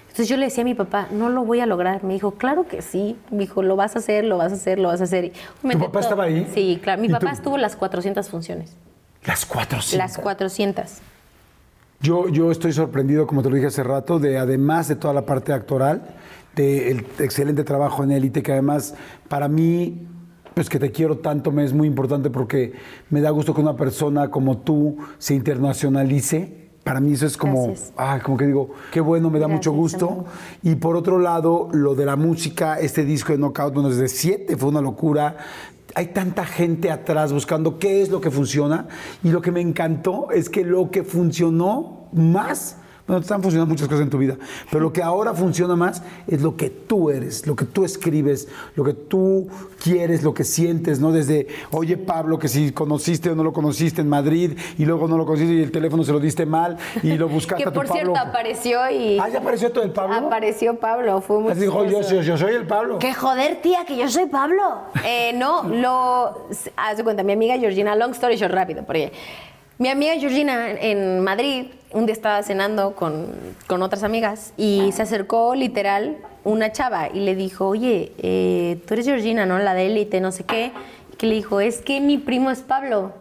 Entonces 0.09 0.29
yo 0.29 0.37
le 0.39 0.47
decía 0.47 0.63
a 0.63 0.65
mi 0.65 0.75
papá, 0.75 1.09
no 1.13 1.29
lo 1.29 1.45
voy 1.45 1.61
a 1.61 1.67
lograr. 1.67 2.03
Me 2.03 2.15
dijo, 2.15 2.33
claro 2.33 2.67
que 2.67 2.81
sí. 2.83 3.17
Me 3.31 3.41
dijo, 3.41 3.63
lo 3.63 3.77
vas 3.77 3.95
a 3.97 3.99
hacer, 3.99 4.25
lo 4.25 4.39
vas 4.39 4.51
a 4.51 4.55
hacer, 4.55 4.79
lo 4.79 4.89
vas 4.89 5.03
a 5.03 5.05
hacer. 5.05 5.27
Y 5.27 5.33
obviamente 5.61 5.87
papá 5.87 6.01
estaba 6.01 6.25
ahí? 6.25 6.51
Sí, 6.55 6.81
claro. 6.83 7.03
Mi 7.03 7.09
¿Y 7.09 7.11
papá 7.11 7.29
tú? 7.29 7.35
estuvo 7.35 7.59
las 7.59 7.77
400 7.77 8.29
funciones. 8.29 8.75
Las 9.27 9.45
cuatro, 9.45 9.83
cinco. 9.83 9.99
Las 10.03 10.17
400. 10.17 10.85
Yo, 12.01 12.29
yo 12.29 12.51
estoy 12.51 12.73
sorprendido, 12.73 13.27
como 13.27 13.43
te 13.43 13.51
lo 13.51 13.57
dije 13.57 13.67
hace 13.69 13.83
rato, 13.83 14.19
de 14.19 14.39
además 14.39 14.89
de 14.89 14.97
toda 14.97 15.13
la 15.13 15.27
parte 15.27 15.53
actoral, 15.53 16.03
del 16.55 17.07
excelente 17.19 17.65
trabajo 17.65 18.03
en 18.05 18.13
Élite, 18.13 18.43
que 18.43 18.53
además 18.53 18.95
para 19.29 19.49
mí, 19.49 20.07
pues 20.57 20.71
que 20.71 20.79
te 20.79 20.91
quiero 20.91 21.19
tanto, 21.19 21.53
me 21.53 21.65
es 21.65 21.75
muy 21.75 21.87
importante 21.87 22.31
porque 22.31 22.73
me 23.11 23.21
da 23.21 23.29
gusto 23.29 23.53
que 23.53 23.61
una 23.61 23.77
persona 23.77 24.31
como 24.31 24.57
tú 24.57 24.97
se 25.19 25.35
internacionalice. 25.35 26.71
Para 26.83 26.99
mí 26.99 27.13
eso 27.13 27.27
es 27.27 27.37
como, 27.37 27.75
ah, 27.99 28.21
como 28.23 28.39
que 28.39 28.47
digo, 28.47 28.71
qué 28.91 29.03
bueno, 29.03 29.29
me 29.29 29.39
da 29.39 29.49
mucho 29.49 29.75
Gracias, 29.75 30.01
gusto. 30.01 30.09
amigo. 30.09 30.27
Y 30.63 30.77
por 30.77 30.97
otro 30.97 31.19
lado, 31.19 31.69
lo 31.73 31.95
de 31.95 32.07
la 32.07 32.17
música, 32.17 32.81
este 32.81 33.05
disco 33.05 33.33
de 33.33 33.39
Knockout, 33.39 33.75
bueno, 33.75 33.91
desde 33.91 34.09
siete 34.09 34.57
fue 34.57 34.71
una 34.71 34.81
locura. 34.81 35.37
Hay 35.95 36.07
tanta 36.07 36.47
gente 36.47 36.91
atrás 36.91 37.35
buscando 37.35 37.79
qué 37.79 38.01
es 38.01 38.09
lo 38.09 38.23
que 38.23 38.31
funciona. 38.31 38.89
Y 39.23 39.33
lo 39.33 39.43
que 39.43 39.53
me 39.53 39.61
encantó 39.61 40.31
es 40.31 40.49
que 40.49 40.65
lo 40.65 40.91
que 40.91 41.05
funcionó 41.05 42.09
más, 42.15 42.79
bueno, 43.07 43.21
están 43.21 43.43
funcionando 43.43 43.71
muchas 43.73 43.89
cosas 43.89 44.03
en 44.03 44.11
tu 44.11 44.19
vida, 44.19 44.37
pero 44.71 44.83
lo 44.83 44.93
que 44.93 45.03
ahora 45.03 45.33
funciona 45.35 45.77
más 45.77 46.03
es 46.27 46.43
lo 46.43 46.57
que 46.57 46.71
tú 46.71 47.11
eres, 47.11 47.47
lo 47.47 47.55
que 47.55 47.65
tú 47.65 47.85
escribes, 47.85 48.49
lo 48.75 48.85
que 48.85 48.95
tú 48.95 49.49
quieres, 49.83 50.23
lo 50.23 50.35
que 50.35 50.45
sientes, 50.45 50.99
¿no? 50.99 51.13
Desde, 51.13 51.47
oye 51.71 51.97
Pablo, 51.97 52.39
que 52.39 52.49
si 52.49 52.73
conociste 52.73 53.31
o 53.31 53.35
no 53.35 53.45
lo 53.45 53.53
conociste 53.53 54.01
en 54.01 54.09
Madrid 54.09 54.59
y 54.77 54.85
luego 54.85 55.07
no 55.07 55.17
lo 55.17 55.25
conociste 55.25 55.55
y 55.55 55.63
el 55.63 55.71
teléfono 55.71 56.03
se 56.03 56.13
lo 56.13 56.21
diste 56.21 56.47
mal 56.47 56.79
y 57.03 57.13
lo 57.17 57.29
buscaste 57.29 57.63
Que 57.63 57.69
a 57.69 57.73
tu 57.73 57.79
por 57.79 57.87
Pablo. 57.87 58.13
cierto 58.13 58.19
apareció 58.19 58.91
y... 58.91 59.19
Ah, 59.19 59.29
ya 59.29 59.39
apareció 59.39 59.71
todo 59.71 59.85
el 59.85 59.93
Pablo. 59.93 60.15
Apareció 60.17 60.79
Pablo, 60.79 61.21
fue 61.21 61.41
muy 61.41 61.53
Así 61.53 61.61
dijo, 61.61 61.85
yo, 61.85 62.01
yo 62.03 62.37
soy 62.37 62.55
el 62.55 62.67
Pablo. 62.67 62.99
Que 62.99 63.15
joder, 63.15 63.61
tía, 63.63 63.85
que 63.87 63.97
yo 63.97 64.09
soy 64.09 64.27
Pablo. 64.27 64.63
Eh, 65.05 65.33
no, 65.35 65.63
lo. 65.63 66.49
Haz 66.77 66.97
de 66.97 67.05
cuenta, 67.05 67.23
mi 67.23 67.33
amiga 67.33 67.57
Georgina, 67.59 67.95
long 67.95 68.13
story 68.13 68.37
short, 68.37 68.53
rápido, 68.53 68.85
porque 68.85 69.13
mi 69.79 69.89
amiga 69.89 70.15
Georgina 70.15 70.71
en 70.71 71.21
Madrid, 71.21 71.67
un 71.93 72.07
día 72.07 72.15
estaba 72.15 72.43
cenando 72.43 72.95
con, 72.95 73.27
con 73.67 73.83
otras 73.83 74.03
amigas 74.03 74.55
y 74.57 74.91
se 74.93 75.03
acercó 75.03 75.55
literal 75.55 76.17
una 76.45 76.73
chava 76.73 77.09
y 77.13 77.21
le 77.21 77.35
dijo, 77.35 77.67
oye, 77.67 78.13
eh, 78.19 78.81
tú 78.87 78.95
eres 78.95 79.07
Georgina, 79.07 79.45
¿no? 79.45 79.59
La 79.59 79.75
de 79.75 79.87
élite, 79.87 80.21
no 80.21 80.33
sé 80.33 80.45
qué. 80.45 80.73
Que 81.19 81.27
le 81.27 81.35
dijo, 81.35 81.61
es 81.61 81.83
que 81.83 82.01
mi 82.01 82.19
primo 82.19 82.51
es 82.51 82.61
Pablo. 82.61 83.13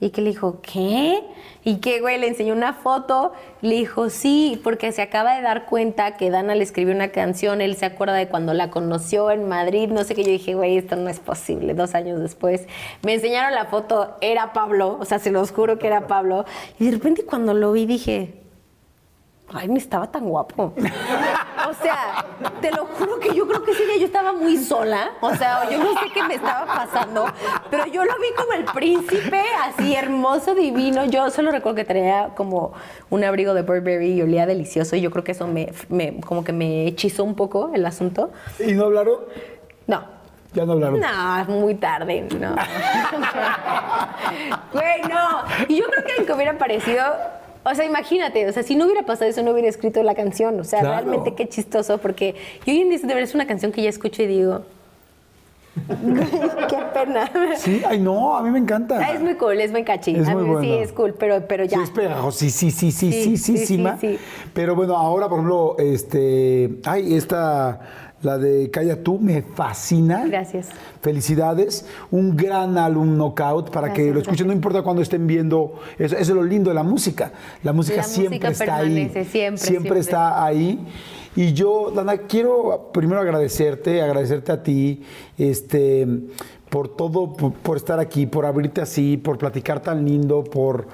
Y 0.00 0.10
que 0.10 0.22
le 0.22 0.30
dijo, 0.30 0.60
¿qué? 0.62 1.22
Y 1.62 1.76
que, 1.76 2.00
güey, 2.00 2.18
le 2.18 2.28
enseñó 2.28 2.54
una 2.54 2.72
foto. 2.72 3.32
Le 3.60 3.74
dijo, 3.74 4.08
sí, 4.08 4.58
porque 4.64 4.92
se 4.92 5.02
acaba 5.02 5.36
de 5.36 5.42
dar 5.42 5.66
cuenta 5.66 6.16
que 6.16 6.30
Dana 6.30 6.54
le 6.54 6.62
escribió 6.62 6.94
una 6.94 7.08
canción. 7.08 7.60
Él 7.60 7.76
se 7.76 7.84
acuerda 7.84 8.14
de 8.14 8.26
cuando 8.26 8.54
la 8.54 8.70
conoció 8.70 9.30
en 9.30 9.46
Madrid. 9.46 9.90
No 9.90 10.02
sé 10.04 10.14
qué. 10.14 10.24
Yo 10.24 10.30
dije, 10.30 10.54
güey, 10.54 10.78
esto 10.78 10.96
no 10.96 11.10
es 11.10 11.20
posible. 11.20 11.74
Dos 11.74 11.94
años 11.94 12.18
después. 12.18 12.66
Me 13.02 13.12
enseñaron 13.12 13.52
la 13.54 13.66
foto. 13.66 14.16
Era 14.22 14.54
Pablo. 14.54 14.96
O 14.98 15.04
sea, 15.04 15.18
se 15.18 15.30
los 15.30 15.52
juro 15.52 15.78
que 15.78 15.86
era 15.86 16.06
Pablo. 16.06 16.46
Y 16.78 16.86
de 16.86 16.92
repente 16.92 17.26
cuando 17.26 17.52
lo 17.52 17.72
vi 17.72 17.84
dije, 17.84 18.39
Ay, 19.52 19.66
ni 19.68 19.78
estaba 19.78 20.06
tan 20.06 20.28
guapo. 20.28 20.72
O 21.68 21.74
sea, 21.82 22.24
te 22.60 22.70
lo 22.70 22.84
juro 22.86 23.18
que 23.18 23.34
yo 23.34 23.48
creo 23.48 23.64
que 23.64 23.72
ese 23.72 23.84
día 23.84 23.96
yo 23.98 24.06
estaba 24.06 24.32
muy 24.32 24.56
sola. 24.56 25.10
O 25.20 25.34
sea, 25.34 25.68
yo 25.68 25.78
no 25.78 25.92
sé 25.98 26.06
qué 26.14 26.22
me 26.22 26.34
estaba 26.36 26.66
pasando, 26.66 27.24
pero 27.68 27.84
yo 27.86 28.04
lo 28.04 28.12
vi 28.20 28.28
como 28.36 28.52
el 28.52 28.64
príncipe, 28.66 29.42
así 29.64 29.96
hermoso, 29.96 30.54
divino. 30.54 31.04
Yo 31.06 31.30
solo 31.30 31.50
recuerdo 31.50 31.74
que 31.76 31.84
tenía 31.84 32.28
como 32.36 32.72
un 33.10 33.24
abrigo 33.24 33.52
de 33.54 33.62
Burberry 33.62 34.12
y 34.12 34.22
olía 34.22 34.46
delicioso. 34.46 34.94
Y 34.94 35.00
yo 35.00 35.10
creo 35.10 35.24
que 35.24 35.32
eso 35.32 35.48
me, 35.48 35.72
me- 35.88 36.20
como 36.20 36.44
que 36.44 36.52
me 36.52 36.86
hechizó 36.86 37.24
un 37.24 37.34
poco 37.34 37.72
el 37.74 37.84
asunto. 37.86 38.30
¿Y 38.64 38.72
no 38.74 38.84
hablaron? 38.84 39.16
No, 39.88 40.04
Ya 40.52 40.64
no 40.64 40.72
hablaron. 40.74 41.00
no, 41.00 41.44
muy 41.46 41.74
tarde, 41.74 42.24
no. 42.38 42.54
Güey, 44.72 45.02
no. 45.08 45.42
Y 45.68 45.76
yo 45.76 45.86
creo 45.86 46.04
que 46.04 46.12
aunque 46.18 46.32
hubiera 46.32 46.56
parecido. 46.56 47.02
O 47.64 47.74
sea, 47.74 47.84
imagínate, 47.84 48.48
o 48.48 48.52
sea, 48.52 48.62
si 48.62 48.74
no 48.74 48.86
hubiera 48.86 49.02
pasado 49.04 49.30
eso, 49.30 49.42
no 49.42 49.50
hubiera 49.52 49.68
escrito 49.68 50.02
la 50.02 50.14
canción. 50.14 50.58
O 50.60 50.64
sea, 50.64 50.80
Claro. 50.80 50.96
realmente 50.96 51.34
qué 51.34 51.48
chistoso, 51.48 51.98
porque 51.98 52.34
yo 52.66 52.72
hoy 52.72 52.80
en 52.80 52.88
día 52.88 52.98
de 52.98 53.06
verdad 53.06 53.22
es 53.22 53.34
una 53.34 53.46
canción 53.46 53.70
que 53.72 53.82
ya 53.82 53.90
escucho 53.90 54.22
y 54.22 54.26
digo. 54.26 54.62
qué 56.68 56.78
pena. 56.92 57.30
Sí, 57.56 57.80
ay 57.86 58.00
no, 58.00 58.36
a 58.36 58.42
mí 58.42 58.50
me 58.50 58.58
encanta. 58.58 58.98
Ah, 59.00 59.12
Es 59.12 59.20
muy 59.20 59.34
cool, 59.34 59.60
es 59.60 59.70
muy 59.70 59.84
catchy. 59.84 60.16
Es 60.16 60.28
A 60.28 60.32
muy 60.32 60.42
mí 60.42 60.48
sí 60.62 60.68
buena. 60.68 60.82
es 60.84 60.92
cool, 60.92 61.14
pero, 61.14 61.46
pero 61.46 61.64
ya. 61.64 61.76
Sí, 61.78 61.82
es 61.84 61.90
pegajoso, 61.90 62.38
sí, 62.38 62.50
sí, 62.50 62.70
sí, 62.70 62.90
sí, 62.90 63.12
Sí, 63.12 63.22
sí, 63.22 63.36
sí, 63.36 63.56
sí, 63.58 63.66
sí, 63.66 63.76
sí, 63.76 63.88
sí. 64.00 64.18
Pero 64.52 64.74
bueno, 64.74 64.96
ahora, 64.96 65.28
por 65.28 65.38
ejemplo, 65.38 65.76
este, 65.78 66.70
ay, 66.84 67.14
esta, 67.14 67.80
la 68.22 68.38
de 68.38 68.70
Calla 68.70 69.02
tú, 69.02 69.18
me 69.18 69.42
fascina. 69.42 70.26
Gracias. 70.26 70.68
Felicidades. 71.00 71.86
Un 72.10 72.36
gran 72.36 72.76
álbum 72.76 73.16
Knockout 73.16 73.70
para 73.70 73.92
que 73.92 74.12
lo 74.12 74.20
escuchen, 74.20 74.46
no 74.46 74.52
importa 74.52 74.82
cuando 74.82 75.02
estén 75.02 75.26
viendo. 75.26 75.74
Eso, 75.98 76.16
eso 76.16 76.32
es 76.32 76.36
lo 76.36 76.42
lindo 76.42 76.70
de 76.70 76.74
la 76.74 76.82
música. 76.82 77.32
La 77.62 77.72
música 77.72 77.98
La 77.98 78.02
siempre 78.04 78.48
música 78.48 78.64
está 78.64 78.76
ahí. 78.76 79.10
siempre, 79.24 79.56
siempre. 79.56 79.98
está 80.00 80.44
ahí. 80.44 80.86
Y 81.36 81.52
yo, 81.52 81.92
Dana, 81.94 82.18
quiero 82.18 82.90
primero 82.92 83.20
agradecerte, 83.20 84.02
agradecerte 84.02 84.52
a 84.52 84.62
ti, 84.62 85.02
este, 85.38 86.06
por 86.68 86.88
todo, 86.96 87.32
por, 87.32 87.52
por 87.52 87.76
estar 87.76 88.00
aquí, 88.00 88.26
por 88.26 88.44
abrirte 88.44 88.80
así, 88.80 89.16
por 89.16 89.38
platicar 89.38 89.80
tan 89.80 90.04
lindo, 90.04 90.42
por, 90.42 90.88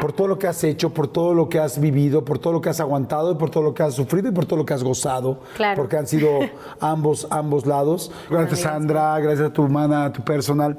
por 0.00 0.12
todo 0.12 0.28
lo 0.28 0.38
que 0.38 0.46
has 0.46 0.62
hecho, 0.64 0.90
por 0.90 1.08
todo 1.08 1.34
lo 1.34 1.48
que 1.48 1.58
has 1.58 1.80
vivido, 1.80 2.24
por 2.24 2.38
todo 2.38 2.54
lo 2.54 2.60
que 2.60 2.68
has 2.68 2.80
aguantado, 2.80 3.32
y 3.32 3.34
por 3.36 3.50
todo 3.50 3.62
lo 3.62 3.74
que 3.74 3.82
has 3.82 3.94
sufrido 3.94 4.28
y 4.28 4.32
por 4.32 4.46
todo 4.46 4.58
lo 4.58 4.66
que 4.66 4.74
has 4.74 4.82
gozado. 4.82 5.40
Claro. 5.56 5.76
Porque 5.76 5.96
han 5.96 6.06
sido 6.06 6.28
ambos, 6.80 7.26
ambos 7.30 7.66
lados. 7.66 8.10
Gracias. 8.30 8.60
Sandra, 8.60 9.18
gracias 9.20 9.50
a 9.50 9.52
tu 9.52 9.62
humana, 9.62 10.06
a 10.06 10.12
tu 10.12 10.22
personal. 10.22 10.78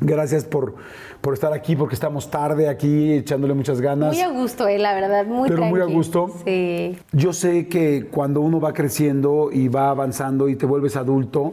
Gracias 0.00 0.44
por, 0.44 0.74
por 1.20 1.34
estar 1.34 1.52
aquí, 1.52 1.76
porque 1.76 1.94
estamos 1.94 2.28
tarde 2.28 2.68
aquí 2.68 3.12
echándole 3.12 3.54
muchas 3.54 3.80
ganas. 3.80 4.14
Muy 4.14 4.22
a 4.22 4.28
gusto, 4.28 4.66
eh, 4.66 4.78
la 4.78 4.94
verdad, 4.94 5.24
muy 5.24 5.48
Pero 5.48 5.64
muy 5.64 5.80
a 5.80 5.84
gusto. 5.84 6.28
Sí. 6.44 6.98
Yo 7.12 7.32
sé 7.32 7.68
que 7.68 8.08
cuando 8.10 8.40
uno 8.40 8.60
va 8.60 8.72
creciendo 8.72 9.50
y 9.52 9.68
va 9.68 9.90
avanzando 9.90 10.48
y 10.48 10.56
te 10.56 10.66
vuelves 10.66 10.96
adulto, 10.96 11.52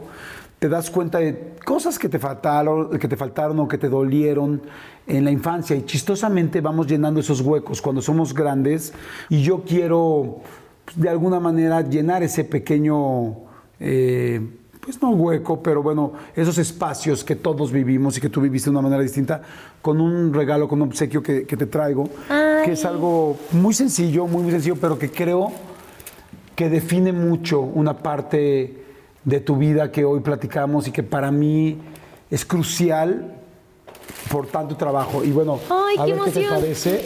te 0.60 0.68
das 0.68 0.90
cuenta 0.90 1.18
de 1.18 1.54
cosas 1.64 1.98
que 1.98 2.10
te 2.10 2.18
faltaron, 2.18 2.98
que 2.98 3.08
te 3.08 3.16
faltaron 3.16 3.58
o 3.60 3.66
que 3.66 3.78
te 3.78 3.88
dolieron 3.88 4.60
en 5.06 5.24
la 5.24 5.30
infancia. 5.30 5.74
Y 5.74 5.86
chistosamente 5.86 6.60
vamos 6.60 6.86
llenando 6.86 7.18
esos 7.18 7.40
huecos 7.40 7.80
cuando 7.80 8.02
somos 8.02 8.34
grandes. 8.34 8.92
Y 9.30 9.42
yo 9.42 9.64
quiero 9.64 10.42
pues, 10.84 11.00
de 11.00 11.08
alguna 11.08 11.40
manera 11.40 11.80
llenar 11.80 12.22
ese 12.22 12.44
pequeño 12.44 13.36
eh, 13.80 14.46
pues 14.80 15.00
no 15.00 15.10
hueco, 15.12 15.62
pero 15.62 15.82
bueno, 15.82 16.12
esos 16.36 16.58
espacios 16.58 17.24
que 17.24 17.36
todos 17.36 17.72
vivimos 17.72 18.18
y 18.18 18.20
que 18.20 18.28
tú 18.28 18.42
viviste 18.42 18.68
de 18.68 18.76
una 18.76 18.82
manera 18.82 19.02
distinta, 19.02 19.40
con 19.80 19.98
un 19.98 20.32
regalo, 20.32 20.68
con 20.68 20.82
un 20.82 20.88
obsequio 20.88 21.22
que, 21.22 21.46
que 21.46 21.56
te 21.56 21.66
traigo, 21.66 22.08
que 22.64 22.72
es 22.72 22.84
algo 22.84 23.38
muy 23.52 23.72
sencillo, 23.72 24.26
muy, 24.26 24.42
muy 24.42 24.52
sencillo, 24.52 24.76
pero 24.78 24.98
que 24.98 25.10
creo 25.10 25.52
que 26.54 26.68
define 26.68 27.12
mucho 27.12 27.60
una 27.60 27.96
parte 27.96 28.79
de 29.24 29.40
tu 29.40 29.56
vida 29.56 29.92
que 29.92 30.04
hoy 30.04 30.20
platicamos 30.20 30.88
y 30.88 30.92
que 30.92 31.02
para 31.02 31.30
mí 31.30 31.78
es 32.30 32.44
crucial 32.44 33.36
por 34.30 34.46
tanto 34.46 34.76
trabajo. 34.76 35.24
Y 35.24 35.30
bueno, 35.30 35.58
Ay, 35.68 35.96
a 35.98 36.04
qué 36.04 36.12
ver 36.12 36.22
qué 36.24 36.30
te 36.30 36.48
parece. 36.48 37.04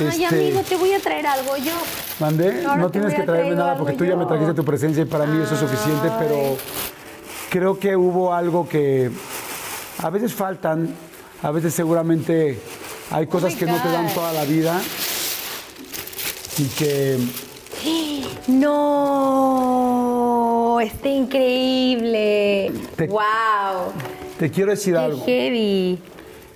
Ay, 0.00 0.24
Este, 0.24 0.46
amigo, 0.48 0.62
te 0.62 0.76
voy 0.76 0.92
a 0.92 1.00
traer 1.00 1.26
algo 1.26 1.56
yo. 1.56 1.72
¿Mandé? 2.20 2.64
Ahora 2.64 2.82
No 2.82 2.90
tienes 2.90 3.14
que 3.14 3.22
traerme 3.22 3.42
traer 3.42 3.56
nada 3.56 3.76
porque 3.76 3.92
tú 3.94 4.04
ya 4.04 4.16
me 4.16 4.26
trajiste 4.26 4.54
tu 4.54 4.64
presencia 4.64 5.02
y 5.02 5.06
para 5.06 5.26
mí 5.26 5.42
eso 5.42 5.54
es 5.54 5.60
suficiente, 5.60 6.10
pero 6.18 6.56
creo 7.50 7.78
que 7.78 7.96
hubo 7.96 8.32
algo 8.32 8.68
que 8.68 9.10
a 9.98 10.10
veces 10.10 10.32
faltan, 10.34 10.94
a 11.42 11.50
veces 11.50 11.74
seguramente 11.74 12.58
hay 13.10 13.26
cosas 13.26 13.52
my 13.52 13.58
que 13.58 13.66
no 13.66 13.80
te 13.80 13.90
dan 13.90 14.12
toda 14.12 14.32
la 14.32 14.44
vida 14.44 14.80
y 16.58 16.64
que 16.64 17.18
No, 18.48 19.73
está 20.80 21.08
increíble. 21.08 22.72
Te- 22.96 23.06
wow. 23.08 23.92
te 24.38 24.50
quiero 24.50 24.70
decir 24.70 24.94
Qué 24.94 24.98
algo. 25.00 25.24
heavy. 25.24 25.98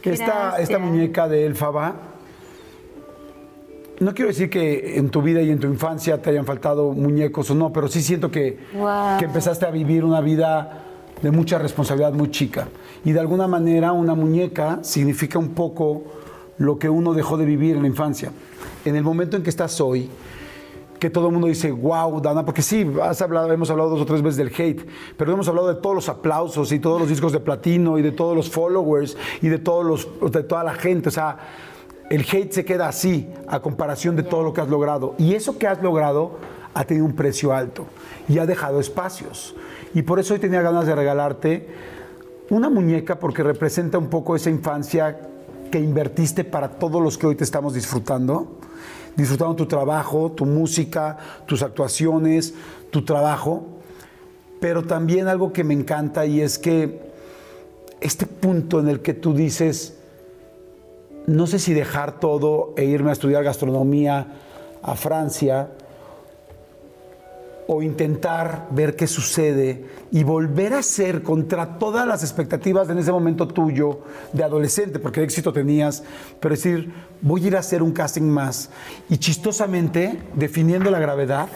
Esta, 0.03 0.59
esta 0.59 0.79
muñeca 0.79 1.29
de 1.29 1.45
Elfaba, 1.47 1.95
no 4.01 4.15
quiero 4.15 4.29
decir 4.29 4.49
que 4.49 4.97
en 4.97 5.11
tu 5.11 5.21
vida 5.23 5.43
y 5.43 5.51
en 5.51 5.59
tu 5.59 5.67
infancia 5.67 6.23
te 6.23 6.31
hayan 6.31 6.47
faltado 6.47 6.93
muñecos 6.93 7.51
o 7.51 7.55
no, 7.55 7.73
pero 7.73 7.89
sí 7.89 8.01
siento 8.01 8.31
que, 8.31 8.59
Wow. 8.75 9.19
que 9.19 9.25
empezaste 9.25 9.67
a 9.67 9.71
vivir 9.71 10.05
una 10.05 10.21
vida 10.21 10.85
de 11.21 11.31
mucha 11.33 11.59
responsabilidad 11.59 12.13
muy 12.13 12.31
chica. 12.31 12.69
Y 13.05 13.11
de 13.13 13.21
alguna 13.21 13.49
manera 13.49 13.93
una 13.93 14.15
muñeca 14.15 14.79
significa 14.83 15.39
un 15.39 15.51
poco 15.51 16.05
lo 16.59 16.79
que 16.79 16.89
uno 16.89 17.13
dejó 17.13 17.37
de 17.37 17.45
vivir 17.45 17.75
en 17.77 17.83
la 17.83 17.89
infancia. 17.89 18.31
En 18.85 18.95
el 18.97 19.03
momento 19.03 19.37
en 19.37 19.43
que 19.43 19.51
estás 19.51 19.81
hoy, 19.81 20.09
que 20.99 21.11
todo 21.11 21.27
el 21.27 21.33
mundo 21.33 21.49
dice, 21.49 21.71
wow, 21.71 22.21
Dana, 22.21 22.45
porque 22.45 22.63
sí, 22.63 22.91
has 23.03 23.23
hablado, 23.23 23.53
hemos 23.53 23.71
hablado 23.71 23.91
dos 23.91 24.01
o 24.01 24.07
tres 24.07 24.23
veces 24.23 24.37
del 24.37 24.53
hate, 24.57 24.87
pero 25.17 25.33
hemos 25.33 25.49
hablado 25.49 25.69
de 25.69 25.81
todos 25.81 25.95
los 25.95 26.09
aplausos 26.09 26.73
y 26.73 26.79
todos 26.79 27.01
los 27.01 27.09
discos 27.09 27.33
de 27.33 27.41
platino 27.41 27.99
y 27.99 28.03
de 28.03 28.13
todos 28.13 28.37
los 28.37 28.51
followers 28.51 29.17
y 29.41 29.49
de, 29.49 29.59
todos 29.59 29.85
los, 29.85 30.33
de 30.33 30.43
toda 30.43 30.65
la 30.65 30.75
gente. 30.75 31.09
O 31.09 31.13
sea, 31.13 31.39
el 32.11 32.23
hate 32.23 32.53
se 32.53 32.65
queda 32.65 32.89
así 32.89 33.29
a 33.47 33.61
comparación 33.61 34.17
de 34.17 34.23
todo 34.23 34.43
lo 34.43 34.53
que 34.53 34.61
has 34.61 34.69
logrado. 34.69 35.15
Y 35.19 35.35
eso 35.35 35.59
que 35.59 35.67
has 35.67 35.83
logrado 35.83 36.39
ha 36.75 36.85
tenido 36.85 37.07
un 37.07 37.15
precio 37.15 37.53
alto 37.53 37.87
y 38.29 38.39
ha 38.39 38.47
dejado 38.47 38.81
espacios. 38.81 39.55
Y 39.95 40.03
por 40.03 40.19
eso 40.19 40.35
hoy 40.35 40.41
tenía 40.41 40.63
ganas 40.63 40.87
de 40.87 40.95
regalarte 40.95 41.69
una 42.51 42.71
muñeca 42.71 43.19
porque 43.19 43.43
representa 43.43 43.99
un 43.99 44.09
poco 44.09 44.37
esa 44.37 44.51
infancia 44.51 45.19
que 45.71 45.79
invertiste 45.79 46.45
para 46.45 46.71
todos 46.71 47.03
los 47.03 47.19
que 47.19 47.27
hoy 47.27 47.35
te 47.35 47.45
estamos 47.45 47.75
disfrutando. 47.75 48.59
Disfrutando 49.19 49.57
tu 49.57 49.67
trabajo, 49.67 50.31
tu 50.31 50.47
música, 50.47 51.19
tus 51.45 51.63
actuaciones, 51.63 52.55
tu 52.91 53.05
trabajo. 53.05 53.67
Pero 54.61 54.85
también 54.85 55.27
algo 55.27 55.53
que 55.53 55.65
me 55.65 55.75
encanta 55.75 56.25
y 56.25 56.41
es 56.41 56.57
que 56.57 57.01
este 58.01 58.27
punto 58.27 58.79
en 58.79 58.89
el 58.89 59.01
que 59.01 59.15
tú 59.15 59.35
dices, 59.35 59.99
no 61.27 61.49
sé 61.49 61.59
si 61.59 61.75
dejar 61.75 62.21
todo 62.21 62.75
e 62.77 62.85
irme 62.85 63.11
a 63.11 63.13
estudiar 63.13 63.43
gastronomía 63.43 64.29
a 64.83 64.95
Francia 64.95 65.69
o 67.71 67.83
intentar 67.83 68.67
ver 68.71 68.97
qué 68.97 69.07
sucede 69.07 69.85
y 70.11 70.25
volver 70.25 70.73
a 70.73 70.83
ser 70.83 71.23
contra 71.23 71.79
todas 71.79 72.09
las 72.09 72.23
expectativas 72.23 72.89
en 72.89 72.97
ese 72.97 73.13
momento 73.13 73.47
tuyo 73.47 74.01
de 74.33 74.43
adolescente, 74.43 74.99
porque 74.99 75.23
éxito 75.23 75.53
tenías, 75.53 76.03
pero 76.41 76.55
decir, 76.55 76.91
voy 77.21 77.45
a 77.45 77.47
ir 77.49 77.57
a 77.57 77.59
hacer 77.59 77.83
un 77.83 77.93
casting 77.93 78.23
más. 78.23 78.71
Y 79.11 79.19
chistosamente, 79.19 80.19
definiendo 80.35 80.91
la 80.91 80.99
gravedad, 80.99 81.49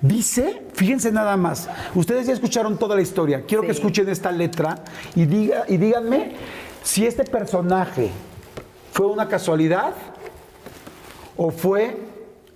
dice, 0.00 0.62
fíjense 0.72 1.12
nada 1.12 1.36
más, 1.36 1.68
ustedes 1.94 2.26
ya 2.26 2.32
escucharon 2.32 2.78
toda 2.78 2.96
la 2.96 3.02
historia, 3.02 3.44
quiero 3.46 3.64
que 3.64 3.72
escuchen 3.72 4.08
esta 4.08 4.32
letra 4.32 4.82
y, 5.14 5.26
diga, 5.26 5.64
y 5.68 5.76
díganme 5.76 6.36
si 6.82 7.04
este 7.06 7.24
personaje 7.24 8.10
fue 8.92 9.08
una 9.08 9.28
casualidad 9.28 9.92
o 11.36 11.50
fue 11.50 11.98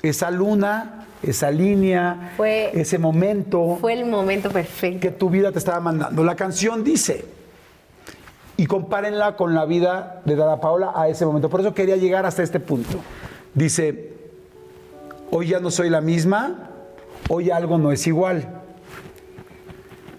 esa 0.00 0.30
luna, 0.30 1.05
esa 1.30 1.50
línea, 1.50 2.32
Fue- 2.36 2.70
ese 2.74 2.98
momento 2.98 3.78
Fue 3.80 3.92
el 3.92 4.06
momento 4.06 4.50
perfecto. 4.50 5.00
que 5.00 5.10
tu 5.10 5.30
vida 5.30 5.52
te 5.52 5.58
estaba 5.58 5.80
mandando. 5.80 6.22
La 6.24 6.36
canción 6.36 6.84
dice, 6.84 7.24
y 8.56 8.66
compárenla 8.66 9.36
con 9.36 9.54
la 9.54 9.64
vida 9.66 10.22
de 10.24 10.34
Dada 10.36 10.60
Paola 10.60 10.92
a 10.94 11.08
ese 11.08 11.26
momento. 11.26 11.48
Por 11.50 11.60
eso 11.60 11.74
quería 11.74 11.96
llegar 11.96 12.24
hasta 12.26 12.42
este 12.42 12.58
punto. 12.60 12.98
Dice, 13.54 14.12
hoy 15.30 15.48
ya 15.48 15.60
no 15.60 15.70
soy 15.70 15.90
la 15.90 16.00
misma, 16.00 16.70
hoy 17.28 17.50
algo 17.50 17.76
no 17.78 17.92
es 17.92 18.06
igual. 18.06 18.48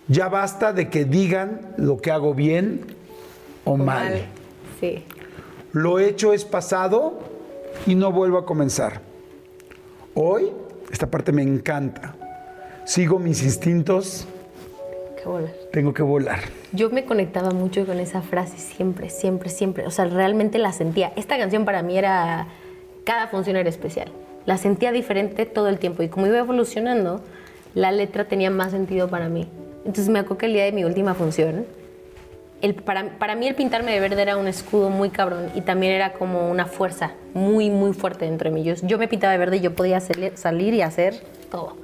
Ya 0.07 0.29
basta 0.29 0.71
de 0.71 0.89
que 0.89 1.03
digan 1.05 1.73
lo 1.77 1.97
que 1.97 2.11
hago 2.11 2.33
bien 2.33 2.81
o 3.65 3.75
mal. 3.75 4.25
Sí. 4.79 5.03
Lo 5.73 5.99
hecho 5.99 6.31
es 6.31 6.45
pasado 6.45 7.19
y 7.85 7.95
no 7.95 8.11
vuelvo 8.11 8.37
a 8.37 8.45
comenzar. 8.45 9.01
Hoy, 10.13 10.51
esta 10.91 11.07
parte 11.07 11.31
me 11.31 11.41
encanta. 11.41 12.15
Sigo 12.85 13.19
mis 13.19 13.43
instintos, 13.43 14.27
tengo 15.71 15.93
que 15.93 16.03
volar. 16.03 16.39
Yo 16.71 16.89
me 16.89 17.05
conectaba 17.05 17.51
mucho 17.51 17.85
con 17.85 17.99
esa 17.99 18.21
frase 18.21 18.57
siempre, 18.57 19.09
siempre, 19.09 19.49
siempre. 19.49 19.85
O 19.85 19.91
sea, 19.91 20.05
realmente 20.05 20.57
la 20.57 20.71
sentía. 20.71 21.11
Esta 21.15 21.37
canción 21.37 21.65
para 21.65 21.81
mí 21.81 21.97
era. 21.97 22.47
Cada 23.03 23.27
función 23.27 23.55
era 23.55 23.69
especial. 23.69 24.09
La 24.45 24.57
sentía 24.57 24.91
diferente 24.91 25.45
todo 25.45 25.67
el 25.67 25.79
tiempo. 25.79 26.03
Y 26.03 26.09
como 26.09 26.27
iba 26.27 26.37
evolucionando, 26.37 27.21
la 27.73 27.91
letra 27.91 28.25
tenía 28.25 28.49
más 28.49 28.71
sentido 28.71 29.09
para 29.09 29.29
mí. 29.29 29.47
Entonces 29.85 30.09
me 30.09 30.19
acuerdo 30.19 30.37
que 30.37 30.45
el 30.47 30.53
día 30.53 30.63
de 30.65 30.71
mi 30.71 30.83
última 30.83 31.13
función, 31.13 31.65
el, 32.61 32.73
para, 32.75 33.09
para 33.19 33.35
mí 33.35 33.47
el 33.47 33.55
pintarme 33.55 33.91
de 33.93 33.99
verde 33.99 34.21
era 34.21 34.37
un 34.37 34.47
escudo 34.47 34.89
muy 34.89 35.09
cabrón 35.09 35.51
y 35.55 35.61
también 35.61 35.93
era 35.93 36.13
como 36.13 36.49
una 36.49 36.65
fuerza 36.65 37.11
muy, 37.33 37.69
muy 37.69 37.93
fuerte 37.93 38.25
dentro 38.25 38.49
de 38.49 38.55
mí. 38.55 38.63
Yo, 38.63 38.73
yo 38.81 38.97
me 38.97 39.07
pintaba 39.07 39.31
de 39.33 39.37
verde 39.39 39.57
y 39.57 39.61
yo 39.61 39.75
podía 39.75 39.97
hacerle- 39.97 40.35
salir 40.35 40.73
y 40.73 40.81
hacer 40.81 41.15
todo. 41.51 41.77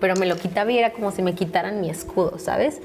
Pero 0.00 0.14
me 0.16 0.26
lo 0.26 0.36
quitaba 0.36 0.70
y 0.72 0.78
era 0.78 0.90
como 0.90 1.10
si 1.10 1.22
me 1.22 1.34
quitaran 1.34 1.80
mi 1.80 1.88
escudo, 1.90 2.38
¿sabes? 2.38 2.80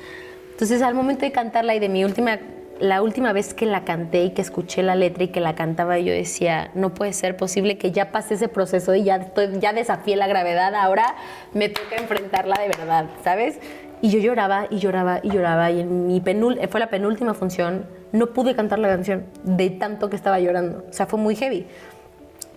Entonces 0.52 0.82
al 0.82 0.94
momento 0.94 1.26
de 1.26 1.32
cantarla 1.32 1.74
y 1.74 1.80
de 1.80 1.90
mi 1.90 2.06
última, 2.06 2.38
la 2.80 3.02
última 3.02 3.34
vez 3.34 3.54
que 3.54 3.66
la 3.66 3.84
canté 3.84 4.24
y 4.24 4.30
que 4.32 4.42
escuché 4.42 4.84
la 4.84 4.96
letra 4.96 5.24
y 5.24 5.28
que 5.30 5.40
la 5.40 5.56
cantaba, 5.56 5.98
yo 6.00 6.14
decía, 6.14 6.72
no 6.76 6.94
puede 6.94 7.14
ser 7.14 7.36
posible 7.38 7.78
que 7.78 7.92
ya 7.92 8.12
pasé 8.12 8.36
ese 8.36 8.48
proceso 8.48 8.94
y 8.96 9.04
ya, 9.04 9.32
ya 9.60 9.74
desafié 9.74 10.16
la 10.16 10.28
gravedad, 10.28 10.74
ahora 10.76 11.16
me 11.54 11.70
toca 11.70 11.96
enfrentarla 11.98 12.56
de 12.62 12.68
verdad, 12.68 13.06
¿sabes? 13.24 13.60
Y 14.02 14.10
yo 14.10 14.20
lloraba 14.20 14.68
y 14.70 14.80
lloraba 14.80 15.20
y 15.22 15.30
lloraba 15.30 15.72
y 15.72 15.82
en 15.82 16.08
mi 16.08 16.20
penul 16.22 16.60
fue 16.70 16.80
la 16.80 16.90
penúltima 16.90 17.34
función, 17.34 17.86
no 18.12 18.28
pude 18.28 18.56
cantar 18.56 18.80
la 18.80 18.88
canción 18.88 19.26
de 19.44 19.70
tanto 19.70 20.10
que 20.10 20.16
estaba 20.16 20.40
llorando, 20.40 20.84
o 20.90 20.94
sea, 20.94 21.06
fue 21.06 21.20
muy 21.20 21.36
heavy. 21.36 21.68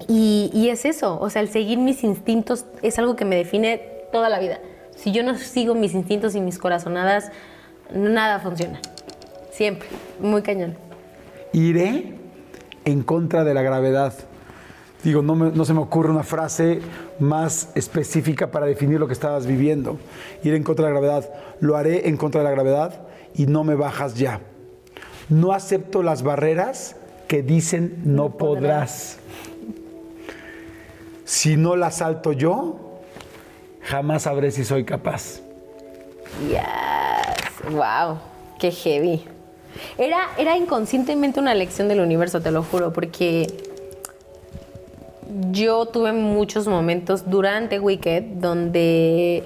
Y, 0.09 0.51
y 0.55 0.71
es 0.71 0.85
eso, 0.85 1.21
o 1.21 1.31
sea, 1.31 1.43
el 1.43 1.49
seguir 1.49 1.79
mis 1.79 2.03
instintos 2.03 2.65
es 2.83 2.99
algo 2.99 3.15
que 3.15 3.25
me 3.25 3.37
define 3.37 3.79
toda 4.11 4.29
la 4.29 4.39
vida. 4.39 4.59
Si 4.97 5.13
yo 5.13 5.23
no 5.23 5.37
sigo 5.37 5.75
mis 5.75 5.95
instintos 5.95 6.35
y 6.35 6.41
mis 6.41 6.59
corazonadas, 6.59 7.31
nada 7.93 8.41
funciona. 8.41 8.81
Siempre, 9.51 9.89
muy 10.21 10.43
cañón. 10.43 10.77
Iré 11.53 12.15
en 12.85 13.03
contra 13.03 13.45
de 13.45 13.55
la 13.55 13.63
gravedad. 13.63 14.15
Digo, 15.05 15.21
no, 15.23 15.35
me- 15.35 15.51
no 15.51 15.65
se 15.67 15.75
me 15.75 15.81
ocurre 15.81 16.11
una 16.11 16.23
frase 16.25 16.81
más 17.21 17.69
específica 17.75 18.51
para 18.51 18.67
definir 18.67 18.99
lo 18.99 19.07
que 19.07 19.13
estabas 19.13 19.47
viviendo. 19.47 19.99
Ir 20.43 20.55
en 20.55 20.63
contra 20.63 20.87
de 20.87 20.93
la 20.95 20.99
gravedad. 21.01 21.31
Lo 21.61 21.77
haré 21.77 22.09
en 22.09 22.17
contra 22.17 22.41
de 22.41 22.45
la 22.47 22.51
gravedad 22.51 23.03
y 23.35 23.47
no 23.47 23.65
me 23.65 23.75
bajas 23.75 24.15
ya. 24.15 24.41
No 25.29 25.53
acepto 25.53 26.03
las 26.03 26.23
barreras 26.23 26.97
que 27.29 27.43
dicen 27.43 28.01
no, 28.05 28.37
podrás. 28.39 29.19
Si 31.25 31.57
no 31.57 31.77
las 31.77 31.97
salto 31.99 32.33
yo, 32.33 32.79
jamás 33.83 34.23
sabré 34.23 34.51
si 34.51 34.65
soy 34.65 34.85
capaz. 34.85 35.41
Yes, 36.49 37.73
wow, 37.73 38.19
qué 38.59 38.71
heavy. 38.71 39.25
Era, 39.99 40.29
era 40.39 40.57
inconscientemente 40.57 41.41
una 41.41 41.55
lección 41.55 41.89
del 41.89 42.01
universo, 42.01 42.41
te 42.41 42.51
lo 42.51 42.63
juro, 42.63 42.93
porque 42.93 43.47
yo 45.51 45.87
tuve 45.87 46.13
muchos 46.13 46.67
momentos 46.67 47.29
durante 47.29 47.81
Wicked 47.81 48.23
donde 48.37 49.45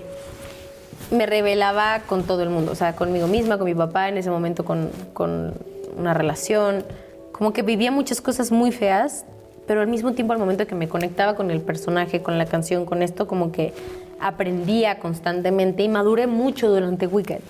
me 1.10 1.26
revelaba 1.26 2.00
con 2.06 2.24
todo 2.24 2.42
el 2.42 2.50
mundo, 2.50 2.72
o 2.72 2.74
sea, 2.74 2.94
conmigo 2.94 3.26
misma, 3.26 3.56
con 3.56 3.66
mi 3.66 3.74
papá, 3.74 4.08
en 4.08 4.18
ese 4.18 4.30
momento 4.30 4.64
con, 4.64 4.90
con 5.14 5.54
una 5.96 6.14
relación, 6.14 6.84
como 7.32 7.52
que 7.52 7.62
vivía 7.62 7.90
muchas 7.90 8.20
cosas 8.20 8.52
muy 8.52 8.72
feas, 8.72 9.24
pero 9.66 9.80
al 9.80 9.86
mismo 9.88 10.12
tiempo 10.12 10.32
al 10.32 10.38
momento 10.38 10.66
que 10.66 10.74
me 10.74 10.88
conectaba 10.88 11.34
con 11.34 11.50
el 11.50 11.60
personaje, 11.60 12.22
con 12.22 12.38
la 12.38 12.46
canción, 12.46 12.84
con 12.84 13.02
esto, 13.02 13.26
como 13.26 13.52
que 13.52 13.72
aprendía 14.20 14.98
constantemente 14.98 15.82
y 15.82 15.88
maduré 15.88 16.26
mucho 16.26 16.68
durante 16.68 17.06
Wicked. 17.06 17.40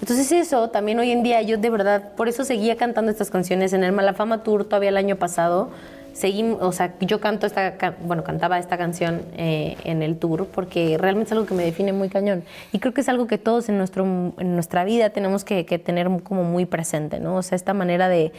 Entonces 0.00 0.32
eso, 0.32 0.70
también 0.70 0.98
hoy 0.98 1.10
en 1.10 1.22
día 1.22 1.42
yo 1.42 1.58
de 1.58 1.70
verdad, 1.70 2.12
por 2.16 2.28
eso 2.28 2.44
seguía 2.44 2.76
cantando 2.76 3.10
estas 3.10 3.30
canciones 3.30 3.72
en 3.72 3.84
el 3.84 3.92
Malafama 3.92 4.42
Tour 4.42 4.64
todavía 4.64 4.88
el 4.88 4.96
año 4.96 5.16
pasado. 5.16 5.70
Seguí, 6.12 6.56
o 6.60 6.72
sea, 6.72 6.94
yo 7.00 7.20
canto 7.20 7.46
esta, 7.46 7.96
bueno, 8.04 8.24
cantaba 8.24 8.58
esta 8.58 8.76
canción 8.76 9.22
eh, 9.36 9.76
en 9.84 10.02
el 10.02 10.18
tour 10.18 10.46
porque 10.46 10.98
realmente 10.98 11.28
es 11.28 11.32
algo 11.32 11.46
que 11.46 11.54
me 11.54 11.64
define 11.64 11.92
muy 11.92 12.08
cañón. 12.08 12.44
Y 12.72 12.78
creo 12.78 12.92
que 12.92 13.00
es 13.00 13.08
algo 13.08 13.26
que 13.26 13.38
todos 13.38 13.68
en, 13.68 13.78
nuestro, 13.78 14.04
en 14.04 14.54
nuestra 14.54 14.84
vida 14.84 15.10
tenemos 15.10 15.44
que, 15.44 15.64
que 15.66 15.78
tener 15.78 16.08
como 16.22 16.44
muy 16.44 16.66
presente, 16.66 17.20
¿no? 17.20 17.36
O 17.36 17.42
sea, 17.42 17.56
esta 17.56 17.74
manera 17.74 18.08
de, 18.08 18.32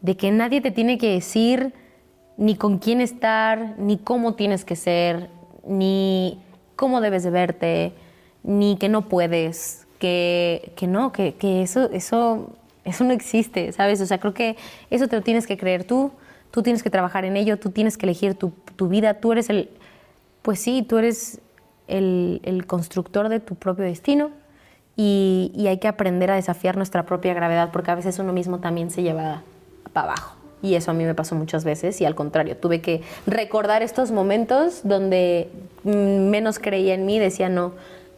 de 0.00 0.16
que 0.16 0.30
nadie 0.30 0.60
te 0.60 0.70
tiene 0.70 0.98
que 0.98 1.10
decir 1.10 1.72
ni 2.36 2.56
con 2.56 2.78
quién 2.78 3.00
estar, 3.00 3.74
ni 3.78 3.96
cómo 3.96 4.34
tienes 4.34 4.64
que 4.64 4.76
ser, 4.76 5.30
ni 5.66 6.40
cómo 6.76 7.00
debes 7.00 7.22
de 7.22 7.30
verte, 7.30 7.92
ni 8.42 8.76
que 8.76 8.88
no 8.88 9.08
puedes, 9.08 9.86
que, 9.98 10.72
que 10.76 10.86
no, 10.86 11.12
que, 11.12 11.34
que 11.34 11.62
eso, 11.62 11.90
eso, 11.90 12.50
eso 12.84 13.04
no 13.04 13.12
existe, 13.12 13.72
¿sabes? 13.72 14.00
O 14.00 14.06
sea, 14.06 14.18
creo 14.18 14.34
que 14.34 14.56
eso 14.90 15.08
te 15.08 15.16
lo 15.16 15.22
tienes 15.22 15.46
que 15.46 15.56
creer 15.56 15.84
tú, 15.84 16.12
tú 16.54 16.62
tienes 16.62 16.84
que 16.84 16.90
trabajar 16.90 17.24
en 17.24 17.36
ello, 17.36 17.58
tú 17.58 17.70
tienes 17.70 17.98
que 17.98 18.06
elegir 18.06 18.36
tu, 18.36 18.52
tu 18.76 18.86
vida, 18.86 19.14
tú 19.14 19.32
eres 19.32 19.50
el, 19.50 19.70
pues 20.40 20.60
sí, 20.60 20.86
tú 20.88 20.98
eres 20.98 21.40
el, 21.88 22.40
el 22.44 22.64
constructor 22.64 23.28
de 23.28 23.40
tu 23.40 23.56
propio 23.56 23.84
destino 23.84 24.30
y, 24.94 25.50
y 25.52 25.66
hay 25.66 25.78
que 25.78 25.88
aprender 25.88 26.30
a 26.30 26.36
desafiar 26.36 26.76
nuestra 26.76 27.06
propia 27.06 27.34
gravedad 27.34 27.70
porque 27.72 27.90
a 27.90 27.96
veces 27.96 28.20
uno 28.20 28.32
mismo 28.32 28.60
también 28.60 28.92
se 28.92 29.02
lleva 29.02 29.42
para 29.92 30.12
abajo. 30.12 30.36
Y 30.62 30.76
eso 30.76 30.92
a 30.92 30.94
mí 30.94 31.04
me 31.04 31.16
pasó 31.16 31.34
muchas 31.34 31.64
veces 31.64 32.00
y 32.00 32.04
al 32.04 32.14
contrario, 32.14 32.56
tuve 32.56 32.80
que 32.80 33.02
recordar 33.26 33.82
estos 33.82 34.12
momentos 34.12 34.82
donde 34.84 35.50
mm, 35.82 36.30
menos 36.30 36.60
creía 36.60 36.94
en 36.94 37.04
mí, 37.04 37.18
decía 37.18 37.48
no, 37.48 37.72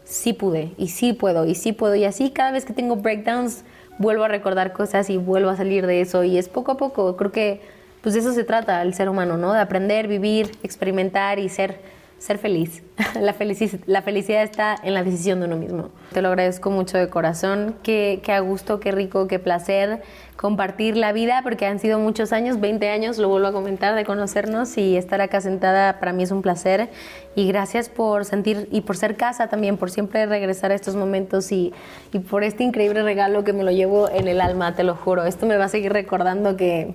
sí 0.05 0.35
pude 0.35 0.73
y 0.77 0.89
sí 0.89 1.15
puedo 1.15 1.47
y 1.47 1.55
sí 1.55 1.73
puedo 1.73 1.95
y 1.95 2.05
así 2.05 2.29
cada 2.33 2.53
vez 2.53 2.67
que 2.67 2.75
tengo 2.75 2.97
breakdowns 2.97 3.65
vuelvo 3.99 4.25
a 4.25 4.29
recordar 4.29 4.75
cosas 4.75 5.09
y 5.09 5.17
vuelvo 5.17 5.49
a 5.49 5.57
salir 5.57 5.87
de 5.87 6.03
eso 6.03 6.23
y 6.23 6.37
es 6.37 6.51
poco 6.51 6.73
a 6.73 6.77
poco, 6.77 7.17
creo 7.17 7.33
que 7.33 7.76
pues 8.07 8.15
de 8.15 8.21
eso 8.21 8.33
se 8.33 8.45
trata 8.45 8.83
el 8.83 8.95
ser 8.95 9.09
humano, 9.09 9.37
¿no? 9.37 9.53
De 9.53 9.59
aprender, 9.59 10.07
vivir, 10.07 10.53
experimentar 10.63 11.41
y 11.41 11.49
ser 11.49 11.81
ser 12.19 12.39
feliz. 12.39 12.83
La, 13.21 13.35
felici- 13.35 13.81
la 13.87 14.01
felicidad 14.01 14.43
está 14.45 14.77
en 14.83 14.95
la 14.95 15.03
decisión 15.03 15.41
de 15.41 15.47
uno 15.47 15.57
mismo. 15.57 15.91
Te 16.13 16.23
lo 16.23 16.29
agradezco 16.29 16.71
mucho 16.71 16.97
de 16.97 17.09
corazón. 17.11 17.75
Qué, 17.83 18.21
qué 18.23 18.33
a 18.33 18.39
gusto, 18.41 18.79
qué 18.81 18.91
rico, 18.93 19.27
qué 19.27 19.39
placer 19.41 20.03
compartir 20.37 20.97
la 20.97 21.13
vida, 21.13 21.41
porque 21.43 21.67
han 21.67 21.79
sido 21.79 21.99
muchos 21.99 22.33
años, 22.33 22.61
20 22.61 22.89
años, 22.91 23.19
lo 23.19 23.29
vuelvo 23.29 23.49
a 23.49 23.53
comentar, 23.53 23.95
de 23.97 24.05
conocernos 24.05 24.79
y 24.79 24.97
estar 24.97 25.21
acá 25.21 25.41
sentada 25.41 25.99
para 25.99 26.13
mí 26.13 26.23
es 26.23 26.31
un 26.31 26.43
placer. 26.43 26.89
Y 27.35 27.49
gracias 27.49 27.89
por 27.91 28.25
sentir 28.25 28.69
y 28.71 28.83
por 28.83 28.97
ser 28.97 29.17
casa 29.17 29.49
también, 29.49 29.77
por 29.77 29.91
siempre 29.91 30.25
regresar 30.27 30.71
a 30.71 30.75
estos 30.77 30.95
momentos 30.95 31.51
y, 31.53 31.75
y 32.13 32.21
por 32.21 32.45
este 32.45 32.65
increíble 32.65 33.03
regalo 33.03 33.45
que 33.45 33.53
me 33.53 33.63
lo 33.65 33.73
llevo 33.73 34.09
en 34.09 34.27
el 34.29 34.41
alma, 34.41 34.75
te 34.75 34.85
lo 34.85 34.95
juro. 34.95 35.25
Esto 35.25 35.45
me 35.45 35.57
va 35.59 35.65
a 35.67 35.69
seguir 35.69 35.93
recordando 35.93 36.57
que 36.57 36.95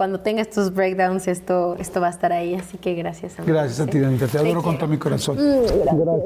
cuando 0.00 0.20
tenga 0.20 0.40
estos 0.40 0.72
breakdowns, 0.72 1.28
esto, 1.28 1.76
esto 1.78 2.00
va 2.00 2.06
a 2.06 2.10
estar 2.10 2.32
ahí. 2.32 2.54
Así 2.54 2.78
que 2.78 2.94
gracias. 2.94 3.38
amigo. 3.38 3.52
Gracias 3.52 3.80
a 3.80 3.86
ti, 3.86 3.98
Danita. 3.98 4.26
Te 4.28 4.38
adoro 4.38 4.62
con 4.62 4.78
todo 4.78 4.88
mi 4.88 4.96
corazón. 4.96 5.36
Gracias. 5.36 5.74
Gracias, 5.74 6.24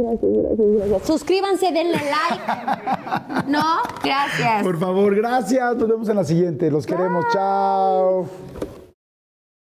gracias, 0.00 0.32
gracias, 0.32 0.66
gracias. 0.78 1.02
Suscríbanse, 1.06 1.70
denle 1.70 1.98
like. 1.98 3.48
¿No? 3.48 3.82
Gracias. 4.02 4.62
Por 4.62 4.78
favor, 4.78 5.14
gracias. 5.14 5.76
Nos 5.76 5.88
vemos 5.90 6.08
en 6.08 6.16
la 6.16 6.24
siguiente. 6.24 6.70
Los 6.70 6.86
queremos. 6.86 7.26
Chao. 7.34 8.24